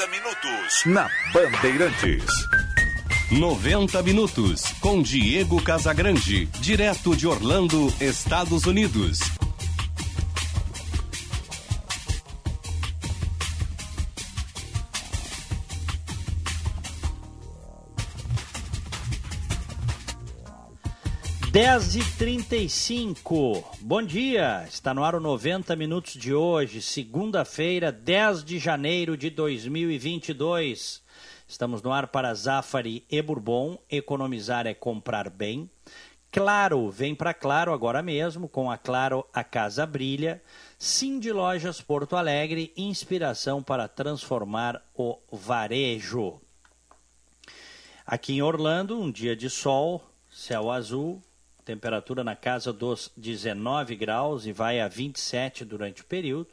90 0.00 0.06
minutos 0.06 0.82
na 0.86 1.10
Bandeirantes. 1.34 2.24
90 3.30 4.02
minutos 4.02 4.64
com 4.80 5.02
Diego 5.02 5.60
Casagrande, 5.62 6.46
direto 6.58 7.14
de 7.14 7.26
Orlando, 7.26 7.92
Estados 8.00 8.64
Unidos. 8.64 9.39
Dez 21.62 21.94
e 21.94 22.16
trinta 22.16 22.56
e 22.56 22.70
cinco. 22.70 23.62
Bom 23.82 24.02
dia, 24.02 24.64
está 24.66 24.94
no 24.94 25.04
ar 25.04 25.14
o 25.14 25.20
90 25.20 25.76
minutos 25.76 26.14
de 26.14 26.32
hoje, 26.32 26.80
segunda-feira, 26.80 27.92
10 27.92 28.42
de 28.42 28.58
janeiro 28.58 29.14
de 29.14 29.28
2022. 29.28 31.02
Estamos 31.46 31.82
no 31.82 31.92
ar 31.92 32.06
para 32.06 32.32
Zafari 32.32 33.04
e 33.10 33.20
Bourbon. 33.20 33.78
Economizar 33.90 34.66
é 34.66 34.72
comprar 34.72 35.28
bem. 35.28 35.68
Claro, 36.32 36.90
vem 36.90 37.14
para 37.14 37.34
Claro 37.34 37.74
agora 37.74 38.00
mesmo. 38.00 38.48
Com 38.48 38.70
a 38.70 38.78
Claro, 38.78 39.28
a 39.30 39.44
casa 39.44 39.84
brilha. 39.84 40.42
Sim 40.78 41.18
de 41.20 41.30
Lojas 41.30 41.78
Porto 41.82 42.16
Alegre, 42.16 42.72
inspiração 42.74 43.62
para 43.62 43.86
transformar 43.86 44.82
o 44.96 45.18
varejo. 45.30 46.40
Aqui 48.06 48.36
em 48.36 48.40
Orlando, 48.40 48.98
um 48.98 49.10
dia 49.10 49.36
de 49.36 49.50
sol, 49.50 50.02
céu 50.30 50.70
azul, 50.70 51.22
temperatura 51.70 52.24
na 52.24 52.34
casa 52.34 52.72
dos 52.72 53.12
19 53.16 53.94
graus 53.94 54.44
e 54.44 54.50
vai 54.50 54.80
a 54.80 54.88
27 54.88 55.64
durante 55.64 56.02
o 56.02 56.04
período. 56.04 56.48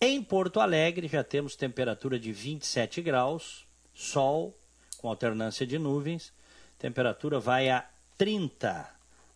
Em 0.00 0.20
Porto 0.20 0.58
Alegre 0.58 1.06
já 1.06 1.22
temos 1.22 1.54
temperatura 1.54 2.18
de 2.18 2.32
27 2.32 3.00
graus, 3.00 3.64
sol 3.94 4.58
com 4.98 5.08
alternância 5.08 5.64
de 5.64 5.78
nuvens. 5.78 6.32
Temperatura 6.76 7.38
vai 7.38 7.70
a 7.70 7.86
30 8.16 8.90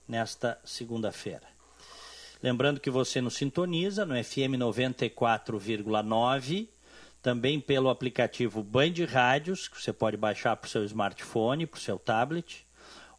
nesta 0.08 0.58
segunda-feira. 0.64 1.46
Lembrando 2.42 2.80
que 2.80 2.90
você 2.90 3.20
nos 3.20 3.34
sintoniza 3.34 4.04
no 4.04 4.16
FM 4.24 4.58
94,9, 4.58 6.66
também 7.22 7.60
pelo 7.60 7.88
aplicativo 7.88 8.60
Band 8.64 8.94
Rádios, 9.08 9.68
que 9.68 9.80
você 9.80 9.92
pode 9.92 10.16
baixar 10.16 10.56
para 10.56 10.66
o 10.66 10.70
seu 10.70 10.84
smartphone, 10.84 11.64
para 11.64 11.78
o 11.78 11.80
seu 11.80 11.96
tablet, 11.96 12.66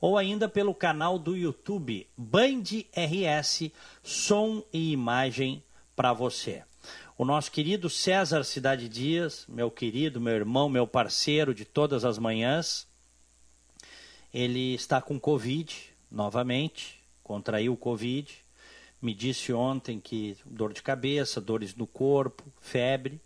ou 0.04 0.18
ainda 0.18 0.50
pelo 0.50 0.76
canal 0.76 1.18
do 1.18 1.34
YouTube 1.34 2.06
Band 2.18 2.64
RS, 2.94 3.72
som 4.04 4.62
e 4.74 4.92
imagem 4.92 5.64
para 5.96 6.12
você 6.12 6.64
o 7.18 7.24
nosso 7.24 7.50
querido 7.52 7.90
César 7.90 8.44
Cidade 8.44 8.90
Dias, 8.90 9.46
meu 9.48 9.72
querido, 9.72 10.20
meu 10.20 10.34
irmão, 10.34 10.68
meu 10.68 10.86
parceiro 10.86 11.54
de 11.54 11.64
todas 11.64 12.04
as 12.04 12.18
manhãs. 12.18 12.86
Ele 14.34 14.74
está 14.74 15.02
com 15.02 15.18
Covid 15.18 15.74
novamente, 16.12 17.00
contraiu 17.24 17.72
o 17.72 17.78
Covid. 17.78 18.34
Me 19.02 19.14
disse 19.14 19.54
ontem 19.54 20.02
que 20.02 20.36
dor 20.44 20.74
de 20.74 20.82
cabeça, 20.82 21.40
dores 21.40 21.76
no 21.76 21.88
corpo, 21.88 22.44
febre, 22.60 23.22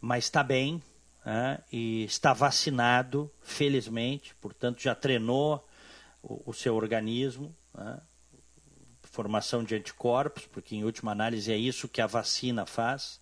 mas 0.00 0.24
está 0.24 0.44
bem 0.44 0.80
né? 1.24 1.58
e 1.72 2.04
está 2.04 2.32
vacinado, 2.32 3.28
felizmente, 3.42 4.36
portanto 4.40 4.80
já 4.80 4.94
treinou 4.94 5.65
o, 6.26 6.52
seu 6.52 6.74
organismo. 6.74 7.54
Né? 7.72 8.00
formação 9.02 9.64
de 9.64 9.74
anticorpos, 9.74 10.46
porque 10.46 10.76
em 10.76 10.84
última 10.84 11.12
análise 11.12 11.50
é 11.50 11.56
isso 11.56 11.88
que 11.88 12.02
a 12.02 12.06
vacina 12.06 12.66
faz, 12.66 13.18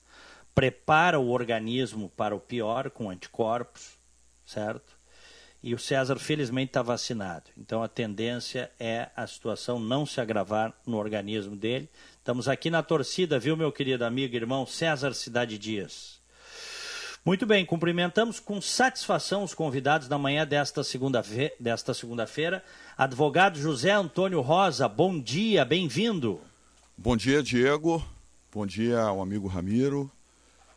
prepara 0.53 1.21
o 1.21 1.31
organismo 1.31 2.09
para 2.17 2.35
o 2.35 2.41
pior 2.41 2.91
com 2.91 3.11
anticorpos, 3.11 3.97
certo? 4.45 4.99
E 5.63 5.73
o 5.73 5.79
César 5.79 6.19
felizmente 6.19 6.71
está 6.71 6.83
vacinado. 6.83 7.51
Então 7.57 7.83
a 7.83 7.89
tendência 7.89 8.71
é 8.79 9.09
a 9.15 9.27
situação 9.27 9.79
não 9.79 10.05
se 10.05 10.21
agravar 10.21 10.75
no 10.85 10.97
organismo 10.97 11.55
dele. 11.55 11.89
Estamos 12.19 12.49
aqui 12.49 12.71
na 12.71 12.83
torcida, 12.83 13.39
viu, 13.39 13.57
meu 13.57 13.71
querido 13.71 14.05
amigo 14.05 14.35
e 14.35 14.37
irmão 14.37 14.67
César 14.67 15.15
Cidade 15.15 15.57
Dias. 15.57 16.21
Muito 17.27 17.47
bem, 17.47 17.65
cumprimentamos 17.65 18.39
com 18.39 18.61
satisfação 18.61 19.45
os 19.45 19.55
convidados 19.55 20.09
da 20.09 20.19
manhã 20.19 20.47
desta 20.47 20.85
segunda-feira. 20.85 21.55
Desta 21.59 21.95
segunda-feira. 21.95 22.63
Advogado 22.99 23.59
José 23.59 23.93
Antônio 23.93 24.43
Rosa, 24.43 24.87
bom 24.87 25.19
dia, 25.19 25.65
bem-vindo. 25.65 26.39
Bom 26.99 27.17
dia, 27.17 27.43
Diego. 27.43 28.05
Bom 28.53 28.67
dia 28.67 29.01
ao 29.01 29.23
amigo 29.23 29.49
Ramiro. 29.49 30.13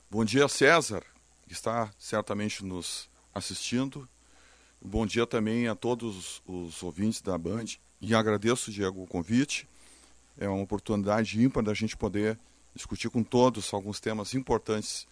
Bom 0.09 0.23
dia, 0.23 0.47
César, 0.47 1.03
que 1.45 1.51
está 1.51 1.91
certamente 1.99 2.63
nos 2.63 3.09
assistindo. 3.35 4.07
Bom 4.81 5.05
dia 5.05 5.27
também 5.27 5.67
a 5.67 5.75
todos 5.75 6.41
os 6.47 6.81
ouvintes 6.81 7.19
da 7.19 7.37
Band. 7.37 7.65
E 7.99 8.15
agradeço, 8.15 8.71
Diego, 8.71 9.03
o 9.03 9.07
convite. 9.07 9.67
É 10.37 10.47
uma 10.47 10.63
oportunidade 10.63 11.43
ímpar 11.43 11.61
da 11.61 11.73
gente 11.73 11.97
poder 11.97 12.39
discutir 12.73 13.09
com 13.09 13.21
todos 13.21 13.73
alguns 13.73 13.99
temas 13.99 14.33
importantes 14.33 15.05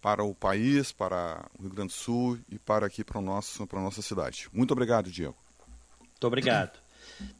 para 0.00 0.24
o 0.24 0.34
país, 0.34 0.92
para 0.92 1.44
o 1.58 1.62
Rio 1.62 1.70
Grande 1.70 1.92
do 1.92 1.96
Sul 1.96 2.38
e 2.50 2.58
para 2.58 2.86
aqui 2.86 3.04
para, 3.04 3.18
o 3.18 3.22
nosso, 3.22 3.66
para 3.66 3.78
a 3.78 3.82
nossa 3.82 4.02
cidade. 4.02 4.48
Muito 4.52 4.72
obrigado, 4.72 5.10
Diego. 5.10 5.36
Muito 6.00 6.26
obrigado. 6.26 6.78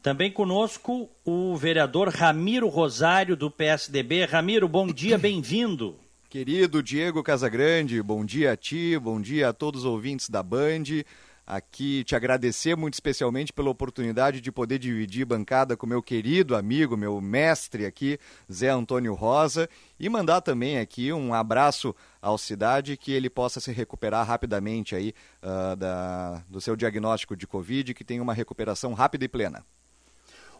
Também 0.01 0.31
conosco 0.31 1.09
o 1.25 1.55
vereador 1.55 2.09
Ramiro 2.09 2.67
Rosário, 2.67 3.35
do 3.35 3.49
PSDB. 3.49 4.25
Ramiro, 4.25 4.67
bom 4.67 4.87
dia, 4.87 5.17
bem-vindo. 5.17 5.95
Querido 6.29 6.81
Diego 6.81 7.21
Casagrande, 7.21 8.01
bom 8.01 8.23
dia 8.23 8.53
a 8.53 8.57
ti, 8.57 8.97
bom 8.97 9.19
dia 9.19 9.49
a 9.49 9.53
todos 9.53 9.81
os 9.81 9.85
ouvintes 9.85 10.29
da 10.29 10.41
Band 10.41 11.03
aqui 11.45 12.03
te 12.03 12.15
agradecer 12.15 12.75
muito 12.75 12.93
especialmente 12.93 13.51
pela 13.51 13.69
oportunidade 13.69 14.41
de 14.41 14.51
poder 14.51 14.79
dividir 14.79 15.25
bancada 15.25 15.75
com 15.75 15.85
meu 15.85 16.01
querido 16.01 16.55
amigo, 16.55 16.95
meu 16.95 17.19
mestre 17.19 17.85
aqui, 17.85 18.19
Zé 18.51 18.69
Antônio 18.69 19.13
Rosa, 19.13 19.69
e 19.99 20.07
mandar 20.09 20.41
também 20.41 20.79
aqui 20.79 21.11
um 21.11 21.33
abraço 21.33 21.95
ao 22.21 22.37
Cidade 22.37 22.97
que 22.97 23.11
ele 23.11 23.29
possa 23.29 23.59
se 23.59 23.71
recuperar 23.71 24.25
rapidamente 24.25 24.95
aí 24.95 25.13
uh, 25.41 25.75
da, 25.75 26.43
do 26.49 26.61
seu 26.61 26.75
diagnóstico 26.75 27.35
de 27.35 27.47
Covid, 27.47 27.93
que 27.93 28.03
tenha 28.03 28.21
uma 28.21 28.33
recuperação 28.33 28.93
rápida 28.93 29.25
e 29.25 29.27
plena. 29.27 29.65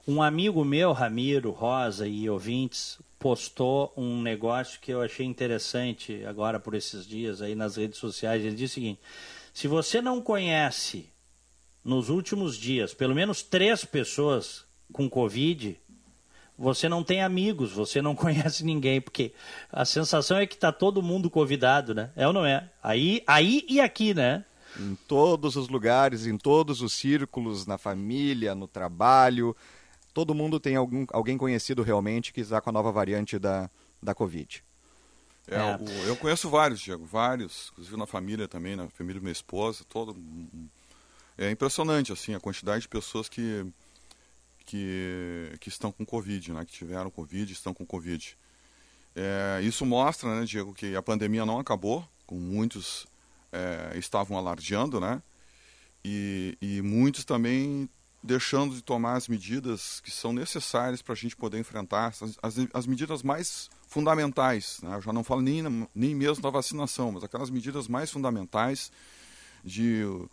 Um 0.08 0.22
amigo 0.22 0.66
meu, 0.66 0.94
Ramiro 0.94 1.52
Rosa 1.52 2.08
e 2.08 2.28
ouvintes, 2.28 3.00
postou 3.20 3.94
um 3.96 4.20
negócio 4.20 4.80
que 4.81 4.91
eu 4.91 5.00
achei 5.00 5.24
interessante 5.25 6.25
agora 6.25 6.59
por 6.59 6.74
esses 6.74 7.06
dias 7.06 7.40
aí 7.40 7.53
nas 7.53 7.75
redes 7.75 8.00
sociais. 8.00 8.44
Ele 8.44 8.56
disse 8.56 8.74
o 8.74 8.75
seguinte: 8.75 9.00
se 9.53 9.67
você 9.67 10.01
não 10.01 10.22
conhece 10.22 11.09
nos 11.84 12.09
últimos 12.09 12.57
dias 12.57 12.94
pelo 12.94 13.16
menos 13.16 13.41
três 13.41 13.84
pessoas 13.84 14.66
com 14.91 15.09
Covid, 15.09 15.79
você 16.57 16.88
não 16.88 17.03
tem 17.03 17.23
amigos, 17.23 17.72
você 17.72 18.01
não 18.01 18.13
conhece 18.16 18.63
ninguém, 18.63 19.01
porque 19.01 19.34
a 19.72 19.84
sensação 19.84 20.38
é 20.38 20.45
que 20.45 20.56
está 20.56 20.72
todo 20.72 21.01
mundo 21.01 21.29
convidado, 21.29 21.94
né? 21.94 22.11
É 22.16 22.28
ou 22.28 22.34
não 22.34 22.45
é? 22.45 22.69
Aí, 22.84 23.23
aí 23.25 23.66
e 23.67 23.79
aqui, 23.79 24.13
né? 24.13 24.45
Em 24.79 24.95
todos 25.07 25.56
os 25.56 25.67
lugares, 25.67 26.25
em 26.25 26.38
todos 26.38 26.81
os 26.81 26.94
círculos, 26.94 27.66
na 27.66 27.78
família, 27.78 28.56
no 28.56 28.67
trabalho, 28.67 29.56
todo 30.13 30.35
mundo 30.35 30.59
tem 30.59 30.75
algum, 30.75 31.06
alguém 31.11 31.38
conhecido 31.38 31.81
realmente 31.84 32.31
que 32.31 32.41
está 32.41 32.61
com 32.61 32.69
a 32.69 32.73
nova 32.73 32.91
variante 32.91 33.38
da, 33.38 33.69
da 34.01 34.13
Covid. 34.13 34.63
É, 35.47 35.56
é. 35.56 35.75
O, 35.75 36.07
eu 36.07 36.16
conheço 36.16 36.50
vários, 36.50 36.79
Diego, 36.79 37.06
vários, 37.06 37.69
inclusive 37.72 37.97
na 37.97 38.06
família 38.06 38.47
também, 38.47 38.75
na 38.75 38.88
família 38.90 39.19
da 39.19 39.24
minha 39.24 39.31
esposa, 39.31 39.84
todo. 39.88 40.16
É 41.38 41.50
impressionante, 41.50 42.12
assim, 42.12 42.34
a 42.34 42.40
quantidade 42.40 42.84
de 42.84 42.88
pessoas 42.88 43.28
que, 43.28 43.66
que, 44.66 45.56
que 45.59 45.69
estão 45.69 45.91
com 45.91 46.06
Covid, 46.06 46.53
né? 46.53 46.66
Que 46.66 46.74
tiveram 46.74 47.09
Covid, 47.09 47.52
estão 47.52 47.74
com 47.74 47.85
Covid. 47.85 48.38
É, 49.16 49.59
isso 49.63 49.85
mostra, 49.85 50.40
né, 50.40 50.46
Diego, 50.46 50.74
que 50.74 50.96
a 50.96 51.02
pandemia 51.02 51.46
não 51.46 51.59
acabou, 51.59 52.08
como 52.25 52.40
muitos 52.40 53.05
é, 53.52 53.97
estavam 53.97 54.38
alardeando, 54.38 54.99
né? 54.99 55.22
E, 56.03 56.58
e 56.61 56.82
muitos 56.82 57.26
também 57.26 57.90
deixando 58.23 58.76
de 58.76 58.82
tomar 58.82 59.16
as 59.16 59.28
medidas 59.28 59.99
que 59.99 60.11
são 60.11 60.32
necessárias 60.32 61.02
para 61.02 61.14
a 61.14 61.17
gente 61.17 61.35
poder 61.35 61.59
enfrentar 61.59 62.08
as, 62.08 62.22
as, 62.41 62.55
as 62.73 62.88
medidas 62.88 63.23
mais 63.23 63.70
fundamentais. 63.91 64.79
Né? 64.82 64.96
Eu 64.96 65.02
já 65.02 65.11
não 65.11 65.22
falo 65.22 65.41
nem, 65.41 65.61
nem 65.93 66.16
mesmo 66.16 66.41
da 66.41 66.49
vacinação, 66.49 67.11
mas 67.11 67.26
aquelas 67.26 67.49
medidas 67.49 67.90
mais 67.90 68.09
fundamentais 68.09 68.90
de 69.66 70.03
uh, 70.05 70.29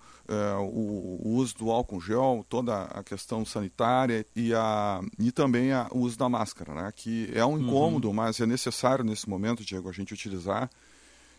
o, 0.60 1.20
o, 1.24 1.34
uso 1.34 1.56
do 1.56 1.70
álcool 1.72 2.00
gel, 2.00 2.46
toda 2.48 2.84
a 2.84 3.02
questão 3.02 3.44
sanitária 3.44 4.24
e, 4.34 4.54
a, 4.54 5.00
e 5.18 5.32
também 5.32 5.72
a, 5.72 5.88
o 5.90 5.98
uso 5.98 6.16
da 6.16 6.28
máscara, 6.28 6.72
né? 6.72 6.92
que 6.94 7.30
é 7.34 7.44
um 7.44 7.54
uhum. 7.54 7.60
incômodo, 7.60 8.08
uhum. 8.08 8.14
mas 8.14 8.40
é 8.40 8.46
necessário 8.46 9.04
nesse 9.04 9.28
momento, 9.28 9.64
Diego, 9.64 9.88
a 9.88 9.92
gente 9.92 10.14
utilizar. 10.14 10.70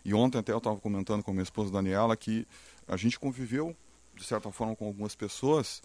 E 0.04 0.12
ontem 0.12 0.38
até 0.38 0.52
eu 0.52 0.58
estava 0.58 0.76
comentando 0.76 1.22
com 1.22 1.30
a 1.30 1.34
minha 1.34 1.42
esposa 1.42 1.72
Daniela 1.72 2.14
que 2.18 2.46
a 2.86 2.98
gente 2.98 3.18
conviveu, 3.18 3.74
de 4.14 4.24
certa 4.24 4.52
forma, 4.52 4.76
com 4.76 4.84
algumas 4.84 5.14
pessoas 5.14 5.82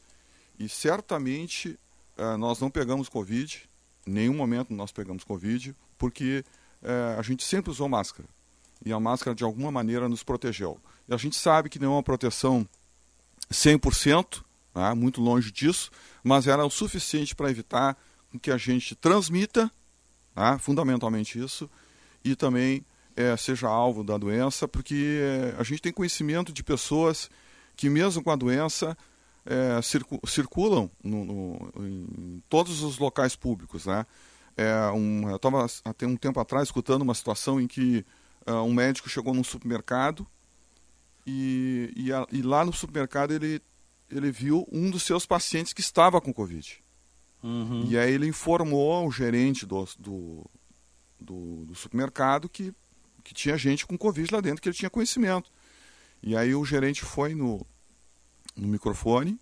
e 0.59 0.67
certamente 0.67 1.79
uh, 2.17 2.37
nós 2.37 2.59
não 2.59 2.69
pegamos 2.69 3.07
Covid, 3.07 3.69
em 4.05 4.11
nenhum 4.11 4.35
momento 4.35 4.73
nós 4.73 4.91
pegamos 4.91 5.23
Covid, 5.23 5.75
porque 5.97 6.43
uh, 6.81 7.19
a 7.19 7.21
gente 7.21 7.43
sempre 7.43 7.71
usou 7.71 7.89
máscara. 7.89 8.27
E 8.85 8.91
a 8.93 8.99
máscara, 8.99 9.33
de 9.33 9.43
alguma 9.43 9.71
maneira, 9.71 10.07
nos 10.07 10.23
protegeu. 10.23 10.79
A 11.09 11.17
gente 11.17 11.35
sabe 11.35 11.69
que 11.69 11.79
não 11.79 11.93
é 11.93 11.95
uma 11.95 12.03
proteção 12.03 12.67
100%, 13.51 14.43
né, 14.75 14.93
muito 14.93 15.21
longe 15.21 15.51
disso, 15.51 15.89
mas 16.23 16.47
era 16.47 16.65
o 16.65 16.69
suficiente 16.69 17.35
para 17.35 17.49
evitar 17.49 17.97
que 18.41 18.51
a 18.51 18.57
gente 18.57 18.95
transmita, 18.95 19.71
né, 20.35 20.57
fundamentalmente 20.59 21.39
isso, 21.39 21.69
e 22.23 22.35
também 22.35 22.85
é, 23.15 23.35
seja 23.37 23.67
alvo 23.67 24.03
da 24.03 24.17
doença, 24.17 24.67
porque 24.67 25.19
é, 25.21 25.55
a 25.57 25.63
gente 25.63 25.81
tem 25.81 25.93
conhecimento 25.93 26.51
de 26.51 26.63
pessoas 26.63 27.29
que, 27.75 27.89
mesmo 27.89 28.21
com 28.23 28.31
a 28.31 28.35
doença, 28.35 28.97
é, 29.45 29.81
circu 29.81 30.19
circulam 30.25 30.89
no, 31.03 31.25
no, 31.25 31.71
em 31.85 32.43
todos 32.49 32.81
os 32.81 32.97
locais 32.97 33.35
públicos. 33.35 33.85
Né? 33.85 34.05
É, 34.57 34.91
um, 34.91 35.29
eu 35.29 35.35
estava 35.35 35.65
até 35.83 36.07
um 36.07 36.15
tempo 36.15 36.39
atrás 36.39 36.67
escutando 36.67 37.01
uma 37.01 37.13
situação 37.13 37.59
em 37.59 37.67
que 37.67 38.05
uh, 38.47 38.63
um 38.63 38.73
médico 38.73 39.09
chegou 39.09 39.33
num 39.33 39.43
supermercado 39.43 40.25
e, 41.25 41.91
e, 41.95 42.13
a, 42.13 42.25
e, 42.31 42.41
lá 42.41 42.63
no 42.63 42.73
supermercado 42.73 43.31
ele, 43.31 43.61
ele 44.09 44.31
viu 44.31 44.67
um 44.71 44.89
dos 44.89 45.03
seus 45.03 45.25
pacientes 45.25 45.73
que 45.73 45.81
estava 45.81 46.21
com 46.21 46.33
Covid. 46.33 46.83
Uhum. 47.43 47.85
E 47.87 47.97
aí 47.97 48.11
ele 48.11 48.27
informou 48.27 49.07
o 49.07 49.11
gerente 49.11 49.65
do, 49.65 49.87
do, 49.99 50.45
do, 51.19 51.65
do 51.65 51.75
supermercado 51.75 52.49
que 52.49 52.73
que 53.25 53.33
tinha 53.33 53.57
gente 53.57 53.87
com 53.87 53.97
Covid 53.97 54.33
lá 54.33 54.39
dentro, 54.39 54.61
que 54.61 54.69
ele 54.69 54.77
tinha 54.77 54.89
conhecimento. 54.89 55.51
E 56.21 56.37
aí 56.37 56.53
o 56.53 56.63
gerente 56.63 57.03
foi 57.03 57.33
no, 57.33 57.65
no 58.55 58.67
microfone 58.67 59.39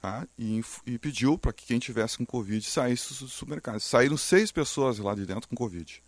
tá? 0.00 0.26
e, 0.38 0.62
e 0.86 0.98
pediu 0.98 1.38
para 1.38 1.52
que 1.52 1.66
quem 1.66 1.78
tivesse 1.78 2.18
com 2.18 2.26
Covid 2.26 2.64
saísse 2.64 3.08
do 3.08 3.28
supermercado. 3.28 3.80
Saíram 3.80 4.16
seis 4.16 4.50
pessoas 4.50 4.98
lá 4.98 5.14
de 5.14 5.26
dentro 5.26 5.48
com 5.48 5.56
Covid. 5.56 6.02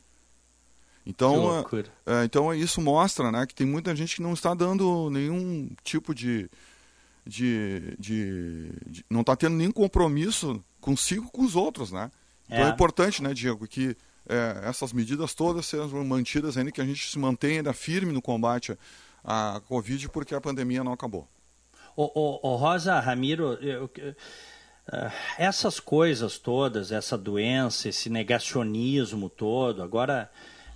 Então, 1.04 1.58
é, 2.06 2.20
é, 2.20 2.24
então 2.24 2.54
isso 2.54 2.80
mostra 2.80 3.32
né, 3.32 3.46
que 3.46 3.54
tem 3.54 3.66
muita 3.66 3.94
gente 3.96 4.16
que 4.16 4.22
não 4.22 4.34
está 4.34 4.54
dando 4.54 5.08
nenhum 5.10 5.70
tipo 5.82 6.14
de. 6.14 6.50
de, 7.26 7.96
de, 7.98 8.70
de 8.86 9.04
não 9.08 9.22
está 9.22 9.34
tendo 9.34 9.56
nenhum 9.56 9.72
compromisso 9.72 10.62
consigo 10.80 11.30
com 11.30 11.42
os 11.42 11.56
outros. 11.56 11.90
Né? 11.90 12.10
Então 12.46 12.58
é, 12.58 12.68
é 12.68 12.68
importante, 12.68 13.22
né, 13.22 13.32
Diego, 13.32 13.66
que 13.66 13.96
é, 14.28 14.60
essas 14.64 14.92
medidas 14.92 15.34
todas 15.34 15.66
sejam 15.66 16.04
mantidas 16.04 16.56
ainda, 16.56 16.70
que 16.70 16.80
a 16.80 16.86
gente 16.86 17.10
se 17.10 17.18
mantenha 17.18 17.72
firme 17.72 18.12
no 18.12 18.20
combate 18.20 18.76
à 19.24 19.60
Covid, 19.66 20.08
porque 20.10 20.34
a 20.34 20.40
pandemia 20.40 20.84
não 20.84 20.92
acabou. 20.92 21.26
O, 21.96 22.04
o, 22.04 22.52
o 22.52 22.56
Rosa 22.56 22.98
Ramiro, 23.00 23.54
eu, 23.60 23.90
eu, 23.96 24.10
uh, 24.10 25.12
essas 25.38 25.80
coisas 25.80 26.38
todas, 26.38 26.92
essa 26.92 27.16
doença, 27.16 27.88
esse 27.88 28.08
negacionismo 28.08 29.28
todo, 29.28 29.82
agora 29.82 30.30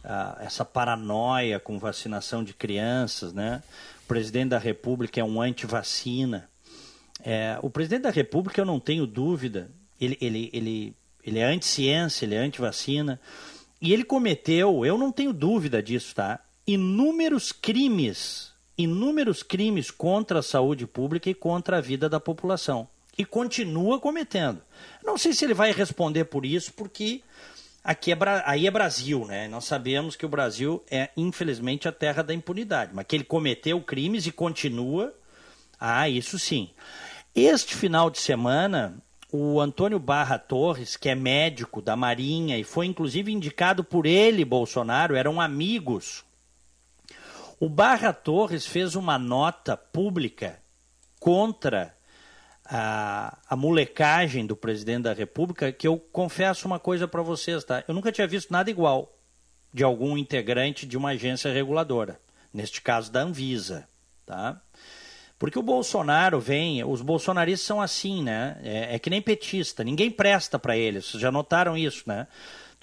uh, 0.05 0.43
essa 0.43 0.65
paranoia 0.65 1.59
com 1.59 1.79
vacinação 1.79 2.43
de 2.43 2.53
crianças, 2.55 3.33
né? 3.33 3.63
O 4.05 4.07
presidente 4.07 4.51
da 4.51 4.59
República 4.59 5.21
é 5.21 5.25
um 5.25 5.41
anti-vacina. 5.41 6.49
É, 7.25 7.59
o 7.63 7.71
presidente 7.71 8.03
da 8.03 8.11
República, 8.11 8.61
eu 8.61 8.67
não 8.67 8.79
tenho 8.79 9.07
dúvida, 9.07 9.71
ele, 9.99 10.19
ele, 10.21 10.51
ele 10.53 10.97
ele 11.25 11.39
é 11.39 11.45
anti-ciência, 11.45 12.27
ele 12.27 12.35
é 12.35 12.39
anti-vacina. 12.39 13.19
E 13.81 13.93
ele 13.93 14.05
cometeu, 14.05 14.85
eu 14.85 14.99
não 14.99 15.11
tenho 15.11 15.33
dúvida 15.33 15.83
disso, 15.83 16.15
tá? 16.15 16.41
Inúmeros 16.67 17.51
crimes, 17.51 18.53
inúmeros 18.76 19.43
crimes 19.43 19.91
contra 19.91 20.41
a 20.41 20.43
saúde 20.43 20.87
pública 20.87 21.31
e 21.31 21.35
contra 21.35 21.79
a 21.79 21.81
vida 21.81 22.09
da 22.09 22.19
população. 22.19 22.88
E 23.17 23.25
continua 23.25 24.00
cometendo. 24.00 24.61
Não 25.05 25.17
sei 25.17 25.32
se 25.32 25.44
ele 25.44 25.55
vai 25.55 25.73
responder 25.73 26.25
por 26.25 26.44
isso, 26.44 26.73
porque 26.73 27.23
aqui 27.82 28.12
é, 28.12 28.17
aí 28.44 28.67
é 28.67 28.71
Brasil, 28.71 29.25
né? 29.26 29.47
Nós 29.47 29.65
sabemos 29.65 30.17
que 30.17 30.26
o 30.26 30.29
Brasil 30.29 30.82
é, 30.91 31.11
infelizmente, 31.17 31.87
a 31.87 31.93
terra 31.93 32.23
da 32.23 32.35
impunidade. 32.35 32.91
Mas 32.93 33.06
que 33.06 33.15
ele 33.15 33.25
cometeu 33.25 33.81
crimes 33.81 34.26
e 34.26 34.32
continua, 34.32 35.15
ah, 35.79 36.09
isso 36.09 36.38
sim. 36.38 36.70
Este 37.35 37.75
final 37.77 38.11
de 38.11 38.19
semana, 38.19 38.97
o 39.31 39.61
Antônio 39.61 39.99
Barra 39.99 40.38
Torres, 40.38 40.97
que 40.97 41.09
é 41.09 41.15
médico 41.15 41.82
da 41.82 41.97
Marinha 41.97 42.59
e 42.59 42.65
foi 42.65 42.87
inclusive 42.87 43.32
indicado 43.32 43.85
por 43.85 44.06
ele, 44.06 44.44
Bolsonaro, 44.44 45.15
eram 45.15 45.41
amigos. 45.41 46.25
O 47.65 47.69
Barra 47.71 48.13
Torres 48.13 48.67
fez 48.67 48.95
uma 48.95 49.19
nota 49.19 49.75
pública 49.75 50.61
contra 51.19 51.97
a, 52.63 53.39
a 53.49 53.57
molecagem 53.57 54.45
do 54.45 54.55
presidente 54.55 55.05
da 55.05 55.15
República, 55.15 55.73
que 55.73 55.89
eu 55.89 55.99
confesso 55.99 56.67
uma 56.67 56.79
coisa 56.79 57.09
para 57.09 57.23
vocês, 57.23 57.65
tá? 57.65 57.83
Eu 57.89 57.95
nunca 57.95 58.13
tinha 58.13 58.27
visto 58.27 58.51
nada 58.51 58.69
igual 58.69 59.17
de 59.73 59.83
algum 59.83 60.19
integrante 60.19 60.85
de 60.85 60.95
uma 60.95 61.13
agência 61.13 61.51
reguladora, 61.51 62.21
neste 62.53 62.83
caso 62.83 63.11
da 63.11 63.23
Anvisa, 63.23 63.89
tá? 64.27 64.61
Porque 65.39 65.59
o 65.59 65.63
Bolsonaro 65.63 66.39
vem, 66.39 66.85
os 66.85 67.01
bolsonaristas 67.01 67.67
são 67.67 67.81
assim, 67.81 68.23
né? 68.23 68.61
É, 68.63 68.97
é 68.97 68.99
que 68.99 69.09
nem 69.09 69.23
petista, 69.23 69.83
ninguém 69.83 70.11
presta 70.11 70.59
para 70.59 70.77
eles. 70.77 71.07
Vocês 71.07 71.23
já 71.23 71.33
notaram 71.33 71.79
isso, 71.79 72.03
né? 72.07 72.27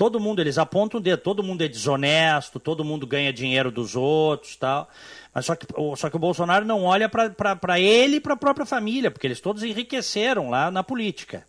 Todo 0.01 0.19
mundo, 0.19 0.39
eles 0.39 0.57
apontam 0.57 0.99
o 0.99 1.03
dedo, 1.03 1.21
todo 1.21 1.43
mundo 1.43 1.63
é 1.63 1.67
desonesto, 1.67 2.59
todo 2.59 2.83
mundo 2.83 3.05
ganha 3.05 3.31
dinheiro 3.31 3.69
dos 3.69 3.95
outros 3.95 4.55
tal. 4.55 4.89
Mas 5.31 5.45
só 5.45 5.55
que, 5.55 5.67
só 5.95 6.09
que 6.09 6.15
o 6.15 6.19
Bolsonaro 6.19 6.65
não 6.65 6.85
olha 6.85 7.07
para 7.07 7.79
ele 7.79 8.15
e 8.15 8.19
para 8.19 8.33
a 8.33 8.35
própria 8.35 8.65
família, 8.65 9.11
porque 9.11 9.27
eles 9.27 9.39
todos 9.39 9.61
enriqueceram 9.61 10.49
lá 10.49 10.71
na 10.71 10.83
política. 10.83 11.47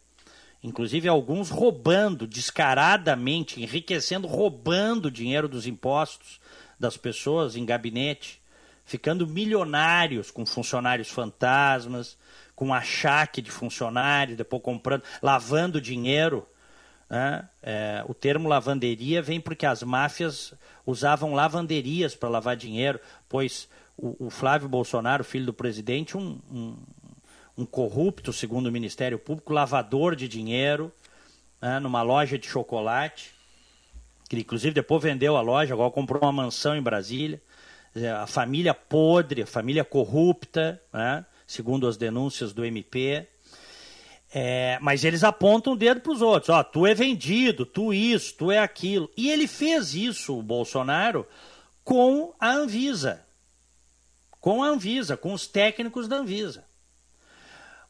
Inclusive 0.63 1.09
alguns 1.09 1.49
roubando 1.49 2.27
descaradamente, 2.27 3.63
enriquecendo, 3.63 4.29
roubando 4.29 5.11
dinheiro 5.11 5.49
dos 5.49 5.67
impostos 5.67 6.39
das 6.79 6.99
pessoas 6.99 7.57
em 7.57 7.65
gabinete 7.65 8.43
ficando 8.85 9.27
milionários 9.27 10.31
com 10.31 10.45
funcionários 10.45 11.09
fantasmas, 11.09 12.19
com 12.55 12.75
achaque 12.75 13.41
de 13.41 13.51
funcionário, 13.51 14.37
depois 14.37 14.63
comprando, 14.63 15.05
lavando 15.23 15.81
dinheiro. 15.81 16.47
Né? 17.13 17.47
É, 17.63 18.03
o 18.09 18.15
termo 18.15 18.49
lavanderia 18.49 19.21
vem 19.21 19.39
porque 19.39 19.67
as 19.67 19.83
máfias 19.83 20.55
usavam 20.87 21.35
lavanderias 21.35 22.15
para 22.15 22.31
lavar 22.31 22.57
dinheiro, 22.57 22.99
pois 23.29 23.69
o, 23.99 24.29
o, 24.29 24.31
Flávio 24.31 24.67
Bolsonaro, 24.67 25.23
filho 25.23 25.45
do 25.45 25.53
presidente, 25.53 26.17
um, 26.17 26.41
um, 26.51 26.77
um, 27.59 27.67
corrupto, 27.67 28.33
segundo 28.33 28.69
o 28.69 28.73
Ministério 28.73 29.19
Público, 29.19 29.53
lavador 29.53 30.17
de 30.17 30.27
dinheiro, 30.27 30.91
né? 31.61 31.79
numa 31.79 32.01
loja 32.01 32.39
de 32.39 32.47
chocolate, 32.47 33.35
que 34.27 34.37
inclusive 34.37 34.73
depois 34.73 35.03
vendeu 35.03 35.37
a 35.37 35.43
loja, 35.43 35.75
agora 35.75 35.91
comprou 35.91 36.23
uma 36.23 36.33
mansão 36.33 36.75
em 36.75 36.83
Brasília. 36.83 37.43
É, 37.95 38.09
a 38.09 38.27
família 38.27 38.73
podre, 38.73 39.43
a 39.43 39.47
família 39.47 39.85
corrupta, 39.85 40.81
né? 40.91 41.27
segundo 41.47 41.87
as 41.87 41.99
denúncias 41.99 42.55
do 42.55 42.65
MP. 42.65 43.29
É, 44.35 44.79
mas 44.81 45.05
eles 45.05 45.23
apontam 45.23 45.75
o 45.75 45.77
dedo 45.77 46.01
para 46.01 46.13
os 46.13 46.23
outros. 46.23 46.49
Ó, 46.49 46.63
tu 46.63 46.87
é 46.87 46.95
vendido, 46.95 47.67
tu 47.67 47.93
isso, 47.93 48.35
tu 48.35 48.51
é 48.51 48.59
aquilo. 48.59 49.11
E 49.17 49.31
ele 49.31 49.47
fez 49.47 49.95
isso, 49.95 50.39
o 50.39 50.43
Bolsonaro, 50.43 51.27
com 51.85 52.33
a 52.41 52.51
Anvisa. 52.51 53.25
Com 54.41 54.63
a 54.63 54.69
Anvisa, 54.69 55.17
com 55.17 55.35
os 55.35 55.47
técnicos 55.47 56.09
da 56.09 56.17
Anvisa. 56.17 56.65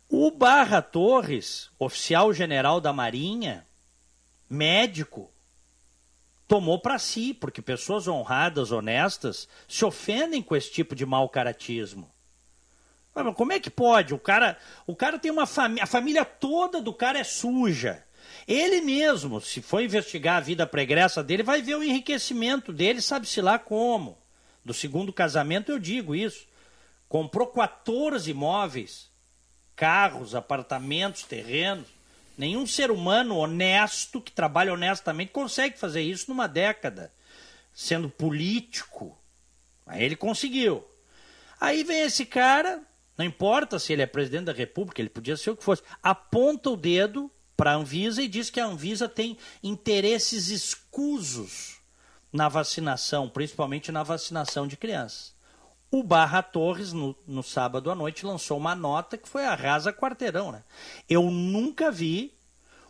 O 0.09 0.31
Barra 0.31 0.83
Torres, 0.83 1.71
oficial 1.79 2.35
general 2.35 2.81
da 2.81 2.93
Marinha, 2.93 3.65
médico, 4.51 5.31
tomou 6.47 6.79
para 6.79 6.99
si, 6.99 7.33
porque 7.33 7.63
pessoas 7.63 8.07
honradas, 8.07 8.73
honestas, 8.73 9.49
se 9.67 9.85
ofendem 9.87 10.43
com 10.43 10.55
esse 10.55 10.71
tipo 10.71 10.95
de 10.95 11.07
mau 11.07 11.29
caratismo. 11.29 12.12
Como 13.35 13.53
é 13.53 13.61
que 13.61 13.71
pode? 13.71 14.15
O 14.15 14.19
cara, 14.19 14.57
o 14.87 14.97
cara 14.97 15.19
tem 15.19 15.31
uma 15.31 15.47
família, 15.47 15.85
a 15.85 15.87
família 15.87 16.25
toda 16.25 16.81
do 16.81 16.95
cara 16.95 17.19
é 17.19 17.25
suja. 17.25 18.03
Ele 18.49 18.81
mesmo, 18.81 19.41
se 19.41 19.61
for 19.61 19.83
investigar 19.83 20.37
a 20.37 20.41
vida 20.41 20.67
pregressa 20.67 21.23
dele, 21.23 21.43
vai 21.43 21.61
ver 21.61 21.77
o 21.77 21.83
enriquecimento 21.83 22.73
dele, 22.73 23.01
sabe-se 23.01 23.41
lá 23.41 23.59
como. 23.59 24.19
Do 24.65 24.73
segundo 24.73 25.13
casamento 25.13 25.71
eu 25.71 25.79
digo 25.79 26.15
isso. 26.15 26.47
Comprou 27.09 27.49
14 27.49 28.31
imóveis, 28.31 29.11
carros, 29.77 30.35
apartamentos, 30.35 31.25
terrenos. 31.25 31.87
Nenhum 32.39 32.67
ser 32.67 32.91
humano 32.91 33.37
honesto, 33.37 34.21
que 34.21 34.33
trabalha 34.33 34.73
honestamente, 34.73 35.31
consegue 35.31 35.79
fazer 35.79 36.01
isso 36.01 36.31
numa 36.31 36.47
década, 36.47 37.13
sendo 37.75 38.09
político. 38.09 39.17
Aí 39.87 40.03
ele 40.03 40.17
conseguiu. 40.17 40.85
Aí 41.61 41.85
vem 41.85 42.01
esse 42.01 42.25
cara, 42.25 42.83
não 43.17 43.25
importa 43.25 43.79
se 43.79 43.93
ele 43.93 44.03
é 44.03 44.07
presidente 44.07 44.47
da 44.47 44.53
República, 44.53 45.01
ele 45.01 45.11
podia 45.11 45.37
ser 45.37 45.51
o 45.51 45.57
que 45.57 45.65
fosse, 45.65 45.83
aponta 46.03 46.71
o 46.71 46.77
dedo 46.77 47.31
para 47.57 47.73
a 47.73 47.77
Anvisa 47.77 48.23
e 48.23 48.29
diz 48.29 48.51
que 48.51 48.59
a 48.59 48.67
Anvisa 48.67 49.09
tem 49.09 49.37
interesses 49.63 50.49
escusos 50.49 51.77
na 52.33 52.49
vacinação, 52.49 53.29
principalmente 53.29 53.93
na 53.93 54.03
vacinação 54.03 54.67
de 54.67 54.77
crianças. 54.77 55.35
O 55.91 56.03
Barra 56.03 56.43
Torres, 56.43 56.95
no, 56.95 57.15
no, 57.27 57.43
sábado 57.43 57.91
à 57.91 57.95
noite, 57.95 58.25
lançou 58.25 58.57
uma 58.57 58.75
nota 58.75 59.19
que 59.19 59.29
foi 59.29 59.45
a 59.45 59.55
rasa 59.55 59.93
quarteirão. 59.93 60.51
Né? 60.51 60.65
Eu 61.07 61.31
nunca 61.31 61.91
vi 61.91 62.35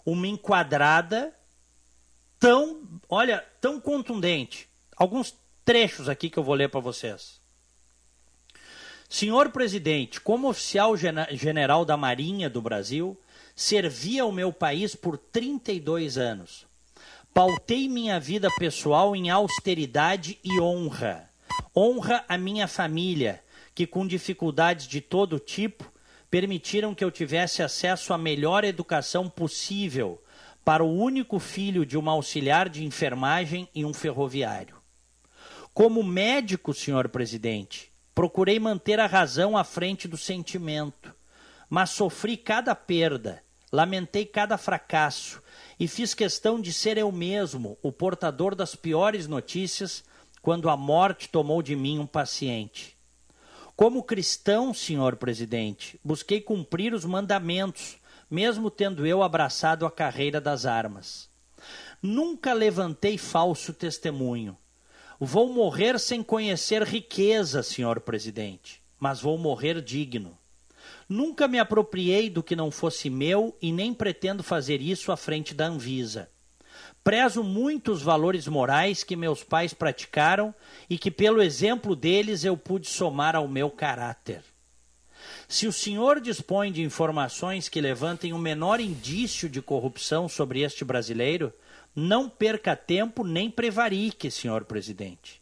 uma 0.06 0.28
enquadrada 0.28 1.34
tão, 2.38 2.82
olha, 3.08 3.44
tão 3.60 3.80
contundente. 3.80 4.68
Alguns 4.96 5.36
trechos 5.64 6.08
aqui 6.08 6.30
que 6.30 6.38
eu 6.38 6.44
vou 6.44 6.54
ler 6.54 6.68
para 6.68 6.78
vocês. 6.78 7.41
Senhor 9.12 9.50
presidente, 9.50 10.22
como 10.22 10.48
oficial 10.48 10.94
general 10.96 11.84
da 11.84 11.98
Marinha 11.98 12.48
do 12.48 12.62
Brasil, 12.62 13.14
servi 13.54 14.18
ao 14.18 14.32
meu 14.32 14.50
país 14.50 14.94
por 14.94 15.18
32 15.18 16.16
anos. 16.16 16.66
Pautei 17.34 17.90
minha 17.90 18.18
vida 18.18 18.48
pessoal 18.58 19.14
em 19.14 19.28
austeridade 19.28 20.38
e 20.42 20.58
honra. 20.58 21.28
Honra 21.76 22.24
a 22.26 22.38
minha 22.38 22.66
família, 22.66 23.44
que 23.74 23.86
com 23.86 24.06
dificuldades 24.06 24.88
de 24.88 25.02
todo 25.02 25.38
tipo 25.38 25.92
permitiram 26.30 26.94
que 26.94 27.04
eu 27.04 27.10
tivesse 27.10 27.62
acesso 27.62 28.14
à 28.14 28.18
melhor 28.18 28.64
educação 28.64 29.28
possível 29.28 30.22
para 30.64 30.82
o 30.82 30.90
único 30.90 31.38
filho 31.38 31.84
de 31.84 31.98
uma 31.98 32.12
auxiliar 32.12 32.66
de 32.66 32.82
enfermagem 32.82 33.68
e 33.74 33.84
um 33.84 33.92
ferroviário. 33.92 34.76
Como 35.74 36.02
médico, 36.02 36.72
senhor 36.72 37.10
presidente, 37.10 37.91
procurei 38.14 38.58
manter 38.58 39.00
a 39.00 39.06
razão 39.06 39.56
à 39.56 39.64
frente 39.64 40.06
do 40.06 40.16
sentimento, 40.16 41.14
mas 41.68 41.90
sofri 41.90 42.36
cada 42.36 42.74
perda, 42.74 43.42
lamentei 43.70 44.26
cada 44.26 44.58
fracasso 44.58 45.42
e 45.80 45.88
fiz 45.88 46.14
questão 46.14 46.60
de 46.60 46.72
ser 46.72 46.98
eu 46.98 47.10
mesmo 47.10 47.78
o 47.82 47.90
portador 47.90 48.54
das 48.54 48.74
piores 48.74 49.26
notícias 49.26 50.04
quando 50.42 50.68
a 50.68 50.76
morte 50.76 51.28
tomou 51.28 51.62
de 51.62 51.74
mim 51.74 51.98
um 51.98 52.06
paciente. 52.06 52.96
Como 53.74 54.02
cristão, 54.02 54.74
senhor 54.74 55.16
presidente, 55.16 55.98
busquei 56.04 56.40
cumprir 56.40 56.92
os 56.92 57.04
mandamentos, 57.04 57.96
mesmo 58.30 58.70
tendo 58.70 59.06
eu 59.06 59.22
abraçado 59.22 59.86
a 59.86 59.90
carreira 59.90 60.40
das 60.40 60.66
armas. 60.66 61.28
Nunca 62.02 62.52
levantei 62.52 63.16
falso 63.16 63.72
testemunho. 63.72 64.56
Vou 65.24 65.52
morrer 65.52 66.00
sem 66.00 66.20
conhecer 66.20 66.82
riqueza, 66.82 67.62
senhor 67.62 68.00
presidente, 68.00 68.82
mas 68.98 69.20
vou 69.20 69.38
morrer 69.38 69.80
digno. 69.80 70.36
Nunca 71.08 71.46
me 71.46 71.60
apropriei 71.60 72.28
do 72.28 72.42
que 72.42 72.56
não 72.56 72.72
fosse 72.72 73.08
meu 73.08 73.56
e 73.62 73.70
nem 73.70 73.94
pretendo 73.94 74.42
fazer 74.42 74.80
isso 74.80 75.12
à 75.12 75.16
frente 75.16 75.54
da 75.54 75.66
Anvisa. 75.66 76.28
Prezo 77.04 77.44
muito 77.44 77.92
os 77.92 78.02
valores 78.02 78.48
morais 78.48 79.04
que 79.04 79.14
meus 79.14 79.44
pais 79.44 79.72
praticaram 79.72 80.52
e 80.90 80.98
que, 80.98 81.08
pelo 81.08 81.40
exemplo 81.40 81.94
deles, 81.94 82.42
eu 82.42 82.56
pude 82.56 82.88
somar 82.88 83.36
ao 83.36 83.46
meu 83.46 83.70
caráter. 83.70 84.42
Se 85.46 85.68
o 85.68 85.72
senhor 85.72 86.20
dispõe 86.20 86.72
de 86.72 86.82
informações 86.82 87.68
que 87.68 87.80
levantem 87.80 88.32
o 88.32 88.38
menor 88.38 88.80
indício 88.80 89.48
de 89.48 89.62
corrupção 89.62 90.28
sobre 90.28 90.62
este 90.62 90.84
brasileiro, 90.84 91.52
não 91.94 92.28
perca 92.28 92.74
tempo 92.74 93.24
nem 93.24 93.50
prevarique, 93.50 94.30
senhor 94.30 94.64
presidente. 94.64 95.40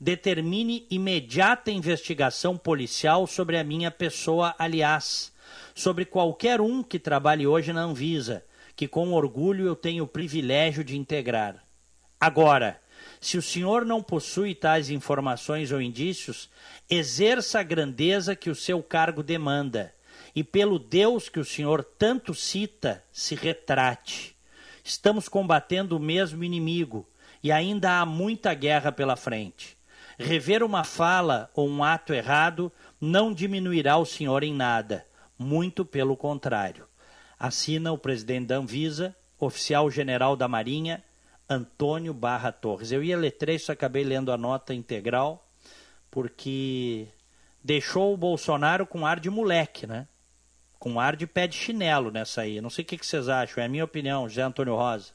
Determine 0.00 0.86
imediata 0.90 1.70
investigação 1.70 2.56
policial 2.56 3.26
sobre 3.26 3.56
a 3.56 3.64
minha 3.64 3.90
pessoa, 3.90 4.54
aliás, 4.58 5.32
sobre 5.74 6.04
qualquer 6.04 6.60
um 6.60 6.82
que 6.82 6.98
trabalhe 6.98 7.46
hoje 7.46 7.72
na 7.72 7.82
Anvisa 7.82 8.44
que 8.74 8.88
com 8.88 9.12
orgulho 9.12 9.66
eu 9.66 9.76
tenho 9.76 10.04
o 10.04 10.08
privilégio 10.08 10.82
de 10.82 10.96
integrar. 10.96 11.62
Agora, 12.20 12.80
se 13.20 13.36
o 13.36 13.42
senhor 13.42 13.84
não 13.84 14.02
possui 14.02 14.54
tais 14.54 14.90
informações 14.90 15.72
ou 15.72 15.80
indícios, 15.80 16.48
exerça 16.88 17.60
a 17.60 17.62
grandeza 17.62 18.34
que 18.36 18.50
o 18.50 18.54
seu 18.54 18.82
cargo 18.82 19.22
demanda, 19.22 19.94
e 20.34 20.42
pelo 20.42 20.78
Deus 20.78 21.28
que 21.28 21.40
o 21.40 21.44
senhor 21.44 21.84
tanto 21.84 22.34
cita, 22.34 23.04
se 23.12 23.34
retrate. 23.34 24.31
Estamos 24.84 25.28
combatendo 25.28 25.96
o 25.96 26.00
mesmo 26.00 26.42
inimigo, 26.42 27.06
e 27.42 27.50
ainda 27.50 28.00
há 28.00 28.06
muita 28.06 28.54
guerra 28.54 28.92
pela 28.92 29.16
frente. 29.16 29.76
Rever 30.18 30.62
uma 30.62 30.84
fala 30.84 31.50
ou 31.54 31.68
um 31.68 31.82
ato 31.82 32.12
errado 32.12 32.70
não 33.00 33.32
diminuirá 33.32 33.96
o 33.96 34.06
senhor 34.06 34.42
em 34.42 34.54
nada, 34.54 35.06
muito 35.38 35.84
pelo 35.84 36.16
contrário. 36.16 36.86
Assina 37.38 37.92
o 37.92 37.98
presidente 37.98 38.46
da 38.46 38.56
Anvisa, 38.56 39.16
oficial 39.38 39.90
general 39.90 40.36
da 40.36 40.46
Marinha, 40.46 41.02
Antônio 41.48 42.14
Barra 42.14 42.52
Torres. 42.52 42.92
Eu 42.92 43.02
ia 43.02 43.16
ler 43.16 43.32
trecho, 43.32 43.72
acabei 43.72 44.04
lendo 44.04 44.30
a 44.30 44.38
nota 44.38 44.72
integral, 44.72 45.48
porque 46.10 47.08
deixou 47.62 48.14
o 48.14 48.16
Bolsonaro 48.16 48.86
com 48.86 49.04
ar 49.04 49.18
de 49.18 49.28
moleque, 49.28 49.86
né? 49.86 50.06
Com 50.82 50.98
ar 50.98 51.14
de 51.14 51.28
pé 51.28 51.46
de 51.46 51.56
chinelo 51.56 52.10
nessa 52.10 52.40
aí. 52.40 52.60
Não 52.60 52.68
sei 52.68 52.82
o 52.82 52.86
que, 52.88 53.06
vocês 53.06 53.28
acham, 53.28 53.62
é 53.62 53.66
a 53.66 53.68
minha 53.68 53.84
opinião, 53.84 54.28
José 54.28 54.42
Antônio 54.42 54.74
Rosa. 54.74 55.12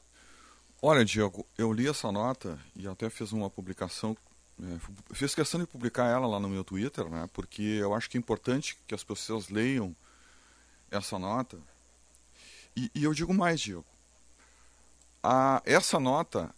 Olha, 0.80 1.04
Diego, 1.04 1.46
eu 1.58 1.70
li 1.70 1.86
essa 1.86 2.10
nota 2.10 2.58
e 2.74 2.88
até 2.88 3.10
fiz 3.10 3.32
uma 3.32 3.50
publicação, 3.50 4.16
é, 4.62 4.78
fiz 5.12 5.34
questão 5.34 5.60
de 5.60 5.66
publicar 5.66 6.06
ela 6.06 6.26
lá 6.26 6.40
no 6.40 6.48
meu 6.48 6.64
Twitter, 6.64 7.04
né? 7.10 7.28
Porque 7.34 7.60
eu 7.60 7.92
acho 7.92 8.08
que 8.08 8.16
é 8.16 8.18
importante 8.18 8.78
que 8.86 8.94
as 8.94 9.04
pessoas 9.04 9.50
leiam 9.50 9.94
essa 10.90 11.18
nota, 11.18 11.58
e, 12.74 12.90
e 12.94 13.04
eu 13.04 13.12
digo 13.12 13.34
mais, 13.34 13.60
Diego. 13.60 13.84
A, 15.22 15.60
essa 15.66 16.00
nota, 16.00 16.48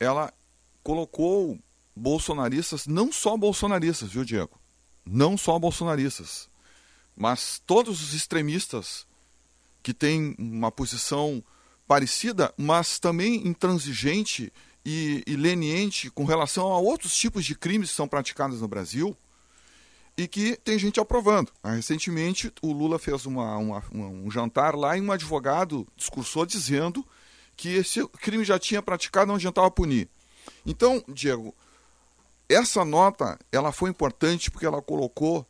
ela 0.00 0.34
colocou 0.82 1.56
bolsonaristas, 1.94 2.88
não 2.88 3.12
só 3.12 3.36
bolsonaristas, 3.36 4.10
viu, 4.10 4.24
Diego? 4.24 4.58
Não 5.06 5.38
só 5.38 5.56
bolsonaristas, 5.60 6.50
mas 7.16 7.60
todos 7.66 8.02
os 8.02 8.14
extremistas 8.14 9.06
que 9.82 9.92
têm 9.92 10.34
uma 10.38 10.70
posição 10.70 11.42
parecida, 11.86 12.52
mas 12.56 12.98
também 12.98 13.46
intransigente 13.46 14.52
e, 14.84 15.22
e 15.26 15.36
leniente 15.36 16.10
com 16.10 16.24
relação 16.24 16.72
a 16.72 16.78
outros 16.78 17.14
tipos 17.16 17.44
de 17.44 17.54
crimes 17.54 17.90
que 17.90 17.96
são 17.96 18.08
praticados 18.08 18.60
no 18.60 18.68
Brasil, 18.68 19.16
e 20.16 20.28
que 20.28 20.56
tem 20.56 20.78
gente 20.78 21.00
aprovando. 21.00 21.50
Ah, 21.62 21.72
recentemente, 21.72 22.52
o 22.60 22.72
Lula 22.72 22.98
fez 22.98 23.26
uma, 23.26 23.56
uma, 23.56 23.82
um 23.92 24.30
jantar 24.30 24.74
lá 24.74 24.96
e 24.96 25.00
um 25.00 25.10
advogado 25.12 25.86
discursou 25.96 26.44
dizendo 26.44 27.06
que 27.56 27.70
esse 27.70 28.06
crime 28.08 28.44
já 28.44 28.58
tinha 28.58 28.82
praticado, 28.82 29.28
não 29.28 29.36
adiantava 29.36 29.70
punir. 29.70 30.08
Então, 30.66 31.02
Diego, 31.08 31.54
essa 32.48 32.84
nota 32.84 33.38
ela 33.50 33.72
foi 33.72 33.90
importante 33.90 34.50
porque 34.50 34.66
ela 34.66 34.82
colocou 34.82 35.46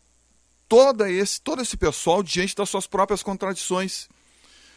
toda 0.72 1.10
esse, 1.10 1.38
todo 1.38 1.60
esse 1.60 1.76
pessoal 1.76 2.22
diante 2.22 2.56
das 2.56 2.70
suas 2.70 2.86
próprias 2.86 3.22
contradições. 3.22 4.08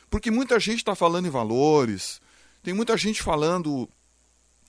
Porque 0.09 0.29
muita 0.29 0.59
gente 0.59 0.79
está 0.79 0.93
falando 0.93 1.25
em 1.25 1.29
valores, 1.29 2.19
tem 2.61 2.73
muita 2.73 2.97
gente 2.97 3.23
falando 3.23 3.87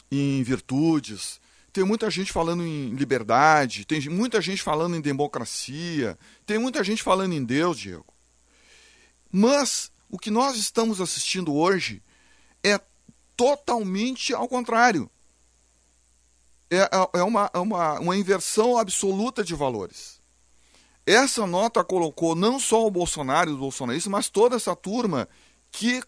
em 0.08 0.40
virtudes, 0.44 1.40
tem 1.72 1.82
muita 1.82 2.08
gente 2.12 2.30
falando 2.30 2.64
em 2.64 2.90
liberdade, 2.90 3.84
tem 3.84 4.08
muita 4.08 4.40
gente 4.40 4.62
falando 4.62 4.94
em 4.94 5.00
democracia, 5.00 6.16
tem 6.46 6.60
muita 6.60 6.84
gente 6.84 7.02
falando 7.02 7.32
em 7.32 7.44
Deus, 7.44 7.76
Diego. 7.76 8.06
Mas 9.32 9.90
o 10.08 10.20
que 10.20 10.30
nós 10.30 10.56
estamos 10.56 11.00
assistindo 11.00 11.52
hoje 11.52 12.00
é 12.62 12.80
totalmente 13.36 14.32
ao 14.32 14.46
contrário. 14.46 15.10
É, 16.70 16.82
é, 16.82 16.88
é 17.14 17.22
uma, 17.24 17.50
é 17.52 17.58
uma, 17.58 17.98
uma 17.98 18.16
inversão 18.16 18.78
absoluta 18.78 19.42
de 19.42 19.56
valores. 19.56 20.15
Essa 21.06 21.46
nota 21.46 21.84
colocou 21.84 22.34
não 22.34 22.58
só 22.58 22.84
o 22.84 22.90
Bolsonaro 22.90 23.50
e 23.50 23.52
os 23.52 23.58
bolsonaristas, 23.58 24.10
mas 24.10 24.28
toda 24.28 24.56
essa 24.56 24.74
turma 24.74 25.28
que 25.70 26.02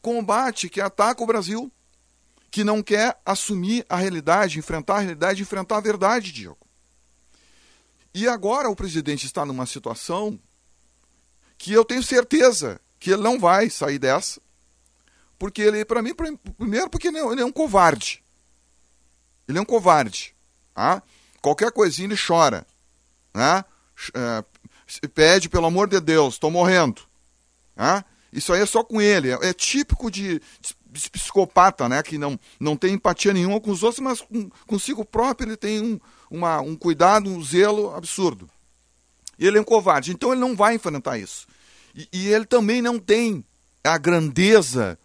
combate, 0.00 0.70
que 0.70 0.80
ataca 0.80 1.22
o 1.22 1.26
Brasil 1.26 1.70
que 2.50 2.64
não 2.64 2.82
quer 2.82 3.20
assumir 3.26 3.84
a 3.88 3.96
realidade, 3.96 4.58
enfrentar 4.58 4.96
a 4.96 5.00
realidade, 5.00 5.42
enfrentar 5.42 5.76
a 5.76 5.80
verdade, 5.80 6.32
Diego. 6.32 6.56
E 8.14 8.26
agora 8.26 8.70
o 8.70 8.76
presidente 8.76 9.26
está 9.26 9.44
numa 9.44 9.66
situação 9.66 10.40
que 11.58 11.72
eu 11.72 11.84
tenho 11.84 12.02
certeza 12.02 12.80
que 12.98 13.10
ele 13.10 13.22
não 13.22 13.38
vai 13.38 13.68
sair 13.68 13.98
dessa, 13.98 14.40
porque 15.38 15.62
ele, 15.62 15.84
para 15.84 16.02
mim, 16.02 16.14
primeiro 16.14 16.88
porque 16.88 17.08
ele 17.08 17.18
é, 17.18 17.26
ele 17.26 17.42
é, 17.42 17.44
um 17.44 17.52
covarde. 17.52 18.24
Ele 19.46 19.58
é 19.58 19.60
um 19.60 19.66
covarde. 19.66 20.34
Tá? 20.74 21.02
Qualquer 21.40 21.70
coisinha 21.70 22.08
ele 22.08 22.16
chora. 22.16 22.66
Né? 23.34 23.64
É, 24.14 24.44
pede, 25.08 25.48
pelo 25.48 25.66
amor 25.66 25.88
de 25.88 26.00
Deus, 26.00 26.34
estou 26.34 26.50
morrendo. 26.50 27.02
Isso 28.32 28.52
aí 28.52 28.60
é 28.60 28.66
só 28.66 28.82
com 28.84 29.00
ele. 29.00 29.30
É, 29.30 29.48
é 29.48 29.52
típico 29.52 30.10
de, 30.10 30.40
psicopata, 30.92 31.88
né? 31.88 32.02
Que 32.02 32.18
não, 32.18 32.38
não 32.58 32.76
tem 32.76 32.94
empatia 32.94 33.32
nenhuma 33.32 33.60
com 33.60 33.70
os 33.70 33.82
outros, 33.82 34.00
mas 34.00 34.20
com, 34.20 34.50
consigo 34.66 35.04
próprio 35.04 35.48
ele 35.48 35.56
tem 35.56 35.80
um, 35.80 36.00
uma, 36.30 36.60
um 36.60 36.74
cuidado, 36.74 37.30
um 37.30 37.42
zelo 37.42 37.94
absurdo. 37.94 38.48
E 39.38 39.46
ele 39.46 39.58
é 39.58 39.60
um 39.60 39.64
covarde, 39.64 40.10
então 40.10 40.32
ele 40.32 40.40
não 40.40 40.56
vai 40.56 40.74
enfrentar 40.74 41.18
isso. 41.18 41.46
E, 41.94 42.08
e 42.12 42.28
ele 42.28 42.44
também 42.44 42.82
não 42.82 42.98
tem 42.98 43.44
a 43.84 43.96
grandeza 43.96 44.98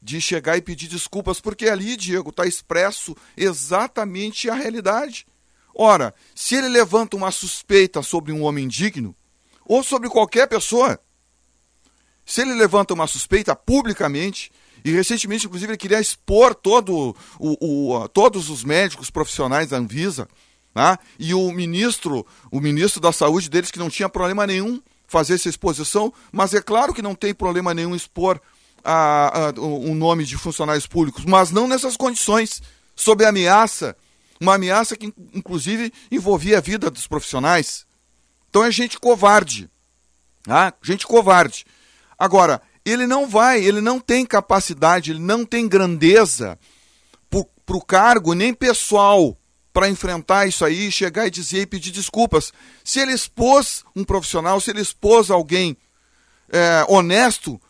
de 0.00 0.20
chegar 0.20 0.56
e 0.56 0.62
pedir 0.62 0.88
desculpas, 0.88 1.40
porque 1.40 1.68
ali, 1.68 1.96
Diego, 1.96 2.30
está 2.30 2.46
expresso 2.46 3.16
exatamente 3.36 4.48
a 4.48 4.54
realidade. 4.54 5.26
Ora, 5.78 6.14
se 6.34 6.54
ele 6.54 6.68
levanta 6.68 7.16
uma 7.16 7.30
suspeita 7.30 8.02
sobre 8.02 8.32
um 8.32 8.42
homem 8.42 8.66
digno, 8.66 9.14
ou 9.66 9.82
sobre 9.82 10.08
qualquer 10.08 10.48
pessoa, 10.48 10.98
se 12.24 12.40
ele 12.40 12.54
levanta 12.54 12.94
uma 12.94 13.06
suspeita 13.06 13.54
publicamente, 13.54 14.50
e 14.82 14.90
recentemente, 14.90 15.46
inclusive, 15.46 15.72
ele 15.72 15.78
queria 15.78 16.00
expor 16.00 16.54
todo 16.54 17.14
o, 17.38 17.94
o, 17.94 18.08
todos 18.08 18.48
os 18.48 18.64
médicos 18.64 19.10
profissionais 19.10 19.68
da 19.68 19.76
Anvisa, 19.76 20.28
Né? 20.74 20.98
E 21.18 21.34
o 21.34 21.50
ministro, 21.52 22.26
o 22.50 22.60
ministro 22.60 23.00
da 23.00 23.12
saúde 23.12 23.50
deles 23.50 23.70
que 23.70 23.78
não 23.78 23.90
tinha 23.90 24.08
problema 24.08 24.46
nenhum 24.46 24.80
fazer 25.06 25.34
essa 25.34 25.48
exposição, 25.48 26.12
mas 26.32 26.54
é 26.54 26.62
claro 26.62 26.94
que 26.94 27.02
não 27.02 27.14
tem 27.14 27.34
problema 27.34 27.74
nenhum 27.74 27.94
expor 27.94 28.40
a, 28.84 29.48
a, 29.48 29.60
o 29.60 29.94
nome 29.94 30.24
de 30.24 30.36
funcionários 30.36 30.86
públicos, 30.86 31.24
mas 31.24 31.50
não 31.50 31.66
nessas 31.68 31.96
condições, 31.96 32.62
sob 32.94 33.24
ameaça, 33.24 33.96
uma 34.40 34.54
ameaça 34.54 34.96
que 34.96 35.12
inclusive 35.34 35.92
envolvia 36.10 36.58
a 36.58 36.60
vida 36.60 36.90
dos 36.90 37.06
profissionais. 37.06 37.86
Então 38.48 38.64
é 38.64 38.70
gente 38.70 38.98
covarde, 38.98 39.68
ah, 40.48 40.72
gente 40.82 41.06
covarde. 41.06 41.64
Agora, 42.18 42.62
ele 42.84 43.06
não 43.06 43.28
vai, 43.28 43.62
ele 43.62 43.80
não 43.80 43.98
tem 43.98 44.24
capacidade, 44.24 45.10
ele 45.10 45.20
não 45.20 45.44
tem 45.44 45.68
grandeza 45.68 46.58
para 47.28 47.76
o 47.76 47.84
cargo, 47.84 48.32
nem 48.32 48.54
pessoal, 48.54 49.36
para 49.72 49.88
enfrentar 49.88 50.46
isso 50.46 50.64
aí, 50.64 50.90
chegar 50.90 51.26
e 51.26 51.30
dizer 51.30 51.62
e 51.62 51.66
pedir 51.66 51.90
desculpas. 51.90 52.52
Se 52.84 53.00
ele 53.00 53.12
expôs 53.12 53.84
um 53.94 54.04
profissional, 54.04 54.60
se 54.60 54.70
ele 54.70 54.80
expôs 54.80 55.30
alguém 55.30 55.76
é, 56.48 56.86
honesto, 56.88 57.60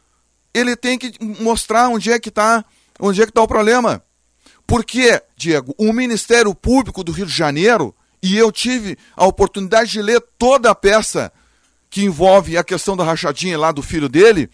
ele 0.53 0.77
tem 0.77 0.99
que 0.99 1.13
mostrar 1.21 1.89
onde 1.89 2.13
é 2.13 2.19
que 2.19 2.29
está 2.29 2.65
onde 3.01 3.21
é 3.21 3.25
que 3.25 3.31
está 3.31 3.43
o 3.43 3.49
problema. 3.49 4.03
Porque, 4.67 5.23
Diego, 5.37 5.75
o 5.79 5.93
Ministério 5.93 6.55
Público 6.55 7.05
do 7.05 7.13
Rio 7.13 7.27
de 7.27 7.33
Janeiro, 7.33 7.95
e 8.23 8.37
eu 8.37 8.51
tive 8.51 8.99
a 9.15 9.25
oportunidade 9.27 9.93
de 9.93 10.03
ler 10.03 10.21
toda 10.39 10.71
a 10.71 10.75
peça 10.75 11.33
que 11.89 12.03
envolve 12.03 12.57
a 12.57 12.65
questão 12.65 12.97
da 12.97 13.05
rachadinha 13.05 13.59
lá 13.59 13.71
do 13.71 13.83
filho 13.83 14.09
dele, 14.09 14.51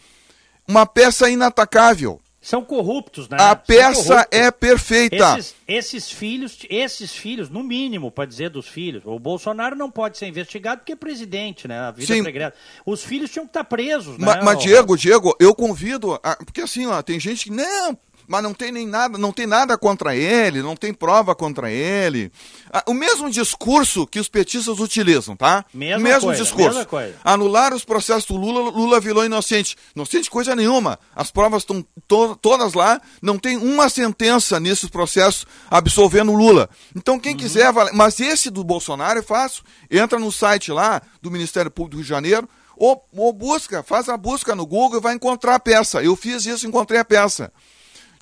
uma 0.68 0.86
peça 0.86 1.30
inatacável. 1.30 2.20
São 2.42 2.64
corruptos, 2.64 3.28
né? 3.28 3.36
A 3.40 3.54
peça 3.54 4.26
é 4.28 4.50
perfeita. 4.50 5.38
Esses, 5.38 5.54
esses, 5.66 6.10
filhos, 6.10 6.58
esses 6.68 7.12
filhos, 7.14 7.48
no 7.48 7.62
mínimo, 7.62 8.10
para 8.10 8.26
dizer 8.26 8.50
dos 8.50 8.66
filhos, 8.66 9.04
o 9.06 9.16
Bolsonaro 9.16 9.76
não 9.76 9.88
pode 9.88 10.18
ser 10.18 10.26
investigado 10.26 10.80
porque 10.80 10.92
é 10.92 10.96
presidente, 10.96 11.68
né? 11.68 11.78
A 11.78 11.92
vida 11.92 12.12
Sim. 12.12 12.26
É 12.26 12.52
Os 12.84 13.04
filhos 13.04 13.30
tinham 13.30 13.46
que 13.46 13.50
estar 13.50 13.62
presos, 13.62 14.18
né? 14.18 14.26
Mas, 14.26 14.44
mas 14.44 14.58
Diego, 14.58 14.96
Diego, 14.96 15.36
eu 15.38 15.54
convido, 15.54 16.18
a, 16.20 16.34
porque 16.34 16.62
assim, 16.62 16.84
ó, 16.84 17.00
tem 17.00 17.20
gente 17.20 17.44
que, 17.44 17.52
não, 17.52 17.96
mas 18.32 18.42
não 18.42 18.54
tem 18.54 18.72
nem 18.72 18.86
nada, 18.86 19.18
não 19.18 19.30
tem 19.30 19.46
nada 19.46 19.76
contra 19.76 20.16
ele, 20.16 20.62
não 20.62 20.74
tem 20.74 20.94
prova 20.94 21.34
contra 21.34 21.70
ele. 21.70 22.32
Ah, 22.72 22.82
o 22.86 22.94
mesmo 22.94 23.28
discurso 23.28 24.06
que 24.06 24.18
os 24.18 24.26
petistas 24.26 24.78
utilizam, 24.78 25.36
tá? 25.36 25.66
Mesma 25.74 25.98
o 25.98 26.02
mesmo 26.02 26.28
coisa, 26.28 26.42
discurso. 26.42 26.88
Anular 27.22 27.74
os 27.74 27.84
processos 27.84 28.24
do 28.24 28.38
Lula, 28.38 28.70
Lula 28.70 28.98
virou 29.00 29.22
inocente. 29.22 29.76
Inocente 29.94 30.30
coisa 30.30 30.56
nenhuma. 30.56 30.98
As 31.14 31.30
provas 31.30 31.60
estão 31.60 31.84
to 32.08 32.34
todas 32.36 32.72
lá, 32.72 33.02
não 33.20 33.38
tem 33.38 33.58
uma 33.58 33.90
sentença 33.90 34.58
nesses 34.58 34.88
processos 34.88 35.44
absolvendo 35.70 36.32
o 36.32 36.34
Lula. 36.34 36.70
Então 36.96 37.20
quem 37.20 37.32
uhum. 37.32 37.38
quiser, 37.38 37.70
mas 37.92 38.18
esse 38.18 38.48
do 38.48 38.64
Bolsonaro 38.64 39.18
é 39.18 39.22
fácil. 39.22 39.62
Entra 39.90 40.18
no 40.18 40.32
site 40.32 40.72
lá 40.72 41.02
do 41.20 41.30
Ministério 41.30 41.70
Público 41.70 41.90
do 41.90 41.96
Rio 41.98 42.04
de 42.04 42.08
Janeiro, 42.08 42.48
ou, 42.78 43.06
ou 43.14 43.30
busca, 43.30 43.82
faz 43.82 44.08
a 44.08 44.16
busca 44.16 44.54
no 44.54 44.64
Google 44.64 45.00
e 45.00 45.02
vai 45.02 45.14
encontrar 45.14 45.56
a 45.56 45.60
peça. 45.60 46.02
Eu 46.02 46.16
fiz 46.16 46.46
isso, 46.46 46.66
encontrei 46.66 46.98
a 46.98 47.04
peça. 47.04 47.52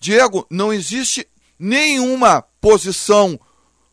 Diego, 0.00 0.47
não 0.50 0.73
existe 0.73 1.28
nenhuma 1.59 2.42
posição 2.61 3.38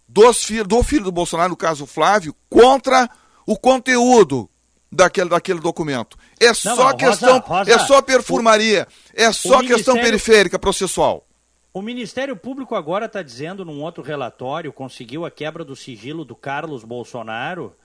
dos 0.08 0.50
do 0.66 0.82
filho 0.82 1.04
do 1.04 1.12
Bolsonaro, 1.12 1.50
no 1.50 1.58
caso 1.58 1.86
Flávio, 1.86 2.34
contra 2.50 3.10
o 3.46 3.58
conteúdo 3.58 4.50
daquele, 4.90 5.30
daquele 5.30 5.60
documento. 5.60 6.18
É 6.40 6.54
só 6.54 6.92
não, 6.92 6.98
questão, 6.98 7.40
Rosa, 7.40 7.60
Rosa, 7.60 7.72
é 7.72 7.80
só 7.80 8.02
perfumaria, 8.02 8.88
o, 8.90 9.22
é 9.22 9.32
só 9.34 9.60
questão 9.62 9.96
periférica 9.96 10.58
processual. 10.58 11.28
O 11.74 11.82
Ministério 11.82 12.36
Público 12.36 12.74
agora 12.74 13.06
está 13.06 13.22
dizendo 13.22 13.66
num 13.66 13.84
outro 13.84 14.02
relatório, 14.02 14.72
conseguiu 14.72 15.26
a 15.26 15.30
quebra 15.30 15.64
do 15.64 15.76
sigilo 15.76 16.24
do 16.24 16.36
Carlos 16.36 16.84
Bolsonaro 16.84 17.76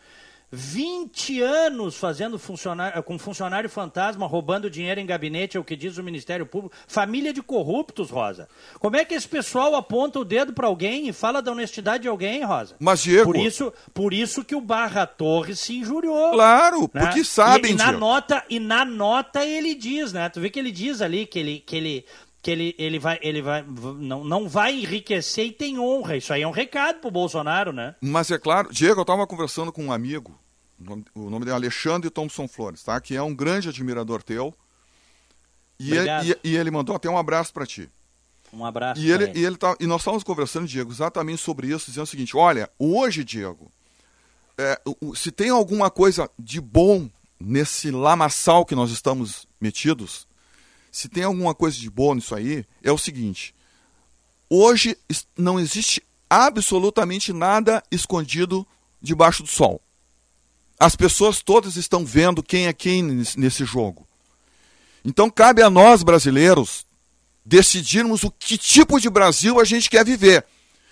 20 0.54 1.40
anos 1.40 1.97
fazendo 1.97 2.38
funcionário, 2.38 3.02
com 3.02 3.18
funcionário 3.18 3.70
fantasma, 3.70 4.27
roubando 4.27 4.68
dinheiro 4.68 5.00
em 5.00 5.07
gabinete, 5.07 5.57
é 5.57 5.61
o 5.61 5.64
que 5.64 5.74
diz 5.74 5.96
o 5.96 6.03
Ministério 6.03 6.44
Público. 6.44 6.77
Família 6.87 7.33
de 7.33 7.40
corruptos, 7.40 8.11
Rosa. 8.11 8.46
Como 8.79 8.96
é 8.96 9.05
que 9.05 9.14
esse 9.14 9.27
pessoal 9.27 9.74
aponta 9.74 10.18
o 10.18 10.24
dedo 10.24 10.53
para 10.53 10.66
alguém 10.66 11.09
e 11.09 11.12
fala 11.12 11.40
da 11.40 11.50
honestidade 11.50 12.03
de 12.03 12.09
alguém, 12.09 12.44
Rosa? 12.44 12.77
Mas, 12.79 13.03
Diego... 13.03 13.33
Por 13.33 13.37
isso, 13.37 13.72
por 13.94 14.12
isso 14.12 14.44
que 14.44 14.55
o 14.55 14.61
Barra 14.61 15.07
Torres 15.07 15.59
se 15.59 15.74
injuriou. 15.74 16.33
Claro, 16.33 16.83
né? 16.92 17.00
porque 17.00 17.24
sabem, 17.24 17.70
e, 17.70 17.74
e 17.74 17.77
na 17.77 17.85
Diego. 17.85 17.98
nota 17.98 18.44
E 18.50 18.61
na 18.61 18.85
nota 18.85 19.46
ele 19.46 19.74
diz, 19.74 20.12
né? 20.12 20.29
Tu 20.29 20.38
vê 20.38 20.50
que 20.50 20.59
ele 20.59 20.70
diz 20.70 21.00
ali 21.00 21.24
que 21.24 21.38
ele... 21.38 21.61
Que 21.61 21.77
ele 21.77 22.05
que 22.42 22.50
ele, 22.50 22.74
ele 22.77 22.98
vai, 22.98 23.20
ele 23.22 23.40
vai 23.40 23.64
não, 24.00 24.24
não 24.24 24.48
vai 24.48 24.74
enriquecer 24.74 25.46
e 25.46 25.53
tem 25.53 25.79
honra. 25.79 26.16
Isso 26.16 26.33
aí 26.33 26.42
é 26.42 26.48
um 26.48 26.50
recado 26.50 26.98
pro 26.98 27.09
Bolsonaro, 27.09 27.72
né? 27.72 27.94
Mas 28.00 28.33
é 28.33 28.38
claro, 28.38 28.68
Diego, 28.72 28.98
eu 28.98 29.03
estava 29.03 29.24
conversando 29.29 29.70
com 29.70 29.85
um 29.85 29.92
amigo 29.92 30.37
o 31.14 31.31
nome 31.31 31.45
dele 31.45 31.53
é 31.53 31.55
Alexandre 31.55 32.11
Thompson 32.11 32.49
Flores, 32.49 32.83
tá? 32.83 33.01
Que 33.01 33.16
é 33.16 33.23
um 33.23 33.35
grande 33.35 33.68
admirador 33.68 34.23
teu. 34.23 34.55
E, 35.79 35.92
ele, 35.92 36.09
e, 36.25 36.51
e 36.51 36.57
ele, 36.57 36.71
mandou 36.71 36.95
até 36.95 37.09
um 37.09 37.18
abraço 37.18 37.53
para 37.53 37.66
ti. 37.66 37.90
Um 38.53 38.64
abraço. 38.64 39.01
E, 39.01 39.11
ele, 39.11 39.33
e, 39.35 39.45
ele 39.45 39.57
tá, 39.57 39.75
e 39.81 39.87
nós 39.87 40.03
estávamos 40.03 40.23
conversando, 40.23 40.66
Diego, 40.66 40.92
exatamente 40.92 41.42
sobre 41.42 41.68
isso, 41.68 41.87
dizendo 41.87 42.05
o 42.05 42.07
seguinte: 42.07 42.37
olha, 42.37 42.71
hoje, 42.79 43.25
Diego, 43.25 43.71
é, 44.59 44.81
se 45.14 45.33
tem 45.33 45.51
alguma 45.51 45.90
coisa 45.90 46.31
de 46.38 46.61
bom 46.61 47.09
nesse 47.40 47.90
lamaçal 47.90 48.64
que 48.64 48.75
nós 48.75 48.90
estamos 48.90 49.47
metidos, 49.61 50.27
se 50.90 51.09
tem 51.09 51.25
alguma 51.25 51.55
coisa 51.55 51.79
de 51.79 51.90
bom 51.90 52.14
nisso 52.14 52.35
aí, 52.35 52.64
é 52.83 52.92
o 52.92 52.99
seguinte: 52.99 53.55
hoje 54.49 54.97
não 55.37 55.59
existe 55.59 56.03
absolutamente 56.29 57.33
nada 57.33 57.83
escondido 57.90 58.66
debaixo 59.01 59.42
do 59.42 59.49
sol. 59.49 59.81
As 60.83 60.97
pessoas 60.97 61.40
todas 61.40 61.77
estão 61.77 62.05
vendo 62.05 62.42
quem 62.42 62.66
é 62.66 62.73
quem 62.73 63.05
nesse 63.05 63.64
jogo. 63.64 64.05
Então 65.05 65.31
cabe 65.31 65.62
a 65.62 65.71
nós 65.71 66.03
brasileiros 66.03 66.85
decidirmos 67.47 68.25
o 68.25 68.33
que 68.33 68.59
tipo 68.59 68.99
de 68.99 69.09
Brasil 69.09 69.61
a 69.61 69.64
gente 69.64 69.88
quer 69.88 70.05
viver. 70.05 70.45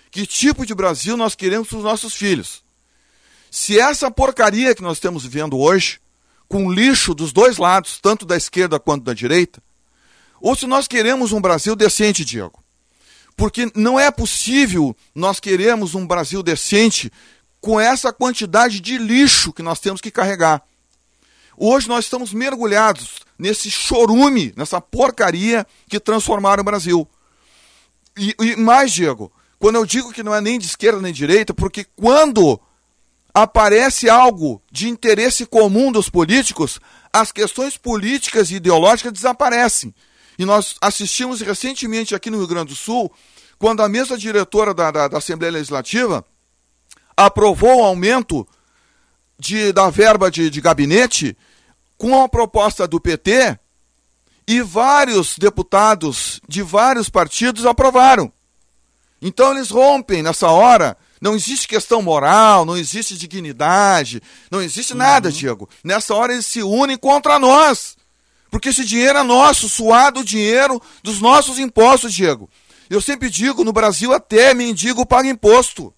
Que 0.09 0.25
tipo 0.25 0.65
de 0.65 0.73
Brasil 0.73 1.17
nós 1.17 1.35
queremos 1.35 1.67
para 1.67 1.77
os 1.79 1.83
nossos 1.83 2.13
filhos. 2.13 2.63
Se 3.51 3.77
essa 3.77 4.09
porcaria 4.09 4.73
que 4.73 4.81
nós 4.81 4.95
estamos 4.95 5.23
vivendo 5.23 5.59
hoje, 5.59 5.99
com 6.47 6.71
lixo 6.71 7.13
dos 7.13 7.33
dois 7.33 7.57
lados, 7.57 7.99
tanto 8.01 8.25
da 8.25 8.37
esquerda 8.37 8.79
quanto 8.79 9.03
da 9.03 9.13
direita, 9.13 9.61
ou 10.39 10.55
se 10.55 10.65
nós 10.65 10.87
queremos 10.87 11.33
um 11.33 11.41
Brasil 11.41 11.75
decente, 11.75 12.23
Diego. 12.23 12.63
Porque 13.35 13.69
não 13.75 13.99
é 13.99 14.09
possível 14.09 14.95
nós 15.13 15.37
queremos 15.41 15.95
um 15.95 16.07
Brasil 16.07 16.41
decente 16.41 17.11
com 17.61 17.79
essa 17.79 18.11
quantidade 18.11 18.79
de 18.79 18.97
lixo 18.97 19.53
que 19.53 19.61
nós 19.61 19.79
temos 19.79 20.01
que 20.01 20.09
carregar. 20.09 20.61
Hoje 21.55 21.87
nós 21.87 22.05
estamos 22.05 22.33
mergulhados 22.33 23.19
nesse 23.37 23.69
chorume, 23.69 24.51
nessa 24.57 24.81
porcaria 24.81 25.65
que 25.87 25.99
transformaram 25.99 26.61
o 26.61 26.65
Brasil. 26.65 27.07
E, 28.17 28.35
e, 28.39 28.55
mais, 28.55 28.91
Diego, 28.91 29.31
quando 29.59 29.75
eu 29.75 29.85
digo 29.85 30.11
que 30.11 30.23
não 30.23 30.33
é 30.33 30.41
nem 30.41 30.57
de 30.57 30.65
esquerda 30.65 30.99
nem 30.99 31.13
de 31.13 31.19
direita, 31.19 31.53
porque 31.53 31.85
quando 31.95 32.59
aparece 33.33 34.09
algo 34.09 34.61
de 34.71 34.89
interesse 34.89 35.45
comum 35.45 35.91
dos 35.91 36.09
políticos, 36.09 36.79
as 37.13 37.31
questões 37.31 37.77
políticas 37.77 38.49
e 38.49 38.55
ideológicas 38.55 39.13
desaparecem. 39.13 39.93
E 40.37 40.45
nós 40.45 40.75
assistimos 40.81 41.41
recentemente 41.41 42.15
aqui 42.15 42.31
no 42.31 42.39
Rio 42.39 42.47
Grande 42.47 42.69
do 42.69 42.75
Sul, 42.75 43.11
quando 43.59 43.83
a 43.83 43.89
mesa 43.89 44.17
diretora 44.17 44.73
da, 44.73 44.89
da, 44.89 45.07
da 45.07 45.17
Assembleia 45.19 45.53
Legislativa 45.53 46.25
aprovou 47.15 47.81
o 47.81 47.83
aumento 47.83 48.47
de, 49.39 49.71
da 49.73 49.89
verba 49.89 50.29
de, 50.29 50.49
de 50.49 50.61
gabinete 50.61 51.37
com 51.97 52.23
a 52.23 52.29
proposta 52.29 52.87
do 52.87 52.99
PT 52.99 53.57
e 54.47 54.61
vários 54.61 55.37
deputados 55.37 56.41
de 56.47 56.61
vários 56.61 57.09
partidos 57.09 57.65
aprovaram. 57.65 58.31
Então 59.21 59.51
eles 59.51 59.69
rompem 59.69 60.23
nessa 60.23 60.47
hora. 60.49 60.97
Não 61.21 61.35
existe 61.35 61.67
questão 61.67 62.01
moral, 62.01 62.65
não 62.65 62.75
existe 62.75 63.15
dignidade, 63.15 64.21
não 64.49 64.59
existe 64.59 64.95
nada, 64.95 65.29
uhum. 65.29 65.35
Diego. 65.35 65.69
Nessa 65.83 66.15
hora 66.15 66.33
eles 66.33 66.47
se 66.47 66.63
unem 66.63 66.97
contra 66.97 67.37
nós. 67.37 67.95
Porque 68.49 68.69
esse 68.69 68.83
dinheiro 68.83 69.19
é 69.19 69.23
nosso, 69.23 69.69
suado 69.69 70.23
dinheiro 70.23 70.81
dos 71.03 71.21
nossos 71.21 71.59
impostos, 71.59 72.13
Diego. 72.13 72.49
Eu 72.89 72.99
sempre 72.99 73.29
digo, 73.29 73.63
no 73.63 73.71
Brasil 73.71 74.11
até 74.11 74.53
mendigo 74.53 75.05
paga 75.05 75.29
imposto. 75.29 75.93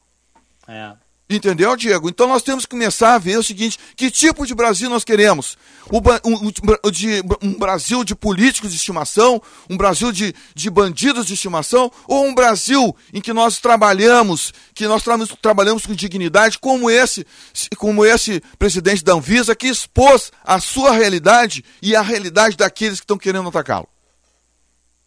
É. 0.67 0.93
Entendeu, 1.35 1.75
Diego? 1.75 2.09
Então 2.09 2.27
nós 2.27 2.43
temos 2.43 2.65
que 2.65 2.69
começar 2.69 3.15
a 3.15 3.17
ver 3.17 3.37
o 3.37 3.43
seguinte: 3.43 3.79
que 3.95 4.11
tipo 4.11 4.45
de 4.45 4.53
Brasil 4.53 4.89
nós 4.89 5.03
queremos? 5.03 5.57
Um, 5.91 6.91
de, 6.91 7.23
um 7.41 7.53
Brasil 7.57 8.03
de 8.03 8.15
políticos 8.15 8.71
de 8.71 8.77
estimação? 8.77 9.41
Um 9.69 9.75
Brasil 9.75 10.11
de, 10.11 10.33
de 10.53 10.69
bandidos 10.69 11.25
de 11.25 11.33
estimação? 11.33 11.91
Ou 12.07 12.25
um 12.25 12.35
Brasil 12.35 12.95
em 13.11 13.19
que 13.19 13.33
nós 13.33 13.59
trabalhamos, 13.59 14.53
que 14.73 14.87
nós 14.87 15.03
tra 15.03 15.17
trabalhamos 15.41 15.85
com 15.85 15.93
dignidade, 15.93 16.59
como 16.59 16.89
esse, 16.89 17.25
como 17.77 18.05
esse 18.05 18.41
presidente 18.59 19.03
da 19.03 19.13
Anvisa, 19.13 19.55
que 19.55 19.67
expôs 19.67 20.31
a 20.43 20.59
sua 20.59 20.91
realidade 20.91 21.65
e 21.81 21.95
a 21.95 22.01
realidade 22.01 22.55
daqueles 22.55 22.99
que 22.99 23.05
estão 23.05 23.17
querendo 23.17 23.49
atacá-lo? 23.49 23.87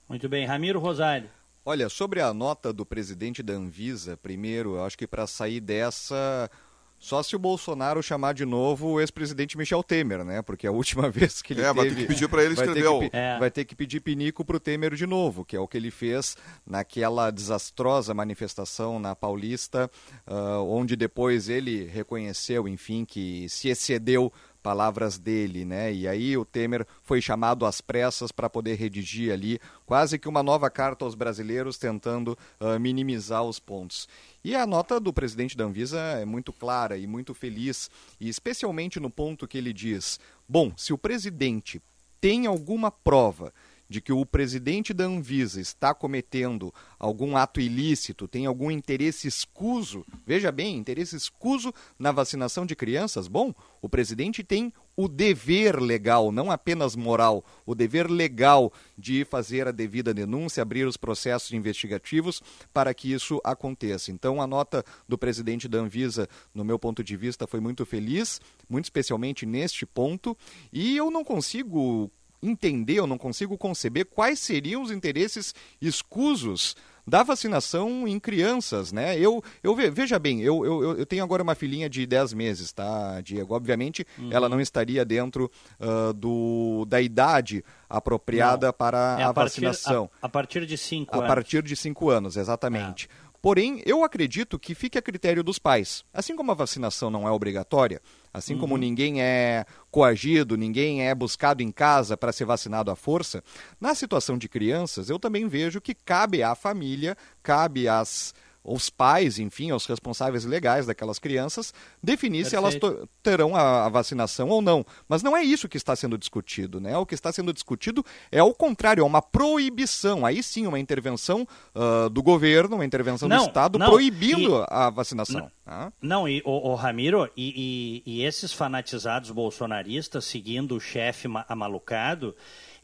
Muito 0.08 0.28
bem. 0.28 0.46
Ramiro 0.46 0.78
Rosário. 0.78 1.36
Olha, 1.68 1.88
sobre 1.88 2.20
a 2.20 2.33
nota 2.33 2.72
do 2.72 2.87
presidente 2.87 3.42
da 3.42 3.55
Anvisa, 3.55 4.16
primeiro, 4.16 4.81
acho 4.81 4.96
que 4.96 5.05
para 5.05 5.26
sair 5.26 5.59
dessa, 5.59 6.48
só 6.96 7.24
se 7.24 7.35
o 7.35 7.40
Bolsonaro 7.40 8.00
chamar 8.00 8.35
de 8.35 8.44
novo 8.44 8.87
o 8.87 9.00
ex-presidente 9.00 9.59
Michel 9.59 9.83
Temer, 9.83 10.24
né? 10.24 10.42
Porque 10.42 10.64
a 10.64 10.70
última 10.70 11.11
vez 11.11 11.42
que 11.42 11.55
ele 11.55 11.62
é, 11.62 11.64
teve... 11.64 11.74
vai 11.74 11.88
ter 11.88 11.96
que 11.96 12.07
pedir 12.07 12.29
para 12.29 12.44
ele 12.44 12.55
escrever 12.55 12.85
vai 12.85 13.00
ter, 13.00 13.11
que, 13.11 13.16
é. 13.16 13.38
vai 13.40 13.50
ter 13.50 13.64
que 13.64 13.74
pedir 13.74 13.98
pinico 13.98 14.44
para 14.44 14.57
o 14.59 14.61
Temer 14.61 14.94
de 14.94 15.09
novo, 15.09 15.44
que 15.44 15.57
é 15.57 15.59
o 15.59 15.66
que 15.66 15.76
ele 15.76 15.90
fez 15.90 16.37
naquela 16.64 17.33
desastrosa 17.33 18.14
manifestação 18.14 19.00
na 19.00 19.16
Paulista, 19.16 19.90
uh, 20.24 20.62
onde 20.68 20.94
depois 20.94 21.48
ele 21.48 21.87
reconheceu, 21.87 22.68
enfim, 22.68 23.05
que 23.05 23.48
se 23.48 23.68
excedeu 23.70 24.33
palavras 24.66 25.16
dele, 25.16 25.64
né? 25.64 25.94
E 25.94 26.09
aí 26.09 26.37
o 26.37 26.44
Temer 26.44 26.85
foi 27.00 27.22
chamado 27.22 27.64
às 27.64 27.81
pressas 27.81 28.33
para 28.33 28.50
poder 28.50 28.74
redigir 28.74 29.33
ali 29.33 29.61
quase 29.87 30.18
que 30.18 30.29
uma 30.29 30.42
nova 30.42 30.68
carta 30.68 31.05
aos 31.05 31.14
brasileiros 31.14 31.79
tentando 31.79 32.37
uh, 32.59 32.76
minimizar 32.81 33.44
os 33.44 33.61
pontos. 33.61 34.09
E 34.42 34.57
a 34.57 34.66
nota 34.66 34.98
do 34.98 35.12
presidente 35.12 35.57
da 35.57 35.62
Anvisa 35.62 36.00
é 36.00 36.24
muito 36.24 36.52
clara 36.52 36.98
e 36.98 37.07
muito 37.07 37.33
feliz, 37.33 37.88
e 38.18 38.29
especialmente 38.29 38.98
no 38.98 39.09
ponto 39.09 39.46
que 39.46 39.57
ele 39.57 39.72
diz: 39.72 40.18
bom, 40.48 40.72
se 40.76 40.92
o 40.92 40.98
presidente 40.98 41.81
tem 42.20 42.46
alguma 42.46 42.90
prova 42.90 43.52
de 43.88 44.01
que 44.01 44.12
o 44.12 44.25
presidente 44.27 44.92
da 44.92 45.05
Anvisa 45.05 45.61
está 45.61 45.94
cometendo 45.94 46.72
algum 46.99 47.37
ato 47.37 47.61
ilícito, 47.61 48.27
tem 48.27 48.46
algum 48.46 48.70
interesse 48.70 49.29
escuso, 49.29 50.05
veja 50.27 50.51
bem, 50.51 50.77
interesse 50.77 51.16
escuso 51.16 51.72
na 51.99 52.12
vacinação 52.12 52.66
de 52.66 52.75
crianças, 52.75 53.29
bom, 53.29 53.55
o 53.81 53.88
presidente 53.88 54.42
tem 54.42 54.72
o 54.96 55.09
dever 55.09 55.79
legal, 55.79 56.33
não 56.33 56.51
apenas 56.51 56.96
moral, 56.96 57.44
o 57.66 57.75
dever 57.75 58.11
legal 58.11 58.72
de 58.96 59.25
fazer 59.27 59.68
a 59.68 59.70
devida 59.70 60.14
denúncia, 60.14 60.62
abrir 60.62 60.87
os 60.87 60.96
processos 60.96 61.53
investigativos 61.53 62.42
para 62.72 62.94
que 62.94 63.12
isso 63.12 63.38
aconteça. 63.44 64.11
Então, 64.11 64.40
a 64.40 64.46
nota 64.46 64.83
do 65.07 65.18
presidente 65.18 65.68
da 65.68 65.79
Anvisa, 65.79 66.27
no 66.55 66.64
meu 66.64 66.79
ponto 66.79 67.05
de 67.05 67.14
vista, 67.16 67.46
foi 67.46 67.61
muito 67.61 67.85
feliz, 67.85 68.40
muito 68.68 68.85
especialmente 68.87 69.44
neste 69.44 69.85
ponto, 69.85 70.37
e 70.72 70.96
eu 70.96 71.11
não 71.11 71.22
consigo 71.22 72.11
entender, 72.42 72.94
eu 72.94 73.07
não 73.07 73.18
consigo 73.18 73.57
conceber 73.57 74.07
quais 74.07 74.38
seriam 74.38 74.83
os 74.83 74.90
interesses 74.90 75.55
escusos 75.81 76.75
da 77.07 77.22
vacinação 77.22 78.07
em 78.09 78.18
crianças, 78.18 78.92
né? 78.92 79.16
Eu, 79.16 79.42
eu 79.62 79.77
veja 79.77 80.18
bem, 80.18 80.40
eu, 80.42 80.64
eu, 80.66 80.99
eu 80.99 81.07
tenho 81.07 81.22
agora 81.22 81.42
uma 81.42 81.55
filhinha 81.55 81.88
de 81.88 82.05
10 82.05 82.33
meses, 82.33 82.72
tá, 82.72 83.20
Diego? 83.20 83.55
Obviamente, 83.55 84.05
uhum. 84.18 84.33
ela 84.33 84.49
não 84.49 84.61
estaria 84.61 85.05
dentro 85.05 85.51
uh, 85.79 86.12
do, 86.12 86.85
da 86.87 87.01
idade 87.01 87.64
apropriada 87.88 88.66
não. 88.66 88.72
para 88.72 89.16
é 89.20 89.22
a, 89.22 89.29
a 89.29 89.35
partir, 89.35 89.61
vacinação. 89.61 90.11
A, 90.20 90.27
a, 90.27 90.29
partir 90.29 90.66
de 90.66 90.77
5 90.77 91.14
anos. 91.14 91.25
A 91.25 91.29
partir 91.29 91.62
de 91.62 91.77
5 91.77 92.11
anos, 92.11 92.37
exatamente. 92.37 93.09
É. 93.22 93.25
Porém, 93.46 93.80
eu 93.87 94.02
acredito 94.02 94.59
que 94.59 94.74
fique 94.74 94.98
a 94.98 95.00
critério 95.00 95.44
dos 95.44 95.56
pais. 95.56 96.04
Assim 96.12 96.35
como 96.35 96.50
a 96.50 96.54
vacinação 96.54 97.11
não 97.11 97.28
é 97.28 97.30
obrigatória, 97.30 98.02
assim 98.35 98.54
uhum. 98.54 98.59
como 98.59 98.76
ninguém 98.76 99.22
é 99.22 99.64
coagido, 99.88 100.56
ninguém 100.56 101.06
é 101.06 101.14
buscado 101.14 101.62
em 101.62 101.70
casa 101.70 102.16
para 102.16 102.32
ser 102.32 102.44
vacinado 102.44 102.90
à 102.90 102.96
força, 102.96 103.44
na 103.80 103.94
situação 103.94 104.37
de 104.37 104.48
crianças, 104.48 105.09
eu 105.09 105.16
também 105.16 105.46
vejo 105.46 105.80
que 105.80 105.94
cabe 105.94 106.42
à 106.42 106.56
família, 106.56 107.16
cabe 107.40 107.87
às 107.87 108.35
os 108.66 108.90
pais, 108.90 109.38
enfim, 109.38 109.72
os 109.72 109.87
responsáveis 109.87 110.44
legais 110.44 110.87
daquelas 110.87 111.18
crianças, 111.18 111.72
definir 112.02 112.42
Perfeito. 112.42 112.50
se 112.50 112.57
elas 112.57 113.02
terão 113.22 113.55
a, 113.55 113.87
a, 113.87 113.88
vacinação 113.88 114.48
ou 114.48 114.61
não. 114.61 114.85
Mas 115.09 115.22
não 115.22 115.37
é 115.37 115.42
isso 115.42 115.68
que 115.68 115.76
está 115.76 115.94
sendo 115.94 116.18
discutido, 116.18 116.81
né? 116.81 116.96
O 116.98 117.07
que 117.07 117.14
está 117.14 117.31
sendo 117.33 117.52
discutido 117.52 118.05
é 118.31 118.42
o 118.42 118.52
contrário, 118.52 119.02
é 119.02 119.05
uma 119.05 119.22
proibição. 119.22 120.26
Aí 120.26 120.42
sim, 120.42 120.66
uma 120.66 120.81
intervenção 120.81 121.46
uh, 121.74 122.11
do 122.11 122.22
governo, 122.22 122.74
uma 122.74 122.85
intervenção 122.85 123.29
não, 123.29 123.38
do 123.38 123.48
Estado 123.48 123.79
não, 123.79 123.88
proibindo 123.88 124.61
e, 124.61 124.66
a 124.68 124.90
vacinação. 124.90 125.50
Não, 125.64 125.92
não 126.00 126.29
e 126.29 126.42
o, 126.44 126.70
o 126.70 126.74
Ramiro, 126.74 127.31
e, 127.37 128.02
e, 128.05 128.20
e 128.20 128.24
esses 128.24 128.52
fanatizados 128.52 129.31
bolsonaristas 129.31 130.24
seguindo 130.24 130.76
o 130.76 130.81
chefe 130.81 131.29
amalucado 131.48 132.35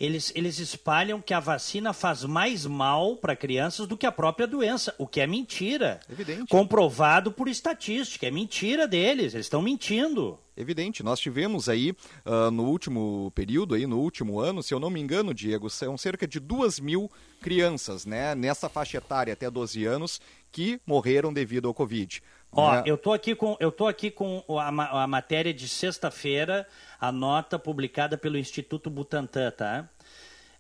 eles, 0.03 0.33
eles 0.35 0.59
espalham 0.59 1.21
que 1.21 1.33
a 1.33 1.39
vacina 1.39 1.93
faz 1.93 2.25
mais 2.25 2.67
mal 2.67 3.17
para 3.17 3.37
crianças 3.37 3.87
do 3.87 3.97
que 3.97 4.05
a 4.05 4.11
própria 4.11 4.49
doença, 4.49 4.93
o 4.99 5.07
que 5.07 5.21
é 5.21 5.29
mentira. 5.29 6.01
Evidente. 6.11 6.49
Comprovado 6.49 7.31
por 7.31 7.47
estatística. 7.47 8.27
É 8.27 8.31
mentira 8.31 8.89
deles, 8.89 9.33
eles 9.33 9.47
estão 9.47 9.63
mentindo. 9.63 10.41
Evidente, 10.57 11.05
nós 11.05 11.21
tivemos 11.21 11.69
aí 11.69 11.93
uh, 12.27 12.51
no 12.51 12.65
último 12.65 13.31
período, 13.33 13.77
aí, 13.77 13.87
no 13.87 14.01
último 14.01 14.41
ano, 14.41 14.61
se 14.61 14.75
eu 14.75 14.81
não 14.81 14.91
me 14.91 15.01
engano, 15.01 15.33
Diego, 15.33 15.71
são 15.71 15.97
cerca 15.97 16.27
de 16.27 16.41
duas 16.41 16.81
mil 16.81 17.09
crianças, 17.41 18.05
né, 18.05 18.35
nessa 18.35 18.69
faixa 18.69 18.99
etária 18.99 19.33
até 19.33 19.49
12 19.49 19.85
anos, 19.85 20.21
que 20.51 20.81
morreram 20.85 21.33
devido 21.33 21.69
ao 21.69 21.75
Covid. 21.75 22.21
Ó, 22.55 22.75
é. 22.75 22.83
eu 22.85 22.99
tô 22.99 23.13
aqui 23.13 23.35
com, 23.35 23.57
eu 23.59 23.73
tô 23.73 23.87
aqui 23.87 24.11
com 24.11 24.45
a, 24.59 25.03
a 25.05 25.07
matéria 25.07 25.55
de 25.55 25.67
sexta-feira, 25.67 26.69
a 27.01 27.11
nota 27.11 27.59
publicada 27.59 28.19
pelo 28.19 28.37
Instituto 28.37 28.91
Butantan, 28.91 29.51
tá? 29.51 29.89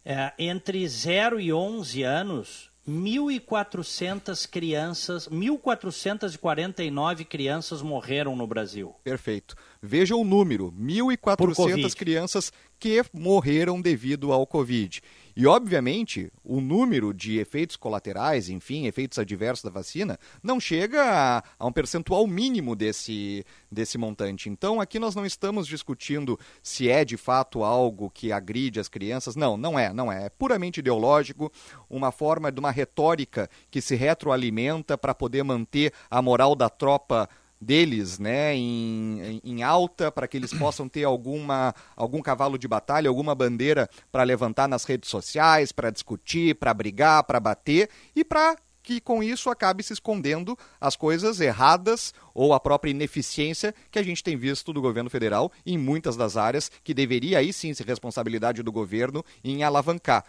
É, 0.04 0.32
entre 0.38 0.86
0 0.86 1.40
e 1.40 1.52
11 1.52 2.02
anos, 2.02 2.72
1.400 2.88 4.48
crianças, 4.48 5.28
1.449 5.28 7.24
crianças 7.24 7.80
morreram 7.80 8.34
no 8.34 8.46
Brasil. 8.46 8.94
Perfeito. 9.04 9.54
Veja 9.80 10.16
o 10.16 10.24
número, 10.24 10.72
1.400 10.72 11.94
crianças 11.94 12.52
que 12.80 13.00
morreram 13.12 13.80
devido 13.80 14.32
ao 14.32 14.44
Covid. 14.46 15.00
E, 15.34 15.46
obviamente, 15.46 16.32
o 16.44 16.60
número 16.60 17.14
de 17.14 17.38
efeitos 17.38 17.76
colaterais, 17.76 18.48
enfim, 18.48 18.86
efeitos 18.86 19.18
adversos 19.18 19.64
da 19.64 19.70
vacina, 19.70 20.18
não 20.42 20.60
chega 20.60 21.02
a, 21.02 21.42
a, 21.58 21.66
um 21.66 21.72
percentual 21.72 22.26
mínimo 22.26 22.76
desse, 22.76 23.44
desse 23.70 23.96
montante. 23.96 24.48
Então, 24.48 24.80
aqui 24.80 24.98
nós 24.98 25.14
não 25.14 25.24
estamos 25.24 25.66
discutindo 25.66 26.38
se 26.62 26.88
é 26.88 27.04
de 27.04 27.16
fato 27.16 27.64
algo 27.64 28.10
que 28.10 28.32
agride 28.32 28.78
as 28.78 28.88
crianças. 28.88 29.34
Não, 29.34 29.56
não 29.56 29.78
é, 29.78 29.92
não 29.92 30.12
é. 30.12 30.26
É 30.26 30.30
puramente 30.30 30.80
ideológico, 30.80 31.50
uma 31.88 32.12
forma 32.12 32.52
de 32.52 32.60
uma 32.60 32.70
retórica 32.70 33.48
que 33.70 33.80
se 33.80 33.94
retroalimenta 33.94 34.96
para 34.98 35.14
poder 35.14 35.42
manter 35.42 35.92
a 36.10 36.20
moral 36.20 36.54
da 36.54 36.68
tropa 36.68 37.28
deles 37.62 38.18
né, 38.18 38.54
em, 38.54 39.40
em 39.44 39.62
alta, 39.62 40.10
para 40.10 40.26
que 40.26 40.36
eles 40.36 40.52
possam 40.52 40.88
ter 40.88 41.04
alguma, 41.04 41.74
algum 41.96 42.20
cavalo 42.20 42.58
de 42.58 42.66
batalha, 42.66 43.08
alguma 43.08 43.34
bandeira 43.34 43.88
para 44.10 44.24
levantar 44.24 44.68
nas 44.68 44.84
redes 44.84 45.08
sociais, 45.08 45.72
para 45.72 45.90
discutir, 45.90 46.56
para 46.56 46.74
brigar, 46.74 47.24
para 47.24 47.38
bater 47.38 47.88
e 48.14 48.24
para 48.24 48.56
que 48.82 49.00
com 49.00 49.22
isso 49.22 49.48
acabe 49.48 49.82
se 49.82 49.92
escondendo 49.92 50.58
as 50.80 50.96
coisas 50.96 51.40
erradas 51.40 52.12
ou 52.34 52.52
a 52.52 52.58
própria 52.58 52.90
ineficiência 52.90 53.72
que 53.90 53.98
a 53.98 54.02
gente 54.02 54.24
tem 54.24 54.36
visto 54.36 54.72
do 54.72 54.82
governo 54.82 55.08
federal 55.08 55.52
em 55.64 55.78
muitas 55.78 56.16
das 56.16 56.36
áreas 56.36 56.68
que 56.82 56.92
deveria 56.92 57.38
aí 57.38 57.52
sim 57.52 57.72
ser 57.72 57.86
responsabilidade 57.86 58.60
do 58.60 58.72
governo 58.72 59.24
em 59.44 59.62
alavancar 59.62 60.24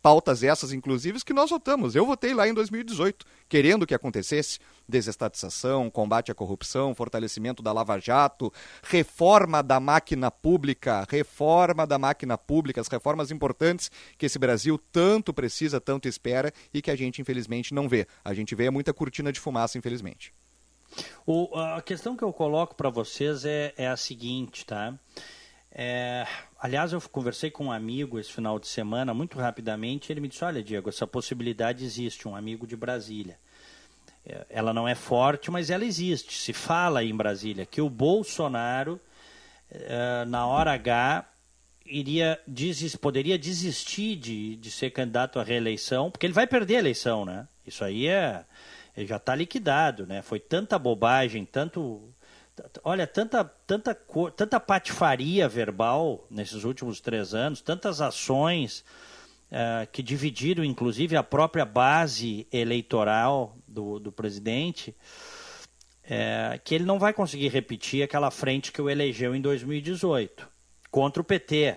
pautas 0.00 0.42
essas, 0.42 0.72
inclusive, 0.72 1.22
que 1.24 1.32
nós 1.32 1.50
votamos. 1.50 1.94
Eu 1.94 2.06
votei 2.06 2.32
lá 2.32 2.48
em 2.48 2.54
2018, 2.54 3.26
querendo 3.48 3.86
que 3.86 3.94
acontecesse 3.94 4.58
desestatização, 4.88 5.90
combate 5.90 6.32
à 6.32 6.34
corrupção, 6.34 6.94
fortalecimento 6.94 7.62
da 7.62 7.72
Lava 7.72 7.98
Jato, 7.98 8.52
reforma 8.82 9.62
da 9.62 9.78
máquina 9.78 10.30
pública, 10.30 11.06
reforma 11.08 11.86
da 11.86 11.98
máquina 11.98 12.38
pública, 12.38 12.80
as 12.80 12.88
reformas 12.88 13.30
importantes 13.30 13.90
que 14.16 14.26
esse 14.26 14.38
Brasil 14.38 14.78
tanto 14.90 15.32
precisa, 15.34 15.80
tanto 15.80 16.08
espera 16.08 16.52
e 16.72 16.80
que 16.80 16.90
a 16.90 16.96
gente, 16.96 17.20
infelizmente, 17.20 17.74
não 17.74 17.88
vê. 17.88 18.06
A 18.24 18.32
gente 18.32 18.54
vê 18.54 18.70
muita 18.70 18.94
cortina 18.94 19.30
de 19.30 19.38
fumaça, 19.38 19.76
infelizmente. 19.76 20.32
O, 21.26 21.54
a 21.54 21.82
questão 21.82 22.16
que 22.16 22.24
eu 22.24 22.32
coloco 22.32 22.74
para 22.74 22.88
vocês 22.88 23.44
é, 23.44 23.74
é 23.76 23.88
a 23.88 23.96
seguinte, 23.96 24.64
tá? 24.64 24.98
É, 25.70 26.26
aliás, 26.58 26.92
eu 26.92 27.00
conversei 27.00 27.50
com 27.50 27.66
um 27.66 27.72
amigo 27.72 28.18
esse 28.18 28.32
final 28.32 28.58
de 28.58 28.66
semana, 28.66 29.12
muito 29.12 29.38
rapidamente. 29.38 30.10
Ele 30.10 30.20
me 30.20 30.28
disse: 30.28 30.44
Olha, 30.44 30.62
Diego, 30.62 30.88
essa 30.88 31.06
possibilidade 31.06 31.84
existe. 31.84 32.26
Um 32.26 32.34
amigo 32.34 32.66
de 32.66 32.74
Brasília. 32.74 33.38
Ela 34.48 34.72
não 34.72 34.86
é 34.86 34.94
forte, 34.94 35.50
mas 35.50 35.70
ela 35.70 35.84
existe. 35.84 36.36
Se 36.36 36.52
fala 36.52 37.02
em 37.02 37.16
Brasília 37.16 37.64
que 37.64 37.80
o 37.80 37.88
Bolsonaro, 37.88 39.00
é, 39.70 40.24
na 40.26 40.46
hora 40.46 40.72
H, 40.72 41.24
iria 41.86 42.38
desis, 42.46 42.94
poderia 42.94 43.38
desistir 43.38 44.16
de, 44.16 44.56
de 44.56 44.70
ser 44.70 44.90
candidato 44.90 45.38
à 45.38 45.42
reeleição, 45.42 46.10
porque 46.10 46.26
ele 46.26 46.34
vai 46.34 46.46
perder 46.46 46.76
a 46.76 46.80
eleição, 46.80 47.24
né? 47.24 47.48
Isso 47.66 47.82
aí 47.84 48.06
é, 48.06 48.44
já 48.98 49.16
está 49.16 49.34
liquidado, 49.34 50.06
né? 50.06 50.22
Foi 50.22 50.38
tanta 50.38 50.78
bobagem, 50.78 51.44
tanto 51.44 52.12
Olha, 52.82 53.06
tanta, 53.06 53.44
tanta, 53.44 53.94
tanta 54.36 54.58
patifaria 54.60 55.48
verbal 55.48 56.26
nesses 56.30 56.64
últimos 56.64 57.00
três 57.00 57.34
anos, 57.34 57.60
tantas 57.60 58.00
ações 58.00 58.84
uh, 59.52 59.86
que 59.92 60.02
dividiram, 60.02 60.64
inclusive, 60.64 61.16
a 61.16 61.22
própria 61.22 61.64
base 61.64 62.46
eleitoral 62.52 63.56
do, 63.68 63.98
do 63.98 64.10
presidente, 64.10 64.94
uh, 66.04 66.58
que 66.64 66.74
ele 66.74 66.84
não 66.84 66.98
vai 66.98 67.12
conseguir 67.12 67.48
repetir 67.48 68.02
aquela 68.02 68.30
frente 68.30 68.72
que 68.72 68.80
o 68.80 68.88
elegeu 68.88 69.34
em 69.34 69.40
2018 69.40 70.48
contra 70.90 71.20
o 71.20 71.24
PT. 71.24 71.76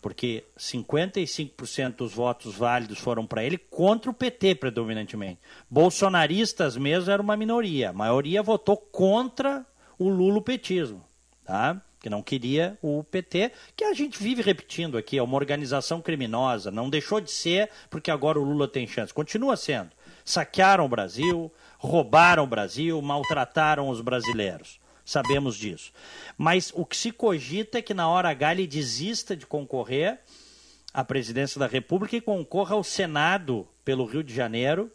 porque 0.00 0.44
55% 0.56 1.96
dos 1.96 2.12
votos 2.12 2.54
válidos 2.54 2.98
foram 2.98 3.26
para 3.26 3.42
ele 3.42 3.58
contra 3.58 4.08
o 4.08 4.14
PT 4.14 4.54
predominantemente. 4.54 5.40
Bolsonaristas 5.68 6.76
mesmo 6.76 7.10
era 7.10 7.20
uma 7.20 7.36
minoria, 7.36 7.90
a 7.90 7.92
maioria 7.92 8.42
votou 8.42 8.76
contra 8.76 9.66
o 9.98 10.08
lulopetismo, 10.08 11.04
tá? 11.44 11.82
Que 11.98 12.10
não 12.10 12.22
queria 12.22 12.78
o 12.80 13.02
PT, 13.02 13.50
que 13.74 13.82
a 13.82 13.94
gente 13.94 14.22
vive 14.22 14.42
repetindo 14.42 14.96
aqui, 14.96 15.18
é 15.18 15.22
uma 15.22 15.34
organização 15.34 16.00
criminosa, 16.00 16.70
não 16.70 16.88
deixou 16.88 17.20
de 17.20 17.32
ser 17.32 17.68
porque 17.90 18.10
agora 18.10 18.38
o 18.38 18.44
Lula 18.44 18.68
tem 18.68 18.86
chance, 18.86 19.12
continua 19.12 19.56
sendo. 19.56 19.90
Saquearam 20.26 20.84
o 20.84 20.88
Brasil, 20.88 21.50
roubaram 21.78 22.44
o 22.44 22.46
Brasil, 22.46 23.00
maltrataram 23.00 23.88
os 23.88 24.02
brasileiros 24.02 24.78
sabemos 25.06 25.56
disso. 25.56 25.92
Mas 26.36 26.72
o 26.74 26.84
que 26.84 26.96
se 26.96 27.12
cogita 27.12 27.78
é 27.78 27.82
que 27.82 27.94
na 27.94 28.08
hora 28.08 28.28
H 28.28 28.52
ele 28.52 28.66
desista 28.66 29.36
de 29.36 29.46
concorrer 29.46 30.18
à 30.92 31.04
presidência 31.04 31.60
da 31.60 31.66
República 31.66 32.16
e 32.16 32.20
concorra 32.20 32.74
ao 32.74 32.82
Senado 32.82 33.66
pelo 33.84 34.04
Rio 34.04 34.24
de 34.24 34.34
Janeiro. 34.34 34.90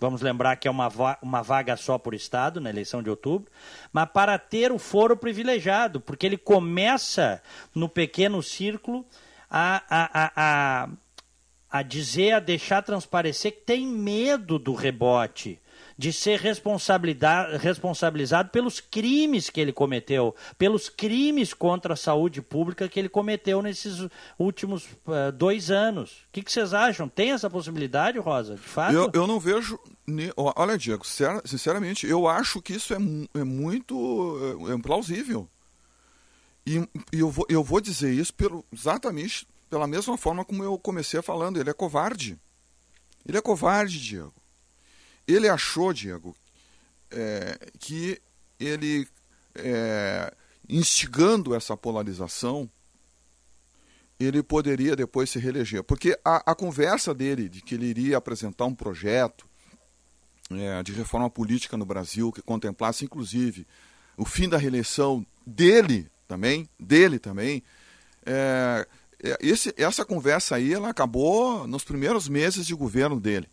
Vamos 0.00 0.22
lembrar 0.22 0.56
que 0.56 0.66
é 0.66 0.70
uma, 0.70 0.88
va 0.88 1.18
uma 1.20 1.42
vaga 1.42 1.76
só 1.76 1.98
por 1.98 2.14
Estado 2.14 2.58
na 2.58 2.70
eleição 2.70 3.02
de 3.02 3.10
outubro, 3.10 3.52
mas 3.92 4.08
para 4.08 4.38
ter 4.38 4.72
o 4.72 4.78
foro 4.78 5.14
privilegiado, 5.14 6.00
porque 6.00 6.24
ele 6.24 6.38
começa 6.38 7.42
no 7.74 7.86
pequeno 7.86 8.42
círculo 8.42 9.04
a, 9.50 9.82
a, 9.90 10.24
a, 10.24 10.32
a, 10.36 10.88
a 11.70 11.82
dizer, 11.82 12.32
a 12.32 12.40
deixar 12.40 12.82
transparecer 12.82 13.52
que 13.52 13.60
tem 13.60 13.86
medo 13.86 14.58
do 14.58 14.74
rebote 14.74 15.60
de 16.00 16.12
ser 16.14 16.40
responsabilizado 16.40 18.48
pelos 18.48 18.80
crimes 18.80 19.50
que 19.50 19.60
ele 19.60 19.70
cometeu, 19.70 20.34
pelos 20.56 20.88
crimes 20.88 21.52
contra 21.52 21.92
a 21.92 21.96
saúde 21.96 22.40
pública 22.40 22.88
que 22.88 22.98
ele 22.98 23.10
cometeu 23.10 23.60
nesses 23.60 24.08
últimos 24.38 24.84
uh, 24.84 25.30
dois 25.34 25.70
anos. 25.70 26.12
O 26.12 26.32
que, 26.32 26.42
que, 26.42 26.50
vocês 26.50 26.72
acham? 26.72 27.06
Tem 27.06 27.32
essa 27.32 27.50
possibilidade, 27.50 28.18
Rosa? 28.18 28.54
De 28.54 28.62
fato? 28.62 28.94
Eu, 28.94 29.10
eu 29.12 29.26
não 29.26 29.38
vejo. 29.38 29.78
Olha, 30.36 30.78
Diego, 30.78 31.04
sinceramente, 31.44 32.06
eu 32.06 32.26
acho 32.26 32.62
que 32.62 32.72
isso 32.72 32.94
é, 32.94 32.98
é 33.38 33.44
muito 33.44 34.38
é, 34.70 34.72
é 34.72 34.78
plausível. 34.78 35.46
E, 36.66 36.78
e, 37.12 37.20
eu, 37.20 37.28
vou, 37.28 37.44
eu 37.50 37.62
vou 37.62 37.78
dizer 37.78 38.14
isso 38.14 38.32
pelo, 38.32 38.64
exatamente 38.72 39.46
pela 39.70 39.86
mesma 39.86 40.18
forma 40.18 40.44
como 40.44 40.64
eu 40.64 40.76
comecei 40.76 41.22
falando. 41.22 41.58
Ele 41.58 41.70
é 41.70 41.72
covarde. 41.72 42.36
Ele 43.24 43.38
é 43.38 43.40
covarde, 43.40 44.00
Diego. 44.00 44.34
Ele 45.26 45.48
achou, 45.48 45.92
Diego, 45.92 46.34
é, 47.10 47.56
que 47.78 48.20
ele, 48.58 49.06
é, 49.54 50.34
instigando 50.68 51.54
essa 51.54 51.76
polarização, 51.76 52.68
ele 54.18 54.42
poderia 54.42 54.96
depois 54.96 55.30
se 55.30 55.38
reeleger. 55.38 55.84
Porque 55.84 56.18
a, 56.24 56.50
a, 56.50 56.54
conversa 56.54 57.14
dele 57.14 57.48
de 57.48 57.62
que 57.62 57.74
ele 57.74 57.86
iria 57.86 58.18
apresentar 58.18 58.66
um 58.66 58.74
projeto 58.74 59.46
é, 60.50 60.82
de 60.82 60.92
reforma 60.92 61.30
política 61.30 61.76
no 61.76 61.86
Brasil 61.86 62.32
que 62.32 62.42
contemplasse, 62.42 63.04
inclusive, 63.04 63.66
o 64.16 64.24
fim 64.24 64.48
da 64.48 64.58
reeleição 64.58 65.24
dele 65.46 66.10
também, 66.26 66.68
dele 66.78 67.18
também, 67.18 67.62
é, 68.26 68.86
esse, 69.40 69.74
essa 69.76 70.04
conversa 70.04 70.56
aí 70.56 70.72
ela 70.72 70.88
acabou 70.88 71.66
nos 71.66 71.84
primeiros 71.84 72.28
meses 72.28 72.66
de 72.66 72.74
governo 72.74 73.20
dele. 73.20 73.48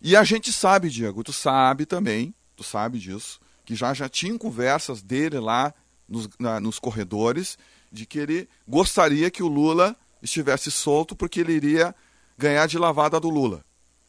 E 0.00 0.16
a 0.16 0.24
gente 0.24 0.52
sabe, 0.52 0.90
Diego, 0.90 1.24
tu 1.24 1.32
sabe 1.32 1.86
também, 1.86 2.34
tu 2.56 2.62
sabe 2.62 2.98
disso, 2.98 3.40
que 3.64 3.74
já 3.74 3.92
já 3.94 4.08
tinham 4.08 4.38
conversas 4.38 5.02
dele 5.02 5.38
lá 5.38 5.74
nos, 6.08 6.28
na, 6.38 6.60
nos 6.60 6.78
corredores 6.78 7.58
de 7.90 8.06
que 8.06 8.18
ele 8.18 8.48
gostaria 8.66 9.30
que 9.30 9.42
o 9.42 9.48
Lula 9.48 9.96
estivesse 10.22 10.70
solto 10.70 11.14
porque 11.14 11.40
ele 11.40 11.52
iria 11.52 11.94
ganhar 12.36 12.66
de 12.66 12.78
lavada 12.78 13.18
do 13.18 13.28
Lula. 13.28 13.64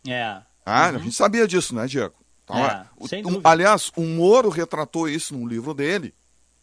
É. 0.08 0.42
Ah, 0.66 0.90
uhum. 0.90 0.96
A 0.96 1.00
gente 1.00 1.16
sabia 1.16 1.48
disso, 1.48 1.74
né, 1.74 1.88
Diego? 1.88 2.14
Então, 2.44 2.58
é, 2.58 2.86
o, 2.98 3.06
um, 3.30 3.42
aliás, 3.44 3.92
o 3.96 4.02
Moro 4.02 4.50
retratou 4.50 5.08
isso 5.08 5.36
num 5.36 5.48
livro 5.48 5.74
dele. 5.74 6.14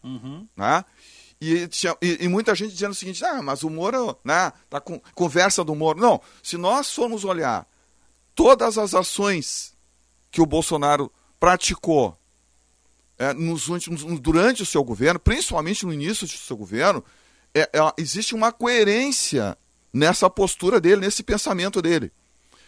Uhum. 0.03 0.47
Né? 0.55 0.83
E, 1.39 1.69
e, 2.01 2.25
e, 2.25 2.27
muita 2.27 2.55
gente 2.55 2.73
dizendo 2.73 2.91
o 2.91 2.95
seguinte: 2.95 3.23
ah, 3.23 3.41
mas 3.41 3.63
o 3.63 3.69
Moro, 3.69 4.17
né, 4.23 4.51
tá 4.69 4.79
com 4.79 4.99
conversa 5.13 5.63
do 5.63 5.75
Moro. 5.75 5.99
Não, 5.99 6.19
se 6.41 6.57
nós 6.57 6.91
formos 6.91 7.23
olhar 7.23 7.67
todas 8.33 8.77
as 8.77 8.95
ações 8.95 9.75
que 10.31 10.41
o 10.41 10.45
Bolsonaro 10.45 11.11
praticou 11.39 12.17
é, 13.17 13.33
nos 13.33 13.67
últimos, 13.67 14.03
durante 14.19 14.63
o 14.63 14.65
seu 14.65 14.83
governo, 14.83 15.19
principalmente 15.19 15.85
no 15.85 15.93
início 15.93 16.25
do 16.25 16.33
seu 16.33 16.57
governo, 16.57 17.03
é, 17.53 17.61
é, 17.61 17.93
existe 17.97 18.35
uma 18.35 18.51
coerência 18.51 19.57
nessa 19.91 20.29
postura 20.29 20.79
dele, 20.79 21.01
nesse 21.01 21.23
pensamento 21.23 21.81
dele. 21.81 22.11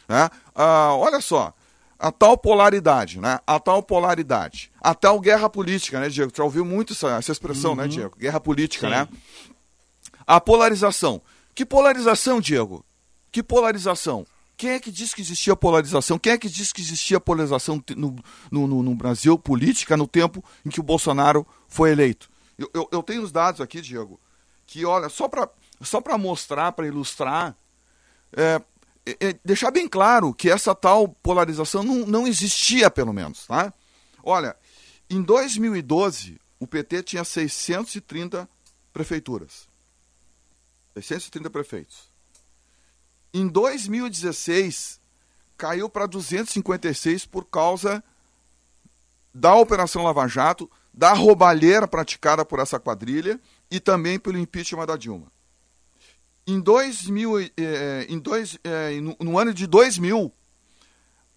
Né? 0.08 0.30
Ah, 0.56 0.96
olha 0.96 1.22
só, 1.22 1.54
a 2.00 2.12
tal 2.12 2.38
polaridade, 2.38 3.20
né? 3.20 3.40
A 3.46 3.60
tal 3.60 3.84
polaridade, 3.84 4.72
a 4.80 4.96
tal 4.96 5.20
guerra 5.20 5.50
política, 5.50 6.00
né, 6.00 6.08
Diego? 6.08 6.32
Tu 6.32 6.38
já 6.38 6.44
ouviu 6.44 6.64
muito 6.64 6.94
essa, 6.94 7.10
essa 7.18 7.32
expressão, 7.32 7.76
né, 7.76 7.84
uhum. 7.84 7.90
né, 7.90 7.94
Diego? 7.94 8.18
Guerra 8.18 8.40
política, 8.40 8.88
Sim. 8.88 8.94
né? 8.94 9.08
A 10.26 10.40
polarização. 10.40 11.22
Que 11.54 11.66
polarização, 11.66 12.40
Diego? 12.40 12.86
Que 13.32 13.44
polarização? 13.44 14.26
Quem 14.56 14.72
é 14.72 14.80
que 14.80 14.92
diz 14.92 15.14
que 15.14 15.22
existia 15.22 15.56
polarização? 15.56 16.20
Quem 16.20 16.34
é 16.34 16.38
que 16.38 16.50
diz 16.50 16.72
que 16.72 16.82
existia 16.82 17.20
polarização 17.20 17.84
no, 17.96 18.16
no, 18.52 18.84
no 18.84 18.96
Brasil 18.96 19.38
política 19.38 19.96
no 19.96 20.08
tempo 20.08 20.44
em 20.66 20.70
que 20.70 20.80
o 20.80 20.84
Bolsonaro 20.84 21.46
foi 21.68 21.92
eleito? 21.92 22.30
Eu, 22.58 22.70
eu, 22.74 22.90
eu 22.92 23.04
tenho 23.04 23.24
os 23.24 23.32
dados 23.32 23.62
aqui, 23.62 23.82
Diego, 23.82 24.20
que, 24.68 24.86
olha, 24.86 25.10
só 25.10 25.28
para 25.28 25.50
só 25.82 26.02
mostrar, 26.18 26.74
para 26.74 26.88
ilustrar, 26.88 27.56
é, 28.34 28.62
é, 29.20 29.30
é, 29.30 29.40
deixar 29.44 29.72
bem 29.72 29.88
claro 29.88 30.34
que 30.34 30.50
essa 30.50 30.76
tal 30.76 31.08
polarização 31.08 31.84
não, 31.84 32.06
não 32.06 32.28
existia, 32.28 32.90
pelo 32.90 33.14
menos. 33.14 33.46
Tá? 33.46 33.74
Olha, 34.24 34.56
em 35.10 35.22
2012, 35.22 36.40
o 36.60 36.68
PT 36.68 37.04
tinha 37.04 37.24
630 37.24 38.48
prefeituras. 38.94 39.68
630 40.96 41.50
prefeitos. 41.50 42.10
Em 43.34 43.48
2016, 43.48 45.00
caiu 45.58 45.90
para 45.90 46.06
256 46.06 47.26
por 47.26 47.46
causa 47.46 48.04
da 49.34 49.56
Operação 49.56 50.04
Lava 50.04 50.28
Jato, 50.28 50.70
da 50.94 51.14
roubalheira 51.14 51.88
praticada 51.88 52.44
por 52.44 52.60
essa 52.60 52.80
quadrilha 52.80 53.40
e 53.70 53.80
também 53.80 54.20
pelo 54.20 54.38
impeachment 54.38 54.86
da 54.86 54.98
Dilma. 54.98 55.32
Em, 56.50 56.60
2000, 56.60 57.40
eh, 57.40 57.52
eh, 57.58 58.06
em 58.10 58.18
dois, 58.18 58.58
eh, 58.64 59.00
no, 59.00 59.16
no, 59.20 59.38
ano 59.38 59.54
de 59.54 59.68
2000, 59.68 60.34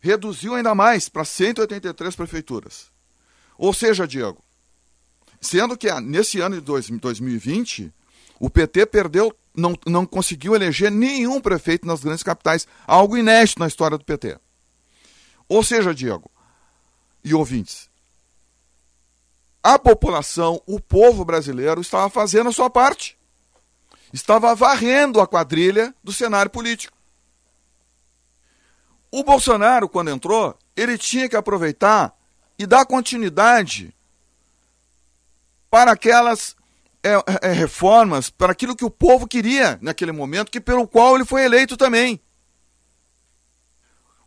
reduziu 0.00 0.54
ainda 0.54 0.74
mais 0.74 1.08
para 1.10 1.22
183 1.22 2.16
prefeituras. 2.16 2.90
Ou 3.58 3.74
seja, 3.74 4.06
Diego, 4.06 4.42
sendo 5.38 5.76
que 5.76 5.92
nesse 6.00 6.40
ano 6.40 6.54
de 6.54 6.62
dois, 6.62 6.88
2020, 6.88 7.92
o 8.40 8.48
PT 8.48 8.86
perdeu 8.86 9.36
não, 9.54 9.78
não 9.86 10.06
conseguiu 10.06 10.54
eleger 10.54 10.90
nenhum 10.90 11.40
prefeito 11.40 11.86
nas 11.86 12.02
grandes 12.02 12.22
capitais, 12.22 12.66
algo 12.86 13.16
inédito 13.16 13.60
na 13.60 13.66
história 13.66 13.98
do 13.98 14.04
PT. 14.04 14.38
Ou 15.46 15.62
seja, 15.62 15.94
Diego 15.94 16.30
e 17.22 17.34
ouvintes, 17.34 17.90
a 19.62 19.78
população, 19.78 20.62
o 20.66 20.80
povo 20.80 21.22
brasileiro 21.22 21.82
estava 21.82 22.08
fazendo 22.08 22.48
a 22.48 22.52
sua 22.52 22.70
parte. 22.70 23.20
Estava 24.12 24.54
varrendo 24.54 25.20
a 25.20 25.26
quadrilha 25.26 25.94
do 26.02 26.12
cenário 26.12 26.50
político. 26.50 26.96
O 29.10 29.22
Bolsonaro, 29.22 29.88
quando 29.88 30.10
entrou, 30.10 30.58
ele 30.76 30.96
tinha 30.96 31.28
que 31.28 31.36
aproveitar 31.36 32.14
e 32.58 32.66
dar 32.66 32.86
continuidade 32.86 33.94
para 35.70 35.92
aquelas 35.92 36.54
é, 37.02 37.14
é, 37.14 37.22
é, 37.42 37.52
reformas 37.52 38.30
para 38.30 38.52
aquilo 38.52 38.76
que 38.76 38.84
o 38.84 38.90
povo 38.90 39.26
queria 39.26 39.78
naquele 39.82 40.12
momento, 40.12 40.50
que 40.50 40.60
pelo 40.60 40.86
qual 40.86 41.14
ele 41.14 41.24
foi 41.24 41.44
eleito 41.44 41.76
também. 41.76 42.20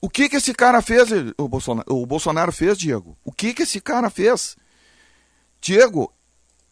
O 0.01 0.09
que 0.09 0.29
que 0.29 0.35
esse 0.35 0.53
cara 0.53 0.81
fez, 0.81 1.09
o 1.37 1.47
Bolsonaro, 1.47 1.87
o 1.89 2.05
Bolsonaro 2.05 2.51
fez, 2.51 2.77
Diego? 2.77 3.17
O 3.23 3.31
que 3.31 3.53
que 3.53 3.63
esse 3.63 3.81
cara 3.81 4.09
fez? 4.09 4.55
Diego, 5.59 6.13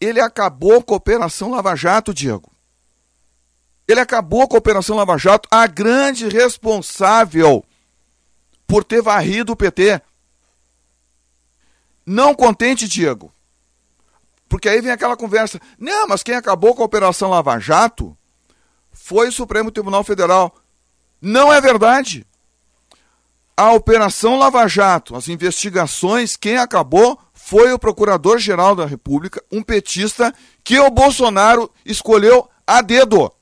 ele 0.00 0.20
acabou 0.20 0.82
com 0.82 0.94
a 0.94 0.98
Operação 0.98 1.50
Lava 1.50 1.74
Jato, 1.74 2.14
Diego. 2.14 2.53
Ele 3.86 4.00
acabou 4.00 4.48
com 4.48 4.56
a 4.56 4.58
Operação 4.58 4.96
Lava 4.96 5.18
Jato, 5.18 5.48
a 5.50 5.66
grande 5.66 6.28
responsável 6.28 7.64
por 8.66 8.82
ter 8.82 9.02
varrido 9.02 9.52
o 9.52 9.56
PT. 9.56 10.00
Não 12.06 12.34
contente, 12.34 12.88
Diego, 12.88 13.32
porque 14.48 14.68
aí 14.68 14.80
vem 14.80 14.92
aquela 14.92 15.16
conversa: 15.16 15.60
não, 15.78 16.06
mas 16.06 16.22
quem 16.22 16.34
acabou 16.34 16.74
com 16.74 16.82
a 16.82 16.86
Operação 16.86 17.30
Lava 17.30 17.58
Jato 17.58 18.16
foi 18.92 19.28
o 19.28 19.32
Supremo 19.32 19.70
Tribunal 19.70 20.04
Federal. 20.04 20.54
Não 21.20 21.52
é 21.52 21.60
verdade. 21.60 22.26
A 23.56 23.72
Operação 23.72 24.36
Lava 24.36 24.66
Jato, 24.66 25.14
as 25.14 25.28
investigações, 25.28 26.36
quem 26.36 26.56
acabou 26.56 27.18
foi 27.32 27.72
o 27.72 27.78
Procurador-Geral 27.78 28.74
da 28.74 28.86
República, 28.86 29.42
um 29.50 29.62
petista 29.62 30.34
que 30.62 30.78
o 30.78 30.90
Bolsonaro 30.90 31.70
escolheu 31.84 32.48
a 32.66 32.80
dedo. 32.80 33.32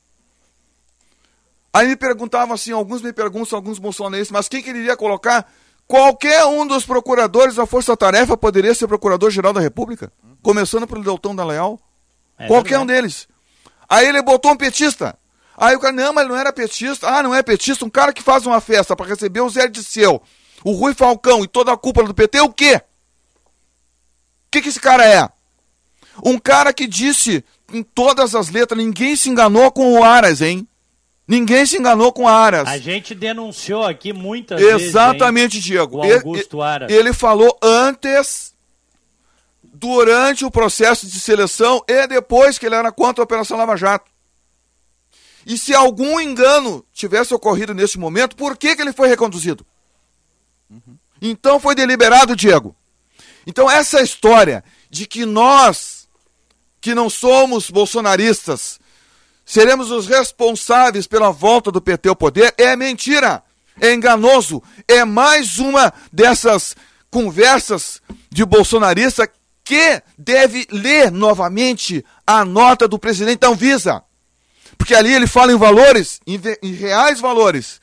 Aí 1.72 1.88
me 1.88 1.96
perguntavam 1.96 2.54
assim, 2.54 2.72
alguns 2.72 3.00
me 3.00 3.12
perguntam, 3.12 3.56
alguns 3.56 3.78
bolsonaristas, 3.78 4.30
mas 4.30 4.48
quem 4.48 4.62
que 4.62 4.70
ele 4.70 4.80
iria 4.80 4.96
colocar? 4.96 5.50
Qualquer 5.87 6.44
um 6.44 6.66
dos 6.66 6.85
procuradores 6.85 7.56
da 7.56 7.66
Força 7.66 7.96
Tarefa 7.96 8.37
poderia 8.37 8.74
ser 8.74 8.87
procurador-geral 8.87 9.52
da 9.52 9.61
República, 9.61 10.12
começando 10.42 10.87
pelo 10.87 11.02
Deltão 11.02 11.35
da 11.35 11.44
Leal. 11.44 11.80
É 12.38 12.46
Qualquer 12.46 12.78
verdade. 12.78 12.85
um 12.85 12.87
deles. 12.94 13.28
Aí 13.88 14.06
ele 14.06 14.22
botou 14.22 14.52
um 14.52 14.56
petista. 14.56 15.18
Aí 15.56 15.76
o 15.76 15.80
cara, 15.80 15.92
não, 15.92 16.12
mas 16.12 16.24
ele 16.24 16.32
não 16.32 16.40
era 16.40 16.52
petista. 16.52 17.08
Ah, 17.08 17.22
não 17.22 17.35
é 17.35 17.42
petista. 17.42 17.85
Um 17.85 17.90
cara 17.90 18.12
que 18.12 18.22
faz 18.22 18.46
uma 18.46 18.61
festa 18.61 18.96
para 18.96 19.06
receber 19.06 19.40
o 19.40 19.48
Zé 19.50 19.68
Disseu, 19.68 20.22
o 20.64 20.72
Rui 20.72 20.94
Falcão 20.94 21.44
e 21.44 21.48
toda 21.48 21.72
a 21.72 21.76
cúpula 21.76 22.06
do 22.08 22.14
PT, 22.14 22.40
o 22.40 22.52
quê? 22.52 22.76
O 22.76 24.50
que, 24.50 24.62
que 24.62 24.68
esse 24.68 24.80
cara 24.80 25.06
é? 25.06 25.28
Um 26.24 26.38
cara 26.38 26.72
que 26.72 26.87
disse 26.87 27.44
em 27.72 27.82
todas 27.82 28.35
as 28.35 28.48
letras, 28.50 28.78
ninguém 28.78 29.16
se 29.16 29.30
enganou 29.30 29.70
com 29.70 29.92
o 29.92 30.04
Aras, 30.04 30.40
hein? 30.40 30.66
Ninguém 31.33 31.64
se 31.64 31.79
enganou 31.79 32.12
com 32.12 32.29
Aras. 32.29 32.68
A 32.68 32.77
gente 32.77 33.14
denunciou 33.14 33.87
aqui 33.87 34.12
muitas 34.12 34.61
Exatamente, 34.61 34.77
vezes. 34.77 34.88
Exatamente, 34.88 35.61
Diego. 35.61 35.97
O 35.97 36.03
Augusto 36.03 36.57
ele, 36.59 36.62
Aras. 36.62 36.92
Ele 36.92 37.12
falou 37.14 37.59
antes, 37.62 38.53
durante 39.62 40.45
o 40.45 40.51
processo 40.51 41.07
de 41.07 41.18
seleção 41.18 41.83
e 41.88 42.07
depois 42.07 42.59
que 42.59 42.66
ele 42.66 42.75
era 42.75 42.92
contra 42.92 43.23
a 43.23 43.25
Operação 43.25 43.57
Lava 43.57 43.79
Jato. 43.79 44.11
E 45.47 45.57
se 45.57 45.75
algum 45.75 46.21
engano 46.21 46.85
tivesse 46.92 47.33
ocorrido 47.33 47.73
nesse 47.73 47.99
momento, 47.99 48.37
por 48.37 48.55
que, 48.55 48.77
que 48.77 48.83
ele 48.83 48.92
foi 48.92 49.09
reconduzido? 49.09 49.64
Uhum. 50.68 50.99
Então 51.23 51.59
foi 51.59 51.75
deliberado, 51.75 52.37
Diego. 52.37 52.77
Então 53.47 53.71
essa 53.71 54.03
história 54.03 54.62
de 54.90 55.07
que 55.07 55.25
nós, 55.25 56.07
que 56.79 56.95
não 56.95 57.09
somos 57.09 57.71
bolsonaristas, 57.71 58.82
seremos 59.44 59.90
os 59.90 60.07
responsáveis 60.07 61.07
pela 61.07 61.31
volta 61.31 61.70
do 61.70 61.81
PT 61.81 62.09
ao 62.09 62.16
poder, 62.16 62.55
é 62.57 62.74
mentira, 62.76 63.42
é 63.81 63.92
enganoso, 63.92 64.62
é 64.87 65.05
mais 65.05 65.59
uma 65.59 65.92
dessas 66.12 66.76
conversas 67.11 68.00
de 68.31 68.44
bolsonarista 68.44 69.31
que 69.64 70.02
deve 70.18 70.66
ler 70.70 71.11
novamente 71.11 72.05
a 72.26 72.44
nota 72.44 72.88
do 72.88 72.98
presidente 72.98 73.40
da 73.40 73.48
Anvisa. 73.48 74.02
Porque 74.76 74.94
ali 74.94 75.12
ele 75.12 75.26
fala 75.26 75.52
em 75.52 75.57
valores, 75.57 76.20
em, 76.26 76.40
em 76.62 76.72
reais 76.72 77.20
valores. 77.20 77.81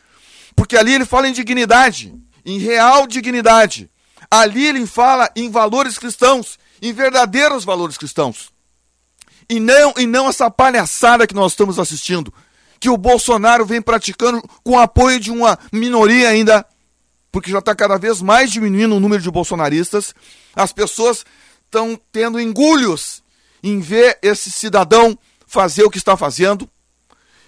Porque 0.56 0.76
ali 0.76 0.94
ele 0.94 1.06
fala 1.06 1.30
em 1.30 1.32
dignidade, 1.32 2.14
em 2.46 2.58
real 2.58 3.08
dignidade. 3.08 3.90
Ali 4.30 4.68
ele 4.68 4.86
fala 4.86 5.30
em 5.36 5.50
valores 5.50 5.98
cristãos, 5.98 6.60
em 6.82 6.92
verdadeiros 6.92 7.64
valores 7.64 7.98
cristãos. 7.98 8.52
E 9.50 9.60
não, 9.60 9.94
e 9.98 10.06
não 10.06 10.30
essa 10.30 10.50
palhaçada 10.52 11.26
que 11.26 11.34
nós 11.34 11.54
estamos 11.54 11.80
assistindo, 11.80 12.32
que 12.80 12.90
o 12.90 12.98
Bolsonaro 12.98 13.66
vem 13.66 13.82
praticando 13.82 14.42
com 14.64 14.80
apoio 14.80 15.20
de 15.20 15.32
uma 15.32 15.58
minoria 15.72 16.30
ainda, 16.30 16.66
porque 17.32 17.52
já 17.52 17.60
está 17.60 17.76
cada 17.76 17.98
vez 17.98 18.22
mais 18.22 18.52
diminuindo 18.52 18.96
o 18.96 19.00
número 19.00 19.22
de 19.22 19.32
bolsonaristas. 19.32 20.14
As 20.56 20.72
pessoas 20.72 21.26
estão 21.66 22.00
tendo 22.12 22.40
engulhos 22.40 23.24
em 23.64 23.80
ver 23.80 24.18
esse 24.22 24.52
cidadão 24.52 25.18
fazer 25.46 25.84
o 25.84 25.90
que 25.90 25.98
está 25.98 26.16
fazendo. 26.16 26.70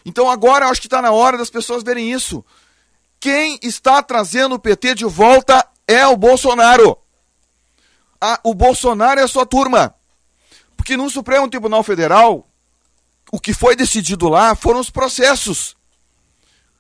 Então 0.04 0.30
agora 0.30 0.68
acho 0.68 0.82
que 0.82 0.88
está 0.88 1.02
na 1.02 1.12
hora 1.12 1.38
das 1.38 1.50
pessoas 1.50 1.84
verem 1.84 2.12
isso. 2.12 2.44
Quem 3.20 3.60
está 3.62 4.02
trazendo 4.02 4.56
o 4.56 4.60
PT 4.60 4.96
de 4.96 5.06
volta 5.06 5.66
é 5.88 6.06
o 6.08 6.18
Bolsonaro. 6.18 6.98
o 8.44 8.54
Bolsonaro 8.54 9.20
é 9.20 9.24
a 9.24 9.28
sua 9.28 9.46
turma. 9.46 9.94
Porque 10.82 10.98
no 10.98 11.12
Supremo 11.12 11.48
Tribunal 11.48 11.84
Federal, 11.84 12.48
o 13.32 13.40
que 13.40 13.54
foi 13.54 13.76
decidido 13.76 14.28
lá 14.28 14.56
foram 14.56 14.80
os 14.80 14.90
processos. 14.90 15.78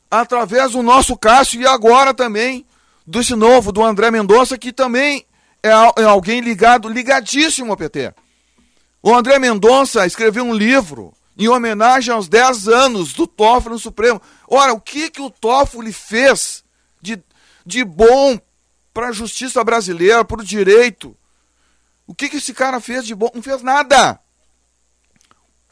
Através 0.09 0.71
do 0.71 0.81
nosso 0.81 1.15
Cássio 1.15 1.61
e 1.61 1.67
agora 1.67 2.11
também 2.11 2.65
desse 3.05 3.35
novo, 3.35 3.71
do 3.71 3.83
André 3.83 4.09
Mendonça, 4.09 4.57
que 4.57 4.73
também 4.73 5.23
é, 5.61 5.69
é 5.69 6.03
alguém 6.03 6.41
ligado, 6.41 6.89
ligadíssimo 6.89 7.69
ao 7.69 7.77
PT. 7.77 8.11
O 9.03 9.13
André 9.13 9.37
Mendonça 9.37 10.03
escreveu 10.07 10.45
um 10.45 10.53
livro 10.55 11.13
em 11.37 11.47
homenagem 11.47 12.11
aos 12.11 12.27
10 12.27 12.69
anos 12.69 13.13
do 13.13 13.27
Toffoli 13.27 13.75
no 13.75 13.79
Supremo. 13.79 14.19
Ora, 14.47 14.73
o 14.73 14.81
que, 14.81 15.11
que 15.11 15.21
o 15.21 15.29
Toffoli 15.29 15.93
fez 15.93 16.63
de, 16.99 17.21
de 17.63 17.85
bom 17.85 18.39
para 18.91 19.09
a 19.09 19.13
justiça 19.13 19.63
brasileira, 19.63 20.25
para 20.25 20.41
o 20.41 20.43
direito? 20.43 21.15
O 22.07 22.13
que, 22.13 22.29
que 22.29 22.37
esse 22.37 22.53
cara 22.53 22.79
fez 22.79 23.05
de 23.05 23.15
bom? 23.15 23.29
Não 23.33 23.41
fez 23.41 23.61
nada. 23.61 24.19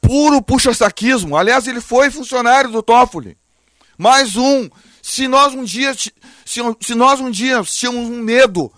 Puro 0.02 0.42
puxa-saquismo. 0.42 1.36
Aliás, 1.36 1.68
ele 1.68 1.82
foi 1.82 2.10
funcionário 2.10 2.72
do 2.72 2.82
Toffoli. 2.82 3.38
Mais 3.98 4.36
um. 4.36 4.70
Se 5.02 5.28
nós 5.28 5.54
um 5.54 5.63
dia, 5.63 5.94
se, 5.94 6.13
se 6.46 6.96
nós 6.96 7.20
um 7.20 7.32
dia 7.32 7.63
tínhamos 7.63 8.10
um 8.10 8.22
medo 8.22 8.72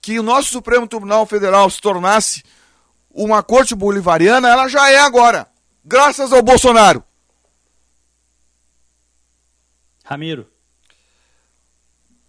que 0.00 0.18
o 0.18 0.22
nosso 0.22 0.50
Supremo 0.50 0.86
Tribunal 0.86 1.26
Federal 1.26 1.68
se 1.68 1.80
tornasse 1.80 2.42
uma 3.10 3.42
corte 3.42 3.74
bolivariana, 3.74 4.48
ela 4.48 4.68
já 4.68 4.90
é 4.90 4.98
agora. 4.98 5.46
Graças 5.84 6.32
ao 6.32 6.42
Bolsonaro. 6.42 7.04
Ramiro 10.04 10.55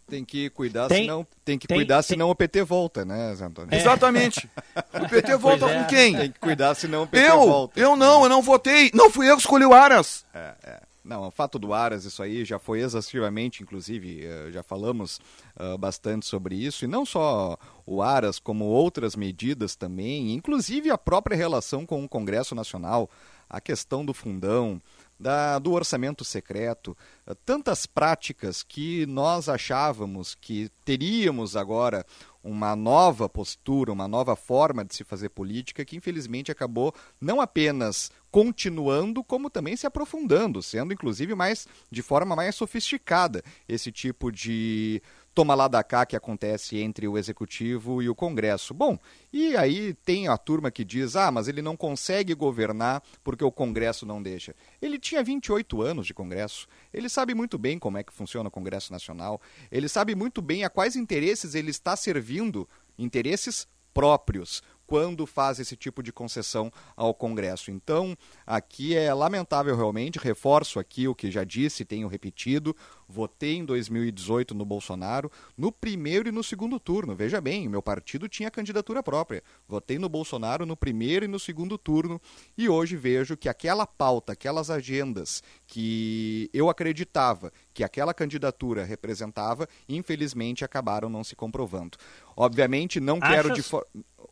tem 0.08 0.24
que 0.24 0.50
cuidar, 0.50 0.88
tem, 0.88 1.04
senão, 1.04 1.28
tem 1.44 1.60
que 1.60 1.68
tem, 1.68 1.78
cuidar, 1.78 2.02
tem, 2.02 2.16
senão 2.16 2.30
o 2.30 2.36
PT 2.36 2.64
volta, 2.64 3.04
né, 3.04 3.36
Zé 3.36 3.46
Antônio? 3.46 3.74
É. 3.74 3.78
Exatamente. 3.78 4.50
O 4.94 5.10
PT 5.10 5.38
volta 5.38 5.66
é. 5.70 5.82
com 5.82 5.88
quem? 5.88 6.16
Tem 6.16 6.32
que 6.32 6.40
cuidar, 6.40 6.76
senão 6.76 7.04
o 7.04 7.08
PT 7.08 7.30
eu, 7.30 7.40
volta. 7.40 7.80
Eu 7.80 7.96
não, 7.96 8.24
eu 8.24 8.30
não 8.30 8.42
votei. 8.42 8.90
Não 8.94 9.12
fui 9.12 9.30
eu 9.30 9.36
que 9.36 9.42
escolhi 9.42 9.66
o 9.66 9.74
Aras. 9.74 10.26
É, 10.34 10.56
é. 10.64 10.82
Não, 11.08 11.26
o 11.26 11.32
fato 11.32 11.58
do 11.58 11.74
Aras, 11.74 12.04
isso 12.04 12.22
aí 12.22 12.44
já 12.44 12.60
foi 12.60 12.82
exaustivamente, 12.82 13.64
inclusive, 13.64 14.26
eh, 14.26 14.52
já 14.52 14.62
falamos 14.62 15.22
uh, 15.58 15.78
bastante 15.78 16.26
sobre 16.26 16.56
isso, 16.56 16.84
e 16.84 16.88
não 16.88 17.06
só 17.06 17.58
o 17.86 18.02
Aras, 18.02 18.40
como 18.40 18.66
outras 18.66 19.16
medidas 19.16 19.74
também, 19.74 20.34
inclusive 20.34 20.92
a 20.92 20.98
própria 20.98 21.38
relação 21.38 21.86
com 21.86 22.04
o 22.04 22.10
Congresso 22.10 22.54
Nacional, 22.54 23.10
a 23.50 23.62
questão 23.62 24.06
do 24.06 24.14
fundão, 24.14 24.82
da, 25.20 25.58
do 25.60 25.72
orçamento 25.72 26.24
secreto, 26.24 26.96
eh, 27.26 27.36
tantas 27.46 27.86
práticas 27.86 28.64
que 28.64 29.06
nós 29.06 29.50
achávamos 29.50 30.36
que 30.36 30.70
teríamos 30.86 31.56
agora 31.56 32.06
uma 32.44 32.76
nova 32.76 33.28
postura, 33.28 33.92
uma 33.92 34.08
nova 34.08 34.36
forma 34.36 34.86
de 34.86 34.96
se 34.96 35.04
fazer 35.04 35.30
política 35.30 35.84
que 35.84 35.98
infelizmente 35.98 36.52
acabou 36.52 36.94
não 37.20 37.42
apenas 37.42 38.10
continuando, 38.32 39.24
como 39.24 39.50
também 39.50 39.76
se 39.76 39.88
aprofundando, 39.88 40.62
sendo 40.62 40.94
inclusive 40.94 41.36
mais 41.36 41.68
de 41.92 42.02
forma 42.02 42.36
mais 42.36 42.56
sofisticada 42.56 43.44
esse 43.68 43.92
tipo 43.92 44.32
de 44.32 45.02
toma 45.38 45.54
lá 45.54 45.68
da 45.68 45.84
cá 45.84 46.04
que 46.04 46.16
acontece 46.16 46.80
entre 46.80 47.08
o 47.08 47.16
executivo 47.16 48.02
e 48.02 48.10
o 48.10 48.16
Congresso. 48.16 48.74
Bom, 48.74 48.98
e 49.32 49.56
aí 49.56 49.94
tem 49.94 50.28
a 50.28 50.36
turma 50.36 50.72
que 50.72 50.84
diz: 50.84 51.16
"Ah, 51.16 51.30
mas 51.30 51.48
ele 51.48 51.62
não 51.62 51.78
consegue 51.78 52.34
governar 52.34 53.04
porque 53.24 53.44
o 53.44 53.52
Congresso 53.52 54.04
não 54.04 54.20
deixa". 54.20 54.56
Ele 54.82 54.98
tinha 54.98 55.22
28 55.22 55.80
anos 55.80 56.08
de 56.08 56.14
Congresso. 56.16 56.68
Ele 56.92 57.08
sabe 57.08 57.36
muito 57.36 57.56
bem 57.56 57.78
como 57.78 58.00
é 58.00 58.04
que 58.04 58.12
funciona 58.12 58.50
o 58.50 58.52
Congresso 58.52 58.92
Nacional. 58.92 59.40
Ele 59.72 59.88
sabe 59.88 60.16
muito 60.16 60.42
bem 60.42 60.64
a 60.64 60.72
quais 60.72 60.96
interesses 60.96 61.54
ele 61.54 61.70
está 61.70 61.96
servindo, 61.96 62.68
interesses 62.98 63.68
próprios 63.94 64.64
quando 64.88 65.28
faz 65.28 65.60
esse 65.60 65.76
tipo 65.76 66.02
de 66.02 66.14
concessão 66.14 66.72
ao 66.96 67.14
Congresso. 67.14 67.70
Então, 67.70 68.18
aqui 68.46 68.96
é 68.96 69.14
lamentável 69.14 69.76
realmente, 69.76 70.18
reforço 70.18 70.80
aqui 70.80 71.08
o 71.08 71.14
que 71.14 71.30
já 71.30 71.44
disse, 71.44 71.84
tenho 71.84 72.08
repetido, 72.08 72.76
votei 73.08 73.56
em 73.56 73.66
2018 73.66 74.54
no 74.54 74.66
Bolsonaro, 74.66 75.32
no 75.58 75.72
primeiro 75.72 76.28
e 76.28 76.32
no 76.32 76.44
segundo 76.44 76.80
turno. 76.80 77.16
Veja 77.16 77.40
bem, 77.40 77.68
meu 77.70 77.82
partido 77.82 78.28
tinha 78.28 78.52
candidatura 78.52 79.02
própria. 79.02 79.42
Votei 79.68 79.98
no 79.98 80.10
Bolsonaro 80.10 80.66
no 80.66 80.76
primeiro 80.76 81.26
e 81.26 81.28
no 81.28 81.40
segundo 81.40 81.78
turno 81.78 82.22
e 82.58 82.68
hoje 82.68 82.96
vejo 82.96 83.38
que 83.38 83.48
aquela 83.48 83.88
pauta, 83.88 84.34
aquelas 84.34 84.70
agendas 84.70 85.42
que 85.66 86.50
eu 86.54 86.70
acreditava 86.70 87.52
que 87.74 87.84
aquela 87.84 88.14
candidatura 88.14 88.84
representava, 88.84 89.68
infelizmente 89.88 90.66
acabaram 90.66 91.10
não 91.10 91.24
se 91.24 91.36
comprovando. 91.36 91.98
Obviamente, 92.36 93.00
não 93.00 93.20
Achas... 93.22 93.30
quero 93.30 93.54
de 93.54 93.64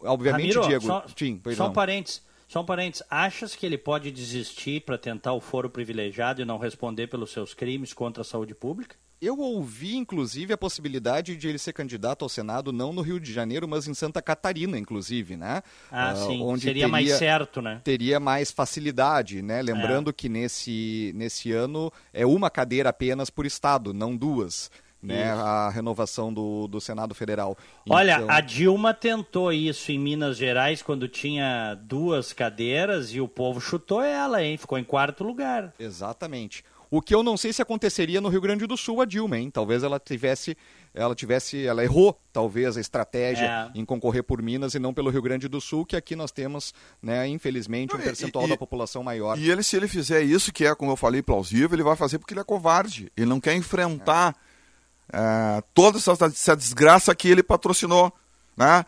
obviamente, 0.02 0.56
Ramiro, 0.56 0.68
Diego. 0.68 0.86
Só, 0.86 1.06
Sim, 1.16 1.42
só 1.56 1.70
um 1.70 1.74
parênteses. 1.74 2.22
Só 2.48 2.62
um 2.62 2.66
parênteses. 2.66 3.06
Achas 3.10 3.56
que 3.56 3.66
ele 3.66 3.78
pode 3.78 4.12
desistir 4.12 4.82
para 4.82 4.98
tentar 4.98 5.34
o 5.34 5.42
foro 5.42 5.70
privilegiado 5.70 6.42
e 6.42 6.46
não 6.46 6.58
responder 6.58 7.08
pelos 7.08 7.32
seus 7.32 7.54
crimes 7.54 7.94
contra 7.94 8.22
a 8.22 8.26
saúde 8.26 8.54
pública? 8.54 8.96
Eu 9.22 9.40
ouvi, 9.40 9.96
inclusive, 9.96 10.54
a 10.54 10.58
possibilidade 10.58 11.38
de 11.38 11.48
ele 11.48 11.58
ser 11.58 11.74
candidato 11.74 12.24
ao 12.24 12.30
Senado 12.30 12.74
não 12.74 12.92
no 12.92 13.02
Rio 13.02 13.20
de 13.20 13.32
Janeiro, 13.32 13.68
mas 13.68 13.88
em 13.88 13.94
Santa 13.94 14.22
Catarina, 14.22 14.78
inclusive, 14.78 15.38
né? 15.38 15.64
Ah, 15.90 16.14
uh, 16.14 16.28
sim. 16.28 16.42
Onde 16.44 16.64
Seria 16.64 16.74
teria, 16.74 16.88
mais 16.88 17.12
certo, 17.14 17.62
né? 17.62 17.82
Teria 17.84 18.20
mais 18.20 18.52
facilidade, 18.52 19.42
né? 19.42 19.62
Lembrando 19.62 20.10
é. 20.10 20.14
que 20.14 20.28
nesse, 20.28 21.14
nesse 21.16 21.52
ano 21.52 21.92
é 22.14 22.26
uma 22.26 22.50
cadeira 22.50 22.90
apenas 22.90 23.30
por 23.30 23.46
estado, 23.46 23.94
não 23.94 24.16
duas 24.16 24.70
né, 25.06 25.32
a 25.32 25.70
renovação 25.70 26.34
do, 26.34 26.68
do 26.68 26.82
Senado 26.82 27.14
Federal. 27.14 27.58
Olha, 27.90 28.16
então... 28.16 28.30
a 28.30 28.42
Dilma 28.42 28.94
tentou 28.94 29.52
isso 29.54 29.92
em 29.92 30.00
Minas 30.00 30.38
Gerais 30.38 30.82
quando 30.82 31.08
tinha 31.08 31.76
duas 31.76 32.34
cadeiras 32.34 33.14
e 33.14 33.22
o 33.22 33.28
povo 33.28 33.62
chutou 33.62 34.02
ela, 34.02 34.44
hein? 34.44 34.58
Ficou 34.58 34.78
em 34.78 34.84
quarto 34.84 35.24
lugar. 35.24 35.74
Exatamente. 35.80 36.64
O 36.90 37.02
que 37.02 37.14
eu 37.14 37.24
não 37.24 37.36
sei 37.36 37.52
se 37.52 37.62
aconteceria 37.62 38.22
no 38.22 38.30
Rio 38.30 38.42
Grande 38.42 38.66
do 38.66 38.78
Sul 38.78 39.02
a 39.02 39.06
Dilma, 39.06 39.38
hein? 39.38 39.50
Talvez 39.50 39.84
ela 39.84 40.00
tivesse, 40.00 40.56
ela 40.94 41.16
tivesse, 41.16 41.66
ela 41.66 41.84
errou 41.84 42.18
talvez 42.32 42.78
a 42.78 42.82
estratégia 42.82 43.70
é. 43.76 43.78
em 43.78 43.84
concorrer 43.84 44.24
por 44.24 44.42
Minas 44.42 44.76
e 44.76 44.80
não 44.80 44.94
pelo 44.94 45.10
Rio 45.10 45.22
Grande 45.22 45.48
do 45.48 45.60
Sul, 45.60 45.86
que 45.86 45.96
aqui 45.96 46.16
nós 46.16 46.32
temos, 46.32 46.74
né, 47.02 47.28
infelizmente, 47.28 47.96
um 47.96 48.00
percentual 48.00 48.46
e, 48.46 48.50
da 48.50 48.58
população 48.58 49.04
maior. 49.04 49.38
E 49.38 49.50
ele, 49.50 49.64
se 49.64 49.76
ele 49.76 49.88
fizer 49.88 50.22
isso, 50.22 50.54
que 50.54 50.66
é, 50.66 50.76
como 50.76 50.92
eu 50.92 50.96
falei, 50.96 51.22
plausível, 51.22 51.76
ele 51.76 51.84
vai 51.84 51.96
fazer 51.96 52.20
porque 52.20 52.34
ele 52.34 52.42
é 52.42 52.46
covarde. 52.46 53.12
Ele 53.18 53.26
não 53.26 53.40
quer 53.42 53.56
enfrentar 53.56 54.36
é. 54.38 54.55
Toda 55.74 55.98
essa, 55.98 56.12
essa 56.26 56.56
desgraça 56.56 57.16
que 57.16 57.28
ele 57.28 57.44
patrocinou, 57.44 58.12
né? 58.58 58.86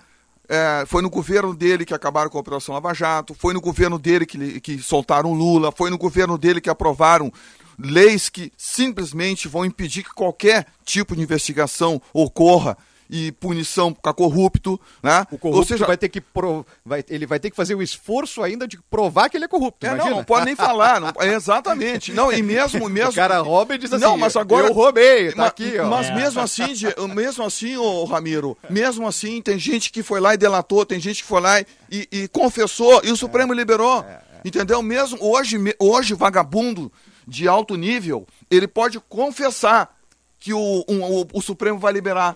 É, 0.50 0.86
foi 0.88 1.02
no 1.02 1.10
governo 1.10 1.54
dele 1.54 1.86
que 1.86 1.94
acabaram 1.94 2.30
com 2.30 2.38
a 2.38 2.42
Operação 2.42 2.74
Lava 2.74 2.94
Jato, 2.94 3.34
foi 3.34 3.54
no 3.54 3.60
governo 3.60 4.00
dele 4.00 4.26
que, 4.26 4.62
que 4.62 4.80
soltaram 4.80 5.34
Lula, 5.34 5.74
foi 5.74 5.90
no 5.90 5.98
governo 5.98 6.38
dele 6.38 6.62
que 6.62 6.70
aprovaram 6.70 7.32
leis 7.78 8.30
que 8.30 8.52
simplesmente 8.58 9.48
vão 9.48 9.66
impedir 9.66 10.04
que 10.04 10.14
qualquer 10.14 10.66
tipo 10.86 11.16
de 11.16 11.22
investigação 11.22 12.02
ocorra 12.14 12.78
e 13.10 13.32
punição 13.32 13.94
para 13.94 14.14
corrupto, 14.14 14.80
né? 15.02 15.26
O 15.32 15.38
corrupto 15.38 15.60
Ou 15.60 15.66
seja, 15.66 15.86
vai 15.86 15.98
ter 15.98 16.10
que 16.10 16.20
pro... 16.20 16.66
vai... 16.86 17.04
ele 17.10 17.26
vai 17.26 17.40
ter 17.40 17.50
que 17.50 17.56
fazer 17.56 17.76
o 17.76 17.82
esforço 17.82 18.44
ainda 18.44 18.68
de 18.68 18.78
provar 18.90 19.30
que 19.30 19.38
ele 19.38 19.46
é 19.46 19.48
corrupto. 19.48 19.86
É, 19.86 19.96
não, 19.96 20.10
não 20.10 20.24
pode 20.24 20.46
nem 20.46 20.56
falar, 20.56 21.00
não... 21.00 21.14
é, 21.20 21.34
exatamente. 21.34 22.12
Não, 22.14 22.32
e 22.32 22.42
mesmo, 22.42 22.88
mesmo. 22.90 23.12
O 23.12 23.16
cara 23.16 23.40
rouba 23.40 23.76
e 23.76 23.78
diz 23.78 23.92
assim. 23.94 24.04
Não, 24.04 24.18
mas 24.18 24.36
agora 24.36 24.68
eu 24.68 24.74
roubei, 24.74 25.30
tá 25.32 25.38
mas, 25.38 25.48
aqui, 25.48 25.78
ó. 25.80 25.88
Mas 25.88 26.08
é. 26.08 26.16
mesmo 26.16 26.42
assim, 26.42 26.74
mesmo 27.14 27.44
assim, 27.46 27.78
ô 27.78 28.04
Ramiro, 28.06 28.58
mesmo 28.70 29.08
assim 29.08 29.42
tem 29.42 29.58
gente 29.58 29.92
que 29.92 30.04
foi 30.04 30.20
lá 30.20 30.34
e 30.34 30.38
delatou, 30.38 30.86
tem 30.86 31.00
gente 31.00 31.22
que 31.22 31.28
foi 31.28 31.42
lá 31.42 31.60
e, 31.62 32.08
e 32.12 32.28
confessou 32.28 33.02
e 33.04 33.12
o 33.12 33.18
Supremo 33.18 33.54
é. 33.54 33.56
liberou. 33.56 34.06
É, 34.08 34.12
é. 34.12 34.22
Entendeu? 34.46 34.82
Mesmo 34.82 35.18
hoje, 35.22 35.58
hoje 35.80 36.14
vagabundo 36.14 36.92
de 37.28 37.48
alto 37.48 37.76
nível, 37.76 38.26
ele 38.50 38.68
pode 38.68 39.00
confessar 39.00 39.94
que 40.40 40.54
o, 40.54 40.86
um, 40.88 41.04
o, 41.04 41.28
o 41.34 41.42
Supremo 41.42 41.80
vai 41.80 41.92
liberar. 41.92 42.36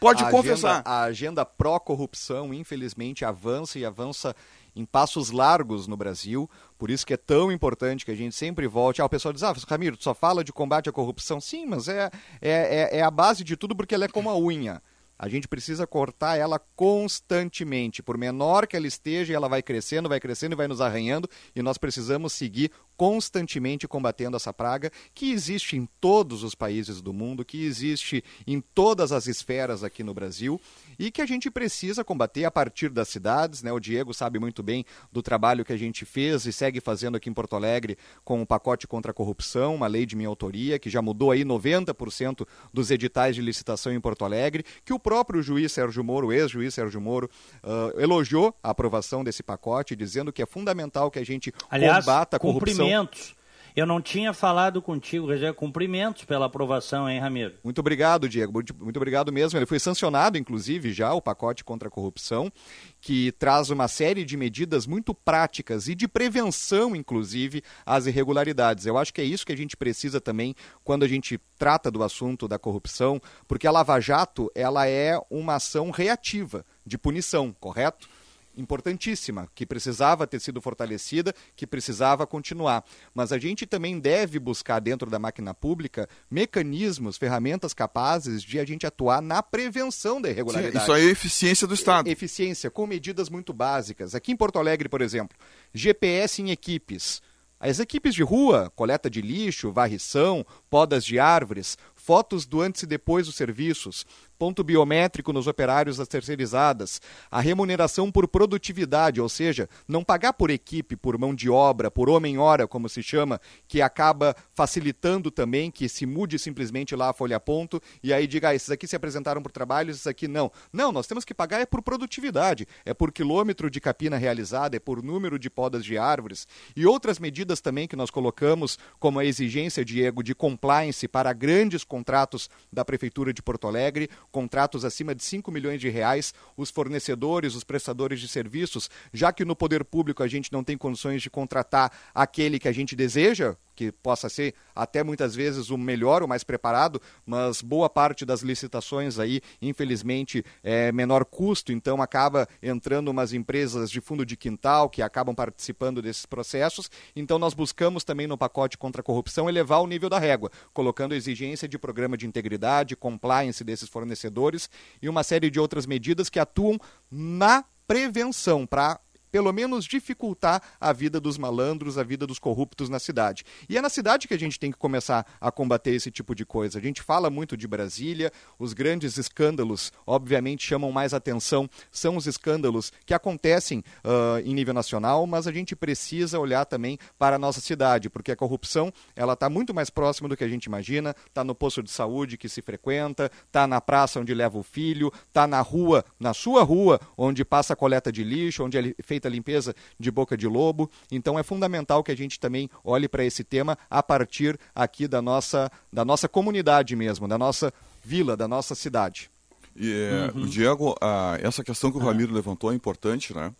Pode 0.00 0.24
a 0.24 0.30
confessar. 0.30 0.76
Agenda, 0.76 0.90
a 0.90 1.02
agenda 1.02 1.44
pró-corrupção, 1.44 2.54
infelizmente, 2.54 3.24
avança 3.24 3.78
e 3.78 3.84
avança 3.84 4.34
em 4.74 4.84
passos 4.84 5.30
largos 5.30 5.86
no 5.86 5.96
Brasil. 5.96 6.48
Por 6.78 6.90
isso 6.90 7.06
que 7.06 7.14
é 7.14 7.16
tão 7.18 7.52
importante 7.52 8.04
que 8.04 8.10
a 8.10 8.16
gente 8.16 8.34
sempre 8.34 8.66
volte. 8.66 9.02
Ah, 9.02 9.04
o 9.04 9.10
pessoal 9.10 9.32
diz, 9.32 9.42
ah, 9.42 9.54
Ramiro, 9.68 9.96
tu 9.96 10.04
só 10.04 10.14
fala 10.14 10.42
de 10.42 10.52
combate 10.52 10.88
à 10.88 10.92
corrupção. 10.92 11.40
Sim, 11.40 11.66
mas 11.66 11.86
é, 11.86 12.10
é, 12.40 12.90
é, 12.92 12.98
é 12.98 13.02
a 13.02 13.10
base 13.10 13.44
de 13.44 13.56
tudo 13.56 13.76
porque 13.76 13.94
ela 13.94 14.06
é 14.06 14.08
como 14.08 14.30
a 14.30 14.38
unha. 14.38 14.82
A 15.18 15.28
gente 15.28 15.46
precisa 15.46 15.86
cortar 15.86 16.38
ela 16.38 16.58
constantemente. 16.74 18.02
Por 18.02 18.16
menor 18.16 18.66
que 18.66 18.74
ela 18.74 18.86
esteja, 18.86 19.34
ela 19.34 19.50
vai 19.50 19.62
crescendo, 19.62 20.08
vai 20.08 20.18
crescendo 20.18 20.54
e 20.54 20.56
vai 20.56 20.66
nos 20.66 20.80
arranhando. 20.80 21.28
E 21.54 21.60
nós 21.60 21.76
precisamos 21.76 22.32
seguir 22.32 22.70
constantemente 23.00 23.88
combatendo 23.88 24.36
essa 24.36 24.52
praga 24.52 24.92
que 25.14 25.32
existe 25.32 25.74
em 25.74 25.88
todos 26.02 26.42
os 26.44 26.54
países 26.54 27.00
do 27.00 27.14
mundo, 27.14 27.46
que 27.46 27.64
existe 27.64 28.22
em 28.46 28.60
todas 28.60 29.10
as 29.10 29.26
esferas 29.26 29.82
aqui 29.82 30.04
no 30.04 30.12
Brasil 30.12 30.60
e 30.98 31.10
que 31.10 31.22
a 31.22 31.26
gente 31.26 31.50
precisa 31.50 32.04
combater 32.04 32.44
a 32.44 32.50
partir 32.50 32.90
das 32.90 33.08
cidades. 33.08 33.62
Né? 33.62 33.72
O 33.72 33.80
Diego 33.80 34.12
sabe 34.12 34.38
muito 34.38 34.62
bem 34.62 34.84
do 35.10 35.22
trabalho 35.22 35.64
que 35.64 35.72
a 35.72 35.78
gente 35.78 36.04
fez 36.04 36.44
e 36.44 36.52
segue 36.52 36.78
fazendo 36.78 37.16
aqui 37.16 37.30
em 37.30 37.32
Porto 37.32 37.56
Alegre 37.56 37.96
com 38.22 38.42
o 38.42 38.46
pacote 38.46 38.86
contra 38.86 39.12
a 39.12 39.14
corrupção, 39.14 39.76
uma 39.76 39.86
lei 39.86 40.04
de 40.04 40.14
minha 40.14 40.28
autoria, 40.28 40.78
que 40.78 40.90
já 40.90 41.00
mudou 41.00 41.30
aí 41.30 41.42
90% 41.42 42.46
dos 42.70 42.90
editais 42.90 43.34
de 43.34 43.40
licitação 43.40 43.94
em 43.94 43.98
Porto 43.98 44.26
Alegre, 44.26 44.62
que 44.84 44.92
o 44.92 44.98
próprio 44.98 45.42
juiz 45.42 45.72
Sérgio 45.72 46.04
Moro, 46.04 46.26
o 46.26 46.32
ex-juiz 46.34 46.74
Sérgio 46.74 47.00
Moro, 47.00 47.30
uh, 47.64 47.98
elogiou 47.98 48.54
a 48.62 48.68
aprovação 48.68 49.24
desse 49.24 49.42
pacote, 49.42 49.96
dizendo 49.96 50.30
que 50.30 50.42
é 50.42 50.46
fundamental 50.46 51.10
que 51.10 51.18
a 51.18 51.24
gente 51.24 51.50
Aliás, 51.70 52.04
combata 52.04 52.36
a 52.36 52.38
corrupção 52.38 52.89
cumprimentos. 52.90 53.40
Eu 53.76 53.86
não 53.86 54.00
tinha 54.00 54.32
falado 54.32 54.82
contigo, 54.82 55.26
Rogério. 55.26 55.54
Cumprimentos 55.54 56.24
pela 56.24 56.46
aprovação, 56.46 57.08
hein, 57.08 57.20
Ramiro? 57.20 57.54
Muito 57.62 57.78
obrigado, 57.78 58.28
Diego. 58.28 58.52
Muito, 58.52 58.74
muito, 58.74 58.96
obrigado 58.96 59.32
mesmo. 59.32 59.56
Ele 59.58 59.64
foi 59.64 59.78
sancionado, 59.78 60.36
inclusive, 60.36 60.92
já 60.92 61.14
o 61.14 61.22
pacote 61.22 61.62
contra 61.62 61.86
a 61.86 61.90
corrupção, 61.90 62.52
que 63.00 63.30
traz 63.32 63.70
uma 63.70 63.86
série 63.86 64.24
de 64.24 64.36
medidas 64.36 64.88
muito 64.88 65.14
práticas 65.14 65.86
e 65.86 65.94
de 65.94 66.08
prevenção, 66.08 66.96
inclusive, 66.96 67.62
às 67.86 68.06
irregularidades. 68.06 68.86
Eu 68.86 68.98
acho 68.98 69.14
que 69.14 69.20
é 69.20 69.24
isso 69.24 69.46
que 69.46 69.52
a 69.52 69.56
gente 69.56 69.76
precisa 69.76 70.20
também 70.20 70.54
quando 70.82 71.04
a 71.04 71.08
gente 71.08 71.40
trata 71.56 71.92
do 71.92 72.02
assunto 72.02 72.48
da 72.48 72.58
corrupção, 72.58 73.20
porque 73.46 73.68
a 73.68 73.70
Lava 73.70 74.00
Jato 74.00 74.50
ela 74.52 74.88
é 74.88 75.16
uma 75.30 75.54
ação 75.54 75.90
reativa 75.90 76.66
de 76.84 76.98
punição, 76.98 77.54
correto? 77.60 78.08
Importantíssima, 78.56 79.48
que 79.54 79.66
precisava 79.66 80.26
ter 80.26 80.40
sido 80.40 80.60
fortalecida, 80.60 81.34
que 81.56 81.66
precisava 81.66 82.26
continuar. 82.26 82.84
Mas 83.14 83.32
a 83.32 83.38
gente 83.38 83.66
também 83.66 83.98
deve 83.98 84.38
buscar 84.38 84.80
dentro 84.80 85.10
da 85.10 85.18
máquina 85.18 85.54
pública 85.54 86.08
mecanismos, 86.30 87.16
ferramentas 87.16 87.72
capazes 87.72 88.42
de 88.42 88.58
a 88.58 88.64
gente 88.64 88.86
atuar 88.86 89.22
na 89.22 89.42
prevenção 89.42 90.20
da 90.20 90.30
irregularidade. 90.30 90.78
Sim, 90.78 90.82
isso 90.82 90.92
aí 90.92 91.08
é 91.08 91.10
eficiência 91.10 91.66
do 91.66 91.74
Estado. 91.74 92.08
Eficiência, 92.08 92.70
com 92.70 92.86
medidas 92.86 93.28
muito 93.28 93.52
básicas. 93.52 94.14
Aqui 94.14 94.32
em 94.32 94.36
Porto 94.36 94.58
Alegre, 94.58 94.88
por 94.88 95.00
exemplo, 95.00 95.36
GPS 95.72 96.42
em 96.42 96.50
equipes. 96.50 97.20
As 97.62 97.78
equipes 97.78 98.14
de 98.14 98.22
rua, 98.22 98.72
coleta 98.74 99.10
de 99.10 99.20
lixo, 99.20 99.70
varrição, 99.70 100.46
podas 100.70 101.04
de 101.04 101.18
árvores, 101.18 101.76
fotos 101.94 102.46
do 102.46 102.62
antes 102.62 102.84
e 102.84 102.86
depois 102.86 103.26
dos 103.26 103.36
serviços, 103.36 104.06
ponto 104.40 104.64
biométrico 104.64 105.34
nos 105.34 105.46
operários 105.46 105.98
das 105.98 106.08
terceirizadas, 106.08 106.98
a 107.30 107.42
remuneração 107.42 108.10
por 108.10 108.26
produtividade, 108.26 109.20
ou 109.20 109.28
seja, 109.28 109.68
não 109.86 110.02
pagar 110.02 110.32
por 110.32 110.48
equipe, 110.48 110.96
por 110.96 111.18
mão 111.18 111.34
de 111.34 111.50
obra, 111.50 111.90
por 111.90 112.08
homem-hora, 112.08 112.66
como 112.66 112.88
se 112.88 113.02
chama, 113.02 113.38
que 113.68 113.82
acaba 113.82 114.34
facilitando 114.54 115.30
também 115.30 115.70
que 115.70 115.90
se 115.90 116.06
mude 116.06 116.38
simplesmente 116.38 116.96
lá 116.96 117.10
a 117.10 117.12
folha 117.12 117.36
a 117.36 117.40
ponto 117.40 117.82
e 118.02 118.14
aí 118.14 118.26
diga, 118.26 118.48
ah, 118.48 118.54
esses 118.54 118.70
aqui 118.70 118.86
se 118.86 118.96
apresentaram 118.96 119.42
por 119.42 119.52
trabalho, 119.52 119.90
esses 119.90 120.06
aqui 120.06 120.26
não. 120.26 120.50
Não, 120.72 120.90
nós 120.90 121.06
temos 121.06 121.22
que 121.22 121.34
pagar 121.34 121.60
é 121.60 121.66
por 121.66 121.82
produtividade, 121.82 122.66
é 122.86 122.94
por 122.94 123.12
quilômetro 123.12 123.70
de 123.70 123.78
capina 123.78 124.16
realizada, 124.16 124.74
é 124.74 124.80
por 124.80 125.02
número 125.02 125.38
de 125.38 125.50
podas 125.50 125.84
de 125.84 125.98
árvores 125.98 126.48
e 126.74 126.86
outras 126.86 127.18
medidas 127.18 127.60
também 127.60 127.86
que 127.86 127.94
nós 127.94 128.08
colocamos, 128.08 128.78
como 128.98 129.18
a 129.18 129.24
exigência, 129.26 129.84
Diego, 129.84 130.22
de 130.22 130.34
compliance 130.34 131.06
para 131.06 131.30
grandes 131.34 131.84
contratos 131.84 132.48
da 132.72 132.86
Prefeitura 132.86 133.34
de 133.34 133.42
Porto 133.42 133.68
Alegre, 133.68 134.08
contratos 134.30 134.84
acima 134.84 135.14
de 135.14 135.22
5 135.22 135.50
milhões 135.50 135.80
de 135.80 135.88
reais, 135.88 136.32
os 136.56 136.70
fornecedores, 136.70 137.54
os 137.54 137.64
prestadores 137.64 138.20
de 138.20 138.28
serviços, 138.28 138.88
já 139.12 139.32
que 139.32 139.44
no 139.44 139.56
poder 139.56 139.84
público 139.84 140.22
a 140.22 140.28
gente 140.28 140.52
não 140.52 140.64
tem 140.64 140.76
condições 140.76 141.22
de 141.22 141.30
contratar 141.30 141.92
aquele 142.14 142.58
que 142.58 142.68
a 142.68 142.72
gente 142.72 142.94
deseja, 142.94 143.56
que 143.80 143.90
possa 143.90 144.28
ser 144.28 144.54
até 144.74 145.02
muitas 145.02 145.34
vezes 145.34 145.70
o 145.70 145.78
melhor, 145.78 146.22
o 146.22 146.28
mais 146.28 146.44
preparado, 146.44 147.00
mas 147.24 147.62
boa 147.62 147.88
parte 147.88 148.26
das 148.26 148.42
licitações 148.42 149.18
aí, 149.18 149.40
infelizmente, 149.62 150.44
é 150.62 150.92
menor 150.92 151.24
custo, 151.24 151.72
então 151.72 152.02
acaba 152.02 152.46
entrando 152.62 153.08
umas 153.08 153.32
empresas 153.32 153.90
de 153.90 153.98
fundo 153.98 154.26
de 154.26 154.36
quintal 154.36 154.90
que 154.90 155.00
acabam 155.00 155.34
participando 155.34 156.02
desses 156.02 156.26
processos. 156.26 156.90
Então 157.16 157.38
nós 157.38 157.54
buscamos 157.54 158.04
também 158.04 158.26
no 158.26 158.36
pacote 158.36 158.76
contra 158.76 159.00
a 159.00 159.04
corrupção 159.04 159.48
elevar 159.48 159.80
o 159.80 159.86
nível 159.86 160.10
da 160.10 160.18
régua, 160.18 160.50
colocando 160.74 161.14
exigência 161.14 161.66
de 161.66 161.78
programa 161.78 162.18
de 162.18 162.26
integridade, 162.26 162.94
compliance 162.94 163.64
desses 163.64 163.88
fornecedores 163.88 164.68
e 165.00 165.08
uma 165.08 165.22
série 165.22 165.48
de 165.48 165.58
outras 165.58 165.86
medidas 165.86 166.28
que 166.28 166.38
atuam 166.38 166.78
na 167.10 167.64
prevenção 167.86 168.66
para 168.66 169.00
pelo 169.30 169.52
menos 169.52 169.84
dificultar 169.84 170.62
a 170.80 170.92
vida 170.92 171.20
dos 171.20 171.38
malandros, 171.38 171.98
a 171.98 172.02
vida 172.02 172.26
dos 172.26 172.38
corruptos 172.38 172.88
na 172.88 172.98
cidade. 172.98 173.44
E 173.68 173.76
é 173.76 173.80
na 173.80 173.88
cidade 173.88 174.26
que 174.26 174.34
a 174.34 174.38
gente 174.38 174.58
tem 174.58 174.70
que 174.70 174.78
começar 174.78 175.26
a 175.40 175.50
combater 175.50 175.92
esse 175.92 176.10
tipo 176.10 176.34
de 176.34 176.44
coisa. 176.44 176.78
A 176.78 176.82
gente 176.82 177.02
fala 177.02 177.30
muito 177.30 177.56
de 177.56 177.66
Brasília, 177.66 178.32
os 178.58 178.72
grandes 178.72 179.16
escândalos, 179.16 179.92
obviamente, 180.06 180.66
chamam 180.66 180.92
mais 180.92 181.14
atenção, 181.14 181.68
são 181.90 182.16
os 182.16 182.26
escândalos 182.26 182.92
que 183.04 183.14
acontecem 183.14 183.84
uh, 184.04 184.38
em 184.44 184.54
nível 184.54 184.74
nacional, 184.74 185.26
mas 185.26 185.46
a 185.46 185.52
gente 185.52 185.76
precisa 185.76 186.38
olhar 186.38 186.64
também 186.64 186.98
para 187.18 187.36
a 187.36 187.38
nossa 187.38 187.60
cidade, 187.60 188.10
porque 188.10 188.32
a 188.32 188.36
corrupção 188.36 188.92
ela 189.14 189.34
está 189.34 189.48
muito 189.48 189.74
mais 189.74 189.90
próxima 189.90 190.28
do 190.28 190.36
que 190.36 190.44
a 190.44 190.48
gente 190.48 190.64
imagina, 190.64 191.14
está 191.26 191.44
no 191.44 191.54
posto 191.54 191.82
de 191.82 191.90
saúde 191.90 192.36
que 192.36 192.48
se 192.48 192.62
frequenta, 192.62 193.30
está 193.46 193.66
na 193.66 193.80
praça 193.80 194.20
onde 194.20 194.34
leva 194.34 194.58
o 194.58 194.62
filho, 194.62 195.12
está 195.28 195.46
na 195.46 195.60
rua, 195.60 196.04
na 196.18 196.34
sua 196.34 196.62
rua, 196.62 197.00
onde 197.16 197.44
passa 197.44 197.72
a 197.72 197.76
coleta 197.76 198.10
de 198.10 198.24
lixo, 198.24 198.64
onde 198.64 198.78
é 198.78 198.94
feita 199.20 199.28
a 199.28 199.30
limpeza 199.30 199.74
de 199.98 200.10
boca 200.10 200.36
de 200.36 200.46
lobo. 200.46 200.90
Então 201.10 201.38
é 201.38 201.42
fundamental 201.42 202.02
que 202.02 202.10
a 202.10 202.16
gente 202.16 202.40
também 202.40 202.70
olhe 202.82 203.08
para 203.08 203.24
esse 203.24 203.44
tema 203.44 203.76
a 203.90 204.02
partir 204.02 204.58
aqui 204.74 205.06
da 205.06 205.20
nossa, 205.20 205.70
da 205.92 206.04
nossa 206.04 206.28
comunidade 206.28 206.96
mesmo, 206.96 207.28
da 207.28 207.36
nossa 207.36 207.72
vila, 208.02 208.36
da 208.36 208.48
nossa 208.48 208.74
cidade. 208.74 209.30
E, 209.76 210.08
uhum. 210.34 210.46
Diego, 210.46 210.96
ah, 211.00 211.38
essa 211.40 211.62
questão 211.62 211.92
que 211.92 211.98
o 211.98 212.00
Ramiro 212.00 212.32
levantou 212.32 212.72
é 212.72 212.74
importante, 212.74 213.34
né? 213.34 213.52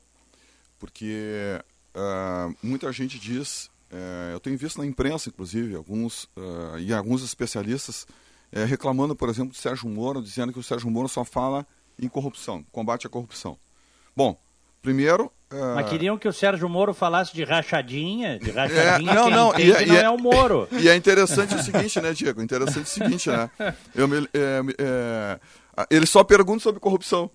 Porque 0.78 1.60
ah, 1.94 2.50
muita 2.62 2.90
gente 2.90 3.18
diz, 3.18 3.70
eh, 3.90 4.30
eu 4.32 4.40
tenho 4.40 4.56
visto 4.58 4.78
na 4.78 4.86
imprensa, 4.86 5.28
inclusive, 5.28 5.76
alguns 5.76 6.28
ah, 6.36 6.76
e 6.80 6.92
alguns 6.92 7.22
especialistas 7.22 8.06
eh, 8.50 8.64
reclamando, 8.64 9.14
por 9.14 9.28
exemplo, 9.28 9.50
do 9.50 9.56
Sérgio 9.56 9.88
Moro, 9.88 10.22
dizendo 10.22 10.52
que 10.52 10.58
o 10.58 10.62
Sérgio 10.62 10.90
Moro 10.90 11.08
só 11.08 11.24
fala 11.24 11.66
em 11.98 12.08
corrupção, 12.08 12.64
combate 12.72 13.06
à 13.06 13.10
corrupção. 13.10 13.56
Bom, 14.16 14.36
primeiro, 14.82 15.30
Uh... 15.52 15.74
Mas 15.74 15.88
queriam 15.88 16.16
que 16.16 16.28
o 16.28 16.32
Sérgio 16.32 16.68
Moro 16.68 16.94
falasse 16.94 17.34
de 17.34 17.42
rachadinha, 17.42 18.38
de 18.38 18.50
rachadinha, 18.50 19.10
é, 19.10 19.14
não, 19.14 19.30
não, 19.30 19.58
e, 19.58 19.72
é, 19.72 19.86
não 19.86 19.96
é, 19.96 20.02
é, 20.02 20.10
o 20.10 20.18
Moro. 20.18 20.68
E 20.78 20.88
é 20.88 20.94
interessante 20.94 21.54
o 21.56 21.62
seguinte, 21.62 22.00
né, 22.00 22.12
Diego? 22.12 22.40
Interessante 22.40 22.84
o 22.84 22.88
seguinte, 22.88 23.28
né? 23.28 23.50
Eu 23.94 24.06
me, 24.06 24.28
é, 24.32 24.60
é, 24.78 25.40
ele 25.90 26.06
só 26.06 26.22
pergunta 26.22 26.62
sobre 26.62 26.80
corrupção. 26.80 27.30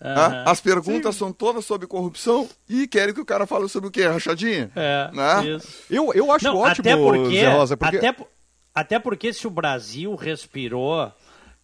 Uhum. 0.00 0.44
As 0.44 0.60
perguntas 0.60 1.14
Sim. 1.14 1.20
são 1.20 1.32
todas 1.32 1.64
sobre 1.64 1.86
corrupção 1.86 2.46
e 2.68 2.86
querem 2.86 3.14
que 3.14 3.20
o 3.20 3.24
cara 3.24 3.46
fale 3.46 3.66
sobre 3.68 3.88
o 3.88 3.90
quê? 3.90 4.06
Rachadinha? 4.06 4.70
É, 4.76 5.10
né? 5.12 5.46
isso. 5.56 5.68
Eu, 5.90 6.12
eu 6.12 6.30
acho 6.30 6.44
não, 6.44 6.58
ótimo, 6.58 6.88
até 6.88 6.96
porque, 6.96 7.46
Rosa, 7.46 7.76
porque... 7.76 7.96
Até, 7.96 8.16
até 8.74 8.98
porque 8.98 9.32
se 9.32 9.46
o 9.46 9.50
Brasil 9.50 10.14
respirou 10.14 11.10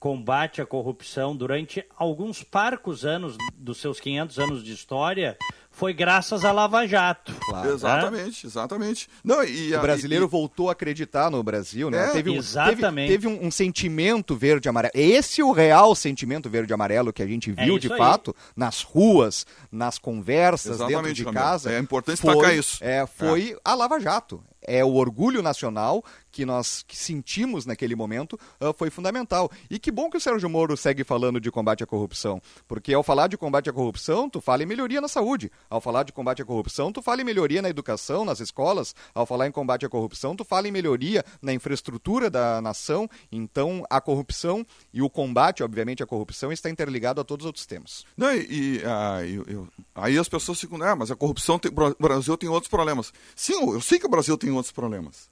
combate 0.03 0.61
à 0.61 0.67
corrupção 0.67 1.37
durante 1.37 1.87
alguns 1.97 2.43
parcos 2.43 3.05
anos 3.05 3.37
dos 3.57 3.79
seus 3.79 4.01
500 4.01 4.39
anos 4.41 4.65
de 4.65 4.73
história 4.73 5.39
foi 5.73 5.93
graças 5.93 6.45
a 6.45 6.53
Lava 6.53 6.87
Jato. 6.87 7.35
Claro. 7.41 7.69
Né? 7.69 7.75
Exatamente, 7.75 8.47
exatamente. 8.47 9.09
Não, 9.25 9.43
e, 9.43 9.75
o 9.75 9.81
brasileiro 9.81 10.27
e, 10.27 10.29
voltou 10.29 10.69
a 10.69 10.73
acreditar 10.73 11.31
no 11.31 11.43
Brasil, 11.43 11.91
né? 11.91 12.09
É, 12.09 12.11
teve 12.11 12.31
um, 12.31 12.37
exatamente. 12.37 13.09
Teve, 13.09 13.27
teve 13.27 13.27
um, 13.27 13.47
um, 13.47 13.51
sentimento 13.51 14.37
verde 14.37 14.69
amarelo. 14.69 14.93
Esse 14.95 15.41
é 15.41 15.45
o 15.45 15.51
real 15.51 15.95
sentimento 15.95 16.49
verde 16.49 16.73
amarelo 16.73 17.13
que 17.13 17.23
a 17.23 17.27
gente 17.27 17.51
é 17.51 17.65
viu 17.65 17.77
é 17.77 17.79
de 17.79 17.91
aí. 17.91 17.99
fato 17.99 18.37
nas 18.55 18.83
ruas, 18.83 19.47
nas 19.73 19.99
conversas 19.99 20.77
exatamente, 20.77 21.17
dentro 21.17 21.33
de 21.33 21.33
casa. 21.33 21.73
É 21.73 21.79
importante 21.79 22.21
foi, 22.21 22.35
destacar 22.35 22.57
isso. 22.57 22.79
É, 22.85 23.07
foi 23.07 23.53
é. 23.53 23.57
a 23.65 23.75
Lava 23.75 23.99
Jato 23.99 24.43
é 24.63 24.85
o 24.85 24.95
orgulho 24.95 25.43
nacional 25.43 26.05
que 26.31 26.47
nós 26.47 26.83
que 26.87 26.97
sentimos 26.97 27.67
naquele 27.67 27.95
momento 27.95 28.39
uh, 28.61 28.73
foi 28.73 28.89
fundamental. 28.89 29.51
E 29.69 29.79
que 29.79 29.91
bom 29.91 30.09
que 30.09 30.17
o 30.17 30.21
Sérgio 30.21 30.49
Moro 30.49 30.77
segue 30.77 31.05
falando 31.05 31.41
de 31.41 31.51
combate 31.51 31.83
à 31.83 31.87
corrupção, 31.87 32.41
porque 32.67 32.95
ao 32.95 33.03
falar 33.03 33.27
de 33.27 33.37
combate 33.37 33.69
à 33.69 33.73
corrupção, 33.73 34.31
tu 34.31 34.41
fala 34.41 34.63
em 34.63 34.67
melhoria 34.67 35.01
na 35.01 35.09
saúde. 35.09 35.51
Ao 35.73 35.81
falar 35.81 36.03
de 36.03 36.13
combate 36.13 36.43
à 36.43 36.45
corrupção, 36.45 36.93
tu 36.93 37.01
fala 37.01 37.23
em 37.23 37.25
melhoria 37.25 37.63
na 37.63 37.71
educação, 37.71 38.27
nas 38.27 38.41
escolas. 38.41 38.95
Ao 39.15 39.25
falar 39.25 39.47
em 39.47 39.51
combate 39.51 39.87
à 39.87 39.89
corrupção, 39.89 40.37
tu 40.37 40.45
fala 40.45 40.69
em 40.69 40.71
melhoria 40.71 41.25
na 41.41 41.51
infraestrutura 41.55 42.29
da 42.29 42.61
nação. 42.61 43.09
Então, 43.33 43.83
a 43.89 43.99
corrupção 43.99 44.67
e 44.93 45.01
o 45.01 45.09
combate, 45.09 45.63
obviamente, 45.63 46.03
à 46.03 46.07
corrupção 46.07 46.53
está 46.53 46.69
interligado 46.69 47.23
a 47.23 47.25
todos 47.25 47.45
os 47.45 47.47
outros 47.47 47.65
temas. 47.65 48.05
Não, 48.15 48.35
e, 48.35 48.41
e 48.51 48.83
ah, 48.85 49.25
eu, 49.25 49.45
eu, 49.49 49.69
aí 49.95 50.19
as 50.19 50.29
pessoas 50.29 50.61
ficam, 50.61 50.83
ah, 50.83 50.95
mas 50.95 51.11
a 51.11 51.17
corrupção, 51.17 51.59
tem, 51.59 51.73
o 51.73 52.03
Brasil 52.03 52.37
tem 52.37 52.51
outros 52.51 52.69
problemas. 52.69 53.11
Sim, 53.35 53.73
eu 53.73 53.81
sei 53.81 53.99
que 53.99 54.05
o 54.05 54.11
Brasil 54.11 54.37
tem 54.37 54.51
outros 54.51 54.73
problemas. 54.73 55.31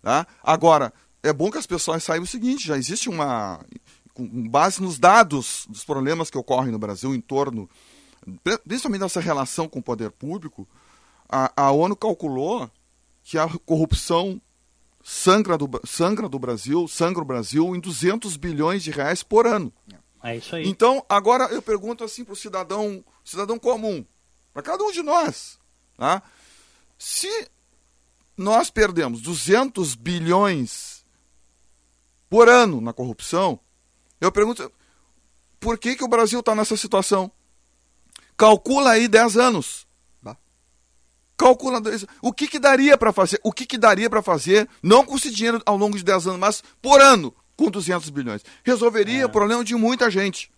Tá? 0.00 0.24
Agora, 0.40 0.92
é 1.20 1.32
bom 1.32 1.50
que 1.50 1.58
as 1.58 1.66
pessoas 1.66 2.04
saibam 2.04 2.22
o 2.22 2.28
seguinte: 2.28 2.64
já 2.64 2.78
existe 2.78 3.08
uma. 3.08 3.58
Com 4.14 4.48
base 4.48 4.80
nos 4.80 5.00
dados 5.00 5.66
dos 5.68 5.84
problemas 5.84 6.30
que 6.30 6.38
ocorrem 6.38 6.70
no 6.70 6.78
Brasil 6.78 7.12
em 7.12 7.20
torno, 7.20 7.68
principalmente 8.64 9.00
dessa 9.00 9.20
relação 9.20 9.68
com 9.68 9.78
o 9.78 9.82
poder 9.82 10.10
público, 10.10 10.68
a, 11.28 11.52
a 11.56 11.70
ONU 11.70 11.96
calculou 11.96 12.70
que 13.22 13.38
a 13.38 13.48
corrupção 13.64 14.40
sangra 15.02 15.56
do, 15.56 15.68
sangra 15.84 16.28
do 16.28 16.38
Brasil, 16.38 16.86
sangra 16.88 17.22
o 17.22 17.24
Brasil 17.24 17.74
em 17.74 17.80
200 17.80 18.36
bilhões 18.36 18.82
de 18.82 18.90
reais 18.90 19.22
por 19.22 19.46
ano. 19.46 19.72
É 20.22 20.36
isso 20.36 20.54
aí. 20.54 20.68
Então, 20.68 21.04
agora 21.08 21.44
eu 21.44 21.62
pergunto 21.62 22.04
assim 22.04 22.24
para 22.24 22.34
o 22.34 22.36
cidadão, 22.36 23.04
cidadão 23.24 23.58
comum, 23.58 24.04
para 24.52 24.62
cada 24.62 24.84
um 24.84 24.92
de 24.92 25.02
nós, 25.02 25.58
tá? 25.96 26.22
se 27.00 27.48
nós 28.36 28.70
perdemos 28.70 29.22
200 29.22 29.94
bilhões 29.94 31.04
por 32.28 32.46
ano 32.46 32.80
na 32.80 32.92
corrupção, 32.92 33.58
eu 34.20 34.30
pergunto, 34.30 34.70
por 35.58 35.78
que, 35.78 35.96
que 35.96 36.04
o 36.04 36.08
Brasil 36.08 36.40
está 36.40 36.54
nessa 36.54 36.76
situação? 36.76 37.32
Calcula 38.40 38.92
aí 38.92 39.06
10 39.06 39.36
anos. 39.36 39.86
Calcula 41.36 41.82
o 42.22 42.32
que, 42.32 42.48
que 42.48 42.58
daria 42.58 42.96
para 42.96 43.12
fazer, 43.12 43.38
o 43.42 43.52
que, 43.52 43.66
que 43.66 43.76
daria 43.76 44.08
para 44.08 44.22
fazer, 44.22 44.66
não 44.82 45.04
com 45.04 45.14
esse 45.16 45.30
dinheiro 45.30 45.60
ao 45.66 45.76
longo 45.76 45.94
de 45.94 46.02
10 46.02 46.26
anos, 46.26 46.40
mas 46.40 46.62
por 46.80 47.02
ano, 47.02 47.34
com 47.54 47.70
200 47.70 48.08
bilhões. 48.08 48.42
Resolveria 48.64 49.22
é. 49.22 49.26
o 49.26 49.28
problema 49.28 49.62
de 49.62 49.74
muita 49.74 50.10
gente. 50.10 50.50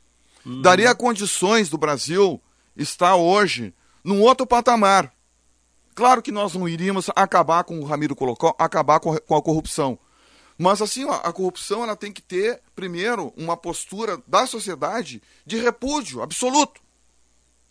Hum. 0.47 0.63
Daria 0.63 0.95
condições 0.95 1.69
do 1.69 1.77
Brasil 1.77 2.41
estar 2.77 3.17
hoje 3.17 3.75
num 4.05 4.21
outro 4.21 4.47
patamar. 4.47 5.13
Claro 5.93 6.23
que 6.23 6.31
nós 6.31 6.55
não 6.55 6.69
iríamos 6.69 7.11
acabar 7.17 7.65
com 7.65 7.81
o 7.81 7.85
Ramiro 7.85 8.15
colocou, 8.15 8.55
acabar 8.61 9.01
com 9.01 9.37
a 9.37 9.43
corrupção. 9.43 9.99
Mas 10.57 10.81
assim, 10.81 11.05
ó, 11.05 11.21
a 11.25 11.33
corrupção 11.33 11.83
ela 11.83 11.97
tem 11.97 12.13
que 12.13 12.23
ter, 12.23 12.61
primeiro, 12.77 13.33
uma 13.37 13.57
postura 13.57 14.23
da 14.27 14.47
sociedade 14.47 15.21
de 15.45 15.59
repúdio 15.59 16.23
absoluto. 16.23 16.82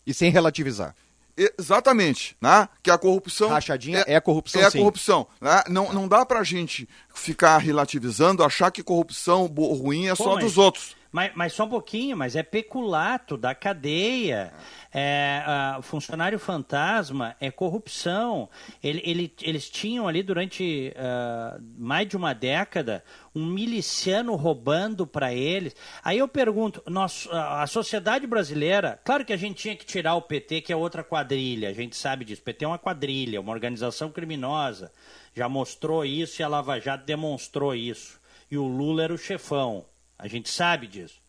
E 0.06 0.14
sem 0.14 0.32
relativizar. 0.32 0.96
Exatamente, 1.38 2.36
né? 2.42 2.68
Que 2.84 2.92
a 2.92 2.98
corrupção. 2.98 3.50
Rachadinha 3.50 4.04
é, 4.08 4.16
é 4.16 4.20
corrupção. 4.20 4.62
É 4.62 4.70
sim. 4.70 4.80
corrupção. 4.80 5.28
Né? 5.40 5.64
Não, 5.70 5.94
não 5.94 6.08
dá 6.08 6.26
pra 6.26 6.44
gente 6.44 6.88
ficar 7.14 7.58
relativizando, 7.58 8.44
achar 8.44 8.70
que 8.72 8.84
corrupção 8.84 9.46
ruim 9.48 10.08
é 10.08 10.16
Pô, 10.16 10.24
só 10.24 10.36
mas, 10.36 10.44
dos 10.44 10.58
outros. 10.58 10.96
Mas, 11.12 11.32
mas 11.36 11.54
só 11.54 11.66
um 11.66 11.70
pouquinho, 11.70 12.16
mas 12.16 12.36
é 12.36 12.44
peculato 12.44 13.36
da 13.36 13.54
cadeia. 13.54 14.54
É, 14.94 15.44
funcionário 15.82 16.40
fantasma 16.40 17.36
é 17.40 17.52
corrupção. 17.52 18.50
Ele, 18.82 19.02
ele, 19.04 19.34
eles 19.42 19.70
tinham 19.70 20.08
ali 20.08 20.24
durante 20.24 20.94
uh, 20.96 21.62
mais 21.78 22.08
de 22.08 22.16
uma 22.16 22.34
década 22.34 23.04
um 23.36 23.46
miliciano 23.46 24.36
roubando 24.36 25.06
para 25.06 25.34
eles. 25.34 25.76
Aí 26.04 26.18
eu 26.18 26.28
pergunto, 26.28 26.82
nós, 26.88 27.28
a 27.32 27.66
sociedade 27.68 28.26
brasileira, 28.28 29.00
claro 29.04 29.26
que 29.26 29.34
a 29.34 29.38
gente 29.38 29.56
tinha 29.56 29.76
que 29.76 29.86
tirar 29.86 30.16
o 30.16 30.22
PT, 30.22 30.62
que 30.62 30.74
é 30.74 30.76
outra 30.76 31.04
quadrilha, 31.04 31.70
a 31.70 31.74
gente 31.74 31.96
sabe 31.96 32.26
disso. 32.26 32.42
O 32.42 32.46
PT 32.46 32.66
é 32.66 32.68
uma 32.68 32.80
quadrilha, 32.80 33.42
uma 33.42 33.52
organização 33.52 34.10
criminosa. 34.10 34.92
Já 35.34 35.48
mostrou 35.48 36.06
isso 36.06 36.42
e 36.42 36.44
a 36.44 36.48
Lava 36.48 36.80
Jato 36.80 37.06
demonstrou 37.06 37.74
isso. 37.74 38.20
E 38.50 38.58
o 38.58 38.68
Lula 38.68 39.04
era 39.04 39.14
o 39.14 39.18
chefão. 39.18 39.86
A 40.22 40.28
gente 40.28 40.50
sabe 40.50 40.86
disso. 40.86 41.20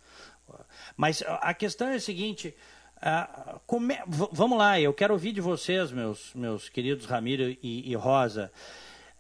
Mas 0.95 1.23
a 1.27 1.55
questão 1.55 1.89
é 1.89 1.95
a 1.95 2.01
seguinte: 2.01 2.55
vamos 4.31 4.59
lá, 4.59 4.79
eu 4.79 4.93
quero 4.93 5.15
ouvir 5.15 5.33
de 5.33 5.41
vocês, 5.41 5.91
meus, 5.91 6.35
meus 6.35 6.69
queridos 6.69 7.07
Ramiro 7.07 7.57
e, 7.63 7.91
e 7.91 7.95
Rosa. 7.95 8.53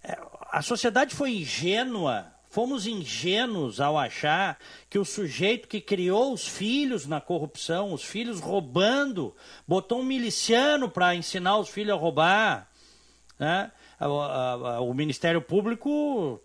Uh, 0.05 0.39
a 0.51 0.61
sociedade 0.61 1.15
foi 1.15 1.37
ingênua, 1.37 2.31
fomos 2.51 2.87
ingênuos 2.87 3.81
ao 3.81 3.97
achar 3.97 4.59
que 4.91 4.99
o 4.99 5.07
sujeito 5.07 5.67
que 5.67 5.81
criou 5.81 6.35
os 6.35 6.47
filhos 6.47 7.07
na 7.07 7.19
corrupção, 7.19 7.95
os 7.95 8.05
filhos 8.05 8.41
roubando, 8.41 9.35
botou 9.67 10.01
um 10.01 10.05
miliciano 10.05 10.91
para 10.91 11.15
ensinar 11.15 11.57
os 11.57 11.71
filhos 11.71 11.95
a 11.95 11.99
roubar. 11.99 12.69
Né? 13.39 13.73
o 14.81 14.93
Ministério 14.95 15.41
Público 15.41 16.41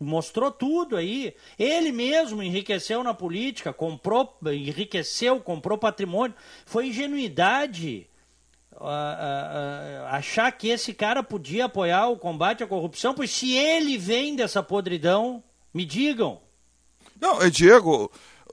mostrou 0.00 0.50
tudo 0.50 0.96
aí. 0.96 1.34
Ele 1.58 1.92
mesmo 1.92 2.42
enriqueceu 2.42 3.02
na 3.02 3.14
política, 3.14 3.72
comprou, 3.72 4.36
enriqueceu, 4.44 5.40
comprou 5.40 5.78
patrimônio. 5.78 6.36
Foi 6.64 6.88
ingenuidade 6.88 8.08
uh, 8.72 8.84
uh, 8.84 8.84
uh, 8.84 10.06
achar 10.08 10.50
que 10.52 10.68
esse 10.68 10.92
cara 10.92 11.22
podia 11.22 11.64
apoiar 11.66 12.08
o 12.08 12.18
combate 12.18 12.62
à 12.62 12.66
corrupção, 12.66 13.14
pois 13.14 13.30
se 13.30 13.54
ele 13.54 13.96
vem 13.96 14.36
dessa 14.36 14.62
podridão, 14.62 15.42
me 15.72 15.84
digam. 15.84 16.40
Não, 17.20 17.40
é, 17.40 17.48
Diego, 17.48 18.10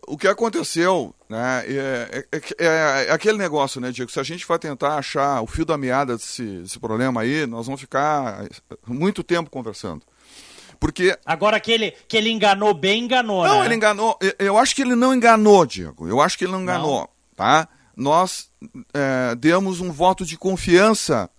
o 0.07 0.17
que 0.17 0.27
aconteceu, 0.27 1.13
né, 1.29 1.63
é, 1.65 2.25
é, 2.31 2.37
é, 2.37 2.65
é, 3.07 3.11
aquele 3.11 3.37
negócio, 3.37 3.79
né, 3.81 3.91
Diego, 3.91 4.11
se 4.11 4.19
a 4.19 4.23
gente 4.23 4.45
for 4.45 4.57
tentar 4.57 4.97
achar 4.97 5.41
o 5.41 5.47
fio 5.47 5.65
da 5.65 5.77
meada 5.77 6.15
desse, 6.15 6.59
desse 6.59 6.79
problema 6.79 7.21
aí, 7.21 7.45
nós 7.45 7.65
vamos 7.65 7.81
ficar 7.81 8.45
muito 8.87 9.23
tempo 9.23 9.49
conversando. 9.49 10.01
Porque. 10.79 11.17
Agora 11.25 11.59
que 11.59 11.71
ele, 11.71 11.91
que 12.07 12.17
ele 12.17 12.29
enganou 12.29 12.73
bem, 12.73 13.03
enganou. 13.03 13.43
Não, 13.45 13.59
né? 13.59 13.65
ele 13.65 13.75
enganou. 13.75 14.17
Eu 14.39 14.57
acho 14.57 14.75
que 14.75 14.81
ele 14.81 14.95
não 14.95 15.13
enganou, 15.13 15.65
Diego. 15.65 16.07
Eu 16.07 16.21
acho 16.21 16.37
que 16.37 16.45
ele 16.45 16.51
não 16.51 16.61
enganou. 16.61 17.01
Não. 17.01 17.09
Tá? 17.35 17.67
Nós 17.95 18.49
é, 18.93 19.35
demos 19.35 19.79
um 19.79 19.91
voto 19.91 20.25
de 20.25 20.37
confiança. 20.37 21.29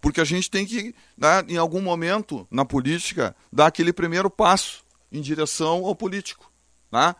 Porque 0.00 0.20
a 0.20 0.24
gente 0.24 0.50
tem 0.50 0.64
que, 0.64 0.94
né, 1.18 1.42
em 1.48 1.56
algum 1.56 1.80
momento 1.80 2.46
na 2.50 2.64
política, 2.64 3.34
dar 3.52 3.66
aquele 3.66 3.92
primeiro 3.92 4.30
passo 4.30 4.84
em 5.10 5.20
direção 5.20 5.84
ao 5.84 5.96
político. 5.96 6.50
Tá? 6.90 7.16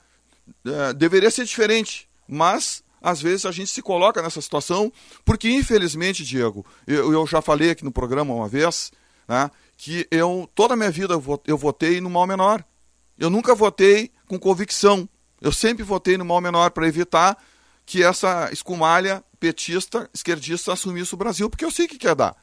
É, 0.64 0.92
deveria 0.92 1.30
ser 1.30 1.44
diferente, 1.44 2.08
mas 2.28 2.84
às 3.02 3.20
vezes 3.20 3.46
a 3.46 3.52
gente 3.52 3.70
se 3.70 3.82
coloca 3.82 4.22
nessa 4.22 4.40
situação, 4.40 4.92
porque 5.24 5.48
infelizmente, 5.50 6.24
Diego, 6.24 6.64
eu, 6.86 7.12
eu 7.12 7.26
já 7.26 7.40
falei 7.40 7.70
aqui 7.70 7.84
no 7.84 7.92
programa 7.92 8.34
uma 8.34 8.48
vez, 8.48 8.92
né, 9.28 9.50
que 9.76 10.06
eu, 10.10 10.48
toda 10.54 10.74
a 10.74 10.76
minha 10.76 10.90
vida, 10.90 11.14
eu 11.46 11.58
votei 11.58 12.00
no 12.00 12.10
mal 12.10 12.26
menor. 12.26 12.64
Eu 13.18 13.30
nunca 13.30 13.54
votei 13.54 14.10
com 14.26 14.38
convicção. 14.38 15.08
Eu 15.40 15.52
sempre 15.52 15.82
votei 15.82 16.16
no 16.16 16.24
mal 16.24 16.40
menor 16.40 16.70
para 16.70 16.86
evitar 16.86 17.36
que 17.84 18.02
essa 18.02 18.48
escumalha 18.52 19.22
petista, 19.38 20.10
esquerdista 20.12 20.72
assumisse 20.72 21.14
o 21.14 21.16
Brasil, 21.16 21.48
porque 21.48 21.64
eu 21.64 21.70
sei 21.70 21.86
que 21.86 21.98
quer 21.98 22.14
dar. 22.14 22.34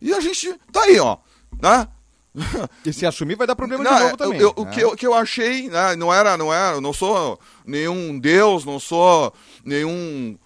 E 0.00 0.12
a 0.12 0.20
gente 0.20 0.54
tá 0.72 0.82
aí, 0.82 0.98
ó. 0.98 1.18
Né? 1.60 1.88
E 2.86 2.92
se 2.92 3.04
assumir 3.04 3.34
vai 3.34 3.46
dar 3.46 3.56
problema 3.56 3.82
não, 3.82 3.94
de 3.94 4.02
novo 4.02 4.16
também. 4.16 4.40
Eu, 4.40 4.48
né? 4.48 4.54
O 4.56 4.66
que 4.66 4.80
eu, 4.80 4.96
que 4.96 5.06
eu 5.06 5.14
achei, 5.14 5.68
né, 5.68 5.96
não 5.96 6.14
era, 6.14 6.36
não 6.36 6.52
era, 6.52 6.80
não 6.80 6.92
sou 6.92 7.40
nenhum 7.66 8.18
deus, 8.18 8.64
não 8.64 8.78
sou 8.78 9.32
nenhum 9.64 10.38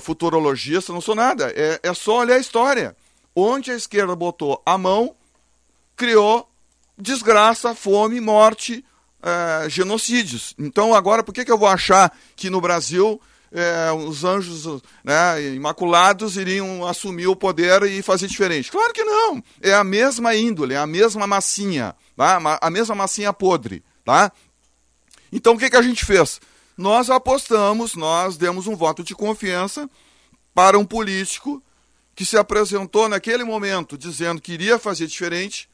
futurologista, 0.00 0.92
não 0.92 1.00
sou 1.00 1.14
nada. 1.14 1.52
É, 1.54 1.78
é 1.82 1.94
só 1.94 2.20
olhar 2.20 2.36
a 2.36 2.40
história. 2.40 2.96
Onde 3.34 3.70
a 3.70 3.74
esquerda 3.74 4.14
botou 4.14 4.62
a 4.64 4.76
mão, 4.76 5.14
criou 6.02 6.48
desgraça, 6.98 7.76
fome, 7.76 8.20
morte, 8.20 8.84
é, 9.22 9.70
genocídios. 9.70 10.52
Então, 10.58 10.92
agora, 10.92 11.22
por 11.22 11.32
que, 11.32 11.44
que 11.44 11.52
eu 11.52 11.56
vou 11.56 11.68
achar 11.68 12.12
que 12.34 12.50
no 12.50 12.60
Brasil 12.60 13.20
é, 13.52 13.92
os 13.92 14.24
anjos 14.24 14.82
né, 15.04 15.40
imaculados 15.54 16.36
iriam 16.36 16.84
assumir 16.84 17.28
o 17.28 17.36
poder 17.36 17.84
e 17.84 18.02
fazer 18.02 18.26
diferente? 18.26 18.72
Claro 18.72 18.92
que 18.92 19.04
não. 19.04 19.40
É 19.60 19.74
a 19.74 19.84
mesma 19.84 20.34
índole, 20.34 20.74
é 20.74 20.78
a 20.78 20.88
mesma 20.88 21.24
massinha, 21.24 21.94
tá? 22.16 22.58
a 22.60 22.68
mesma 22.68 22.96
massinha 22.96 23.32
podre. 23.32 23.84
Tá? 24.04 24.32
Então, 25.30 25.54
o 25.54 25.58
que, 25.58 25.70
que 25.70 25.76
a 25.76 25.82
gente 25.82 26.04
fez? 26.04 26.40
Nós 26.76 27.10
apostamos, 27.10 27.94
nós 27.94 28.36
demos 28.36 28.66
um 28.66 28.74
voto 28.74 29.04
de 29.04 29.14
confiança 29.14 29.88
para 30.52 30.76
um 30.76 30.84
político 30.84 31.62
que 32.12 32.26
se 32.26 32.36
apresentou 32.36 33.08
naquele 33.08 33.44
momento 33.44 33.96
dizendo 33.96 34.42
que 34.42 34.52
iria 34.52 34.80
fazer 34.80 35.06
diferente. 35.06 35.70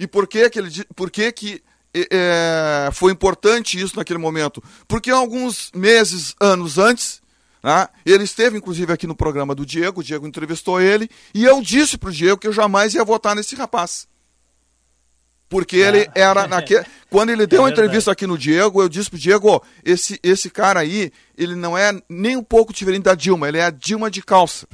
E 0.00 0.06
por 0.06 0.26
que, 0.26 0.48
que, 0.48 0.58
ele, 0.58 0.70
por 0.96 1.10
que, 1.10 1.30
que 1.30 1.62
é, 1.94 2.88
foi 2.90 3.12
importante 3.12 3.78
isso 3.78 3.98
naquele 3.98 4.18
momento? 4.18 4.62
Porque 4.88 5.10
alguns 5.10 5.70
meses, 5.74 6.34
anos 6.40 6.78
antes, 6.78 7.20
né, 7.62 7.86
ele 8.06 8.24
esteve 8.24 8.56
inclusive 8.56 8.90
aqui 8.90 9.06
no 9.06 9.14
programa 9.14 9.54
do 9.54 9.66
Diego, 9.66 10.00
o 10.00 10.02
Diego 10.02 10.26
entrevistou 10.26 10.80
ele, 10.80 11.10
e 11.34 11.44
eu 11.44 11.60
disse 11.60 11.98
para 11.98 12.08
o 12.08 12.12
Diego 12.12 12.38
que 12.38 12.48
eu 12.48 12.52
jamais 12.52 12.94
ia 12.94 13.04
votar 13.04 13.36
nesse 13.36 13.54
rapaz. 13.54 14.08
Porque 15.50 15.76
ele 15.76 16.06
ah. 16.08 16.12
era 16.14 16.48
naquele. 16.48 16.86
Quando 17.10 17.28
ele 17.28 17.46
deu 17.46 17.58
é 17.58 17.62
uma 17.64 17.70
entrevista 17.70 18.10
aqui 18.10 18.26
no 18.26 18.38
Diego, 18.38 18.80
eu 18.80 18.88
disse 18.88 19.10
pro 19.10 19.18
Diego, 19.18 19.62
esse, 19.84 20.18
esse 20.22 20.48
cara 20.48 20.80
aí, 20.80 21.12
ele 21.36 21.54
não 21.54 21.76
é 21.76 21.92
nem 22.08 22.38
um 22.38 22.42
pouco 22.42 22.72
diferente 22.72 23.02
da 23.02 23.14
Dilma, 23.14 23.48
ele 23.48 23.58
é 23.58 23.64
a 23.64 23.70
Dilma 23.70 24.10
de 24.10 24.22
calça. 24.22 24.66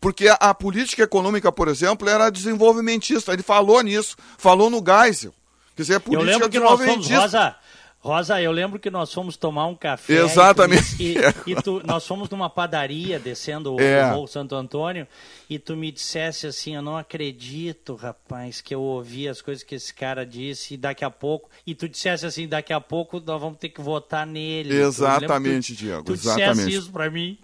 Porque 0.00 0.28
a, 0.28 0.34
a 0.34 0.54
política 0.54 1.02
econômica, 1.02 1.52
por 1.52 1.68
exemplo, 1.68 2.08
era 2.08 2.30
desenvolvimentista. 2.30 3.32
Ele 3.32 3.42
falou 3.42 3.82
nisso, 3.82 4.16
falou 4.38 4.70
no 4.70 4.82
Geisel. 4.84 5.34
Quer 5.76 5.82
dizer, 5.82 5.94
a 5.96 6.00
política 6.00 6.22
eu 6.22 6.32
lembro 6.32 6.48
que 6.48 6.58
nós 6.58 6.80
fomos, 6.84 7.10
Rosa, 7.10 7.56
Rosa, 8.02 8.40
eu 8.40 8.50
lembro 8.50 8.78
que 8.78 8.90
nós 8.90 9.12
fomos 9.12 9.36
tomar 9.36 9.66
um 9.66 9.74
café. 9.74 10.14
Exatamente. 10.14 10.96
E, 10.98 11.16
e, 11.46 11.52
e 11.52 11.54
tu, 11.56 11.82
nós 11.84 12.06
fomos 12.06 12.30
numa 12.30 12.48
padaria 12.48 13.18
descendo 13.18 13.74
o, 13.74 13.80
é. 13.80 14.10
Morro 14.10 14.26
Santo 14.26 14.54
Antônio 14.54 15.06
e 15.50 15.58
tu 15.58 15.76
me 15.76 15.92
dissesse 15.92 16.46
assim: 16.46 16.74
Eu 16.74 16.80
não 16.80 16.96
acredito, 16.96 17.94
rapaz, 17.94 18.62
que 18.62 18.74
eu 18.74 18.80
ouvi 18.80 19.28
as 19.28 19.42
coisas 19.42 19.62
que 19.62 19.74
esse 19.74 19.92
cara 19.92 20.24
disse 20.24 20.74
e 20.74 20.76
daqui 20.78 21.04
a 21.04 21.10
pouco. 21.10 21.50
E 21.66 21.74
tu 21.74 21.86
dissesse 21.86 22.24
assim: 22.24 22.48
Daqui 22.48 22.72
a 22.72 22.80
pouco 22.80 23.20
nós 23.20 23.38
vamos 23.38 23.58
ter 23.58 23.68
que 23.68 23.82
votar 23.82 24.26
nele. 24.26 24.74
Exatamente, 24.74 25.74
tu, 25.74 25.78
Diego. 25.78 26.04
Tu 26.04 26.12
exatamente. 26.14 26.56
dissesse 26.56 26.76
isso 26.78 26.90
pra 26.90 27.10
mim. 27.10 27.38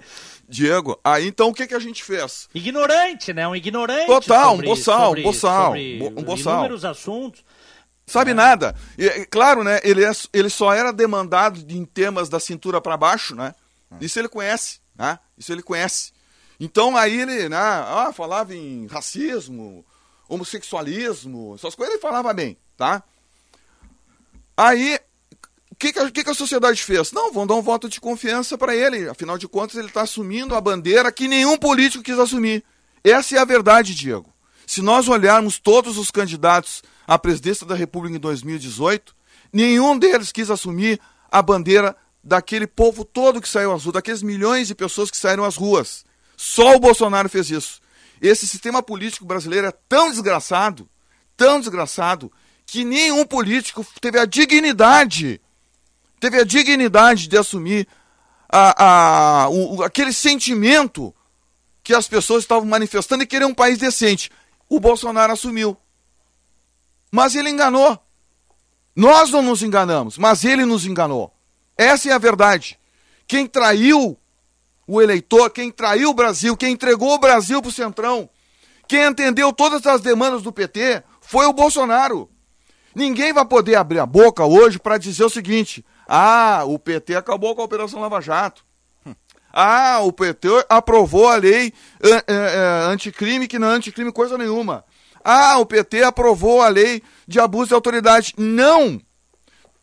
Diego, 0.49 0.99
aí 1.05 1.27
então 1.27 1.49
o 1.49 1.53
que, 1.53 1.67
que 1.67 1.75
a 1.75 1.79
gente 1.79 2.03
fez? 2.03 2.49
Ignorante, 2.55 3.35
né? 3.35 3.47
Um 3.47 3.55
ignorante. 3.55 4.07
Total, 4.07 4.53
sobre, 4.53 4.67
um 4.67 4.71
boçal, 4.71 5.13
um 5.13 5.23
boçal. 5.23 5.75
um 5.75 6.23
boçal. 6.23 6.55
Inúmeros 6.55 6.85
assuntos. 6.85 7.45
Sabe 8.07 8.31
é. 8.31 8.35
nada. 8.35 8.75
E, 8.97 9.27
claro, 9.27 9.65
né? 9.65 9.81
Ele, 9.83 10.05
é, 10.05 10.13
ele 10.33 10.49
só 10.49 10.73
era 10.73 10.93
demandado 10.93 11.65
em 11.69 11.85
temas 11.85 12.29
da 12.29 12.39
cintura 12.39 12.81
para 12.81 12.97
baixo, 12.97 13.35
né? 13.35 13.55
É. 13.91 14.05
Isso 14.05 14.19
ele 14.19 14.29
conhece, 14.29 14.81
né? 14.97 15.19
Isso 15.37 15.53
ele 15.53 15.63
conhece. 15.63 16.13
Então 16.59 16.97
aí 16.97 17.21
ele, 17.21 17.49
né? 17.49 17.57
Ah, 17.59 18.13
falava 18.15 18.55
em 18.55 18.87
racismo, 18.87 19.85
homossexualismo, 20.29 21.55
essas 21.57 21.75
coisas 21.75 21.95
ele 21.95 22.03
falava 22.03 22.33
bem, 22.33 22.57
tá? 22.77 23.03
Aí, 24.57 24.99
o 25.71 25.75
que, 25.75 25.93
que, 25.93 26.25
que, 26.25 26.31
a 26.31 26.35
sociedade 26.35 26.83
fez? 26.83 27.13
Não, 27.13 27.31
vão 27.31 27.47
dar 27.47 27.55
um 27.55 27.63
voto 27.63 27.89
de 27.89 28.01
confiança 28.01 28.57
para 28.57 28.75
ele. 28.75 29.07
Afinal 29.09 29.37
de 29.37 29.47
contas, 29.47 29.77
ele 29.77 29.89
está 29.89 30.03
assumindo 30.03 30.55
a 30.55 30.61
bandeira 30.61 31.13
que 31.13 31.29
nenhum 31.29 31.59
político 31.59 32.03
quis 32.03 32.19
assumir. 32.19 32.65
Essa 33.05 33.37
é 33.37 33.39
a 33.39 33.45
verdade, 33.45 33.95
Diego. 33.95 34.33
Se 34.67 34.81
nós 34.81 35.09
olharmos 35.09 35.59
todos 35.59 35.99
os 35.99 36.11
candidatos 36.11 36.83
à 37.07 37.19
presidência 37.19 37.67
da 37.67 37.75
República 37.75 38.17
em 38.17 38.21
2018, 38.21 39.15
nenhum 39.53 39.99
deles 39.99 40.33
quis 40.33 40.51
assumir 40.51 41.01
a 41.31 41.41
bandeira 41.41 41.97
daquele 42.23 42.67
povo 42.67 43.05
todo 43.05 43.41
que 43.41 43.49
saiu 43.49 43.73
às 43.73 43.85
ruas, 43.85 43.95
daqueles 43.95 44.23
milhões 44.23 44.69
de 44.69 44.75
pessoas 44.75 45.11
que 45.11 45.17
saíram 45.17 45.45
às 45.45 45.57
ruas. 45.57 46.05
Só 46.37 46.75
o 46.75 46.81
Bolsonaro 46.81 47.29
fez 47.29 47.51
isso. 47.51 47.81
Esse 48.21 48.47
sistema 48.47 48.83
político 48.83 49.25
brasileiro 49.25 49.67
é 49.67 49.73
tão 49.89 50.11
desgraçado, 50.11 50.89
tão 51.37 51.61
desgraçado, 51.61 52.33
que 52.67 52.85
nenhum 52.85 53.25
político 53.25 53.87
teve 54.01 54.19
a 54.19 54.25
dignidade, 54.25 55.41
teve 56.19 56.41
a 56.41 56.45
dignidade 56.45 57.29
de 57.29 57.39
assumir 57.39 57.87
a, 58.49 59.45
a, 59.45 59.49
o, 59.49 59.83
aquele 59.83 60.13
sentimento 60.13 61.15
que 61.85 61.95
as 61.95 62.09
pessoas 62.09 62.43
estavam 62.43 62.65
manifestando 62.65 63.23
e 63.23 63.27
querer 63.27 63.45
um 63.45 63.55
país 63.55 63.79
decente. 63.79 64.31
O 64.69 64.81
Bolsonaro 64.81 65.33
assumiu. 65.33 65.77
Mas 67.17 67.35
ele 67.35 67.49
enganou. 67.49 67.99
Nós 68.95 69.31
não 69.31 69.41
nos 69.41 69.62
enganamos, 69.62 70.19
mas 70.19 70.45
ele 70.45 70.67
nos 70.67 70.85
enganou. 70.85 71.33
Essa 71.75 72.11
é 72.11 72.12
a 72.12 72.19
verdade. 72.19 72.79
Quem 73.27 73.47
traiu 73.47 74.19
o 74.87 75.01
eleitor, 75.01 75.49
quem 75.49 75.73
traiu 75.73 76.11
o 76.11 76.14
Brasil, 76.14 76.55
quem 76.59 76.75
entregou 76.75 77.14
o 77.14 77.19
Brasil 77.19 77.62
para 77.62 77.71
o 77.71 77.73
Centrão, 77.73 78.29
quem 78.87 79.03
entendeu 79.03 79.51
todas 79.51 79.87
as 79.87 80.03
demandas 80.03 80.43
do 80.43 80.53
PT 80.53 81.03
foi 81.23 81.47
o 81.47 81.55
Bolsonaro. 81.55 82.29
Ninguém 82.95 83.33
vai 83.33 83.47
poder 83.47 83.77
abrir 83.77 83.99
a 83.99 84.05
boca 84.05 84.45
hoje 84.45 84.79
para 84.79 84.99
dizer 84.99 85.25
o 85.25 85.31
seguinte: 85.31 85.83
ah, 86.07 86.64
o 86.67 86.79
PT 86.79 87.17
acabou 87.17 87.57
com 87.57 87.62
a 87.62 87.64
Operação 87.64 88.01
Lava 88.01 88.21
Jato. 88.21 88.62
Ah, 89.59 90.01
o 90.03 90.12
PT 90.12 90.49
aprovou 90.69 91.31
a 91.31 91.37
lei 91.37 91.73
é, 92.03 92.25
é, 92.27 92.93
anticrime, 92.93 93.49
que 93.49 93.59
não 93.59 93.71
é 93.71 93.75
anticrime 93.77 94.12
coisa 94.12 94.37
nenhuma. 94.37 94.85
Ah, 95.29 95.59
o 95.59 95.66
PT 95.66 96.05
aprovou 96.05 96.62
a 96.62 96.68
lei 96.68 97.03
de 97.27 97.41
abuso 97.41 97.66
de 97.66 97.74
autoridade. 97.74 98.33
Não! 98.39 99.01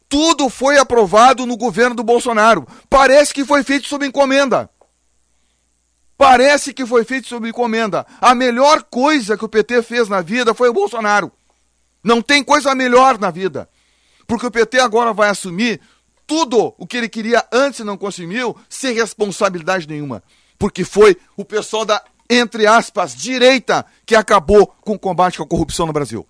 Tudo 0.08 0.50
foi 0.50 0.78
aprovado 0.78 1.46
no 1.46 1.58
governo 1.58 1.94
do 1.94 2.02
Bolsonaro. 2.02 2.66
Parece 2.90 3.34
que 3.34 3.44
foi 3.44 3.62
feito 3.62 3.90
sob 3.90 4.06
encomenda. 4.06 4.70
Parece 6.18 6.74
que 6.74 6.86
foi 6.86 7.04
feito 7.04 7.28
sob 7.28 7.50
encomenda. 7.50 8.08
A 8.22 8.34
melhor 8.34 8.84
coisa 8.84 9.36
que 9.36 9.44
o 9.44 9.50
PT 9.50 9.82
fez 9.82 10.08
na 10.08 10.22
vida 10.22 10.54
foi 10.54 10.70
o 10.70 10.74
Bolsonaro. 10.74 11.30
Não 12.02 12.22
tem 12.22 12.42
coisa 12.42 12.74
melhor 12.74 13.20
na 13.20 13.30
vida. 13.30 13.68
Porque 14.26 14.48
o 14.48 14.52
PT 14.52 14.80
agora 14.80 15.12
vai 15.12 15.28
assumir 15.28 15.82
tudo 16.26 16.74
o 16.78 16.88
que 16.88 16.96
ele 16.96 17.10
queria 17.10 17.46
antes 17.52 17.82
e 17.82 17.84
não 17.84 17.98
conseguiu, 17.98 18.56
sem 18.70 18.94
responsabilidade 18.94 19.90
nenhuma. 19.90 20.24
Porque 20.58 20.86
foi 20.86 21.18
o 21.36 21.44
pessoal 21.44 21.84
da 21.84 22.02
entre 22.30 22.66
aspas, 22.68 23.16
direita 23.16 23.86
que 24.06 24.16
acabou 24.16 24.68
com 24.68 24.94
o 24.94 25.00
combate 25.00 25.42
à 25.42 25.46
corrupção 25.46 25.86
no 25.86 25.94
Brasil. 25.94 26.28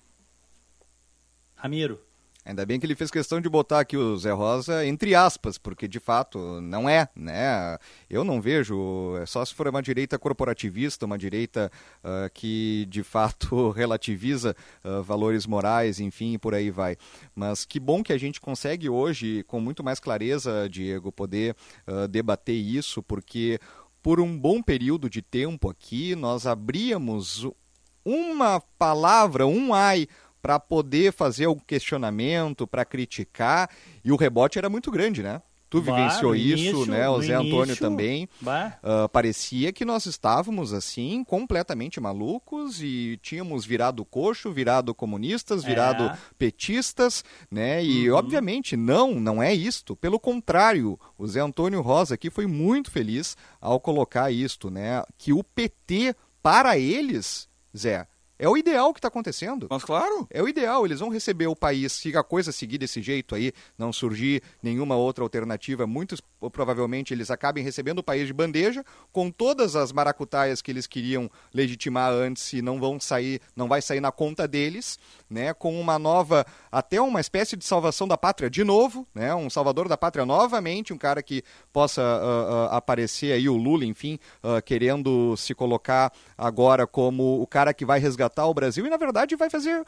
Ramiro. 1.55 1.99
Ainda 2.45 2.65
bem 2.65 2.77
que 2.77 2.85
ele 2.85 2.95
fez 2.95 3.09
questão 3.09 3.39
de 3.39 3.47
botar 3.47 3.79
aqui 3.79 3.95
o 3.95 4.17
Zé 4.17 4.31
Rosa 4.31 4.85
entre 4.85 5.15
aspas, 5.15 5.57
porque 5.57 5.87
de 5.87 5.97
fato 5.97 6.59
não 6.59 6.89
é, 6.89 7.07
né? 7.15 7.77
Eu 8.09 8.25
não 8.25 8.41
vejo, 8.41 9.15
é 9.21 9.25
só 9.25 9.45
se 9.45 9.53
for 9.53 9.65
uma 9.69 9.81
direita 9.81 10.19
corporativista, 10.19 11.05
uma 11.05 11.17
direita 11.17 11.71
uh, 12.03 12.29
que 12.33 12.85
de 12.89 13.01
fato 13.01 13.69
relativiza 13.71 14.53
uh, 14.83 15.01
valores 15.01 15.45
morais, 15.45 16.01
enfim, 16.01 16.37
por 16.37 16.53
aí 16.53 16.69
vai. 16.69 16.97
Mas 17.33 17.63
que 17.63 17.79
bom 17.79 18.03
que 18.03 18.11
a 18.11 18.17
gente 18.17 18.41
consegue 18.41 18.89
hoje, 18.89 19.43
com 19.43 19.61
muito 19.61 19.81
mais 19.81 20.01
clareza, 20.01 20.67
Diego, 20.69 21.13
poder 21.13 21.55
uh, 21.87 22.09
debater 22.09 22.55
isso, 22.55 23.01
porque 23.01 23.57
por 24.03 24.19
um 24.19 24.37
bom 24.37 24.61
período 24.61 25.09
de 25.09 25.21
tempo 25.21 25.69
aqui, 25.69 26.13
nós 26.13 26.45
abríamos 26.45 27.47
uma 28.03 28.59
palavra, 28.77 29.47
um 29.47 29.73
ai, 29.73 30.07
para 30.41 30.59
poder 30.59 31.13
fazer 31.13 31.45
algum 31.45 31.61
questionamento, 31.61 32.67
para 32.67 32.83
criticar, 32.83 33.69
e 34.03 34.11
o 34.11 34.17
rebote 34.17 34.59
era 34.59 34.69
muito 34.69 34.91
grande, 34.91 35.23
né? 35.23 35.41
Tu 35.73 35.81
vivenciou 35.81 36.35
isso, 36.35 36.85
né? 36.85 37.09
O 37.09 37.19
Zé 37.19 37.33
início, 37.33 37.55
Antônio 37.55 37.75
também. 37.75 38.29
Uh, 38.43 39.09
parecia 39.11 39.73
que 39.73 39.83
nós 39.83 40.05
estávamos 40.05 40.71
assim, 40.71 41.23
completamente 41.23 41.99
malucos 41.99 42.79
e 42.79 43.17
tínhamos 43.23 43.65
virado 43.65 44.05
coxo, 44.05 44.51
virado 44.51 44.93
comunistas, 44.93 45.63
virado 45.63 46.03
é. 46.03 46.17
petistas, 46.37 47.25
né? 47.49 47.83
E 47.83 48.07
uhum. 48.07 48.17
obviamente 48.17 48.77
não, 48.77 49.15
não 49.15 49.41
é 49.41 49.51
isto. 49.51 49.95
Pelo 49.95 50.19
contrário, 50.19 50.99
o 51.17 51.25
Zé 51.25 51.39
Antônio 51.39 51.81
Rosa 51.81 52.13
aqui 52.13 52.29
foi 52.29 52.45
muito 52.45 52.91
feliz 52.91 53.35
ao 53.59 53.79
colocar 53.79 54.29
isto, 54.29 54.69
né? 54.69 55.01
Que 55.17 55.33
o 55.33 55.43
PT 55.43 56.15
para 56.43 56.77
eles, 56.77 57.49
Zé, 57.75 58.05
É 58.43 58.49
o 58.49 58.57
ideal 58.57 58.91
que 58.91 58.99
está 58.99 59.07
acontecendo. 59.07 59.67
Mas 59.69 59.85
claro. 59.85 60.27
É 60.29 60.43
o 60.43 60.49
ideal, 60.49 60.85
eles 60.85 60.99
vão 60.99 61.07
receber 61.07 61.47
o 61.47 61.55
país, 61.55 61.93
se 61.93 62.13
a 62.17 62.21
coisa 62.21 62.51
seguir 62.51 62.77
desse 62.77 63.01
jeito 63.01 63.35
aí, 63.35 63.53
não 63.77 63.93
surgir 63.93 64.43
nenhuma 64.61 64.97
outra 64.97 65.23
alternativa, 65.23 65.87
muitos 65.87 66.19
provavelmente 66.51 67.13
eles 67.13 67.31
acabem 67.31 67.63
recebendo 67.63 67.99
o 67.99 68.03
país 68.03 68.27
de 68.27 68.33
bandeja, 68.33 68.83
com 69.13 69.31
todas 69.31 69.77
as 69.77 69.93
maracutaias 69.93 70.61
que 70.61 70.69
eles 70.69 70.85
queriam 70.85 71.31
legitimar 71.53 72.11
antes 72.11 72.51
e 72.51 72.61
não 72.61 72.81
vão 72.81 72.99
sair, 72.99 73.39
não 73.55 73.69
vai 73.69 73.81
sair 73.81 74.01
na 74.01 74.11
conta 74.11 74.45
deles, 74.45 74.99
né? 75.29 75.53
Com 75.53 75.79
uma 75.79 75.97
nova, 75.97 76.45
até 76.69 76.99
uma 76.99 77.21
espécie 77.21 77.55
de 77.55 77.63
salvação 77.63 78.09
da 78.09 78.17
pátria 78.17 78.49
de 78.49 78.65
novo, 78.65 79.07
né? 79.15 79.33
Um 79.33 79.49
salvador 79.49 79.87
da 79.87 79.95
pátria 79.95 80.25
novamente, 80.25 80.91
um 80.91 80.97
cara 80.97 81.23
que 81.23 81.43
possa 81.71 82.01
uh, 82.01 82.73
uh, 82.73 82.75
aparecer 82.75 83.31
aí, 83.31 83.47
o 83.47 83.55
Lula, 83.55 83.85
enfim, 83.85 84.19
uh, 84.43 84.61
querendo 84.61 85.37
se 85.37 85.55
colocar 85.55 86.11
agora 86.37 86.85
como 86.85 87.41
o 87.41 87.47
cara 87.47 87.73
que 87.73 87.85
vai 87.85 88.01
resgatar 88.01 88.32
o 88.41 88.53
Brasil 88.53 88.85
e 88.85 88.89
na 88.89 88.97
verdade 88.97 89.35
vai 89.35 89.49
fazer 89.49 89.85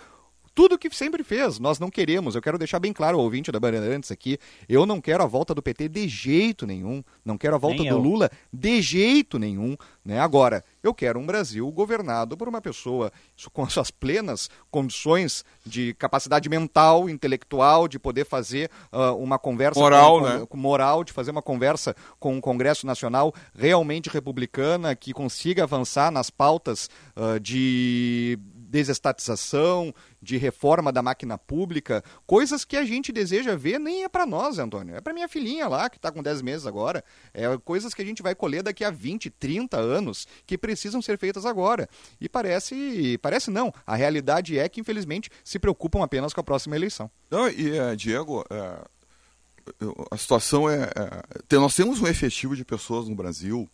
tudo 0.56 0.78
que 0.78 0.89
sempre 0.95 1.22
fez. 1.22 1.60
Nós 1.60 1.78
não 1.78 1.91
queremos. 1.91 2.34
Eu 2.34 2.41
quero 2.41 2.58
deixar 2.58 2.80
bem 2.80 2.93
claro 2.93 3.18
ao 3.18 3.24
ouvinte 3.24 3.51
da 3.51 3.60
Bandeirantes 3.60 4.10
aqui. 4.10 4.39
Eu 4.70 4.86
não 4.86 5.01
quero 5.01 5.22
a 5.22 5.28
volta 5.28 5.53
do 5.53 5.62
PT 5.62 5.89
de 5.89 6.08
jeito 6.08 6.66
nenhum. 6.66 7.03
Não 7.26 7.38
quero 7.38 7.56
a 7.56 7.58
volta 7.58 7.84
Nem 7.84 7.89
do 7.91 7.97
eu. 7.97 8.01
Lula 8.01 8.32
de 8.51 8.82
jeito 8.82 9.38
nenhum. 9.38 9.76
Né? 10.03 10.18
Agora, 10.18 10.64
eu 10.82 10.93
quero 10.93 11.20
um 11.20 11.26
Brasil 11.26 11.70
governado 11.72 12.38
por 12.38 12.47
uma 12.47 12.62
pessoa 12.62 13.12
com 13.51 13.64
as 13.64 13.74
suas 13.74 13.91
plenas 13.91 14.49
condições 14.72 15.43
de 15.66 15.93
capacidade 15.95 16.47
mental, 16.47 17.10
intelectual, 17.10 17.88
de 17.88 17.99
poder 17.99 18.26
fazer 18.26 18.72
uh, 18.93 19.16
uma 19.16 19.38
conversa 19.38 19.80
moral, 19.80 20.20
com, 20.20 20.26
né? 20.26 20.45
com, 20.47 20.58
moral, 20.58 21.03
de 21.03 21.12
fazer 21.12 21.32
uma 21.32 21.41
conversa 21.41 21.93
com 22.18 22.38
o 22.38 22.41
Congresso 22.41 22.86
Nacional 22.86 23.34
realmente 23.53 24.10
republicana, 24.10 24.95
que 24.95 25.12
consiga 25.12 25.64
avançar 25.64 26.12
nas 26.12 26.30
pautas 26.30 26.89
uh, 27.16 27.39
de 27.41 28.39
desestatização, 28.76 29.95
de 30.21 30.36
reforma 30.36 30.91
da 30.91 31.01
máquina 31.01 31.38
pública, 31.38 32.03
coisas 32.28 32.65
que 32.65 32.76
a 32.76 32.84
gente 32.84 33.13
deseja 33.13 33.55
ver 33.55 33.80
nem 33.80 34.03
é 34.03 34.09
para 34.09 34.26
nós, 34.26 34.59
Antônio. 34.59 34.95
É 34.95 34.99
para 34.99 35.13
minha 35.13 35.30
filhinha 35.30 35.65
lá, 35.69 35.89
que 35.89 35.95
está 35.95 36.11
com 36.11 36.21
10 36.21 36.41
meses 36.41 36.67
agora. 36.67 37.01
É 37.34 37.45
coisas 37.63 37.93
que 37.93 38.01
a 38.01 38.05
gente 38.05 38.21
vai 38.21 38.36
colher 38.36 38.61
daqui 38.61 38.84
a 38.84 38.91
20, 38.91 39.30
30 39.30 39.78
anos, 39.78 40.28
que 40.45 40.57
precisam 40.57 41.01
ser 41.01 41.17
feitas 41.17 41.45
agora. 41.45 41.88
E 42.19 42.28
parece, 42.28 43.17
parece 43.21 43.49
não, 43.49 43.73
a 43.88 43.95
realidade 43.95 44.59
é 44.59 44.67
que 44.67 44.82
infelizmente 44.82 45.30
se 45.41 45.57
preocupam 45.57 46.03
apenas 46.03 46.34
com 46.34 46.41
a 46.41 46.43
próxima 46.43 46.76
eleição. 46.76 47.09
Não, 47.32 47.47
e 47.47 47.80
uh, 47.80 47.95
Diego, 47.95 48.41
uh, 48.41 50.05
a 50.11 50.17
situação 50.17 50.69
é, 50.69 50.84
uh, 50.84 51.59
nós 51.61 51.76
temos 51.76 52.01
um 52.01 52.07
efetivo 52.07 52.57
de 52.57 52.65
pessoas 52.65 53.07
no 53.07 53.15
Brasil 53.15 53.69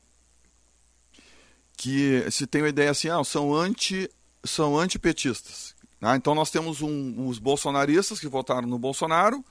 que 1.75 2.29
se 2.29 2.45
tem 2.45 2.61
uma 2.61 2.69
ideia 2.69 2.91
assim, 2.91 3.09
ah, 3.09 3.23
são 3.23 3.55
anti 3.55 4.07
são 4.43 4.77
antipetistas. 4.77 5.75
Né? 5.99 6.15
Então 6.15 6.33
nós 6.33 6.49
temos 6.49 6.81
um, 6.81 7.27
os 7.27 7.39
bolsonaristas 7.39 8.19
que 8.19 8.27
votaram 8.27 8.67
no 8.67 8.79
Bolsonaro, 8.79 9.43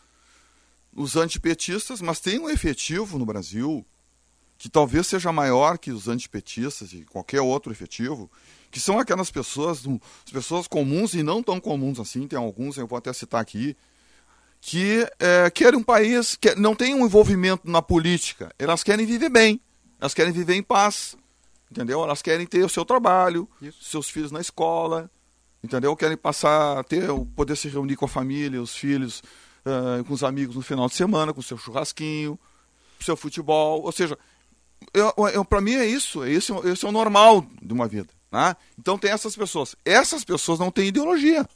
os 0.95 1.17
antipetistas, 1.17 2.01
mas 2.01 2.21
tem 2.21 2.39
um 2.39 2.51
efetivo 2.51 3.19
no 3.19 3.25
Brasil 3.25 3.87
que 4.61 4.69
talvez 4.69 5.07
seja 5.07 5.33
maior 5.33 5.79
que 5.79 5.91
os 5.91 6.07
antipetistas 6.07 6.93
e 6.93 7.03
qualquer 7.05 7.41
outro 7.41 7.73
efetivo, 7.73 8.31
que 8.71 8.79
são 8.79 8.99
aquelas 8.99 9.31
pessoas, 9.31 9.85
as 10.27 10.31
pessoas 10.31 10.69
comuns 10.69 11.15
e 11.15 11.23
não 11.23 11.43
tão 11.43 11.59
comuns 11.59 11.99
assim, 11.99 12.29
tem 12.29 12.39
alguns, 12.39 12.77
eu 12.77 12.87
vou 12.87 12.99
até 12.99 13.11
citar 13.11 13.41
aqui, 13.41 13.75
que 14.61 15.09
é, 15.19 15.49
querem 15.51 15.79
um 15.79 15.83
país 15.83 16.37
que 16.37 16.55
não 16.57 16.75
tem 16.75 16.95
um 16.95 17.07
envolvimento 17.07 17.63
na 17.65 17.81
política, 17.81 18.55
elas 18.59 18.83
querem 18.83 19.07
viver 19.07 19.31
bem, 19.31 19.59
elas 19.99 20.13
querem 20.13 20.31
viver 20.31 20.57
em 20.57 20.63
paz, 20.63 21.17
entendeu? 21.71 22.03
Elas 22.03 22.21
querem 22.21 22.47
ter 22.47 22.65
o 22.65 22.69
seu 22.69 22.85
trabalho, 22.85 23.49
Isso. 23.63 23.85
seus 23.85 24.11
filhos 24.11 24.33
na 24.33 24.41
escola, 24.41 25.11
entendeu? 25.63 25.95
Querem 25.95 26.17
passar, 26.17 26.83
ter, 26.85 27.07
poder 27.37 27.57
se 27.57 27.69
reunir 27.69 27.97
com 27.97 28.07
a 28.07 28.09
família, 28.09 28.61
os 28.61 28.75
filhos, 28.75 29.23
uh, 29.65 30.03
com 30.05 30.13
os 30.13 30.25
amigos 30.25 30.57
no 30.57 30.63
final 30.63 30.89
de 30.89 30.95
semana, 30.95 31.33
com 31.33 31.41
o 31.41 31.45
seu 31.45 31.57
churrasquinho, 31.57 32.39
seu 33.01 33.17
futebol, 33.17 33.83
ou 33.83 33.93
seja, 33.93 34.19
eu, 34.93 35.13
eu 35.33 35.45
para 35.45 35.61
mim 35.61 35.75
é 35.75 35.87
isso, 35.87 36.25
esse, 36.25 36.53
esse 36.69 36.85
é 36.85 36.89
o 36.89 36.93
normal 36.93 37.47
de 37.63 37.73
uma 37.73 37.87
vida, 37.87 38.13
né? 38.31 38.57
Então 38.79 38.99
tem 38.99 39.11
essas 39.11 39.37
pessoas. 39.37 39.77
Essas 39.85 40.25
pessoas 40.25 40.59
não 40.59 40.71
têm 40.71 40.89
ideologia. 40.89 41.47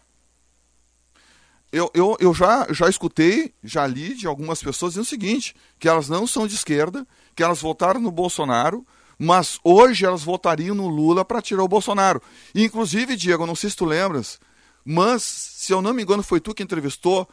Eu, 1.73 1.91
eu, 1.93 2.17
eu 2.21 2.33
já, 2.33 2.73
já 2.73 2.89
escutei, 2.89 3.53
já 3.63 3.85
li 3.85 4.15
de 4.15 4.29
algumas 4.29 4.63
pessoas 4.63 4.93
dizendo 4.93 5.07
o 5.07 5.09
seguinte, 5.09 5.57
que 5.79 5.89
elas 5.89 6.09
não 6.09 6.25
são 6.25 6.47
de 6.47 6.55
esquerda, 6.55 7.05
que 7.35 7.43
elas 7.43 7.61
votaram 7.61 8.01
no 8.01 8.13
Bolsonaro 8.13 8.87
mas 9.19 9.59
hoje 9.63 10.05
elas 10.05 10.23
votariam 10.23 10.75
no 10.75 10.89
Lula 10.89 11.25
para 11.25 11.43
tirar 11.43 11.63
o 11.63 11.69
Bolsonaro. 11.69 12.21
E, 12.55 12.65
inclusive, 12.65 13.17
Diego, 13.17 13.47
não 13.47 13.55
sei 13.55 13.71
se 13.71 13.77
tu 13.77 13.85
lembras, 13.85 14.39
mas, 14.85 15.23
se 15.23 15.73
eu 15.73 15.81
não 15.81 15.95
me 15.95 16.03
engano, 16.03 16.23
foi 16.23 16.41
tu 16.41 16.55
que 16.55 16.63
entrevistou 16.63 17.29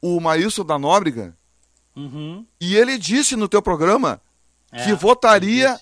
o 0.00 0.20
Maílson 0.20 0.64
da 0.64 0.78
Nóbrega. 0.78 1.36
Uhum. 1.96 2.46
E 2.60 2.76
ele 2.76 2.98
disse 2.98 3.36
no 3.36 3.48
teu 3.48 3.62
programa 3.62 4.20
é, 4.72 4.84
que 4.84 4.92
votaria, 4.94 5.78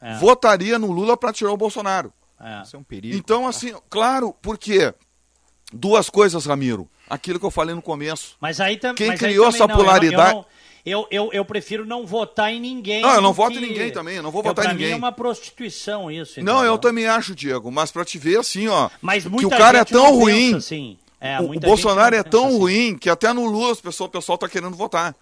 é. 0.00 0.16
votaria 0.18 0.78
no 0.78 0.90
Lula 0.90 1.16
para 1.16 1.32
tirar 1.32 1.52
o 1.52 1.56
Bolsonaro. 1.56 2.12
É. 2.38 2.62
Isso 2.62 2.76
é 2.76 2.78
um 2.78 2.82
perigo. 2.82 3.16
Então, 3.16 3.46
assim, 3.46 3.74
claro, 3.88 4.34
porque 4.42 4.94
duas 5.72 6.10
coisas, 6.10 6.46
Ramiro. 6.46 6.88
Aquilo 7.08 7.38
que 7.38 7.46
eu 7.46 7.50
falei 7.50 7.74
no 7.74 7.82
começo. 7.82 8.36
Mas 8.40 8.60
aí 8.60 8.76
também. 8.76 8.96
Quem 8.96 9.08
mas 9.08 9.20
criou 9.20 9.48
essa 9.48 9.66
não, 9.66 9.76
polaridade. 9.76 10.30
Eu 10.30 10.34
não, 10.34 10.40
eu, 10.40 10.46
eu, 11.10 11.30
eu 11.32 11.44
prefiro 11.44 11.84
não 11.84 12.06
votar 12.06 12.52
em 12.52 12.60
ninguém. 12.60 13.02
Não, 13.02 13.14
eu 13.14 13.20
não 13.20 13.32
voto 13.32 13.58
em 13.58 13.60
ninguém 13.60 13.90
também, 13.90 14.16
eu 14.18 14.22
não 14.22 14.30
vou 14.30 14.40
votar 14.40 14.66
em 14.66 14.68
ninguém. 14.68 14.86
Mim 14.86 14.92
é 14.92 14.96
uma 14.96 15.10
prostituição 15.10 16.08
isso. 16.08 16.34
Entendeu? 16.34 16.54
Não, 16.54 16.64
eu 16.64 16.78
também 16.78 17.06
acho, 17.06 17.34
Diego, 17.34 17.72
mas 17.72 17.90
para 17.90 18.04
te 18.04 18.18
ver 18.18 18.38
assim, 18.38 18.68
ó, 18.68 18.88
mas 19.02 19.26
que 19.26 19.46
o 19.46 19.50
cara 19.50 19.78
é 19.78 19.84
tão 19.84 20.14
ruim. 20.14 20.54
Assim. 20.54 20.96
É, 21.20 21.40
o, 21.40 21.56
o 21.56 21.58
Bolsonaro 21.58 22.14
é 22.14 22.22
tão 22.22 22.46
assim. 22.46 22.58
ruim 22.58 22.98
que 22.98 23.10
até 23.10 23.32
no 23.32 23.46
Lula 23.46 23.72
o 23.72 23.76
pessoal, 23.76 24.06
o 24.06 24.12
pessoal 24.12 24.38
tá 24.38 24.48
querendo 24.48 24.76
votar. 24.76 25.12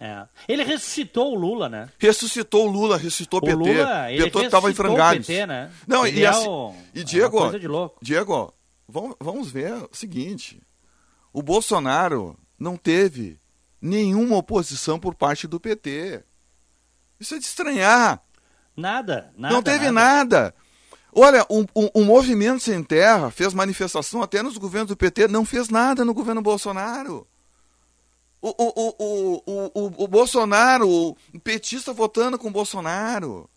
É. 0.00 0.26
Ele 0.48 0.64
ressuscitou 0.64 1.32
o 1.32 1.38
Lula, 1.38 1.68
né? 1.68 1.88
Ressuscitou 1.96 2.66
o 2.66 2.70
Lula, 2.70 2.96
ressuscitou 2.96 3.38
o 3.38 3.42
PT. 3.42 3.54
Lula, 3.54 4.12
ele 4.12 4.24
PT 4.24 4.44
estava 4.44 4.70
em 4.70 4.74
frangalhos. 4.74 5.26
PT, 5.26 5.46
né? 5.46 5.70
Não, 5.86 6.04
ele 6.04 6.20
e, 6.20 6.24
é 6.24 6.28
assim, 6.28 6.48
o... 6.48 6.74
e 6.92 7.04
Diego, 7.04 7.38
é 7.46 7.58
Diego, 8.02 8.52
vamos, 8.88 9.14
vamos 9.20 9.50
ver 9.50 9.72
o 9.72 9.88
seguinte. 9.92 10.60
O 11.32 11.42
Bolsonaro 11.42 12.36
não 12.58 12.76
teve 12.76 13.38
nenhuma 13.86 14.36
oposição 14.36 14.98
por 14.98 15.14
parte 15.14 15.46
do 15.46 15.60
PT. 15.60 16.22
Isso 17.18 17.34
é 17.34 17.38
de 17.38 17.44
estranhar. 17.44 18.22
Nada, 18.76 19.32
nada. 19.36 19.54
Não 19.54 19.62
teve 19.62 19.90
nada. 19.90 20.40
nada. 20.40 20.54
Olha, 21.14 21.46
o 21.48 21.60
um, 21.60 21.66
um, 21.74 21.90
um 21.94 22.04
movimento 22.04 22.62
sem 22.62 22.84
terra 22.84 23.30
fez 23.30 23.54
manifestação 23.54 24.22
até 24.22 24.42
nos 24.42 24.58
governos 24.58 24.88
do 24.88 24.96
PT, 24.96 25.28
não 25.28 25.46
fez 25.46 25.70
nada 25.70 26.04
no 26.04 26.12
governo 26.12 26.42
Bolsonaro. 26.42 27.26
O, 28.42 28.48
o, 28.48 28.72
o, 28.76 29.42
o, 29.46 29.72
o, 29.74 30.04
o 30.04 30.08
Bolsonaro, 30.08 30.86
o 30.86 31.16
petista 31.42 31.92
votando 31.92 32.38
com 32.38 32.48
o 32.48 32.52
Bolsonaro. 32.52 33.48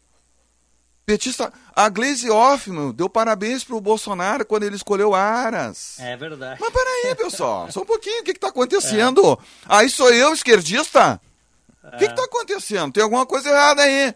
Petista, 1.10 1.52
a 1.76 1.90
Glaze 1.90 2.30
Hoffman 2.30 2.92
deu 2.92 3.10
parabéns 3.10 3.64
pro 3.64 3.82
Bolsonaro 3.82 4.46
quando 4.46 4.62
ele 4.62 4.76
escolheu 4.76 5.16
Aras. 5.16 5.96
É 5.98 6.16
verdade. 6.16 6.62
Mas 6.62 6.70
peraí, 6.72 7.16
pessoal, 7.16 7.66
só 7.74 7.82
um 7.82 7.86
pouquinho, 7.86 8.22
o 8.22 8.24
que, 8.24 8.36
que 8.36 8.40
tá 8.40 8.50
acontecendo? 8.50 9.34
É. 9.34 9.38
Aí 9.68 9.90
sou 9.90 10.14
eu, 10.14 10.32
esquerdista? 10.32 11.20
O 11.84 11.88
é. 11.88 11.98
que, 11.98 12.08
que 12.10 12.16
tá 12.16 12.24
acontecendo? 12.24 12.94
Tem 12.94 13.02
alguma 13.02 13.26
coisa 13.26 13.50
errada 13.50 13.82
aí. 13.82 14.14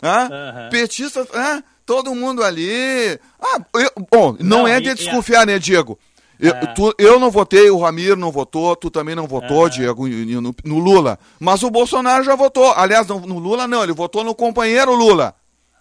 Ah? 0.00 0.28
Uhum. 0.30 0.70
Petista, 0.70 1.26
ah, 1.34 1.64
todo 1.84 2.14
mundo 2.14 2.44
ali. 2.44 3.18
Ah, 3.42 3.58
eu, 3.74 3.90
bom, 4.08 4.36
não, 4.38 4.58
não 4.58 4.68
é 4.68 4.80
de 4.80 4.94
desconfiar, 4.94 5.44
né, 5.44 5.58
Diego? 5.58 5.98
Eu, 6.38 6.52
é. 6.52 6.66
tu, 6.74 6.94
eu, 6.96 7.18
não 7.18 7.28
votei, 7.28 7.68
o 7.70 7.80
Ramiro 7.80 8.14
não 8.14 8.30
votou, 8.30 8.76
tu 8.76 8.88
também 8.88 9.16
não 9.16 9.26
votou, 9.26 9.66
é. 9.66 9.70
Diego, 9.70 10.06
no, 10.06 10.54
no, 10.64 10.78
Lula. 10.78 11.18
Mas 11.40 11.64
o 11.64 11.70
Bolsonaro 11.70 12.22
já 12.22 12.36
votou. 12.36 12.72
Aliás, 12.72 13.04
no, 13.08 13.18
no 13.18 13.40
Lula 13.40 13.66
não, 13.66 13.82
ele 13.82 13.92
votou 13.92 14.22
no 14.22 14.32
companheiro 14.32 14.94
Lula. 14.94 15.34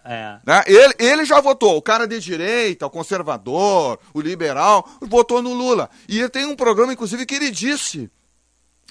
É. 0.03 0.37
Né? 0.45 0.63
Ele, 0.67 0.93
ele 0.99 1.25
já 1.25 1.39
votou. 1.39 1.77
O 1.77 1.81
cara 1.81 2.05
de 2.05 2.19
direita, 2.19 2.85
o 2.85 2.89
conservador, 2.89 3.99
o 4.13 4.21
liberal, 4.21 4.87
votou 5.01 5.41
no 5.41 5.53
Lula. 5.53 5.89
E 6.07 6.19
ele 6.19 6.29
tem 6.29 6.45
um 6.45 6.55
programa, 6.55 6.93
inclusive, 6.93 7.25
que 7.25 7.35
ele 7.35 7.49
disse. 7.49 8.09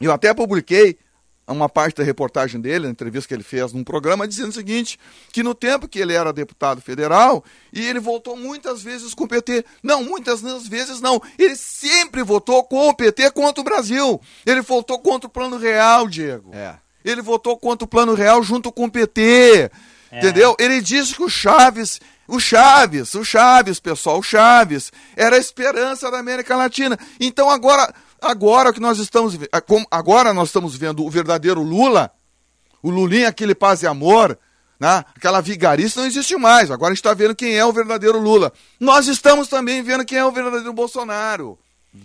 Eu 0.00 0.12
até 0.12 0.32
publiquei 0.32 0.98
uma 1.46 1.68
parte 1.68 1.96
da 1.96 2.04
reportagem 2.04 2.60
dele, 2.60 2.86
na 2.86 2.92
entrevista 2.92 3.28
que 3.28 3.34
ele 3.34 3.42
fez 3.42 3.72
num 3.72 3.84
programa, 3.84 4.26
dizendo 4.26 4.50
o 4.50 4.54
seguinte: 4.54 4.98
que 5.32 5.42
no 5.42 5.54
tempo 5.54 5.88
que 5.88 5.98
ele 5.98 6.14
era 6.14 6.32
deputado 6.32 6.80
federal, 6.80 7.44
e 7.72 7.84
ele 7.84 8.00
votou 8.00 8.36
muitas 8.36 8.82
vezes 8.82 9.14
com 9.14 9.24
o 9.24 9.28
PT. 9.28 9.64
Não, 9.82 10.02
muitas 10.02 10.40
vezes 10.40 11.00
não. 11.00 11.20
Ele 11.38 11.56
sempre 11.56 12.22
votou 12.22 12.64
com 12.64 12.88
o 12.88 12.94
PT 12.94 13.30
contra 13.32 13.60
o 13.60 13.64
Brasil. 13.64 14.20
Ele 14.46 14.62
votou 14.62 14.98
contra 14.98 15.26
o 15.26 15.30
Plano 15.30 15.58
Real, 15.58 16.08
Diego. 16.08 16.50
É. 16.54 16.76
Ele 17.04 17.20
votou 17.20 17.56
contra 17.58 17.84
o 17.84 17.88
Plano 17.88 18.14
Real 18.14 18.42
junto 18.42 18.70
com 18.70 18.84
o 18.84 18.90
PT. 18.90 19.70
É. 20.12 20.18
Entendeu? 20.18 20.54
Ele 20.58 20.82
disse 20.82 21.14
que 21.14 21.22
o 21.22 21.28
Chaves, 21.28 21.98
o 22.28 22.38
Chaves, 22.38 23.14
o 23.14 23.24
Chaves, 23.24 23.80
pessoal, 23.80 24.18
o 24.18 24.22
Chaves, 24.22 24.92
era 25.16 25.36
a 25.36 25.38
esperança 25.38 26.10
da 26.10 26.18
América 26.18 26.54
Latina. 26.54 26.98
Então 27.18 27.48
agora, 27.48 27.92
agora 28.20 28.72
que 28.74 28.80
nós 28.80 28.98
estamos, 28.98 29.38
agora 29.90 30.34
nós 30.34 30.50
estamos 30.50 30.76
vendo 30.76 31.02
o 31.02 31.10
verdadeiro 31.10 31.62
Lula, 31.62 32.12
o 32.82 32.90
Lulinha, 32.90 33.28
aquele 33.28 33.54
paz 33.54 33.82
e 33.82 33.86
amor, 33.86 34.38
Né? 34.78 35.04
Aquela 35.16 35.40
vigarista 35.40 36.00
não 36.00 36.08
existe 36.08 36.36
mais. 36.36 36.68
Agora 36.68 36.90
a 36.90 36.94
gente 36.94 37.04
está 37.04 37.14
vendo 37.14 37.36
quem 37.36 37.54
é 37.56 37.64
o 37.64 37.72
verdadeiro 37.72 38.18
Lula. 38.18 38.52
Nós 38.80 39.06
estamos 39.06 39.46
também 39.46 39.80
vendo 39.80 40.04
quem 40.04 40.18
é 40.18 40.24
o 40.24 40.32
verdadeiro 40.32 40.72
Bolsonaro, 40.72 41.56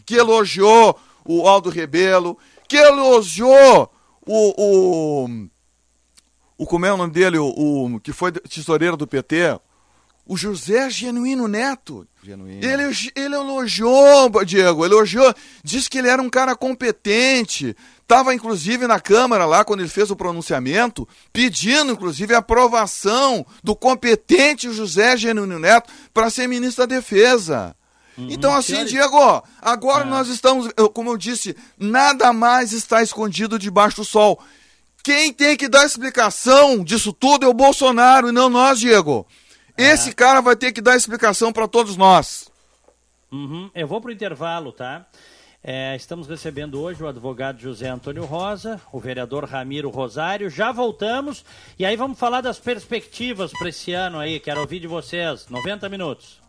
que 0.05 0.13
elogiou 0.13 0.95
o 1.25 1.47
Aldo 1.47 1.71
Rebelo, 1.71 2.37
que 2.69 2.77
elogiou 2.77 3.91
o, 4.23 4.53
o, 5.25 5.47
o 6.57 6.65
como 6.65 6.85
é 6.85 6.93
o 6.93 6.97
nome 6.97 7.13
dele, 7.13 7.37
o, 7.37 7.47
o 7.47 7.99
que 7.99 8.11
foi 8.11 8.31
tesoureiro 8.31 8.97
do 8.97 9.07
PT, 9.07 9.59
o 10.27 10.35
José 10.35 10.89
Genuíno 10.89 11.47
Neto. 11.47 12.05
Genuíno. 12.21 12.63
Ele, 12.63 12.83
ele 13.15 13.35
elogiou, 13.35 14.29
Diego, 14.45 14.83
elogiou, 14.83 15.33
disse 15.63 15.89
que 15.89 15.97
ele 15.97 16.09
era 16.09 16.21
um 16.21 16.29
cara 16.29 16.55
competente. 16.55 17.75
Estava, 18.01 18.33
inclusive, 18.33 18.87
na 18.87 18.99
Câmara 18.99 19.45
lá, 19.45 19.63
quando 19.63 19.79
ele 19.79 19.89
fez 19.89 20.11
o 20.11 20.15
pronunciamento, 20.15 21.07
pedindo, 21.31 21.93
inclusive, 21.93 22.33
a 22.33 22.39
aprovação 22.39 23.45
do 23.63 23.75
competente 23.75 24.71
José 24.71 25.15
Genuíno 25.15 25.59
Neto 25.59 25.91
para 26.13 26.29
ser 26.29 26.47
ministro 26.47 26.85
da 26.85 26.95
Defesa. 26.95 27.75
Uhum, 28.17 28.27
então, 28.29 28.53
assim, 28.53 28.83
Diego, 28.83 29.43
agora 29.61 30.03
é. 30.03 30.09
nós 30.09 30.27
estamos, 30.27 30.69
como 30.93 31.11
eu 31.11 31.17
disse, 31.17 31.55
nada 31.77 32.33
mais 32.33 32.73
está 32.73 33.01
escondido 33.01 33.57
debaixo 33.59 33.97
do 33.97 34.05
sol. 34.05 34.41
Quem 35.07 35.31
tem 35.31 35.55
que 35.55 35.69
dar 35.69 35.85
explicação 35.85 36.83
disso 36.83 37.13
tudo 37.13 37.45
é 37.45 37.47
o 37.47 37.53
Bolsonaro 37.53 38.27
e 38.27 38.33
não 38.33 38.49
nós, 38.49 38.77
Diego. 38.77 39.25
É. 39.77 39.91
Esse 39.91 40.13
cara 40.13 40.41
vai 40.41 40.53
ter 40.53 40.73
que 40.73 40.81
dar 40.81 40.97
explicação 40.97 41.53
para 41.53 41.65
todos 41.65 41.95
nós. 41.95 42.51
Uhum. 43.31 43.71
Eu 43.73 43.87
vou 43.87 44.01
para 44.01 44.09
o 44.09 44.11
intervalo, 44.11 44.73
tá? 44.73 45.07
É, 45.63 45.95
estamos 45.95 46.27
recebendo 46.27 46.81
hoje 46.81 47.01
o 47.01 47.07
advogado 47.07 47.57
José 47.57 47.87
Antônio 47.87 48.25
Rosa, 48.25 48.81
o 48.91 48.99
vereador 48.99 49.45
Ramiro 49.45 49.89
Rosário. 49.89 50.49
Já 50.49 50.73
voltamos 50.73 51.45
e 51.79 51.85
aí 51.85 51.95
vamos 51.95 52.19
falar 52.19 52.41
das 52.41 52.59
perspectivas 52.59 53.53
para 53.53 53.69
esse 53.69 53.93
ano 53.93 54.19
aí. 54.19 54.41
Quero 54.41 54.59
ouvir 54.59 54.81
de 54.81 54.87
vocês. 54.87 55.47
90 55.47 55.87
minutos. 55.87 56.41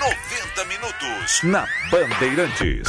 90 0.00 0.64
minutos 0.64 1.42
na 1.42 1.68
Bandeirantes. 1.90 2.88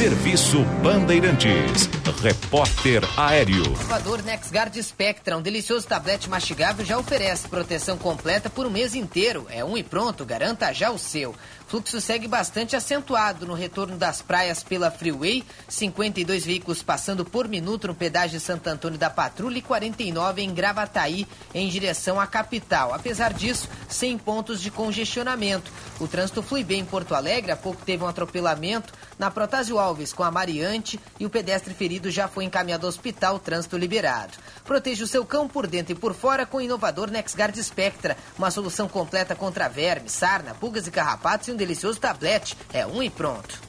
Serviço 0.00 0.64
Bandeirantes. 0.82 1.86
Repórter 2.22 3.02
Aéreo. 3.18 3.64
O 3.64 3.66
inovador 3.66 4.22
NexGuard 4.22 4.82
Spectra, 4.82 5.36
um 5.36 5.42
delicioso 5.42 5.86
tablete 5.86 6.26
mastigável, 6.26 6.86
já 6.86 6.96
oferece 6.96 7.46
proteção 7.46 7.98
completa 7.98 8.48
por 8.48 8.64
um 8.64 8.70
mês 8.70 8.94
inteiro. 8.94 9.46
É 9.50 9.62
um 9.62 9.76
e 9.76 9.82
pronto, 9.82 10.24
garanta 10.24 10.72
já 10.72 10.90
o 10.90 10.98
seu 10.98 11.34
fluxo 11.70 12.00
segue 12.00 12.26
bastante 12.26 12.74
acentuado 12.74 13.46
no 13.46 13.54
retorno 13.54 13.96
das 13.96 14.20
praias 14.20 14.60
pela 14.60 14.90
Freeway, 14.90 15.44
52 15.68 16.44
veículos 16.44 16.82
passando 16.82 17.24
por 17.24 17.46
minuto 17.46 17.86
no 17.86 17.94
pedágio 17.94 18.40
Santo 18.40 18.66
Antônio 18.66 18.98
da 18.98 19.08
Patrulha 19.08 19.58
e 19.58 19.62
49 19.62 20.42
em 20.42 20.52
Gravataí, 20.52 21.28
em 21.54 21.68
direção 21.68 22.18
à 22.18 22.26
capital. 22.26 22.92
Apesar 22.92 23.32
disso, 23.32 23.68
sem 23.88 24.18
pontos 24.18 24.60
de 24.60 24.68
congestionamento. 24.68 25.70
O 26.00 26.08
trânsito 26.08 26.42
flui 26.42 26.64
bem 26.64 26.80
em 26.80 26.84
Porto 26.84 27.14
Alegre, 27.14 27.52
há 27.52 27.56
pouco 27.56 27.84
teve 27.84 28.02
um 28.02 28.08
atropelamento 28.08 28.92
na 29.16 29.30
Protásio 29.30 29.78
Alves 29.78 30.12
com 30.12 30.24
a 30.24 30.30
Mariante 30.30 30.98
e 31.20 31.26
o 31.26 31.30
pedestre 31.30 31.72
ferido 31.72 32.10
já 32.10 32.26
foi 32.26 32.42
encaminhado 32.42 32.84
ao 32.84 32.88
hospital, 32.88 33.38
trânsito 33.38 33.78
liberado. 33.78 34.32
Proteja 34.64 35.04
o 35.04 35.06
seu 35.06 35.24
cão 35.24 35.46
por 35.46 35.68
dentro 35.68 35.92
e 35.92 35.96
por 35.96 36.14
fora 36.14 36.44
com 36.44 36.56
o 36.56 36.60
inovador 36.60 37.12
NexGuard 37.12 37.62
Spectra, 37.62 38.16
uma 38.36 38.50
solução 38.50 38.88
completa 38.88 39.36
contra 39.36 39.68
vermes, 39.68 40.12
sarna, 40.12 40.52
pulgas 40.54 40.88
e 40.88 40.90
carrapatos 40.90 41.46
e 41.46 41.52
um 41.52 41.59
delicioso 41.60 42.00
tablete. 42.00 42.56
É 42.72 42.86
um 42.86 43.02
e 43.02 43.10
pronto. 43.10 43.60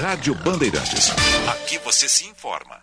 Rádio 0.00 0.34
Bandeirantes. 0.34 1.10
Aqui 1.48 1.78
você 1.78 2.08
se 2.08 2.26
informa. 2.26 2.82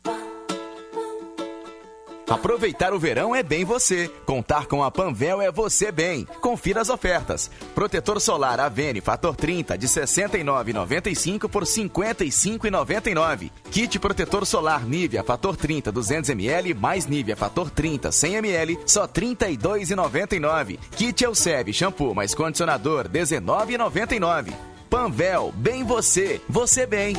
Aproveitar 2.31 2.93
o 2.93 2.99
verão 2.99 3.35
é 3.35 3.43
bem 3.43 3.65
você. 3.65 4.09
Contar 4.25 4.65
com 4.65 4.81
a 4.81 4.89
Panvel 4.89 5.41
é 5.41 5.51
você 5.51 5.91
bem. 5.91 6.25
Confira 6.39 6.79
as 6.79 6.89
ofertas. 6.89 7.51
Protetor 7.75 8.21
solar 8.21 8.57
Avene 8.57 9.01
Fator 9.01 9.35
30 9.35 9.77
de 9.77 9.85
69,95 9.85 11.49
por 11.49 11.63
55,99. 11.63 13.51
Kit 13.69 13.99
protetor 13.99 14.45
solar 14.45 14.85
Nivea 14.85 15.25
Fator 15.25 15.57
30 15.57 15.91
200 15.91 16.29
ml 16.29 16.73
mais 16.73 17.05
Nivea 17.05 17.35
Fator 17.35 17.69
30 17.69 18.13
100 18.13 18.35
ml 18.35 18.79
só 18.85 19.05
32,99. 19.05 20.79
Kit 20.91 21.25
Elseve 21.25 21.73
shampoo 21.73 22.15
mais 22.15 22.33
condicionador 22.33 23.09
19,99. 23.09 24.53
Panvel, 24.89 25.53
bem 25.57 25.83
você, 25.83 26.39
você 26.47 26.85
bem. 26.85 27.13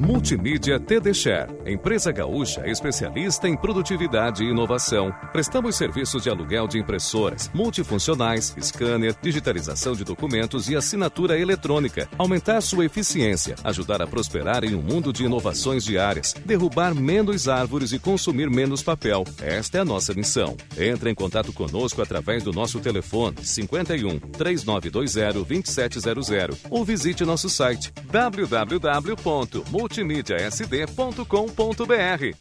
Multimídia 0.00 0.80
TD 0.80 1.12
Share, 1.12 1.52
empresa 1.66 2.10
gaúcha 2.10 2.66
especialista 2.66 3.46
em 3.46 3.54
produtividade 3.54 4.42
e 4.42 4.48
inovação. 4.48 5.12
Prestamos 5.30 5.76
serviços 5.76 6.22
de 6.22 6.30
aluguel 6.30 6.66
de 6.66 6.78
impressoras, 6.78 7.50
multifuncionais, 7.52 8.56
scanner, 8.62 9.14
digitalização 9.20 9.92
de 9.92 10.02
documentos 10.02 10.70
e 10.70 10.76
assinatura 10.76 11.38
eletrônica. 11.38 12.08
Aumentar 12.16 12.62
sua 12.62 12.86
eficiência, 12.86 13.56
ajudar 13.62 14.00
a 14.00 14.06
prosperar 14.06 14.64
em 14.64 14.74
um 14.74 14.80
mundo 14.80 15.12
de 15.12 15.24
inovações 15.24 15.84
diárias, 15.84 16.34
derrubar 16.46 16.94
menos 16.94 17.46
árvores 17.46 17.92
e 17.92 17.98
consumir 17.98 18.48
menos 18.48 18.82
papel. 18.82 19.24
Esta 19.38 19.76
é 19.76 19.80
a 19.82 19.84
nossa 19.84 20.14
missão. 20.14 20.56
Entre 20.78 21.10
em 21.10 21.14
contato 21.14 21.52
conosco 21.52 22.00
através 22.00 22.42
do 22.42 22.52
nosso 22.52 22.80
telefone 22.80 23.36
51 23.44 24.18
3920 24.18 25.44
2700 25.44 26.30
ou 26.70 26.86
visite 26.86 27.22
nosso 27.22 27.50
site 27.50 27.92
www.multimídia 28.10 29.89
multimídiasd.com.br. 29.90 32.36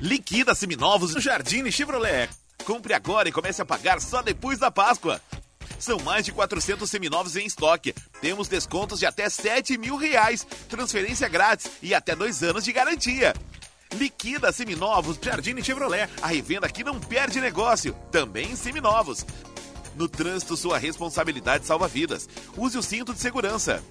Liquida 0.00 0.54
seminovos 0.54 1.14
no 1.14 1.20
Jardine 1.20 1.72
Chevrolet. 1.72 2.28
Compre 2.64 2.92
agora 2.92 3.28
e 3.28 3.32
comece 3.32 3.62
a 3.62 3.64
pagar 3.64 4.00
só 4.00 4.22
depois 4.22 4.58
da 4.58 4.70
Páscoa. 4.70 5.20
São 5.78 5.98
mais 6.00 6.26
de 6.26 6.32
400 6.32 6.88
seminovos 6.88 7.36
em 7.36 7.46
estoque. 7.46 7.94
Temos 8.20 8.48
descontos 8.48 8.98
de 8.98 9.06
até 9.06 9.30
7 9.30 9.78
mil 9.78 9.96
reais, 9.96 10.46
transferência 10.68 11.26
grátis 11.26 11.70
e 11.82 11.94
até 11.94 12.14
dois 12.14 12.42
anos 12.42 12.64
de 12.64 12.72
garantia. 12.72 13.32
Liquida 13.94 14.52
seminovos 14.52 15.18
Jardine 15.20 15.64
Chevrolet. 15.64 16.08
A 16.20 16.26
revenda 16.26 16.66
aqui 16.66 16.84
não 16.84 17.00
perde 17.00 17.40
negócio. 17.40 17.94
Também 18.12 18.54
seminovos. 18.54 19.24
No 19.96 20.08
trânsito, 20.08 20.56
sua 20.56 20.78
responsabilidade 20.78 21.66
salva 21.66 21.88
vidas. 21.88 22.28
Use 22.56 22.78
o 22.78 22.82
cinto 22.82 23.12
de 23.12 23.20
segurança. 23.20 23.82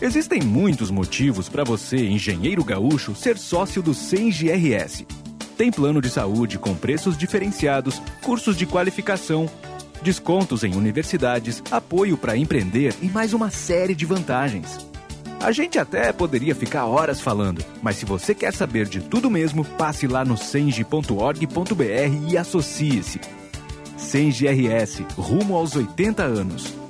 Existem 0.00 0.42
muitos 0.42 0.90
motivos 0.90 1.48
para 1.48 1.64
você, 1.64 1.96
engenheiro 1.96 2.62
gaúcho, 2.62 3.14
ser 3.14 3.38
sócio 3.38 3.82
do 3.82 3.94
CENGRS. 3.94 5.06
Tem 5.56 5.70
plano 5.70 6.02
de 6.02 6.10
saúde 6.10 6.58
com 6.58 6.74
preços 6.74 7.16
diferenciados, 7.16 8.00
cursos 8.22 8.58
de 8.58 8.66
qualificação, 8.66 9.48
descontos 10.02 10.64
em 10.64 10.74
universidades, 10.74 11.62
apoio 11.70 12.18
para 12.18 12.36
empreender 12.36 12.94
e 13.00 13.06
mais 13.06 13.32
uma 13.32 13.50
série 13.50 13.94
de 13.94 14.04
vantagens. 14.04 14.86
A 15.40 15.50
gente 15.50 15.78
até 15.78 16.12
poderia 16.12 16.54
ficar 16.54 16.84
horas 16.84 17.18
falando, 17.18 17.64
mas 17.82 17.96
se 17.96 18.04
você 18.04 18.34
quer 18.34 18.52
saber 18.52 18.86
de 18.86 19.00
tudo 19.00 19.30
mesmo, 19.30 19.64
passe 19.64 20.06
lá 20.06 20.26
no 20.26 20.36
senge.org.br 20.36 22.28
e 22.28 22.36
associe-se. 22.36 23.18
CENGRS, 23.96 25.06
rumo 25.16 25.56
aos 25.56 25.74
80 25.74 26.22
anos. 26.22 26.85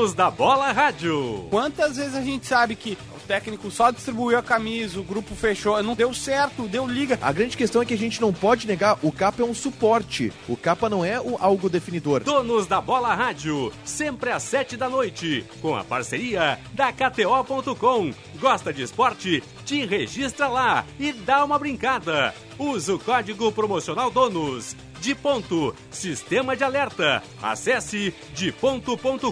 Donos 0.00 0.14
da 0.14 0.30
Bola 0.30 0.72
Rádio. 0.72 1.46
Quantas 1.50 1.98
vezes 1.98 2.14
a 2.14 2.22
gente 2.22 2.46
sabe 2.46 2.74
que 2.74 2.96
o 3.14 3.20
técnico 3.26 3.70
só 3.70 3.90
distribuiu 3.90 4.38
a 4.38 4.42
camisa, 4.42 4.98
o 4.98 5.02
grupo 5.02 5.34
fechou, 5.34 5.82
não 5.82 5.94
deu 5.94 6.14
certo, 6.14 6.66
deu 6.66 6.86
liga. 6.86 7.18
A 7.20 7.30
grande 7.30 7.54
questão 7.54 7.82
é 7.82 7.84
que 7.84 7.92
a 7.92 7.98
gente 7.98 8.18
não 8.18 8.32
pode 8.32 8.66
negar, 8.66 8.98
o 9.02 9.12
capa 9.12 9.42
é 9.42 9.44
um 9.44 9.52
suporte. 9.52 10.32
O 10.48 10.56
capa 10.56 10.88
não 10.88 11.04
é 11.04 11.20
o 11.20 11.36
algo 11.38 11.68
definidor. 11.68 12.24
Donos 12.24 12.66
da 12.66 12.80
Bola 12.80 13.14
Rádio, 13.14 13.70
sempre 13.84 14.30
às 14.30 14.42
sete 14.42 14.74
da 14.74 14.88
noite, 14.88 15.44
com 15.60 15.76
a 15.76 15.84
parceria 15.84 16.58
da 16.72 16.90
KTO.com. 16.90 18.10
Gosta 18.40 18.72
de 18.72 18.80
esporte? 18.80 19.44
Te 19.66 19.84
registra 19.84 20.48
lá 20.48 20.86
e 20.98 21.12
dá 21.12 21.44
uma 21.44 21.58
brincada. 21.58 22.34
Usa 22.58 22.94
o 22.94 22.98
código 22.98 23.52
promocional 23.52 24.10
DONOS. 24.10 24.74
De 25.00 25.14
ponto, 25.14 25.74
sistema 25.90 26.54
de 26.54 26.62
alerta. 26.62 27.22
Acesse 27.42 28.14
deponto.com.br. 28.36 29.30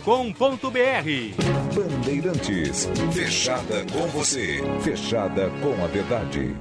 Bandeirantes, 1.74 2.88
fechada 3.12 3.84
com 3.92 4.06
você, 4.08 4.62
fechada 4.82 5.50
com 5.62 5.84
a 5.84 5.86
verdade. 5.86 6.56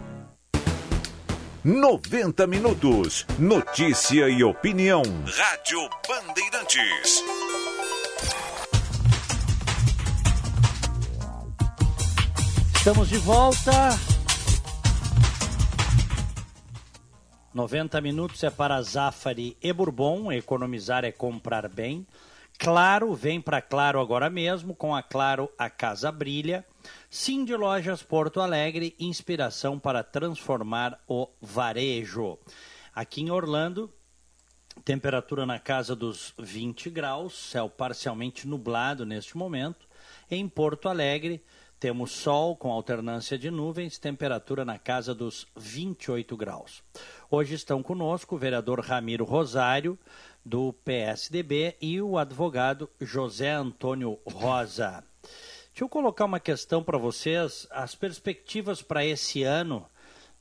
90 1.63 2.47
minutos. 2.47 3.25
Notícia 3.39 4.29
e 4.29 4.43
opinião. 4.43 5.01
Rádio 5.25 5.89
Bandeirantes. 6.07 7.23
Estamos 12.75 13.09
de 13.09 13.17
volta. 13.17 14.16
90 17.57 17.99
minutos 18.01 18.43
é 18.43 18.51
para 18.51 18.79
Zafari 18.83 19.57
e 19.59 19.73
Bourbon. 19.73 20.31
Economizar 20.31 21.03
é 21.03 21.11
comprar 21.11 21.67
bem. 21.67 22.05
Claro, 22.59 23.15
vem 23.15 23.41
para 23.41 23.63
Claro 23.63 23.99
agora 23.99 24.29
mesmo. 24.29 24.75
Com 24.75 24.95
a 24.95 25.01
Claro, 25.01 25.49
a 25.57 25.67
casa 25.67 26.11
brilha. 26.11 26.63
Sim 27.09 27.43
de 27.43 27.55
Lojas 27.55 28.03
Porto 28.03 28.41
Alegre, 28.41 28.95
inspiração 28.99 29.79
para 29.79 30.03
transformar 30.03 31.03
o 31.07 31.27
varejo. 31.41 32.37
Aqui 32.93 33.21
em 33.21 33.31
Orlando, 33.31 33.91
temperatura 34.85 35.43
na 35.43 35.57
casa 35.57 35.95
dos 35.95 36.35
20 36.37 36.91
graus, 36.91 37.33
céu 37.49 37.67
parcialmente 37.67 38.47
nublado 38.47 39.03
neste 39.03 39.35
momento. 39.35 39.87
Em 40.29 40.47
Porto 40.47 40.87
Alegre, 40.87 41.43
temos 41.79 42.11
sol 42.11 42.55
com 42.55 42.71
alternância 42.71 43.37
de 43.37 43.51
nuvens, 43.51 43.99
temperatura 43.99 44.65
na 44.65 44.79
casa 44.79 45.13
dos 45.13 45.45
28 45.55 46.35
graus. 46.35 46.83
Hoje 47.29 47.55
estão 47.55 47.83
conosco 47.83 48.35
o 48.35 48.37
vereador 48.37 48.79
Ramiro 48.79 49.25
Rosário, 49.25 49.99
do 50.45 50.71
PSDB, 50.71 51.75
e 51.81 52.01
o 52.01 52.17
advogado 52.17 52.89
José 53.01 53.51
Antônio 53.51 54.17
Rosa. 54.25 55.03
Deixa 55.21 55.83
eu 55.83 55.89
colocar 55.89 56.23
uma 56.23 56.39
questão 56.39 56.81
para 56.81 56.97
vocês, 56.97 57.67
as 57.69 57.93
perspectivas 57.93 58.81
para 58.81 59.05
esse 59.05 59.43
ano 59.43 59.85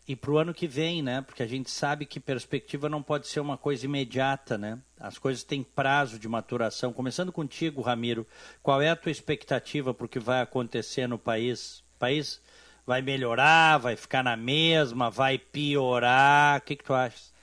e 0.06 0.14
para 0.14 0.30
o 0.30 0.38
ano 0.38 0.54
que 0.54 0.68
vem, 0.68 1.02
né? 1.02 1.22
Porque 1.22 1.42
a 1.42 1.46
gente 1.48 1.72
sabe 1.72 2.06
que 2.06 2.20
perspectiva 2.20 2.88
não 2.88 3.02
pode 3.02 3.26
ser 3.26 3.40
uma 3.40 3.58
coisa 3.58 3.84
imediata, 3.84 4.56
né? 4.56 4.78
As 4.96 5.18
coisas 5.18 5.42
têm 5.42 5.64
prazo 5.64 6.20
de 6.20 6.28
maturação. 6.28 6.92
Começando 6.92 7.32
contigo, 7.32 7.82
Ramiro, 7.82 8.24
qual 8.62 8.80
é 8.80 8.90
a 8.90 8.96
tua 8.96 9.10
expectativa 9.10 9.92
para 9.92 10.06
o 10.06 10.08
que 10.08 10.20
vai 10.20 10.40
acontecer 10.40 11.08
no 11.08 11.18
país? 11.18 11.82
País 11.98 12.40
vai 12.86 13.02
melhorar, 13.02 13.78
vai 13.78 13.96
ficar 13.96 14.22
na 14.22 14.36
mesma, 14.36 15.10
vai 15.10 15.38
piorar? 15.38 16.58
O 16.58 16.60
que, 16.62 16.76
que 16.76 16.84
tu 16.84 16.94
achas? 16.94 17.34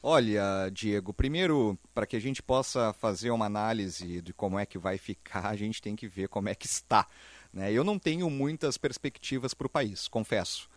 Olha, 0.00 0.70
Diego, 0.72 1.12
primeiro, 1.12 1.78
para 1.92 2.06
que 2.06 2.14
a 2.14 2.20
gente 2.20 2.42
possa 2.42 2.92
fazer 2.92 3.30
uma 3.30 3.46
análise 3.46 4.20
de 4.20 4.32
como 4.32 4.58
é 4.58 4.64
que 4.64 4.78
vai 4.78 4.96
ficar, 4.96 5.46
a 5.50 5.56
gente 5.56 5.82
tem 5.82 5.96
que 5.96 6.06
ver 6.06 6.28
como 6.28 6.48
é 6.48 6.54
que 6.54 6.66
está. 6.66 7.06
Né? 7.52 7.72
Eu 7.72 7.82
não 7.82 7.98
tenho 7.98 8.30
muitas 8.30 8.78
perspectivas 8.78 9.52
para 9.52 9.66
o 9.66 9.70
país, 9.70 10.06
confesso. 10.06 10.68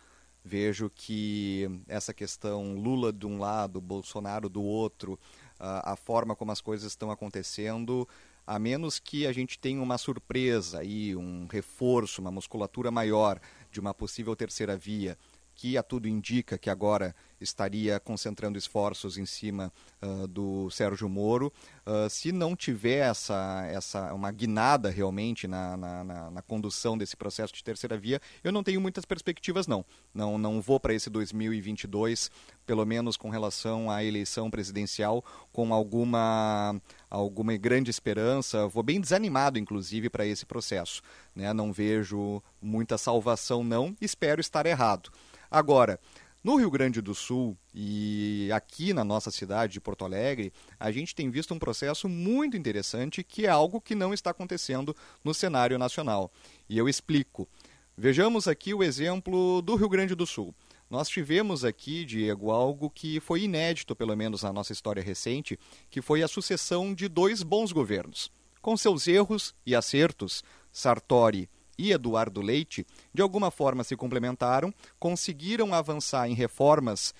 Vejo 0.44 0.90
que 0.94 1.68
essa 1.86 2.14
questão 2.14 2.74
Lula 2.74 3.12
de 3.12 3.26
um 3.26 3.38
lado, 3.38 3.80
Bolsonaro 3.80 4.48
do 4.48 4.62
outro, 4.62 5.18
a, 5.58 5.94
forma 5.94 6.34
como 6.34 6.52
as 6.52 6.60
coisas 6.60 6.90
estão 6.90 7.10
acontecendo, 7.10 8.08
a 8.46 8.58
menos 8.58 8.98
que 8.98 9.26
a 9.26 9.32
gente 9.32 9.58
tenha 9.58 9.82
uma 9.82 9.98
surpresa 9.98 10.82
e 10.82 11.14
um 11.14 11.46
reforço, 11.50 12.22
uma 12.22 12.30
musculatura 12.30 12.90
maior 12.90 13.38
de 13.70 13.80
uma 13.80 13.94
possível 13.94 14.34
terceira 14.34 14.76
via, 14.76 15.16
que 15.58 15.76
a 15.76 15.82
tudo 15.82 16.06
indica 16.06 16.56
que 16.56 16.70
agora 16.70 17.12
estaria 17.40 17.98
concentrando 17.98 18.56
esforços 18.56 19.18
em 19.18 19.26
cima 19.26 19.72
uh, 20.00 20.28
do 20.28 20.70
Sérgio 20.70 21.08
Moro. 21.08 21.52
Uh, 21.84 22.08
se 22.08 22.30
não 22.30 22.54
tiver 22.54 23.10
essa, 23.10 23.66
essa 23.68 24.14
uma 24.14 24.30
guinada 24.30 24.88
realmente 24.88 25.48
na, 25.48 25.76
na, 25.76 26.04
na, 26.04 26.30
na, 26.30 26.42
condução 26.42 26.96
desse 26.96 27.16
processo 27.16 27.52
de 27.52 27.64
terceira 27.64 27.98
via, 27.98 28.20
eu 28.44 28.52
não 28.52 28.62
tenho 28.62 28.80
muitas 28.80 29.04
perspectivas 29.04 29.66
não. 29.66 29.84
Não, 30.14 30.38
não 30.38 30.60
vou 30.60 30.78
para 30.78 30.94
esse 30.94 31.10
2022, 31.10 32.30
pelo 32.64 32.86
menos 32.86 33.16
com 33.16 33.28
relação 33.28 33.90
à 33.90 34.04
eleição 34.04 34.48
presidencial, 34.50 35.24
com 35.52 35.74
alguma 35.74 36.80
alguma 37.10 37.56
grande 37.56 37.90
esperança. 37.90 38.68
Vou 38.68 38.84
bem 38.84 39.00
desanimado, 39.00 39.58
inclusive, 39.58 40.08
para 40.08 40.24
esse 40.24 40.46
processo. 40.46 41.02
Né? 41.34 41.52
Não 41.52 41.72
vejo 41.72 42.40
muita 42.62 42.96
salvação 42.96 43.64
não. 43.64 43.96
Espero 44.00 44.40
estar 44.40 44.64
errado. 44.64 45.10
Agora, 45.50 45.98
no 46.42 46.56
Rio 46.56 46.70
Grande 46.70 47.00
do 47.00 47.14
Sul 47.14 47.56
e 47.74 48.48
aqui 48.52 48.92
na 48.92 49.02
nossa 49.02 49.30
cidade 49.30 49.72
de 49.72 49.80
Porto 49.80 50.04
Alegre, 50.04 50.52
a 50.78 50.90
gente 50.90 51.14
tem 51.14 51.30
visto 51.30 51.52
um 51.52 51.58
processo 51.58 52.08
muito 52.08 52.56
interessante 52.56 53.24
que 53.24 53.46
é 53.46 53.48
algo 53.48 53.80
que 53.80 53.94
não 53.94 54.14
está 54.14 54.30
acontecendo 54.30 54.94
no 55.24 55.34
cenário 55.34 55.78
nacional. 55.78 56.30
E 56.68 56.78
eu 56.78 56.88
explico. 56.88 57.48
Vejamos 57.96 58.46
aqui 58.46 58.72
o 58.72 58.82
exemplo 58.82 59.60
do 59.62 59.74
Rio 59.74 59.88
Grande 59.88 60.14
do 60.14 60.26
Sul. 60.26 60.54
Nós 60.88 61.08
tivemos 61.08 61.64
aqui, 61.64 62.04
Diego, 62.04 62.50
algo 62.50 62.88
que 62.88 63.20
foi 63.20 63.42
inédito, 63.42 63.94
pelo 63.96 64.16
menos 64.16 64.42
na 64.42 64.52
nossa 64.52 64.72
história 64.72 65.02
recente, 65.02 65.58
que 65.90 66.00
foi 66.00 66.22
a 66.22 66.28
sucessão 66.28 66.94
de 66.94 67.08
dois 67.08 67.42
bons 67.42 67.72
governos. 67.72 68.30
Com 68.62 68.76
seus 68.76 69.06
erros 69.06 69.54
e 69.66 69.74
acertos, 69.74 70.42
Sartori 70.72 71.50
e 71.78 71.92
Eduardo 71.92 72.40
Leite, 72.40 72.84
de 73.14 73.22
alguma 73.22 73.50
forma 73.50 73.84
se 73.84 73.96
complementaram, 73.96 74.74
conseguiram 74.98 75.72
avançar 75.72 76.28
em 76.28 76.34
reformas 76.34 77.14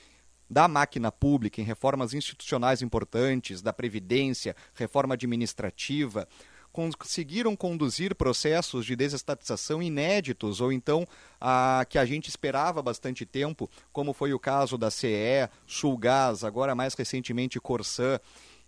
da 0.50 0.66
máquina 0.66 1.12
pública, 1.12 1.60
em 1.60 1.64
reformas 1.64 2.12
institucionais 2.12 2.82
importantes, 2.82 3.62
da 3.62 3.72
Previdência, 3.72 4.56
reforma 4.74 5.14
administrativa, 5.14 6.26
conseguiram 6.72 7.56
conduzir 7.56 8.14
processos 8.14 8.86
de 8.86 8.94
desestatização 8.94 9.82
inéditos, 9.82 10.60
ou 10.60 10.72
então 10.72 11.06
a, 11.40 11.84
que 11.88 11.98
a 11.98 12.04
gente 12.04 12.28
esperava 12.28 12.82
bastante 12.82 13.26
tempo, 13.26 13.68
como 13.92 14.12
foi 14.12 14.32
o 14.32 14.38
caso 14.38 14.78
da 14.78 14.90
CE, 14.90 15.48
Sulgás, 15.66 16.44
agora 16.44 16.74
mais 16.74 16.94
recentemente 16.94 17.60
Corsã. 17.60 18.20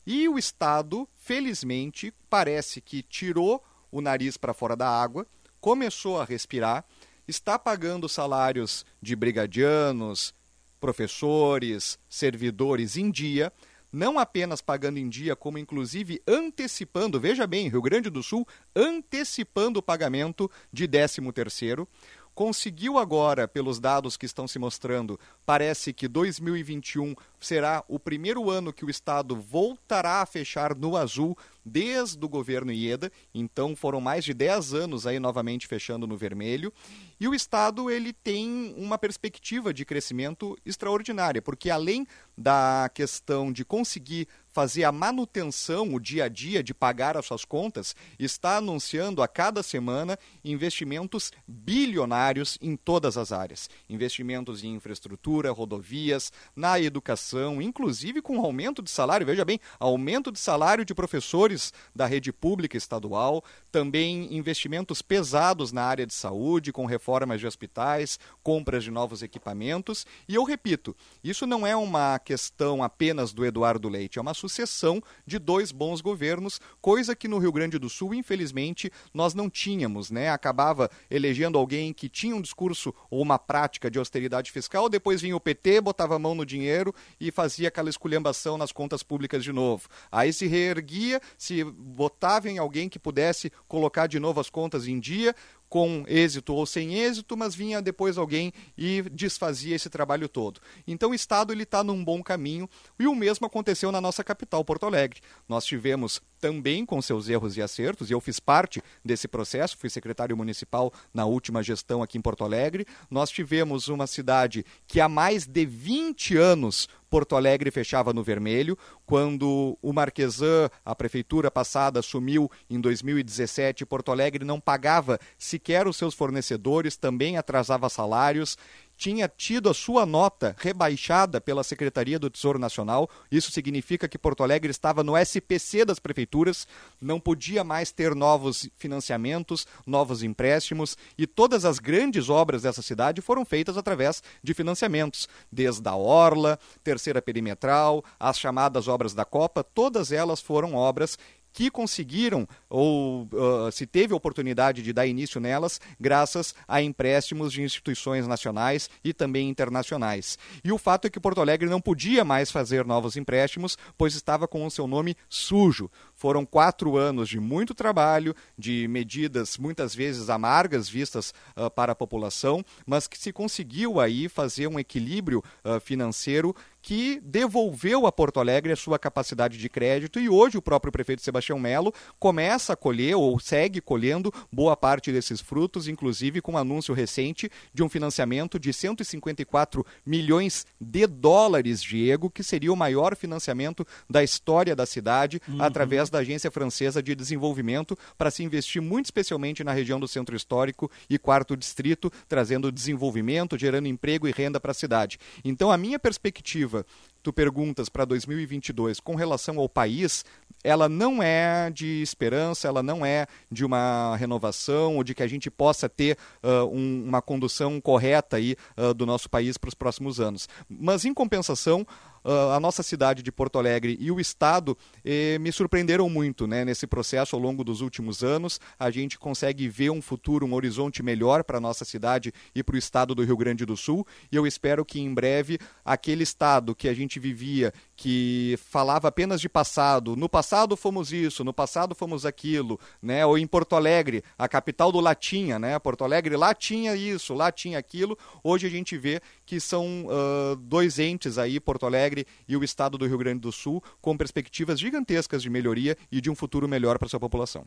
E 0.06 0.28
o 0.28 0.38
Estado, 0.38 1.08
felizmente, 1.14 2.12
parece 2.28 2.80
que 2.80 3.02
tirou 3.02 3.62
o 3.92 4.00
nariz 4.00 4.36
para 4.36 4.54
fora 4.54 4.74
da 4.74 4.88
água, 4.88 5.26
começou 5.60 6.20
a 6.20 6.24
respirar, 6.24 6.84
está 7.26 7.58
pagando 7.58 8.08
salários 8.08 8.84
de 9.00 9.14
brigadianos, 9.14 10.34
professores, 10.80 11.98
servidores 12.08 12.96
em 12.96 13.10
dia, 13.10 13.52
não 13.92 14.18
apenas 14.18 14.60
pagando 14.60 14.98
em 14.98 15.08
dia, 15.08 15.34
como 15.34 15.58
inclusive 15.58 16.22
antecipando, 16.26 17.20
veja 17.20 17.46
bem, 17.46 17.68
Rio 17.68 17.82
Grande 17.82 18.08
do 18.08 18.22
Sul 18.22 18.46
antecipando 18.74 19.80
o 19.80 19.82
pagamento 19.82 20.50
de 20.72 20.86
13 20.86 21.20
terceiro. 21.32 21.88
Conseguiu 22.32 22.96
agora, 22.96 23.48
pelos 23.48 23.80
dados 23.80 24.16
que 24.16 24.24
estão 24.24 24.46
se 24.46 24.58
mostrando, 24.58 25.18
parece 25.44 25.92
que 25.92 26.06
2021 26.06 27.14
será 27.40 27.82
o 27.88 27.98
primeiro 27.98 28.50
ano 28.50 28.72
que 28.72 28.84
o 28.84 28.90
Estado 28.90 29.34
voltará 29.34 30.20
a 30.20 30.26
fechar 30.26 30.74
no 30.74 30.96
azul 30.96 31.36
desde 31.64 32.24
o 32.24 32.28
governo 32.28 32.72
Ieda, 32.72 33.10
então 33.34 33.76
foram 33.76 34.00
mais 34.00 34.24
de 34.24 34.32
10 34.34 34.74
anos 34.74 35.06
aí 35.06 35.18
novamente 35.18 35.66
fechando 35.66 36.06
no 36.06 36.16
vermelho, 36.16 36.72
e 37.18 37.28
o 37.28 37.34
Estado 37.34 37.90
ele 37.90 38.12
tem 38.12 38.74
uma 38.76 38.98
perspectiva 38.98 39.72
de 39.72 39.84
crescimento 39.84 40.56
extraordinária, 40.64 41.42
porque 41.42 41.68
além 41.68 42.06
da 42.36 42.90
questão 42.94 43.52
de 43.52 43.64
conseguir 43.64 44.26
fazer 44.52 44.84
a 44.84 44.90
manutenção, 44.90 45.94
o 45.94 46.00
dia 46.00 46.24
a 46.24 46.28
dia 46.28 46.62
de 46.62 46.74
pagar 46.74 47.16
as 47.16 47.26
suas 47.26 47.44
contas, 47.44 47.94
está 48.18 48.56
anunciando 48.56 49.22
a 49.22 49.28
cada 49.28 49.62
semana 49.62 50.18
investimentos 50.42 51.30
bilionários 51.46 52.58
em 52.60 52.74
todas 52.74 53.16
as 53.16 53.32
áreas. 53.32 53.68
Investimentos 53.88 54.64
em 54.64 54.74
infraestrutura, 54.74 55.52
rodovias, 55.52 56.32
na 56.56 56.80
educação, 56.80 57.29
inclusive 57.60 58.22
com 58.22 58.40
aumento 58.40 58.82
de 58.82 58.90
salário, 58.90 59.26
veja 59.26 59.44
bem, 59.44 59.60
aumento 59.78 60.32
de 60.32 60.38
salário 60.38 60.84
de 60.84 60.94
professores 60.94 61.72
da 61.94 62.06
rede 62.06 62.32
pública 62.32 62.76
estadual, 62.76 63.44
também 63.70 64.34
investimentos 64.34 65.02
pesados 65.02 65.72
na 65.72 65.82
área 65.82 66.06
de 66.06 66.14
saúde, 66.14 66.72
com 66.72 66.86
reformas 66.86 67.40
de 67.40 67.46
hospitais, 67.46 68.18
compras 68.42 68.84
de 68.84 68.90
novos 68.90 69.22
equipamentos. 69.22 70.06
E 70.28 70.34
eu 70.34 70.44
repito, 70.44 70.96
isso 71.22 71.46
não 71.46 71.66
é 71.66 71.76
uma 71.76 72.18
questão 72.18 72.82
apenas 72.82 73.32
do 73.32 73.44
Eduardo 73.44 73.88
Leite, 73.88 74.18
é 74.18 74.22
uma 74.22 74.34
sucessão 74.34 75.02
de 75.26 75.38
dois 75.38 75.72
bons 75.72 76.00
governos, 76.00 76.60
coisa 76.80 77.14
que 77.14 77.28
no 77.28 77.38
Rio 77.38 77.52
Grande 77.52 77.78
do 77.78 77.88
Sul, 77.88 78.14
infelizmente, 78.14 78.90
nós 79.12 79.34
não 79.34 79.48
tínhamos, 79.50 80.10
né? 80.10 80.30
Acabava 80.30 80.90
elegendo 81.10 81.58
alguém 81.58 81.92
que 81.92 82.08
tinha 82.08 82.34
um 82.34 82.40
discurso 82.40 82.94
ou 83.10 83.22
uma 83.22 83.38
prática 83.38 83.90
de 83.90 83.98
austeridade 83.98 84.50
fiscal, 84.50 84.88
depois 84.88 85.20
vinha 85.20 85.36
o 85.36 85.40
PT, 85.40 85.80
botava 85.80 86.16
a 86.16 86.18
mão 86.18 86.34
no 86.34 86.46
dinheiro 86.46 86.94
e 87.20 87.30
fazia 87.30 87.68
aquela 87.68 87.90
esculhambação 87.90 88.56
nas 88.56 88.72
contas 88.72 89.02
públicas 89.02 89.44
de 89.44 89.52
novo. 89.52 89.88
Aí 90.10 90.32
se 90.32 90.46
reerguia, 90.46 91.20
se 91.36 91.62
botava 91.62 92.48
em 92.48 92.58
alguém 92.58 92.88
que 92.88 92.98
pudesse 92.98 93.52
colocar 93.68 94.06
de 94.06 94.18
novo 94.18 94.40
as 94.40 94.48
contas 94.48 94.88
em 94.88 94.98
dia, 94.98 95.34
com 95.70 96.04
êxito 96.08 96.52
ou 96.52 96.66
sem 96.66 96.96
êxito, 96.96 97.36
mas 97.36 97.54
vinha 97.54 97.80
depois 97.80 98.18
alguém 98.18 98.52
e 98.76 99.02
desfazia 99.02 99.76
esse 99.76 99.88
trabalho 99.88 100.28
todo. 100.28 100.60
Então 100.86 101.12
o 101.12 101.14
Estado 101.14 101.52
ele 101.52 101.62
está 101.62 101.84
num 101.84 102.04
bom 102.04 102.22
caminho 102.22 102.68
e 102.98 103.06
o 103.06 103.14
mesmo 103.14 103.46
aconteceu 103.46 103.92
na 103.92 104.00
nossa 104.00 104.24
capital, 104.24 104.64
Porto 104.64 104.84
Alegre. 104.84 105.20
Nós 105.48 105.64
tivemos 105.64 106.20
também 106.40 106.84
com 106.84 107.00
seus 107.00 107.28
erros 107.28 107.56
e 107.56 107.62
acertos, 107.62 108.10
e 108.10 108.14
eu 108.14 108.20
fiz 108.20 108.40
parte 108.40 108.82
desse 109.04 109.28
processo, 109.28 109.76
fui 109.76 109.90
secretário 109.90 110.36
municipal 110.36 110.92
na 111.14 111.26
última 111.26 111.62
gestão 111.62 112.02
aqui 112.02 112.18
em 112.18 112.22
Porto 112.22 112.44
Alegre. 112.44 112.86
Nós 113.10 113.30
tivemos 113.30 113.88
uma 113.88 114.06
cidade 114.06 114.64
que 114.88 115.00
há 115.00 115.08
mais 115.08 115.46
de 115.46 115.64
20 115.64 116.36
anos 116.36 116.88
Porto 117.10 117.34
Alegre 117.34 117.72
fechava 117.72 118.12
no 118.12 118.22
vermelho. 118.22 118.78
Quando 119.10 119.76
o 119.82 119.92
Marquesan, 119.92 120.70
a 120.84 120.94
prefeitura 120.94 121.50
passada, 121.50 121.98
assumiu 121.98 122.48
em 122.70 122.80
2017, 122.80 123.84
Porto 123.84 124.12
Alegre 124.12 124.44
não 124.44 124.60
pagava 124.60 125.18
sequer 125.36 125.88
os 125.88 125.96
seus 125.96 126.14
fornecedores, 126.14 126.96
também 126.96 127.36
atrasava 127.36 127.88
salários 127.88 128.56
tinha 129.00 129.26
tido 129.26 129.70
a 129.70 129.74
sua 129.74 130.04
nota 130.04 130.54
rebaixada 130.58 131.40
pela 131.40 131.64
Secretaria 131.64 132.18
do 132.18 132.28
Tesouro 132.28 132.58
Nacional. 132.58 133.08
Isso 133.32 133.50
significa 133.50 134.06
que 134.06 134.18
Porto 134.18 134.42
Alegre 134.42 134.70
estava 134.70 135.02
no 135.02 135.16
SPC 135.16 135.86
das 135.86 135.98
prefeituras, 135.98 136.68
não 137.00 137.18
podia 137.18 137.64
mais 137.64 137.90
ter 137.90 138.14
novos 138.14 138.68
financiamentos, 138.76 139.66
novos 139.86 140.22
empréstimos 140.22 140.98
e 141.16 141.26
todas 141.26 141.64
as 141.64 141.78
grandes 141.78 142.28
obras 142.28 142.60
dessa 142.60 142.82
cidade 142.82 143.22
foram 143.22 143.42
feitas 143.42 143.78
através 143.78 144.22
de 144.42 144.52
financiamentos, 144.52 145.26
desde 145.50 145.88
a 145.88 145.96
Orla, 145.96 146.58
Terceira 146.84 147.22
Perimetral, 147.22 148.04
as 148.18 148.38
chamadas 148.38 148.86
obras 148.86 149.14
da 149.14 149.24
Copa, 149.24 149.64
todas 149.64 150.12
elas 150.12 150.42
foram 150.42 150.74
obras 150.74 151.16
que 151.52 151.70
conseguiram 151.70 152.46
ou 152.68 153.24
uh, 153.24 153.70
se 153.72 153.86
teve 153.86 154.14
oportunidade 154.14 154.82
de 154.82 154.92
dar 154.92 155.06
início 155.06 155.40
nelas 155.40 155.80
graças 155.98 156.54
a 156.66 156.82
empréstimos 156.82 157.52
de 157.52 157.62
instituições 157.62 158.26
nacionais 158.26 158.88
e 159.02 159.12
também 159.12 159.48
internacionais. 159.48 160.38
E 160.64 160.72
o 160.72 160.78
fato 160.78 161.06
é 161.06 161.10
que 161.10 161.20
Porto 161.20 161.40
Alegre 161.40 161.68
não 161.68 161.80
podia 161.80 162.24
mais 162.24 162.50
fazer 162.50 162.84
novos 162.84 163.16
empréstimos, 163.16 163.76
pois 163.96 164.14
estava 164.14 164.46
com 164.46 164.64
o 164.64 164.70
seu 164.70 164.86
nome 164.86 165.16
sujo. 165.28 165.90
Foram 166.14 166.44
quatro 166.44 166.96
anos 166.96 167.28
de 167.28 167.40
muito 167.40 167.74
trabalho, 167.74 168.34
de 168.58 168.86
medidas 168.88 169.56
muitas 169.56 169.94
vezes 169.94 170.28
amargas 170.28 170.88
vistas 170.88 171.32
uh, 171.56 171.70
para 171.70 171.92
a 171.92 171.96
população, 171.96 172.64
mas 172.86 173.06
que 173.06 173.18
se 173.18 173.32
conseguiu 173.32 173.98
aí 173.98 174.28
fazer 174.28 174.66
um 174.66 174.78
equilíbrio 174.78 175.42
uh, 175.64 175.80
financeiro 175.80 176.54
que 176.82 177.20
devolveu 177.24 178.06
a 178.06 178.12
Porto 178.12 178.40
Alegre 178.40 178.72
a 178.72 178.76
sua 178.76 178.98
capacidade 178.98 179.58
de 179.58 179.68
crédito 179.68 180.18
e 180.18 180.28
hoje 180.28 180.56
o 180.56 180.62
próprio 180.62 180.92
prefeito 180.92 181.22
Sebastião 181.22 181.58
Melo 181.58 181.92
começa 182.18 182.72
a 182.72 182.76
colher 182.76 183.16
ou 183.16 183.38
segue 183.38 183.80
colhendo 183.80 184.32
boa 184.50 184.76
parte 184.76 185.12
desses 185.12 185.40
frutos, 185.40 185.88
inclusive 185.88 186.40
com 186.40 186.52
um 186.52 186.58
anúncio 186.58 186.94
recente 186.94 187.50
de 187.72 187.82
um 187.82 187.88
financiamento 187.88 188.58
de 188.58 188.72
154 188.72 189.84
milhões 190.04 190.66
de 190.80 191.06
dólares, 191.06 191.82
Diego, 191.82 192.30
que 192.30 192.42
seria 192.42 192.72
o 192.72 192.76
maior 192.76 193.14
financiamento 193.16 193.86
da 194.08 194.22
história 194.22 194.74
da 194.74 194.86
cidade 194.86 195.40
uhum. 195.48 195.62
através 195.62 196.08
da 196.08 196.20
Agência 196.20 196.50
Francesa 196.50 197.02
de 197.02 197.14
Desenvolvimento 197.14 197.96
para 198.16 198.30
se 198.30 198.42
investir 198.42 198.80
muito 198.80 199.06
especialmente 199.06 199.62
na 199.64 199.72
região 199.72 200.00
do 200.00 200.08
Centro 200.08 200.36
Histórico 200.36 200.90
e 201.08 201.18
Quarto 201.18 201.56
Distrito, 201.56 202.10
trazendo 202.28 202.72
desenvolvimento, 202.72 203.58
gerando 203.58 203.88
emprego 203.88 204.28
e 204.28 204.32
renda 204.32 204.60
para 204.60 204.70
a 204.70 204.74
cidade. 204.74 205.18
Então 205.44 205.70
a 205.70 205.76
minha 205.76 205.98
perspectiva 205.98 206.69
perspectiva 206.70 207.09
tu 207.22 207.32
perguntas 207.32 207.88
para 207.88 208.04
2022 208.04 209.00
com 209.00 209.14
relação 209.14 209.58
ao 209.58 209.68
país, 209.68 210.24
ela 210.62 210.88
não 210.88 211.22
é 211.22 211.70
de 211.70 212.02
esperança, 212.02 212.68
ela 212.68 212.82
não 212.82 213.04
é 213.04 213.26
de 213.50 213.64
uma 213.64 214.16
renovação 214.16 214.96
ou 214.96 215.04
de 215.04 215.14
que 215.14 215.22
a 215.22 215.26
gente 215.26 215.50
possa 215.50 215.88
ter 215.88 216.16
uh, 216.42 216.66
um, 216.66 217.04
uma 217.06 217.22
condução 217.22 217.80
correta 217.80 218.36
aí, 218.36 218.56
uh, 218.76 218.92
do 218.92 219.06
nosso 219.06 219.28
país 219.28 219.56
para 219.56 219.68
os 219.68 219.74
próximos 219.74 220.20
anos. 220.20 220.48
Mas, 220.68 221.04
em 221.04 221.14
compensação, 221.14 221.86
uh, 222.24 222.50
a 222.54 222.60
nossa 222.60 222.82
cidade 222.82 223.22
de 223.22 223.32
Porto 223.32 223.58
Alegre 223.58 223.96
e 224.00 224.10
o 224.10 224.20
Estado 224.20 224.76
eh, 225.04 225.38
me 225.38 225.50
surpreenderam 225.50 226.08
muito 226.08 226.46
né, 226.46 226.64
nesse 226.64 226.86
processo 226.86 227.34
ao 227.34 227.42
longo 227.42 227.64
dos 227.64 227.80
últimos 227.80 228.22
anos. 228.22 228.60
A 228.78 228.90
gente 228.90 229.18
consegue 229.18 229.68
ver 229.68 229.90
um 229.90 230.02
futuro, 230.02 230.46
um 230.46 230.54
horizonte 230.54 231.02
melhor 231.02 231.42
para 231.44 231.58
a 231.58 231.60
nossa 231.60 231.84
cidade 231.84 232.32
e 232.54 232.62
para 232.62 232.74
o 232.74 232.78
Estado 232.78 233.14
do 233.14 233.24
Rio 233.24 233.36
Grande 233.36 233.64
do 233.64 233.76
Sul. 233.76 234.06
E 234.30 234.36
eu 234.36 234.46
espero 234.46 234.84
que 234.84 235.00
em 235.00 235.12
breve 235.12 235.58
aquele 235.84 236.22
Estado 236.22 236.74
que 236.74 236.88
a 236.88 236.94
gente 236.94 237.09
vivia, 237.18 237.72
que 237.96 238.58
falava 238.70 239.08
apenas 239.08 239.40
de 239.40 239.48
passado, 239.48 240.14
no 240.14 240.28
passado 240.28 240.76
fomos 240.76 241.12
isso, 241.12 241.42
no 241.42 241.52
passado 241.52 241.94
fomos 241.94 242.24
aquilo, 242.24 242.78
né? 243.02 243.24
ou 243.26 243.38
em 243.38 243.46
Porto 243.46 243.74
Alegre, 243.74 244.22
a 244.38 244.46
capital 244.46 244.92
do 244.92 245.00
Latinha, 245.00 245.58
né? 245.58 245.78
Porto 245.78 246.04
Alegre 246.04 246.36
lá 246.36 246.54
tinha 246.54 246.94
isso, 246.94 247.34
lá 247.34 247.50
tinha 247.50 247.78
aquilo. 247.78 248.16
Hoje 248.44 248.66
a 248.66 248.70
gente 248.70 248.96
vê 248.96 249.20
que 249.44 249.58
são 249.58 250.06
uh, 250.06 250.56
dois 250.56 250.98
entes 250.98 251.38
aí, 251.38 251.58
Porto 251.58 251.86
Alegre 251.86 252.26
e 252.46 252.56
o 252.56 252.62
estado 252.62 252.96
do 252.96 253.06
Rio 253.06 253.18
Grande 253.18 253.40
do 253.40 253.50
Sul, 253.50 253.82
com 254.00 254.16
perspectivas 254.16 254.78
gigantescas 254.78 255.42
de 255.42 255.50
melhoria 255.50 255.96
e 256.12 256.20
de 256.20 256.30
um 256.30 256.34
futuro 256.34 256.68
melhor 256.68 256.98
para 256.98 257.08
sua 257.08 257.18
população. 257.18 257.64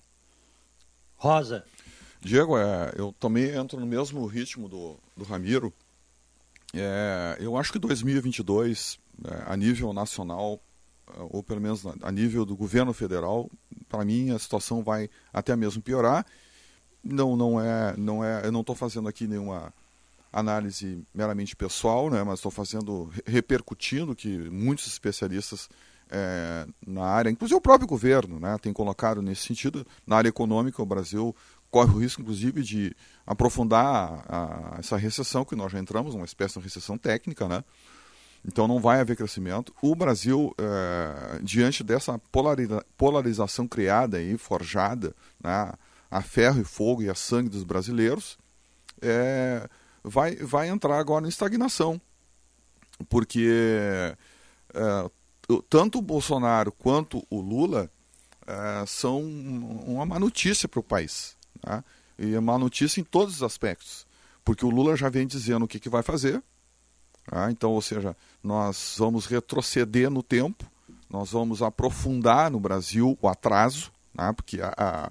Rosa. 1.16 1.64
Diego, 2.24 2.58
é, 2.58 2.94
eu 2.98 3.14
também 3.20 3.50
entro 3.50 3.80
no 3.80 3.86
mesmo 3.86 4.26
ritmo 4.26 4.70
do, 4.70 4.98
do 5.16 5.26
Ramiro. 5.26 5.74
É, 6.74 7.38
eu 7.40 7.58
acho 7.58 7.72
que 7.72 7.78
2022, 7.80 8.98
é, 8.98 9.03
a 9.46 9.56
nível 9.56 9.94
nacional, 9.94 10.60
é, 11.16 11.20
ou 11.30 11.44
pelo 11.44 11.62
menos 11.62 11.84
a 12.02 12.12
nível 12.12 12.46
do 12.46 12.56
governo 12.56 12.94
federal, 12.94 13.50
para 13.88 14.04
mim 14.06 14.32
a 14.32 14.40
situação 14.40 14.84
vai 14.84 15.10
até 15.32 15.56
mesmo 15.56 15.82
piorar. 15.82 16.26
Não, 17.04 17.36
não 17.36 17.60
é, 17.60 17.96
não 17.98 18.24
é, 18.24 18.46
eu 18.46 18.52
não 18.52 18.62
estou 18.62 18.76
fazendo 18.76 19.08
aqui 19.08 19.28
nenhuma 19.28 19.74
análise 20.32 21.06
meramente 21.14 21.56
pessoal, 21.56 22.10
né, 22.10 22.24
mas 22.24 22.40
estou 22.40 22.52
fazendo, 22.52 23.12
repercutindo 23.26 24.16
que 24.16 24.50
muitos 24.50 24.88
especialistas 24.88 25.70
é, 26.10 26.66
na 26.86 27.06
área, 27.06 27.30
inclusive 27.30 27.58
o 27.58 27.62
próprio 27.62 27.88
governo, 27.88 28.40
né, 28.40 28.58
tem 28.60 28.74
colocado 28.74 29.22
nesse 29.22 29.44
sentido, 29.44 29.86
na 30.08 30.16
área 30.16 30.30
econômica, 30.30 30.82
o 30.82 30.86
Brasil 30.86 31.36
corre 31.70 31.92
o 31.92 31.98
risco, 31.98 32.22
inclusive, 32.22 32.62
de 32.62 32.96
aprofundar 33.26 34.24
a, 34.28 34.76
a, 34.76 34.80
essa 34.80 34.96
recessão, 34.96 35.44
que 35.44 35.56
nós 35.56 35.72
já 35.72 35.80
entramos, 35.80 36.14
uma 36.14 36.26
espécie 36.26 36.60
de 36.60 36.64
recessão 36.64 37.00
técnica, 37.00 37.48
né? 37.48 37.64
Então 38.46 38.68
não 38.68 38.80
vai 38.80 39.00
haver 39.00 39.16
crescimento. 39.16 39.74
O 39.82 39.96
Brasil, 39.96 40.54
é, 40.58 41.40
diante 41.42 41.84
dessa 41.84 42.20
polariza 42.32 42.86
polarização 42.98 43.68
criada 43.68 44.22
e 44.22 44.38
forjada 44.38 45.16
né, 45.42 45.72
a 46.12 46.22
ferro 46.22 46.60
e 46.60 46.64
fogo 46.66 47.02
e 47.02 47.10
a 47.10 47.16
sangue 47.16 47.50
dos 47.50 47.64
brasileiros, 47.64 48.38
é, 49.02 49.68
vai, 50.04 50.36
vai 50.36 50.68
entrar 50.68 51.00
agora 51.00 51.26
em 51.26 51.30
estagnação. 51.30 52.00
Porque 53.10 54.16
é, 54.74 55.10
tanto 55.70 56.00
o 56.00 56.02
Bolsonaro 56.02 56.72
quanto 56.72 57.26
o 57.30 57.40
Lula 57.40 57.90
são 58.86 59.22
uma 59.22 60.06
má 60.06 60.20
notícia 60.20 60.68
para 60.68 60.80
o 60.82 60.84
país. 60.84 61.38
Né? 61.66 61.84
E 62.20 62.36
é 62.36 62.40
má 62.40 62.58
notícia 62.58 63.00
em 63.00 63.04
todos 63.04 63.36
os 63.36 63.44
aspectos. 63.44 64.06
Porque 64.44 64.66
o 64.66 64.70
Lula 64.70 64.98
já 64.98 65.10
vem 65.10 65.26
dizendo 65.26 65.64
o 65.64 65.68
que, 65.68 65.80
que 65.80 65.90
vai 65.90 66.04
fazer. 66.04 66.44
Né? 67.32 67.52
Então, 67.52 67.72
ou 67.72 67.82
seja, 67.82 68.16
nós 68.44 68.96
vamos 68.98 69.26
retroceder 69.26 70.10
no 70.10 70.22
tempo, 70.22 70.66
nós 71.10 71.32
vamos 71.32 71.62
aprofundar 71.62 72.52
no 72.52 72.60
Brasil 72.60 73.18
o 73.22 73.28
atraso, 73.28 73.92
né? 74.14 74.34
porque 74.34 74.60
a, 74.62 75.10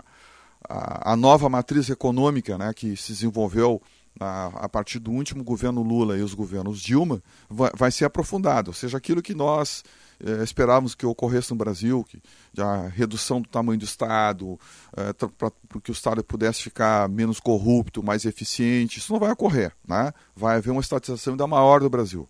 a, 0.68 1.12
a 1.12 1.16
nova 1.16 1.48
matriz 1.48 1.88
econômica 1.88 2.58
né, 2.58 2.72
que 2.74 2.96
se 2.96 3.12
desenvolveu 3.12 3.80
a, 4.20 4.46
a, 4.64 4.68
partir 4.68 4.98
do 4.98 5.10
último 5.10 5.42
governo 5.42 5.82
Lula 5.82 6.18
e 6.18 6.22
os 6.22 6.34
governos 6.34 6.80
Dilma, 6.80 7.22
vai, 7.48 7.70
vai 7.74 7.90
ser 7.90 8.04
aprofundado. 8.04 8.70
Ou 8.70 8.74
seja, 8.74 8.98
aquilo 8.98 9.22
que 9.22 9.34
nós 9.34 9.82
eh, 10.20 10.42
esperávamos 10.42 10.94
que 10.94 11.06
ocorresse 11.06 11.50
no 11.50 11.56
Brasil, 11.56 12.04
que 12.04 12.20
a 12.60 12.88
redução 12.88 13.40
do 13.40 13.48
tamanho 13.48 13.78
do 13.78 13.84
Estado, 13.84 14.58
eh, 14.96 15.12
para 15.12 15.50
que 15.82 15.90
o 15.90 15.92
Estado 15.92 16.22
pudesse 16.22 16.62
ficar 16.62 17.08
menos 17.08 17.40
corrupto, 17.40 18.02
mais 18.02 18.24
eficiente, 18.24 18.98
isso 18.98 19.12
não 19.12 19.20
vai 19.20 19.32
ocorrer. 19.32 19.72
Né? 19.86 20.12
Vai 20.36 20.56
haver 20.56 20.70
uma 20.70 20.80
estatização 20.80 21.32
ainda 21.32 21.46
maior 21.46 21.80
do 21.80 21.90
Brasil. 21.90 22.28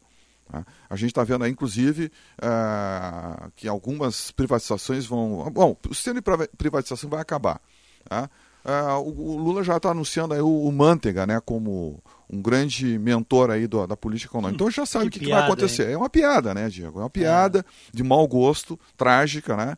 Né? 0.53 0.65
A 0.91 0.97
gente 0.97 1.11
está 1.11 1.25
vendo 1.25 1.45
aí, 1.45 1.51
inclusive, 1.51 2.13
eh, 2.41 3.49
que 3.57 3.67
algumas 3.67 4.31
privatizações 4.31 5.07
vão. 5.07 5.51
Bom, 5.51 5.77
o 5.89 5.95
sistema 5.95 6.21
de 6.21 6.49
privatização 6.57 7.09
vai 7.09 7.21
acabar. 7.21 7.61
Tá? 8.09 8.29
Uh, 8.65 9.01
o, 9.01 9.37
Lula 9.39 9.65
já 9.65 9.77
está 9.77 9.91
anunciando 9.91 10.35
aí 10.35 10.41
o, 10.41 10.47
o, 10.47 10.71
Manteiga, 10.71 11.27
né, 11.27 11.41
como 11.45 12.01
um 12.31 12.41
grande 12.41 12.97
mentor 12.97 13.51
aí 13.51 13.67
do, 13.67 13.85
da 13.89 13.97
política 13.97 14.31
econômica. 14.31 14.55
Então 14.55 14.71
já 14.71 14.87
sabe 14.87 15.07
o 15.07 15.11
que, 15.11 15.19
que, 15.19 15.25
que, 15.25 15.33
vai 15.33 15.43
acontecer. 15.43 15.89
Hein? 15.89 15.95
É 15.95 15.97
uma 15.97 16.09
piada, 16.09 16.55
né, 16.55 16.69
Diego? 16.69 17.01
É 17.01 17.03
uma 17.03 17.11
piada 17.11 17.59
é. 17.59 17.65
de 17.93 18.05
mau 18.05 18.27
gosto, 18.29 18.79
trágica, 18.97 19.57
né? 19.57 19.77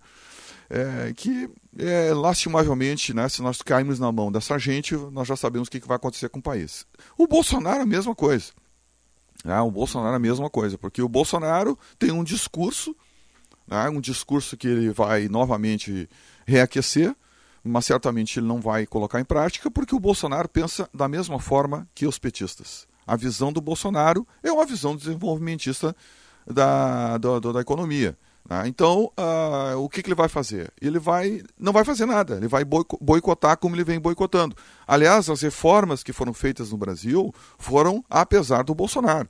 É, 0.69 1.13
que 1.15 1.49
é, 1.79 2.13
lastimavelmente, 2.13 3.15
né, 3.15 3.27
se 3.29 3.41
nós 3.41 3.63
cairmos 3.63 3.99
na 3.99 4.13
mão 4.13 4.31
dessa 4.31 4.59
gente, 4.59 4.95
nós 4.95 5.27
já 5.27 5.37
sabemos 5.37 5.69
o 5.69 5.71
que, 5.71 5.81
que 5.81 5.89
vai 5.89 5.97
acontecer 5.97 6.29
com 6.29 6.39
o 6.39 6.43
país. 6.43 6.87
O 7.17 7.27
Bolsonaro 7.27 7.83
a 7.83 7.87
mesma 7.87 8.15
coisa. 8.15 8.53
Né? 9.45 9.61
O 9.61 9.71
Bolsonaro 9.71 10.17
a 10.17 10.19
mesma 10.19 10.49
coisa, 10.49 10.79
porque 10.79 11.03
o 11.03 11.09
Bolsonaro 11.09 11.79
tem 11.99 12.11
um 12.11 12.25
discurso, 12.25 12.97
né, 13.69 13.89
um 13.91 14.01
discurso 14.01 14.57
que 14.57 14.67
ele 14.67 14.91
vai 14.91 15.29
novamente 15.29 16.09
reaquecer, 16.47 17.15
mas 17.63 17.85
certamente 17.85 18.39
ele 18.39 18.47
não 18.47 18.61
vai 18.61 18.87
colocar 18.87 19.21
em 19.21 19.25
prática 19.25 19.71
porque 19.71 19.95
o 19.95 20.01
Bolsonaro 20.01 20.49
pensa 20.49 20.89
da 20.93 21.09
mesma 21.09 21.39
forma 21.39 21.89
que 21.95 22.07
os 22.07 22.19
petistas. 22.19 22.87
A 23.07 23.17
visão 23.17 23.53
do 23.53 23.61
Bolsonaro 23.61 24.27
é 24.43 24.51
uma 24.51 24.65
visão 24.65 24.97
desenvolvimentista 24.97 25.95
da, 26.47 27.19
da, 27.19 27.39
da 27.39 27.61
economia. 27.61 28.17
Né? 28.49 28.65
Então, 28.67 29.11
uh, 29.19 29.79
o 29.79 29.89
que, 29.89 30.03
que, 30.03 30.09
ele 30.09 30.15
vai 30.15 30.29
fazer? 30.29 30.73
Ele 30.81 30.99
vai 30.99 31.43
não 31.59 31.73
vai 31.73 31.85
fazer 31.85 32.07
nada, 32.07 32.37
ele 32.37 32.49
vai 32.49 32.65
boicotar 32.65 33.57
como 33.57 33.75
ele 33.75 33.85
vem 33.85 33.99
boicotando. 33.99 34.57
Aliás, 34.87 35.31
as 35.31 35.41
reformas 35.41 36.03
que 36.03 36.13
foram 36.13 36.35
feitas 36.35 36.71
no 36.71 36.77
Brasil 36.77 37.35
foram 37.59 38.05
apesar 38.09 38.63
do 38.63 38.75
Bolsonaro. 38.75 39.29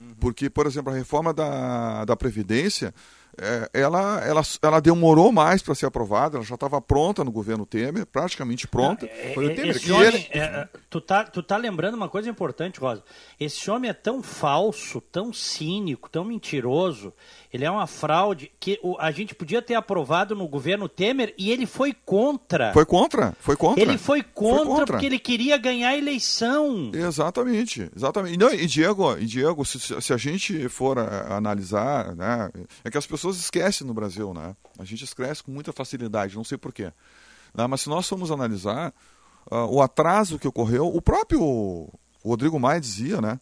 Uhum. 0.00 0.14
Porque, 0.20 0.50
por 0.50 0.66
exemplo, 0.66 0.92
a 0.92 0.96
reforma 0.96 1.32
da, 1.32 2.04
da 2.04 2.16
Previdência 2.16 2.92
é, 3.40 3.70
ela, 3.72 4.20
ela, 4.24 4.42
ela 4.60 4.80
demorou 4.80 5.30
mais 5.30 5.62
para 5.62 5.74
ser 5.74 5.86
aprovada, 5.86 6.36
ela 6.36 6.44
já 6.44 6.56
estava 6.56 6.80
pronta 6.80 7.22
no 7.22 7.30
governo 7.30 7.64
Temer, 7.64 8.04
praticamente 8.04 8.66
pronta. 8.66 9.06
É, 9.06 9.32
Foi 9.32 9.46
o 9.46 9.54
Temer. 9.54 9.76
Esse 9.76 9.92
homem, 9.92 10.08
ele... 10.08 10.28
é, 10.32 10.68
tu, 10.90 11.00
tá, 11.00 11.22
tu 11.22 11.40
tá 11.40 11.56
lembrando 11.56 11.94
uma 11.94 12.08
coisa 12.08 12.28
importante, 12.28 12.80
Rosa. 12.80 13.04
Esse 13.38 13.70
homem 13.70 13.90
é 13.90 13.94
tão 13.94 14.22
falso, 14.22 15.00
tão 15.00 15.32
cínico, 15.32 16.10
tão 16.10 16.24
mentiroso, 16.24 17.12
ele 17.52 17.64
é 17.64 17.70
uma 17.70 17.86
fraude 17.86 18.52
que 18.60 18.78
o, 18.82 18.96
a 18.98 19.10
gente 19.10 19.34
podia 19.34 19.62
ter 19.62 19.74
aprovado 19.74 20.34
no 20.34 20.46
governo 20.46 20.88
Temer 20.88 21.34
e 21.38 21.50
ele 21.50 21.66
foi 21.66 21.94
contra. 21.94 22.72
Foi 22.72 22.84
contra, 22.84 23.34
foi 23.40 23.56
contra. 23.56 23.82
Ele 23.82 23.96
foi 23.96 24.22
contra, 24.22 24.56
foi 24.56 24.66
contra. 24.66 24.86
porque 24.86 25.06
ele 25.06 25.18
queria 25.18 25.56
ganhar 25.56 25.90
a 25.90 25.96
eleição. 25.96 26.90
Exatamente, 26.92 27.90
exatamente. 27.96 28.36
Não, 28.36 28.52
e 28.52 28.66
Diego, 28.66 29.16
e 29.16 29.24
Diego 29.24 29.64
se, 29.64 29.78
se 29.78 30.12
a 30.12 30.16
gente 30.16 30.68
for 30.68 30.98
a, 30.98 31.36
analisar, 31.36 32.14
né, 32.14 32.50
é 32.84 32.90
que 32.90 32.98
as 32.98 33.06
pessoas 33.06 33.38
esquecem 33.38 33.86
no 33.86 33.94
Brasil, 33.94 34.34
né? 34.34 34.54
A 34.78 34.84
gente 34.84 35.04
esquece 35.04 35.42
com 35.42 35.50
muita 35.50 35.72
facilidade, 35.72 36.36
não 36.36 36.44
sei 36.44 36.58
porquê. 36.58 36.92
Né, 37.54 37.66
mas 37.66 37.80
se 37.80 37.88
nós 37.88 38.06
formos 38.06 38.30
analisar 38.30 38.92
uh, 39.50 39.56
o 39.70 39.80
atraso 39.80 40.38
que 40.38 40.46
ocorreu, 40.46 40.86
o 40.86 41.00
próprio 41.00 41.88
Rodrigo 42.22 42.60
Maia 42.60 42.80
dizia, 42.80 43.22
né? 43.22 43.40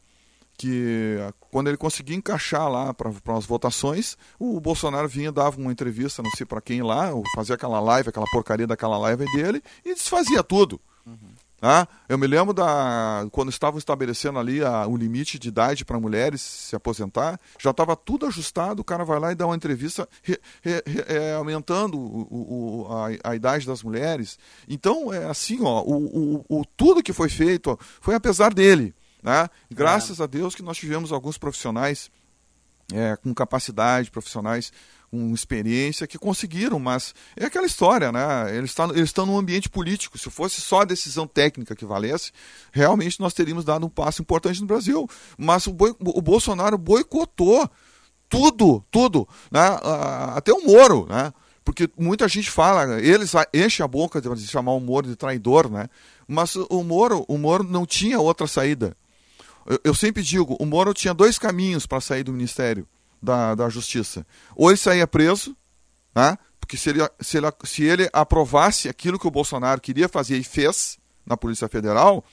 que 0.57 1.17
quando 1.57 1.69
ele 1.69 1.79
conseguia 1.79 2.15
encaixar 2.15 2.71
lá 2.71 2.93
para 2.93 3.11
as 3.35 3.47
votações, 3.47 4.19
o 4.39 4.61
Bolsonaro 4.61 5.09
vinha, 5.09 5.33
dava 5.33 5.59
uma 5.59 5.73
entrevista, 5.73 6.23
não 6.23 6.31
sei 6.33 6.45
para 6.45 6.61
quem 6.61 6.83
lá, 6.83 7.11
fazia 7.35 7.55
aquela 7.55 7.81
live, 7.81 8.11
aquela 8.11 8.27
porcaria 8.27 8.67
daquela 8.67 8.99
live 8.99 9.25
dele, 9.33 9.63
e 9.83 9.95
desfazia 9.95 10.43
tudo. 10.43 10.79
Uhum. 11.07 11.17
Ah, 11.63 11.89
eu 12.11 12.19
me 12.19 12.27
lembro 12.27 12.53
da 12.53 13.27
quando 13.33 13.49
estavam 13.49 13.79
estabelecendo 13.79 14.39
ali 14.39 14.63
a, 14.63 14.87
o 14.87 14.99
limite 14.99 15.39
de 15.39 15.49
idade 15.49 15.83
para 15.83 15.99
mulheres 15.99 16.43
se 16.43 16.77
aposentar, 16.77 17.41
já 17.59 17.71
estava 17.71 17.97
tudo 17.97 18.27
ajustado, 18.27 18.83
o 18.83 18.85
cara 18.85 19.03
vai 19.03 19.19
lá 19.19 19.33
e 19.33 19.35
dá 19.35 19.47
uma 19.47 19.57
entrevista 19.57 20.07
re, 20.23 20.39
re, 20.61 20.83
re, 20.87 21.05
é, 21.09 21.35
aumentando 21.37 21.99
o, 21.99 22.85
o, 22.85 22.87
a, 22.93 23.31
a, 23.31 23.35
idade 23.35 23.67
das 23.67 23.83
mulheres. 23.83 24.39
Então, 24.69 25.11
é 25.11 25.25
assim, 25.25 25.61
ó, 25.63 25.81
o, 25.81 26.45
o, 26.51 26.61
o 26.61 26.65
tudo 26.77 27.03
que 27.03 27.15
foi 27.15 27.31
feito 27.31 27.79
foi 27.99 28.15
apesar 28.15 28.53
dele. 28.53 28.95
Né? 29.27 29.51
Graças 29.69 30.21
é. 30.21 30.23
a 30.23 30.27
Deus 30.27 30.55
que 30.55 30.63
nós 30.63 30.79
tivemos 30.79 31.11
alguns 31.11 31.37
profissionais 31.37 32.13
é, 32.95 33.17
com 33.17 33.35
capacidade, 33.35 34.09
profissionais 34.09 34.73
com 35.11 35.35
experiência 35.35 36.07
que 36.07 36.17
conseguiram, 36.17 36.79
mas 36.79 37.13
é 37.37 37.47
aquela 37.47 37.67
história, 37.67 38.13
né? 38.13 38.57
Eles 38.57 38.71
estão, 38.71 38.91
eles 38.91 39.09
estão 39.09 39.27
num 39.27 39.37
ambiente 39.37 39.69
político. 39.69 40.17
Se 40.17 40.31
fosse 40.31 40.61
só 40.61 40.83
a 40.83 40.85
decisão 40.85 41.27
técnica 41.27 41.75
que 41.75 41.85
valesse, 41.85 42.31
realmente 42.71 43.19
nós 43.19 43.35
teríamos 43.35 43.65
dado 43.65 43.85
um 43.85 43.89
passo 43.89 44.23
importante 44.23 44.61
no 44.61 44.67
Brasil. 44.67 45.09
Mas 45.37 45.67
o, 45.67 45.73
boi, 45.73 45.93
o 45.99 46.23
Bolsonaro 46.23 46.79
boicotou 46.79 47.69
tudo, 48.29 48.85
tudo, 48.93 49.29
né? 49.51 49.61
até 50.37 50.53
o 50.53 50.65
Moro, 50.65 51.07
né? 51.09 51.33
Porque 51.65 51.91
muita 51.99 52.29
gente 52.29 52.49
fala, 52.49 53.01
eles 53.01 53.33
enchem 53.53 53.83
a 53.83 53.89
boca 53.89 54.21
de 54.21 54.47
chamar 54.47 54.73
o 54.73 54.81
Moro 54.81 55.09
de 55.09 55.17
traidor, 55.17 55.69
né? 55.69 55.89
Mas 56.29 56.55
o 56.55 56.85
Moro, 56.85 57.25
o 57.27 57.37
Moro 57.37 57.65
não 57.65 57.85
tinha 57.85 58.21
outra 58.21 58.47
saída. 58.47 58.97
Eu, 59.67 59.81
eu 59.85 59.95
sempre 59.95 60.23
digo, 60.23 60.57
o 60.61 60.65
Moro 60.67 60.95
tinha 60.95 61.13
dois 61.13 61.39
caminhos 61.39 61.87
para 61.87 62.01
sair 62.01 62.23
do 62.23 62.33
Ministério 62.33 62.87
da, 63.23 63.55
da 63.55 63.69
Justiça. 63.69 64.27
Ou 64.55 64.71
ele 64.71 64.77
saía 64.77 65.07
preso, 65.07 65.57
né? 66.15 66.39
porque 66.61 66.77
se 66.77 66.91
ele, 66.91 67.01
se, 67.21 67.37
ele, 67.37 67.47
se 67.65 67.85
ele 67.85 68.09
aprovasse 68.13 68.89
aquilo 68.89 69.19
que 69.19 69.27
o 69.27 69.31
Bolsonaro 69.31 69.81
queria 69.81 70.09
fazer 70.09 70.37
e 70.37 70.45
fez 70.45 70.99
na 71.25 71.37
Polícia 71.37 71.69
Federal, 71.69 72.25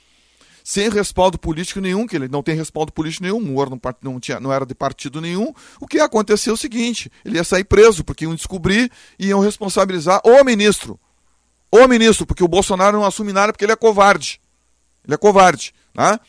sem 0.63 0.89
respaldo 0.89 1.37
político 1.37 1.81
nenhum, 1.81 2.07
que 2.07 2.15
ele 2.15 2.27
não 2.27 2.41
tem 2.41 2.55
respaldo 2.55 2.91
político 2.91 3.23
nenhum, 3.23 3.37
o 3.37 3.41
Moro 3.41 3.69
não, 3.71 3.79
não, 4.01 4.19
tinha, 4.19 4.39
não 4.39 4.53
era 4.53 4.65
de 4.65 4.73
partido 4.73 5.19
nenhum, 5.19 5.53
o 5.79 5.87
que 5.87 5.97
ia 5.97 6.05
acontecer 6.05 6.49
é 6.49 6.53
o 6.53 6.57
seguinte, 6.57 7.11
ele 7.25 7.35
ia 7.35 7.43
sair 7.43 7.63
preso, 7.63 8.03
porque 8.03 8.23
iam 8.23 8.33
descobrir 8.33 8.91
e 9.19 9.27
iam 9.27 9.39
responsabilizar 9.39 10.21
o 10.23 10.43
ministro. 10.43 10.99
O 11.71 11.87
ministro, 11.87 12.25
porque 12.25 12.43
o 12.43 12.47
Bolsonaro 12.47 12.97
não 12.97 13.05
assume 13.05 13.33
nada 13.33 13.51
porque 13.51 13.65
ele 13.65 13.71
é 13.71 13.75
covarde. 13.75 14.39
Ele 15.05 15.15
é 15.15 15.17
covarde. 15.17 15.73
Né? 15.93 16.19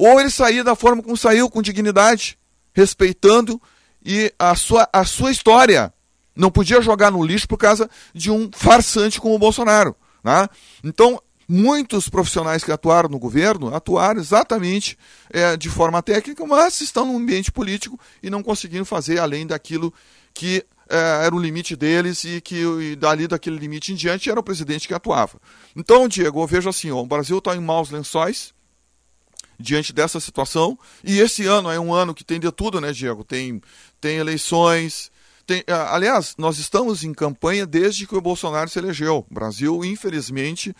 Ou 0.00 0.18
ele 0.18 0.30
saía 0.30 0.64
da 0.64 0.74
forma 0.74 1.02
como 1.02 1.14
saiu, 1.14 1.50
com 1.50 1.60
dignidade, 1.60 2.38
respeitando 2.72 3.60
e 4.02 4.32
a 4.38 4.54
sua, 4.54 4.88
a 4.90 5.04
sua 5.04 5.30
história. 5.30 5.92
Não 6.34 6.50
podia 6.50 6.80
jogar 6.80 7.10
no 7.10 7.22
lixo 7.22 7.46
por 7.46 7.58
causa 7.58 7.86
de 8.14 8.30
um 8.30 8.48
farsante 8.50 9.20
como 9.20 9.34
o 9.34 9.38
Bolsonaro. 9.38 9.94
Né? 10.24 10.48
Então, 10.82 11.20
muitos 11.46 12.08
profissionais 12.08 12.64
que 12.64 12.72
atuaram 12.72 13.10
no 13.10 13.18
governo 13.18 13.74
atuaram 13.74 14.18
exatamente 14.18 14.96
é, 15.28 15.54
de 15.54 15.68
forma 15.68 16.02
técnica, 16.02 16.46
mas 16.46 16.80
estão 16.80 17.04
no 17.04 17.18
ambiente 17.18 17.52
político 17.52 18.00
e 18.22 18.30
não 18.30 18.42
conseguiram 18.42 18.86
fazer 18.86 19.18
além 19.18 19.46
daquilo 19.46 19.92
que 20.32 20.64
é, 20.88 21.26
era 21.26 21.34
o 21.34 21.38
limite 21.38 21.76
deles 21.76 22.24
e 22.24 22.40
que 22.40 22.56
e 22.56 22.96
dali 22.96 23.28
daquele 23.28 23.58
limite 23.58 23.92
em 23.92 23.96
diante 23.96 24.30
era 24.30 24.40
o 24.40 24.42
presidente 24.42 24.88
que 24.88 24.94
atuava. 24.94 25.38
Então, 25.76 26.08
Diego, 26.08 26.40
eu 26.40 26.46
vejo 26.46 26.70
assim, 26.70 26.90
ó, 26.90 27.02
o 27.02 27.06
Brasil 27.06 27.36
está 27.36 27.54
em 27.54 27.60
maus 27.60 27.90
lençóis, 27.90 28.54
diante 29.60 29.92
dessa 29.92 30.18
situação. 30.18 30.78
E 31.04 31.18
esse 31.18 31.46
ano 31.46 31.70
é 31.70 31.78
um 31.78 31.92
ano 31.92 32.14
que 32.14 32.24
tem 32.24 32.40
de 32.40 32.50
tudo, 32.50 32.80
né, 32.80 32.92
Diego? 32.92 33.22
Tem, 33.22 33.60
tem 34.00 34.16
eleições. 34.16 35.10
Tem, 35.46 35.62
ah, 35.68 35.94
aliás, 35.94 36.34
nós 36.38 36.58
estamos 36.58 37.04
em 37.04 37.12
campanha 37.12 37.66
desde 37.66 38.06
que 38.06 38.16
o 38.16 38.20
Bolsonaro 38.20 38.70
se 38.70 38.78
elegeu. 38.78 39.26
O 39.30 39.34
Brasil, 39.34 39.84
infelizmente, 39.84 40.74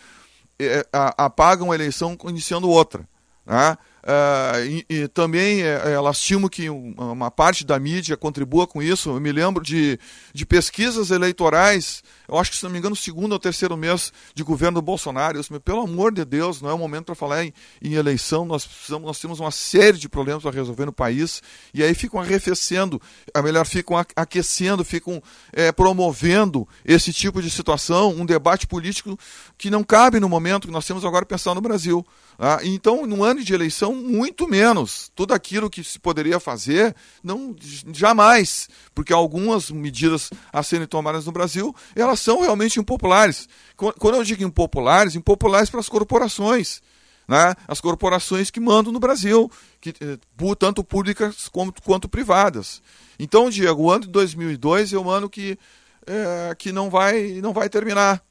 é, 0.59 0.85
apaga 1.17 1.63
uma 1.63 1.75
eleição 1.75 2.17
iniciando 2.25 2.69
outra. 2.69 3.07
Né? 3.45 3.77
Uh, 4.01 4.65
e, 4.65 4.85
e, 4.89 5.07
também 5.07 5.61
é, 5.61 5.91
é, 5.91 5.99
lastimo 5.99 6.49
que 6.49 6.69
uma 6.69 7.29
parte 7.29 7.63
da 7.65 7.77
mídia 7.79 8.17
contribua 8.17 8.65
com 8.65 8.81
isso. 8.81 9.09
Eu 9.09 9.19
me 9.19 9.31
lembro 9.31 9.63
de, 9.63 9.99
de 10.33 10.45
pesquisas 10.45 11.11
eleitorais, 11.11 12.03
eu 12.31 12.37
acho 12.37 12.51
que, 12.51 12.57
se 12.57 12.63
não 12.63 12.71
me 12.71 12.79
engano, 12.79 12.95
segundo 12.95 13.33
ou 13.33 13.39
terceiro 13.39 13.75
mês 13.75 14.13
de 14.33 14.41
governo 14.41 14.79
do 14.79 14.81
Bolsonaro. 14.81 15.37
Disse, 15.37 15.59
pelo 15.59 15.81
amor 15.81 16.13
de 16.13 16.23
Deus, 16.23 16.61
não 16.61 16.69
é 16.69 16.73
o 16.73 16.77
momento 16.77 17.07
para 17.07 17.15
falar 17.15 17.43
em, 17.43 17.53
em, 17.81 17.95
eleição. 17.95 18.45
Nós, 18.45 18.65
precisamos, 18.65 19.05
nós 19.05 19.19
temos 19.19 19.41
uma 19.41 19.51
série 19.51 19.97
de 19.97 20.07
problemas 20.07 20.41
para 20.41 20.51
resolver 20.51 20.85
no 20.85 20.93
país. 20.93 21.43
E 21.73 21.83
aí 21.83 21.93
ficam 21.93 22.21
arrefecendo, 22.21 23.01
a 23.33 23.41
melhor, 23.41 23.65
ficam 23.65 23.97
aquecendo, 24.15 24.85
ficam 24.85 25.21
é, 25.51 25.73
promovendo 25.73 26.65
esse 26.85 27.11
tipo 27.11 27.41
de 27.41 27.49
situação, 27.49 28.11
um 28.11 28.25
debate 28.25 28.65
político 28.65 29.19
que 29.57 29.69
não 29.69 29.83
cabe 29.83 30.17
no 30.17 30.29
momento 30.29 30.67
que 30.67 30.73
nós 30.73 30.87
temos 30.87 31.03
agora 31.03 31.25
pensar 31.25 31.53
no 31.53 31.59
Brasil. 31.59 32.05
Ah, 32.39 32.59
então, 32.63 33.05
no 33.05 33.23
ano 33.23 33.43
de 33.43 33.53
eleição, 33.53 33.93
muito 33.93 34.47
menos. 34.47 35.11
Tudo 35.13 35.33
aquilo 35.33 35.69
que 35.69 35.83
se 35.83 35.99
poderia 35.99 36.39
fazer, 36.39 36.95
não 37.21 37.55
jamais, 37.93 38.69
porque 38.95 39.11
algumas 39.11 39.69
medidas 39.69 40.29
a 40.51 40.63
serem 40.63 40.87
tomadas 40.87 41.25
no 41.25 41.31
Brasil, 41.31 41.75
elas 41.95 42.20
são 42.21 42.41
realmente 42.41 42.79
impopulares. 42.79 43.47
Quando 43.75 44.15
eu 44.15 44.23
digo 44.23 44.43
impopulares, 44.43 45.15
impopulares 45.15 45.69
para 45.69 45.79
as 45.79 45.89
corporações. 45.89 46.81
Né? 47.27 47.53
As 47.67 47.79
corporações 47.79 48.51
que 48.51 48.59
mandam 48.59 48.91
no 48.91 48.99
Brasil, 48.99 49.49
que, 49.79 49.89
eh, 50.01 50.17
tanto 50.59 50.83
públicas 50.83 51.47
quanto, 51.47 51.81
quanto 51.81 52.09
privadas. 52.09 52.81
Então, 53.17 53.49
Diego, 53.49 53.83
o 53.83 53.91
ano 53.91 54.05
de 54.05 54.09
2002 54.09 54.93
é 54.93 54.99
um 54.99 55.09
ano 55.09 55.29
que, 55.29 55.57
é, 56.05 56.55
que 56.55 56.71
não, 56.71 56.89
vai, 56.89 57.39
não 57.41 57.53
vai 57.53 57.69
terminar. 57.69 58.21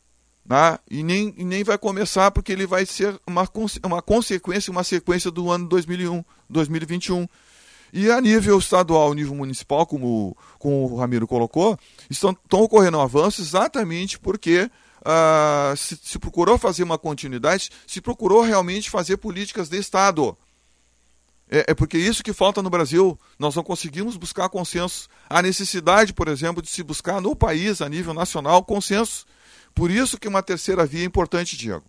Né? 0.44 0.78
E, 0.90 1.02
nem, 1.02 1.32
e 1.38 1.44
nem 1.44 1.62
vai 1.62 1.78
começar 1.78 2.30
porque 2.30 2.52
ele 2.52 2.66
vai 2.66 2.84
ser 2.84 3.18
uma, 3.26 3.48
uma 3.84 4.02
consequência, 4.02 4.70
uma 4.70 4.84
sequência 4.84 5.30
do 5.30 5.50
ano 5.50 5.68
2001, 5.68 6.24
2021. 6.48 7.26
E 7.92 8.10
a 8.10 8.20
nível 8.20 8.58
estadual, 8.58 9.14
nível 9.14 9.34
municipal, 9.34 9.86
como, 9.86 10.36
como 10.58 10.90
o 10.90 10.96
Ramiro 10.96 11.26
colocou, 11.26 11.78
estão, 12.08 12.30
estão 12.30 12.62
ocorrendo 12.62 13.00
avanços 13.00 13.48
exatamente 13.48 14.18
porque 14.18 14.70
uh, 15.00 15.76
se, 15.76 15.98
se, 16.02 16.18
procurou 16.18 16.58
fazer 16.58 16.82
uma 16.82 16.98
continuidade, 16.98 17.70
se 17.86 18.00
procurou 18.00 18.42
realmente 18.42 18.90
fazer 18.90 19.16
políticas 19.16 19.68
de 19.68 19.78
Estado. 19.78 20.36
É, 21.50 21.66
é, 21.68 21.74
porque 21.74 21.98
isso 21.98 22.22
que 22.22 22.32
falta 22.32 22.62
no 22.62 22.70
Brasil. 22.70 23.18
Nós 23.38 23.56
não 23.56 23.64
conseguimos 23.64 24.16
buscar 24.16 24.48
consenso. 24.48 25.08
A 25.28 25.42
necessidade, 25.42 26.12
por 26.12 26.28
exemplo, 26.28 26.62
de 26.62 26.70
se 26.70 26.82
buscar 26.82 27.20
no 27.20 27.34
país, 27.34 27.82
a 27.82 27.88
nível 27.88 28.14
nacional, 28.14 28.62
consenso 28.62 29.26
por 29.74 29.90
isso 29.90 30.18
que 30.18 30.28
uma 30.28 30.42
terceira 30.42 30.84
via 30.86 31.02
é 31.02 31.06
importante, 31.06 31.56
Diego. 31.56 31.84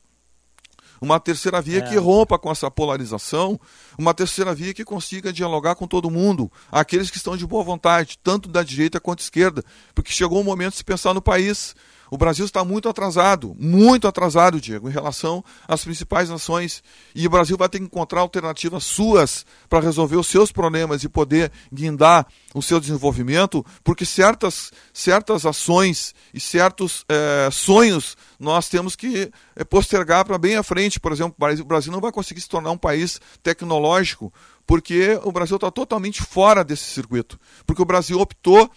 Uma 1.02 1.20
terceira 1.20 1.60
via 1.60 1.80
é. 1.80 1.82
que 1.82 1.98
rompa 1.98 2.38
com 2.38 2.52
essa 2.52 2.70
polarização, 2.70 3.60
uma 3.98 4.14
terceira 4.14 4.54
via 4.54 4.72
que 4.72 4.86
consiga 4.86 5.34
dialogar 5.34 5.74
com 5.74 5.88
todo 5.88 6.12
mundo, 6.12 6.52
aqueles 6.72 7.10
que 7.10 7.18
estão 7.18 7.36
de 7.36 7.48
boa 7.48 7.64
vontade, 7.64 8.20
tanto 8.22 8.48
da 8.48 8.62
direita 8.62 9.00
quanto 9.00 9.18
da 9.18 9.24
esquerda, 9.24 9.64
porque 9.96 10.12
chegou 10.12 10.40
o 10.40 10.44
momento 10.44 10.74
de 10.74 10.78
se 10.78 10.84
pensar 10.84 11.16
no 11.16 11.22
país. 11.22 11.76
O 12.12 12.18
Brasil 12.18 12.44
está 12.44 12.66
muito 12.66 12.90
atrasado, 12.90 13.56
muito 13.58 14.06
atrasado, 14.06 14.60
Diego, 14.60 14.90
em 14.90 14.92
relação 14.92 15.42
às 15.66 15.82
principais 15.82 16.30
nações. 16.30 16.84
E 17.16 17.26
o 17.26 17.30
Brasil 17.30 17.56
vai 17.56 17.70
ter 17.70 17.80
que 17.80 17.86
encontrar 17.86 18.20
alternativas 18.20 18.84
suas 18.84 19.46
para 19.70 19.80
resolver 19.80 20.18
os 20.18 20.28
seus 20.28 20.52
problemas 20.52 21.06
e 21.06 21.10
poder 21.10 21.50
guindar 21.72 22.28
o 22.54 22.62
seu 22.62 22.82
desenvolvimento, 22.82 23.66
porque 23.82 24.06
certas, 24.06 24.74
certas 24.94 25.46
ações 25.46 26.14
e 26.34 26.40
certos 26.42 27.06
é, 27.08 27.50
sonhos 27.50 28.18
nós 28.38 28.68
temos 28.68 28.94
que 28.98 29.32
é, 29.56 29.64
postergar 29.64 30.26
para 30.26 30.38
bem 30.38 30.58
à 30.58 30.64
frente. 30.64 31.00
Por 31.00 31.14
exemplo, 31.14 31.34
o 31.38 31.66
Brasil 31.66 31.94
não 31.94 32.02
vai 32.02 32.12
conseguir 32.12 32.42
se 32.42 32.50
tornar 32.50 32.72
um 32.72 32.78
país 32.78 33.22
tecnológico, 33.42 34.34
porque 34.68 35.18
o 35.24 35.32
Brasil 35.32 35.56
está 35.56 35.72
totalmente 35.72 36.22
fora 36.22 36.62
desse 36.62 36.84
circuito. 36.84 37.40
Porque 37.66 37.82
o 37.82 37.86
Brasil 37.86 38.20
optou 38.20 38.70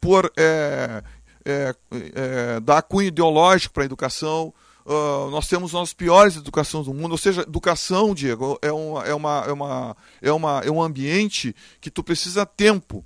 por 0.00 0.32
é, 0.36 1.02
é, 1.44 1.74
é, 1.92 2.60
dar 2.60 2.82
cunho 2.82 3.08
ideológico 3.08 3.74
para 3.74 3.82
a 3.82 3.86
educação. 3.86 4.52
Uh, 4.84 5.30
nós 5.30 5.46
temos 5.46 5.74
as 5.74 5.92
piores 5.92 6.36
educações 6.36 6.86
do 6.86 6.94
mundo, 6.94 7.12
ou 7.12 7.18
seja, 7.18 7.42
educação, 7.42 8.14
Diego, 8.14 8.58
é, 8.62 8.72
uma, 8.72 9.04
é, 9.04 9.12
uma, 9.12 9.44
é, 9.46 9.52
uma, 9.52 9.96
é, 10.22 10.32
uma, 10.32 10.60
é 10.64 10.70
um 10.70 10.82
ambiente 10.82 11.54
que 11.78 11.90
tu 11.90 12.02
precisa 12.02 12.46
tempo, 12.46 13.04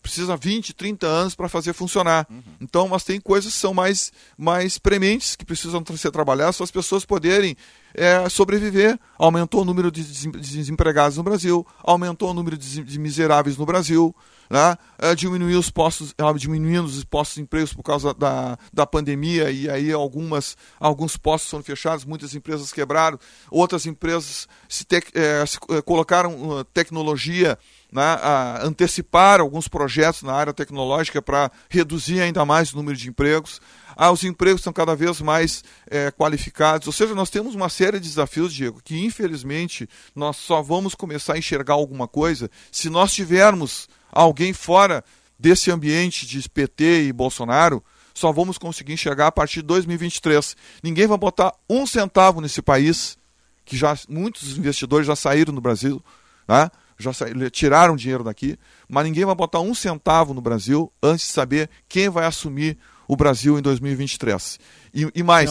precisa 0.00 0.38
20, 0.38 0.72
30 0.72 1.06
anos 1.06 1.34
para 1.34 1.46
fazer 1.46 1.74
funcionar. 1.74 2.26
Uhum. 2.30 2.42
Então, 2.62 2.88
mas 2.88 3.04
tem 3.04 3.20
coisas 3.20 3.52
que 3.52 3.60
são 3.60 3.74
mais, 3.74 4.10
mais 4.38 4.78
prementes, 4.78 5.36
que 5.36 5.44
precisam 5.44 5.84
ser 5.98 6.10
trabalhadas 6.10 6.56
para 6.56 6.64
as 6.64 6.70
pessoas 6.70 7.04
poderem 7.04 7.54
é, 7.94 8.28
sobreviver. 8.28 8.98
Aumentou 9.18 9.62
o 9.62 9.64
número 9.64 9.90
de 9.90 10.02
desempregados 10.02 11.16
no 11.16 11.22
Brasil, 11.22 11.66
aumentou 11.82 12.30
o 12.30 12.34
número 12.34 12.56
de 12.56 12.98
miseráveis 12.98 13.56
no 13.56 13.66
Brasil 13.66 14.14
né? 14.50 14.76
É, 14.98 15.14
diminuir 15.14 15.56
os 15.56 15.70
postos, 15.70 16.14
é, 16.16 16.32
diminuindo 16.34 16.86
os 16.86 17.04
postos 17.04 17.36
de 17.36 17.42
emprego 17.42 17.68
por 17.76 17.82
causa 17.82 18.14
da, 18.14 18.58
da 18.72 18.86
pandemia 18.86 19.50
e 19.50 19.68
aí 19.68 19.92
algumas, 19.92 20.56
alguns 20.80 21.16
postos 21.16 21.50
foram 21.50 21.62
fechados, 21.62 22.04
muitas 22.04 22.34
empresas 22.34 22.72
quebraram, 22.72 23.18
outras 23.50 23.86
empresas 23.86 24.48
se, 24.68 24.86
é, 25.14 25.44
se 25.46 25.58
é, 25.70 25.82
colocaram 25.82 26.50
uh, 26.50 26.64
tecnologia, 26.64 27.58
né, 27.90 28.02
a 28.02 28.66
antecipar 28.66 29.40
alguns 29.40 29.66
projetos 29.66 30.22
na 30.22 30.32
área 30.32 30.52
tecnológica 30.52 31.22
para 31.22 31.50
reduzir 31.70 32.20
ainda 32.20 32.44
mais 32.44 32.72
o 32.72 32.76
número 32.76 32.96
de 32.96 33.08
empregos. 33.08 33.60
Ah, 34.00 34.12
os 34.12 34.22
empregos 34.22 34.62
são 34.62 34.72
cada 34.72 34.94
vez 34.94 35.20
mais 35.20 35.64
é, 35.90 36.12
qualificados. 36.12 36.86
Ou 36.86 36.92
seja, 36.92 37.16
nós 37.16 37.30
temos 37.30 37.56
uma 37.56 37.68
série 37.68 37.98
de 37.98 38.08
desafios, 38.08 38.54
Diego, 38.54 38.80
que 38.80 38.96
infelizmente 39.04 39.88
nós 40.14 40.36
só 40.36 40.62
vamos 40.62 40.94
começar 40.94 41.34
a 41.34 41.38
enxergar 41.38 41.74
alguma 41.74 42.06
coisa 42.06 42.48
se 42.70 42.88
nós 42.88 43.12
tivermos 43.12 43.88
alguém 44.12 44.52
fora 44.52 45.04
desse 45.36 45.72
ambiente 45.72 46.28
de 46.28 46.48
PT 46.48 47.06
e 47.08 47.12
Bolsonaro, 47.12 47.82
só 48.14 48.30
vamos 48.30 48.56
conseguir 48.56 48.92
enxergar 48.92 49.26
a 49.26 49.32
partir 49.32 49.62
de 49.62 49.66
2023. 49.66 50.56
Ninguém 50.80 51.08
vai 51.08 51.18
botar 51.18 51.52
um 51.68 51.84
centavo 51.84 52.40
nesse 52.40 52.62
país, 52.62 53.18
que 53.64 53.76
já 53.76 53.98
muitos 54.08 54.56
investidores 54.56 55.08
já 55.08 55.16
saíram 55.16 55.52
do 55.52 55.60
Brasil, 55.60 56.00
né? 56.46 56.70
já 56.96 57.12
saíram, 57.12 57.50
tiraram 57.50 57.96
dinheiro 57.96 58.22
daqui, 58.22 58.56
mas 58.88 59.04
ninguém 59.04 59.24
vai 59.24 59.34
botar 59.34 59.58
um 59.58 59.74
centavo 59.74 60.32
no 60.32 60.40
Brasil 60.40 60.92
antes 61.02 61.26
de 61.26 61.32
saber 61.32 61.68
quem 61.88 62.08
vai 62.08 62.26
assumir 62.26 62.78
o 63.08 63.16
Brasil 63.16 63.58
em 63.58 63.62
2023. 63.62 64.60
E, 64.94 65.10
e 65.14 65.22
mais, 65.22 65.50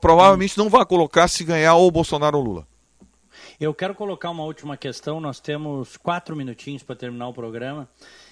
provavelmente 0.00 0.56
não 0.56 0.70
vai 0.70 0.84
colocar 0.86 1.28
se 1.28 1.44
ganhar 1.44 1.74
ou 1.74 1.90
Bolsonaro 1.90 2.38
ou 2.38 2.42
Lula. 2.44 2.66
Eu 3.60 3.74
quero 3.74 3.94
colocar 3.94 4.30
uma 4.30 4.44
última 4.44 4.76
questão. 4.76 5.20
Nós 5.20 5.38
temos 5.38 5.98
quatro 5.98 6.34
minutinhos 6.34 6.82
para 6.82 6.96
terminar 6.96 7.28
o 7.28 7.34
programa. 7.34 7.86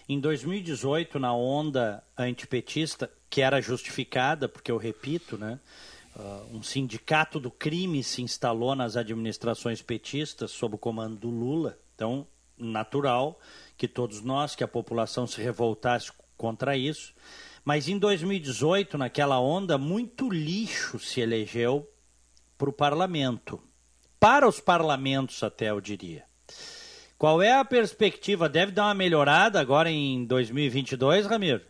Em 0.08 0.18
2018, 0.18 1.18
na 1.18 1.34
onda 1.34 2.02
antipetista, 2.16 3.10
que 3.28 3.42
era 3.42 3.60
justificada, 3.60 4.48
porque 4.48 4.72
eu 4.72 4.78
repito, 4.78 5.36
né? 5.36 5.60
Uh, 6.16 6.56
um 6.56 6.62
sindicato 6.62 7.38
do 7.38 7.50
crime 7.50 8.02
se 8.02 8.22
instalou 8.22 8.74
nas 8.74 8.96
administrações 8.96 9.82
petistas 9.82 10.50
sob 10.50 10.74
o 10.74 10.78
comando 10.78 11.16
do 11.16 11.28
Lula. 11.28 11.78
Então, 11.94 12.26
natural 12.56 13.38
que 13.76 13.86
todos 13.86 14.22
nós, 14.22 14.56
que 14.56 14.64
a 14.64 14.68
população 14.68 15.26
se 15.26 15.40
revoltasse 15.40 16.10
contra 16.36 16.76
isso. 16.76 17.12
Mas 17.68 17.86
em 17.86 17.98
2018, 17.98 18.96
naquela 18.96 19.38
onda, 19.38 19.76
muito 19.76 20.30
lixo 20.30 20.98
se 20.98 21.20
elegeu 21.20 21.86
para 22.56 22.70
o 22.70 22.72
parlamento 22.72 23.62
para 24.18 24.48
os 24.48 24.58
parlamentos, 24.58 25.42
até 25.42 25.68
eu 25.68 25.78
diria. 25.78 26.24
Qual 27.18 27.42
é 27.42 27.52
a 27.52 27.62
perspectiva? 27.66 28.48
Deve 28.48 28.72
dar 28.72 28.86
uma 28.86 28.94
melhorada 28.94 29.60
agora 29.60 29.90
em 29.90 30.24
2022, 30.24 31.26
Ramiro? 31.26 31.60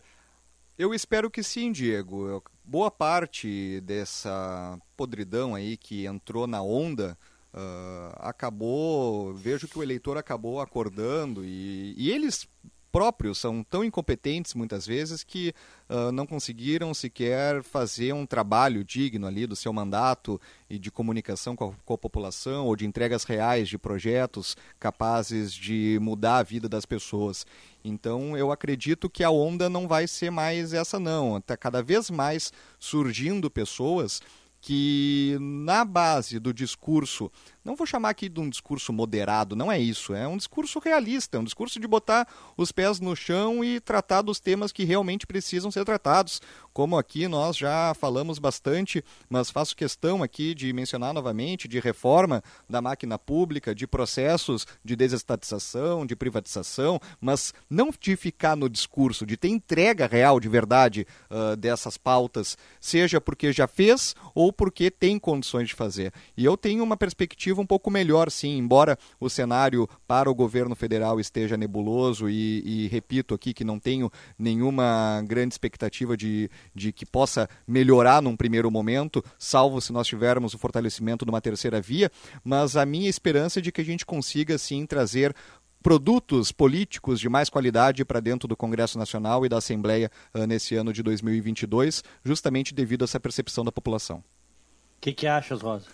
Eu 0.77 0.93
espero 0.93 1.29
que 1.29 1.43
sim, 1.43 1.69
Diego. 1.69 2.41
Boa 2.63 2.89
parte 2.89 3.81
dessa 3.81 4.79
podridão 4.95 5.53
aí 5.53 5.75
que 5.75 6.05
entrou 6.05 6.47
na 6.47 6.61
onda 6.61 7.17
uh, 7.53 8.15
acabou. 8.19 9.33
Vejo 9.33 9.67
que 9.67 9.77
o 9.77 9.83
eleitor 9.83 10.15
acabou 10.17 10.61
acordando 10.61 11.43
e, 11.43 11.93
e 11.97 12.09
eles 12.09 12.47
próprios 12.91 13.37
são 13.37 13.63
tão 13.63 13.83
incompetentes 13.83 14.53
muitas 14.53 14.85
vezes 14.85 15.23
que 15.23 15.53
uh, 15.89 16.11
não 16.11 16.25
conseguiram 16.25 16.93
sequer 16.93 17.63
fazer 17.63 18.13
um 18.13 18.25
trabalho 18.25 18.83
digno 18.83 19.27
ali 19.27 19.45
do 19.45 19.55
seu 19.55 19.71
mandato 19.71 20.39
e 20.69 20.77
de 20.77 20.91
comunicação 20.91 21.55
com 21.55 21.69
a, 21.69 21.73
com 21.85 21.93
a, 21.93 21.97
população 21.97 22.65
ou 22.65 22.75
de 22.75 22.85
entregas 22.85 23.23
reais 23.23 23.69
de 23.69 23.77
projetos 23.77 24.57
capazes 24.79 25.53
de 25.53 25.97
mudar 26.01 26.37
a 26.37 26.43
vida 26.43 26.67
das 26.67 26.85
pessoas. 26.85 27.45
Então 27.83 28.37
eu 28.37 28.51
acredito 28.51 29.09
que 29.09 29.23
a 29.23 29.31
onda 29.31 29.69
não 29.69 29.87
vai 29.87 30.07
ser 30.07 30.29
mais 30.29 30.73
essa 30.73 30.99
não, 30.99 31.37
está 31.37 31.55
cada 31.55 31.81
vez 31.81 32.09
mais 32.09 32.51
surgindo 32.79 33.49
pessoas 33.49 34.21
que 34.61 35.37
na 35.39 35.85
base 35.85 36.37
do 36.39 36.53
discurso 36.53 37.31
não 37.63 37.75
vou 37.75 37.85
chamar 37.85 38.09
aqui 38.09 38.29
de 38.29 38.39
um 38.39 38.49
discurso 38.49 38.93
moderado, 38.93 39.55
não 39.55 39.71
é 39.71 39.77
isso. 39.77 40.13
É 40.13 40.27
um 40.27 40.37
discurso 40.37 40.79
realista, 40.79 41.37
é 41.37 41.39
um 41.39 41.43
discurso 41.43 41.79
de 41.79 41.87
botar 41.87 42.27
os 42.55 42.71
pés 42.71 42.99
no 42.99 43.15
chão 43.15 43.63
e 43.63 43.79
tratar 43.79 44.21
dos 44.21 44.39
temas 44.39 44.71
que 44.71 44.83
realmente 44.83 45.27
precisam 45.27 45.69
ser 45.69 45.83
tratados. 45.83 46.41
Como 46.73 46.97
aqui 46.97 47.27
nós 47.27 47.57
já 47.57 47.93
falamos 47.93 48.39
bastante, 48.39 49.03
mas 49.29 49.49
faço 49.49 49.75
questão 49.75 50.23
aqui 50.23 50.55
de 50.55 50.71
mencionar 50.71 51.13
novamente 51.13 51.67
de 51.67 51.79
reforma 51.79 52.41
da 52.69 52.81
máquina 52.81 53.19
pública, 53.19 53.75
de 53.75 53.85
processos 53.85 54.65
de 54.83 54.95
desestatização, 54.95 56.05
de 56.05 56.15
privatização, 56.15 56.99
mas 57.19 57.53
não 57.69 57.89
de 57.99 58.15
ficar 58.15 58.55
no 58.55 58.69
discurso, 58.69 59.25
de 59.25 59.35
ter 59.35 59.49
entrega 59.49 60.07
real, 60.07 60.39
de 60.39 60.47
verdade, 60.47 61.05
uh, 61.29 61.55
dessas 61.57 61.97
pautas, 61.97 62.57
seja 62.79 63.19
porque 63.19 63.51
já 63.51 63.67
fez 63.67 64.15
ou 64.33 64.53
porque 64.53 64.89
tem 64.89 65.19
condições 65.19 65.67
de 65.67 65.75
fazer. 65.75 66.13
E 66.37 66.45
eu 66.45 66.55
tenho 66.55 66.83
uma 66.83 66.95
perspectiva 66.95 67.48
perspectiva 67.49 67.61
um 67.61 67.65
pouco 67.65 67.89
melhor, 67.89 68.29
sim, 68.29 68.57
embora 68.57 68.97
o 69.19 69.29
cenário 69.29 69.87
para 70.07 70.29
o 70.29 70.35
governo 70.35 70.75
federal 70.75 71.19
esteja 71.19 71.57
nebuloso 71.57 72.29
e, 72.29 72.61
e 72.65 72.87
repito 72.87 73.33
aqui 73.33 73.53
que 73.53 73.63
não 73.63 73.79
tenho 73.79 74.11
nenhuma 74.37 75.23
grande 75.25 75.53
expectativa 75.53 76.15
de, 76.15 76.49
de 76.73 76.91
que 76.91 77.05
possa 77.05 77.47
melhorar 77.67 78.21
num 78.21 78.35
primeiro 78.35 78.69
momento, 78.69 79.23
salvo 79.37 79.81
se 79.81 79.91
nós 79.91 80.07
tivermos 80.07 80.53
o 80.53 80.57
fortalecimento 80.57 81.25
de 81.25 81.31
uma 81.31 81.41
terceira 81.41 81.81
via, 81.81 82.11
mas 82.43 82.75
a 82.75 82.85
minha 82.85 83.09
esperança 83.09 83.59
é 83.59 83.61
de 83.61 83.71
que 83.71 83.81
a 83.81 83.85
gente 83.85 84.05
consiga, 84.05 84.57
sim, 84.57 84.85
trazer 84.85 85.35
produtos 85.81 86.51
políticos 86.51 87.19
de 87.19 87.29
mais 87.29 87.49
qualidade 87.49 88.03
para 88.03 88.19
dentro 88.19 88.47
do 88.47 88.55
Congresso 88.55 88.99
Nacional 88.99 89.45
e 89.45 89.49
da 89.49 89.57
Assembleia 89.57 90.11
uh, 90.35 90.45
nesse 90.45 90.75
ano 90.75 90.91
de 90.91 91.01
2022, 91.01 92.03
justamente 92.23 92.73
devido 92.73 93.03
a 93.03 93.05
essa 93.05 93.19
percepção 93.19 93.63
da 93.63 93.71
população. 93.71 94.17
O 94.17 95.01
que, 95.01 95.13
que 95.13 95.25
achas, 95.25 95.61
Rosa? 95.61 95.87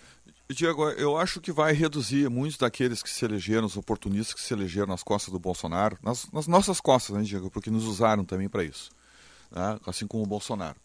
Diego, 0.48 0.88
eu 0.90 1.16
acho 1.16 1.40
que 1.40 1.50
vai 1.50 1.72
reduzir 1.72 2.30
muitos 2.30 2.56
daqueles 2.56 3.02
que 3.02 3.10
se 3.10 3.24
elegeram, 3.24 3.66
os 3.66 3.76
oportunistas 3.76 4.34
que 4.34 4.40
se 4.40 4.54
elegeram 4.54 4.86
nas 4.86 5.02
costas 5.02 5.32
do 5.32 5.40
Bolsonaro, 5.40 5.98
nas, 6.02 6.30
nas 6.30 6.46
nossas 6.46 6.80
costas, 6.80 7.16
né, 7.16 7.22
Diego? 7.22 7.50
Porque 7.50 7.70
nos 7.70 7.84
usaram 7.84 8.24
também 8.24 8.48
para 8.48 8.62
isso, 8.62 8.90
né? 9.50 9.78
assim 9.86 10.06
como 10.06 10.22
o 10.22 10.26
Bolsonaro. 10.26 10.76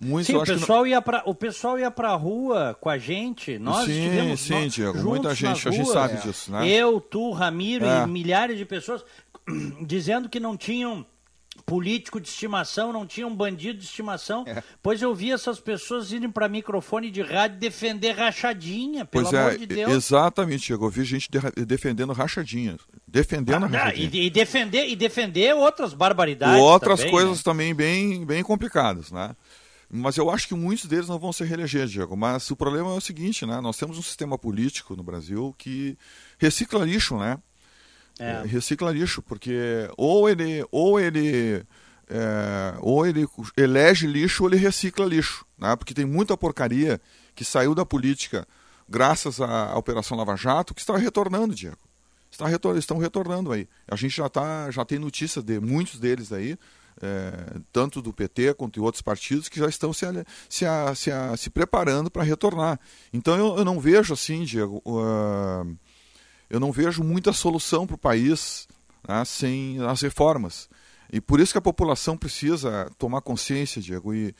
Muitos, 0.00 0.26
sim, 0.28 0.36
o 0.36 0.44
pessoal, 0.44 0.86
ia 0.86 1.02
pra, 1.02 1.22
o 1.26 1.34
pessoal 1.34 1.78
ia 1.78 1.90
para 1.90 2.10
a 2.10 2.16
rua 2.16 2.76
com 2.80 2.88
a 2.88 2.98
gente, 2.98 3.58
nós 3.58 3.84
sim, 3.84 3.92
estivemos 3.92 4.40
sim, 4.40 4.54
nós, 4.54 4.72
Diego, 4.72 4.98
muita 4.98 5.34
gente, 5.34 5.68
a 5.68 5.70
gente 5.70 5.88
sabe 5.88 6.14
é. 6.14 6.16
disso, 6.18 6.50
né? 6.50 6.68
Eu, 6.68 7.00
tu, 7.00 7.30
Ramiro 7.30 7.84
é. 7.84 8.02
e 8.02 8.06
milhares 8.06 8.56
de 8.56 8.64
pessoas 8.64 9.04
dizendo 9.86 10.28
que 10.28 10.40
não 10.40 10.56
tinham 10.56 11.06
político 11.64 12.20
de 12.20 12.28
estimação, 12.28 12.92
não 12.92 13.06
tinha 13.06 13.26
um 13.26 13.34
bandido 13.34 13.78
de 13.78 13.84
estimação. 13.84 14.44
É. 14.46 14.62
Pois 14.82 15.00
eu 15.00 15.14
vi 15.14 15.32
essas 15.32 15.60
pessoas 15.60 16.12
irem 16.12 16.30
para 16.30 16.48
microfone 16.48 17.10
de 17.10 17.22
rádio 17.22 17.58
defender 17.58 18.12
rachadinha, 18.12 19.04
pelo 19.04 19.24
pois 19.24 19.34
é, 19.34 19.40
amor 19.40 19.52
é, 19.54 19.58
de 19.58 19.66
Deus. 19.66 19.92
Exatamente, 19.92 20.66
Diego. 20.66 20.86
Eu 20.86 20.90
vi 20.90 21.04
gente 21.04 21.28
de, 21.30 21.64
defendendo 21.64 22.12
rachadinha. 22.12 22.76
Defendendo 23.06 23.64
ah, 23.64 23.68
rachadinha. 23.68 24.10
E, 24.12 24.26
e, 24.26 24.30
defender, 24.30 24.88
e 24.88 24.96
defender 24.96 25.54
outras 25.54 25.94
barbaridades. 25.94 26.60
Outras 26.60 27.00
também, 27.00 27.12
coisas 27.12 27.38
né? 27.38 27.42
também 27.44 27.74
bem, 27.74 28.24
bem 28.24 28.42
complicadas, 28.42 29.10
né? 29.10 29.34
Mas 29.94 30.16
eu 30.16 30.30
acho 30.30 30.48
que 30.48 30.54
muitos 30.54 30.86
deles 30.86 31.06
não 31.06 31.18
vão 31.18 31.34
se 31.34 31.44
reeleger, 31.44 31.86
Diego. 31.86 32.16
Mas 32.16 32.50
o 32.50 32.56
problema 32.56 32.90
é 32.90 32.96
o 32.96 33.00
seguinte, 33.00 33.44
né? 33.44 33.60
Nós 33.60 33.76
temos 33.76 33.98
um 33.98 34.02
sistema 34.02 34.38
político 34.38 34.96
no 34.96 35.02
Brasil 35.02 35.54
que 35.58 35.98
recicla 36.38 36.82
lixo, 36.82 37.18
né? 37.18 37.38
É. 38.18 38.42
Recicla 38.44 38.92
lixo, 38.92 39.22
porque 39.22 39.88
ou 39.96 40.28
ele, 40.28 40.64
ou 40.70 41.00
ele, 41.00 41.64
é, 42.08 42.74
ou 42.80 43.06
ele 43.06 43.26
elege 43.56 44.06
lixo 44.06 44.44
ou 44.44 44.48
ele 44.50 44.58
recicla 44.58 45.06
lixo. 45.06 45.44
né? 45.58 45.74
porque 45.76 45.94
tem 45.94 46.04
muita 46.04 46.36
porcaria 46.36 47.00
que 47.34 47.44
saiu 47.44 47.74
da 47.74 47.84
política 47.84 48.46
graças 48.88 49.40
à, 49.40 49.76
Operação 49.76 50.16
Lava 50.16 50.36
Jato 50.36 50.74
que 50.74 50.80
está 50.80 50.96
retornando, 50.96 51.54
Diego. 51.54 51.78
Está 52.30 52.46
retor 52.46 52.76
estão 52.78 52.96
retornando 52.96 53.52
aí. 53.52 53.68
A 53.86 53.94
gente 53.94 54.16
já, 54.16 54.28
tá, 54.28 54.70
já 54.70 54.84
tem 54.84 54.98
notícias 54.98 55.44
de 55.44 55.60
muitos 55.60 55.98
deles 56.00 56.32
aí, 56.32 56.56
é, 57.02 57.60
tanto 57.70 58.00
do 58.00 58.10
PT 58.10 58.54
quanto 58.54 58.74
de 58.74 58.80
outros 58.80 59.02
partidos, 59.02 59.50
que 59.50 59.58
já 59.58 59.68
estão 59.68 59.92
se, 59.92 60.06
se, 60.48 60.64
se, 60.96 61.10
se 61.36 61.50
preparando 61.50 62.10
para 62.10 62.22
retornar. 62.22 62.80
Então 63.12 63.36
eu, 63.36 63.58
eu, 63.58 63.64
não 63.64 63.78
vejo 63.78 64.14
assim, 64.14 64.44
Diego, 64.44 64.82
uh, 64.86 65.76
eu 66.52 66.60
não 66.60 66.70
vejo 66.70 67.02
muita 67.02 67.32
solução 67.32 67.86
para 67.86 67.94
o 67.94 67.98
país 67.98 68.68
né, 69.08 69.24
sem 69.24 69.80
as 69.80 70.02
reformas. 70.02 70.68
E 71.10 71.18
por 71.18 71.40
isso 71.40 71.52
que 71.52 71.58
a 71.58 71.62
população 71.62 72.14
precisa 72.14 72.90
tomar 72.98 73.22
consciência, 73.22 73.80
Diego, 73.80 74.14
e, 74.14 74.34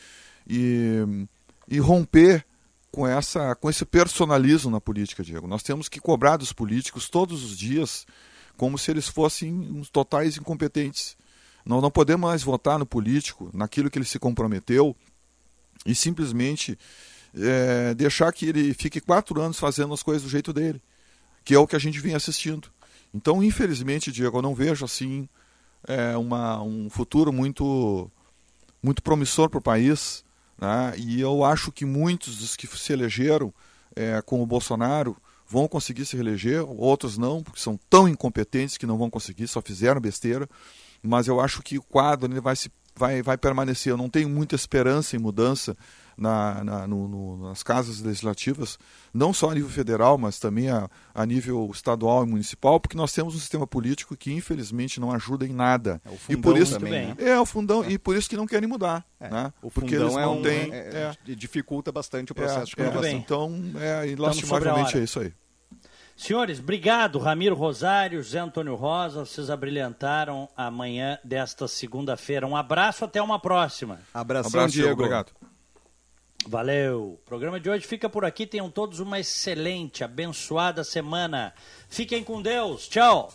e, 0.46 1.26
e 1.66 1.78
romper 1.78 2.44
com, 2.90 3.06
essa, 3.06 3.54
com 3.54 3.70
esse 3.70 3.86
personalismo 3.86 4.70
na 4.70 4.78
política, 4.78 5.24
Diego. 5.24 5.46
Nós 5.46 5.62
temos 5.62 5.88
que 5.88 5.98
cobrar 5.98 6.36
dos 6.36 6.52
políticos 6.52 7.08
todos 7.08 7.42
os 7.42 7.56
dias 7.56 8.06
como 8.58 8.76
se 8.76 8.90
eles 8.90 9.08
fossem 9.08 9.50
uns 9.50 9.88
totais 9.88 10.36
incompetentes. 10.36 11.16
Nós 11.64 11.80
não 11.80 11.90
podemos 11.90 12.28
mais 12.28 12.42
votar 12.42 12.78
no 12.78 12.84
político, 12.84 13.48
naquilo 13.54 13.90
que 13.90 13.98
ele 13.98 14.04
se 14.04 14.18
comprometeu, 14.18 14.94
e 15.86 15.94
simplesmente 15.94 16.78
é, 17.34 17.94
deixar 17.94 18.30
que 18.32 18.44
ele 18.44 18.74
fique 18.74 19.00
quatro 19.00 19.40
anos 19.40 19.58
fazendo 19.58 19.94
as 19.94 20.02
coisas 20.02 20.22
do 20.24 20.28
jeito 20.28 20.52
dele, 20.52 20.82
que 21.44 21.54
é 21.54 21.58
o 21.58 21.66
que 21.66 21.76
a 21.76 21.78
gente 21.78 22.00
vem 22.00 22.14
assistindo. 22.14 22.68
Então, 23.14 23.42
infelizmente, 23.42 24.10
Diego, 24.10 24.38
eu 24.38 24.42
não 24.42 24.54
vejo 24.54 24.84
assim 24.84 25.28
é, 25.86 26.16
uma, 26.16 26.62
um 26.62 26.88
futuro 26.88 27.32
muito, 27.32 28.10
muito 28.82 29.02
promissor 29.02 29.48
para 29.50 29.58
o 29.58 29.62
país. 29.62 30.24
Né? 30.58 30.94
E 30.96 31.20
eu 31.20 31.44
acho 31.44 31.70
que 31.72 31.84
muitos 31.84 32.38
dos 32.38 32.56
que 32.56 32.66
se 32.66 32.92
elegeram 32.92 33.52
é, 33.94 34.22
com 34.22 34.42
o 34.42 34.46
Bolsonaro 34.46 35.16
vão 35.46 35.68
conseguir 35.68 36.06
se 36.06 36.16
reeleger, 36.16 36.64
outros 36.66 37.18
não, 37.18 37.42
porque 37.42 37.60
são 37.60 37.78
tão 37.90 38.08
incompetentes 38.08 38.78
que 38.78 38.86
não 38.86 38.96
vão 38.96 39.10
conseguir, 39.10 39.46
só 39.48 39.60
fizeram 39.60 40.00
besteira. 40.00 40.48
Mas 41.02 41.26
eu 41.26 41.40
acho 41.40 41.62
que 41.62 41.76
o 41.76 41.82
quadro 41.82 42.32
ele 42.32 42.40
vai, 42.40 42.56
se, 42.56 42.70
vai, 42.96 43.22
vai 43.22 43.36
permanecer. 43.36 43.92
Eu 43.92 43.96
não 43.96 44.08
tenho 44.08 44.28
muita 44.28 44.54
esperança 44.54 45.16
em 45.16 45.18
mudança 45.18 45.76
na, 46.16 46.62
na 46.64 46.86
no, 46.86 47.08
no, 47.08 47.48
nas 47.48 47.62
casas 47.62 48.00
legislativas, 48.00 48.78
não 49.12 49.32
só 49.32 49.50
a 49.50 49.54
nível 49.54 49.68
federal, 49.68 50.16
mas 50.18 50.38
também 50.38 50.70
a, 50.70 50.88
a, 51.14 51.26
nível 51.26 51.70
estadual 51.72 52.24
e 52.24 52.26
municipal, 52.26 52.80
porque 52.80 52.96
nós 52.96 53.12
temos 53.12 53.34
um 53.34 53.38
sistema 53.38 53.66
político 53.66 54.16
que 54.16 54.32
infelizmente 54.32 55.00
não 55.00 55.12
ajuda 55.12 55.46
em 55.46 55.52
nada. 55.52 56.00
É, 56.04 56.10
o 56.10 56.18
e 56.30 56.36
por 56.36 56.56
isso 56.56 56.78
também, 56.78 57.08
né? 57.08 57.16
é 57.18 57.38
o 57.38 57.46
fundão 57.46 57.84
é. 57.84 57.92
e 57.92 57.98
por 57.98 58.16
isso 58.16 58.28
que 58.28 58.36
não 58.36 58.46
querem 58.46 58.68
mudar, 58.68 59.04
é. 59.20 59.28
né? 59.28 59.52
O 59.62 59.70
porque 59.70 59.96
fundão 59.96 60.04
eles 60.06 60.14
não 60.14 60.22
é 60.22 60.26
um, 60.26 60.42
têm, 60.42 60.72
é, 60.72 61.12
dificulta 61.34 61.92
bastante 61.92 62.32
o 62.32 62.34
processo 62.34 62.74
de 62.74 62.82
renovação. 62.82 63.10
Então, 63.10 63.62
é, 63.76 64.14
lastimavelmente 64.16 64.98
é 64.98 65.02
isso 65.02 65.20
aí. 65.20 65.32
Senhores, 66.16 66.60
obrigado. 66.60 67.18
Ramiro 67.18 67.54
Rosário, 67.54 68.22
José 68.22 68.38
Antônio 68.38 68.74
Rosa, 68.74 69.24
vocês 69.24 69.50
abrilhantaram 69.50 70.48
a 70.56 70.70
manhã 70.70 71.18
desta 71.24 71.66
segunda-feira. 71.66 72.46
Um 72.46 72.56
abraço, 72.56 73.04
até 73.04 73.20
uma 73.20 73.40
próxima. 73.40 73.98
Abração, 74.14 74.50
Abraço, 74.50 74.74
Diego. 74.74 74.92
Obrigado. 74.92 75.32
Valeu. 76.46 77.14
O 77.14 77.18
programa 77.24 77.58
de 77.60 77.70
hoje 77.70 77.86
fica 77.86 78.08
por 78.08 78.24
aqui. 78.24 78.46
Tenham 78.46 78.70
todos 78.70 79.00
uma 79.00 79.18
excelente, 79.18 80.04
abençoada 80.04 80.84
semana. 80.84 81.54
Fiquem 81.88 82.22
com 82.22 82.42
Deus. 82.42 82.88
Tchau. 82.88 83.32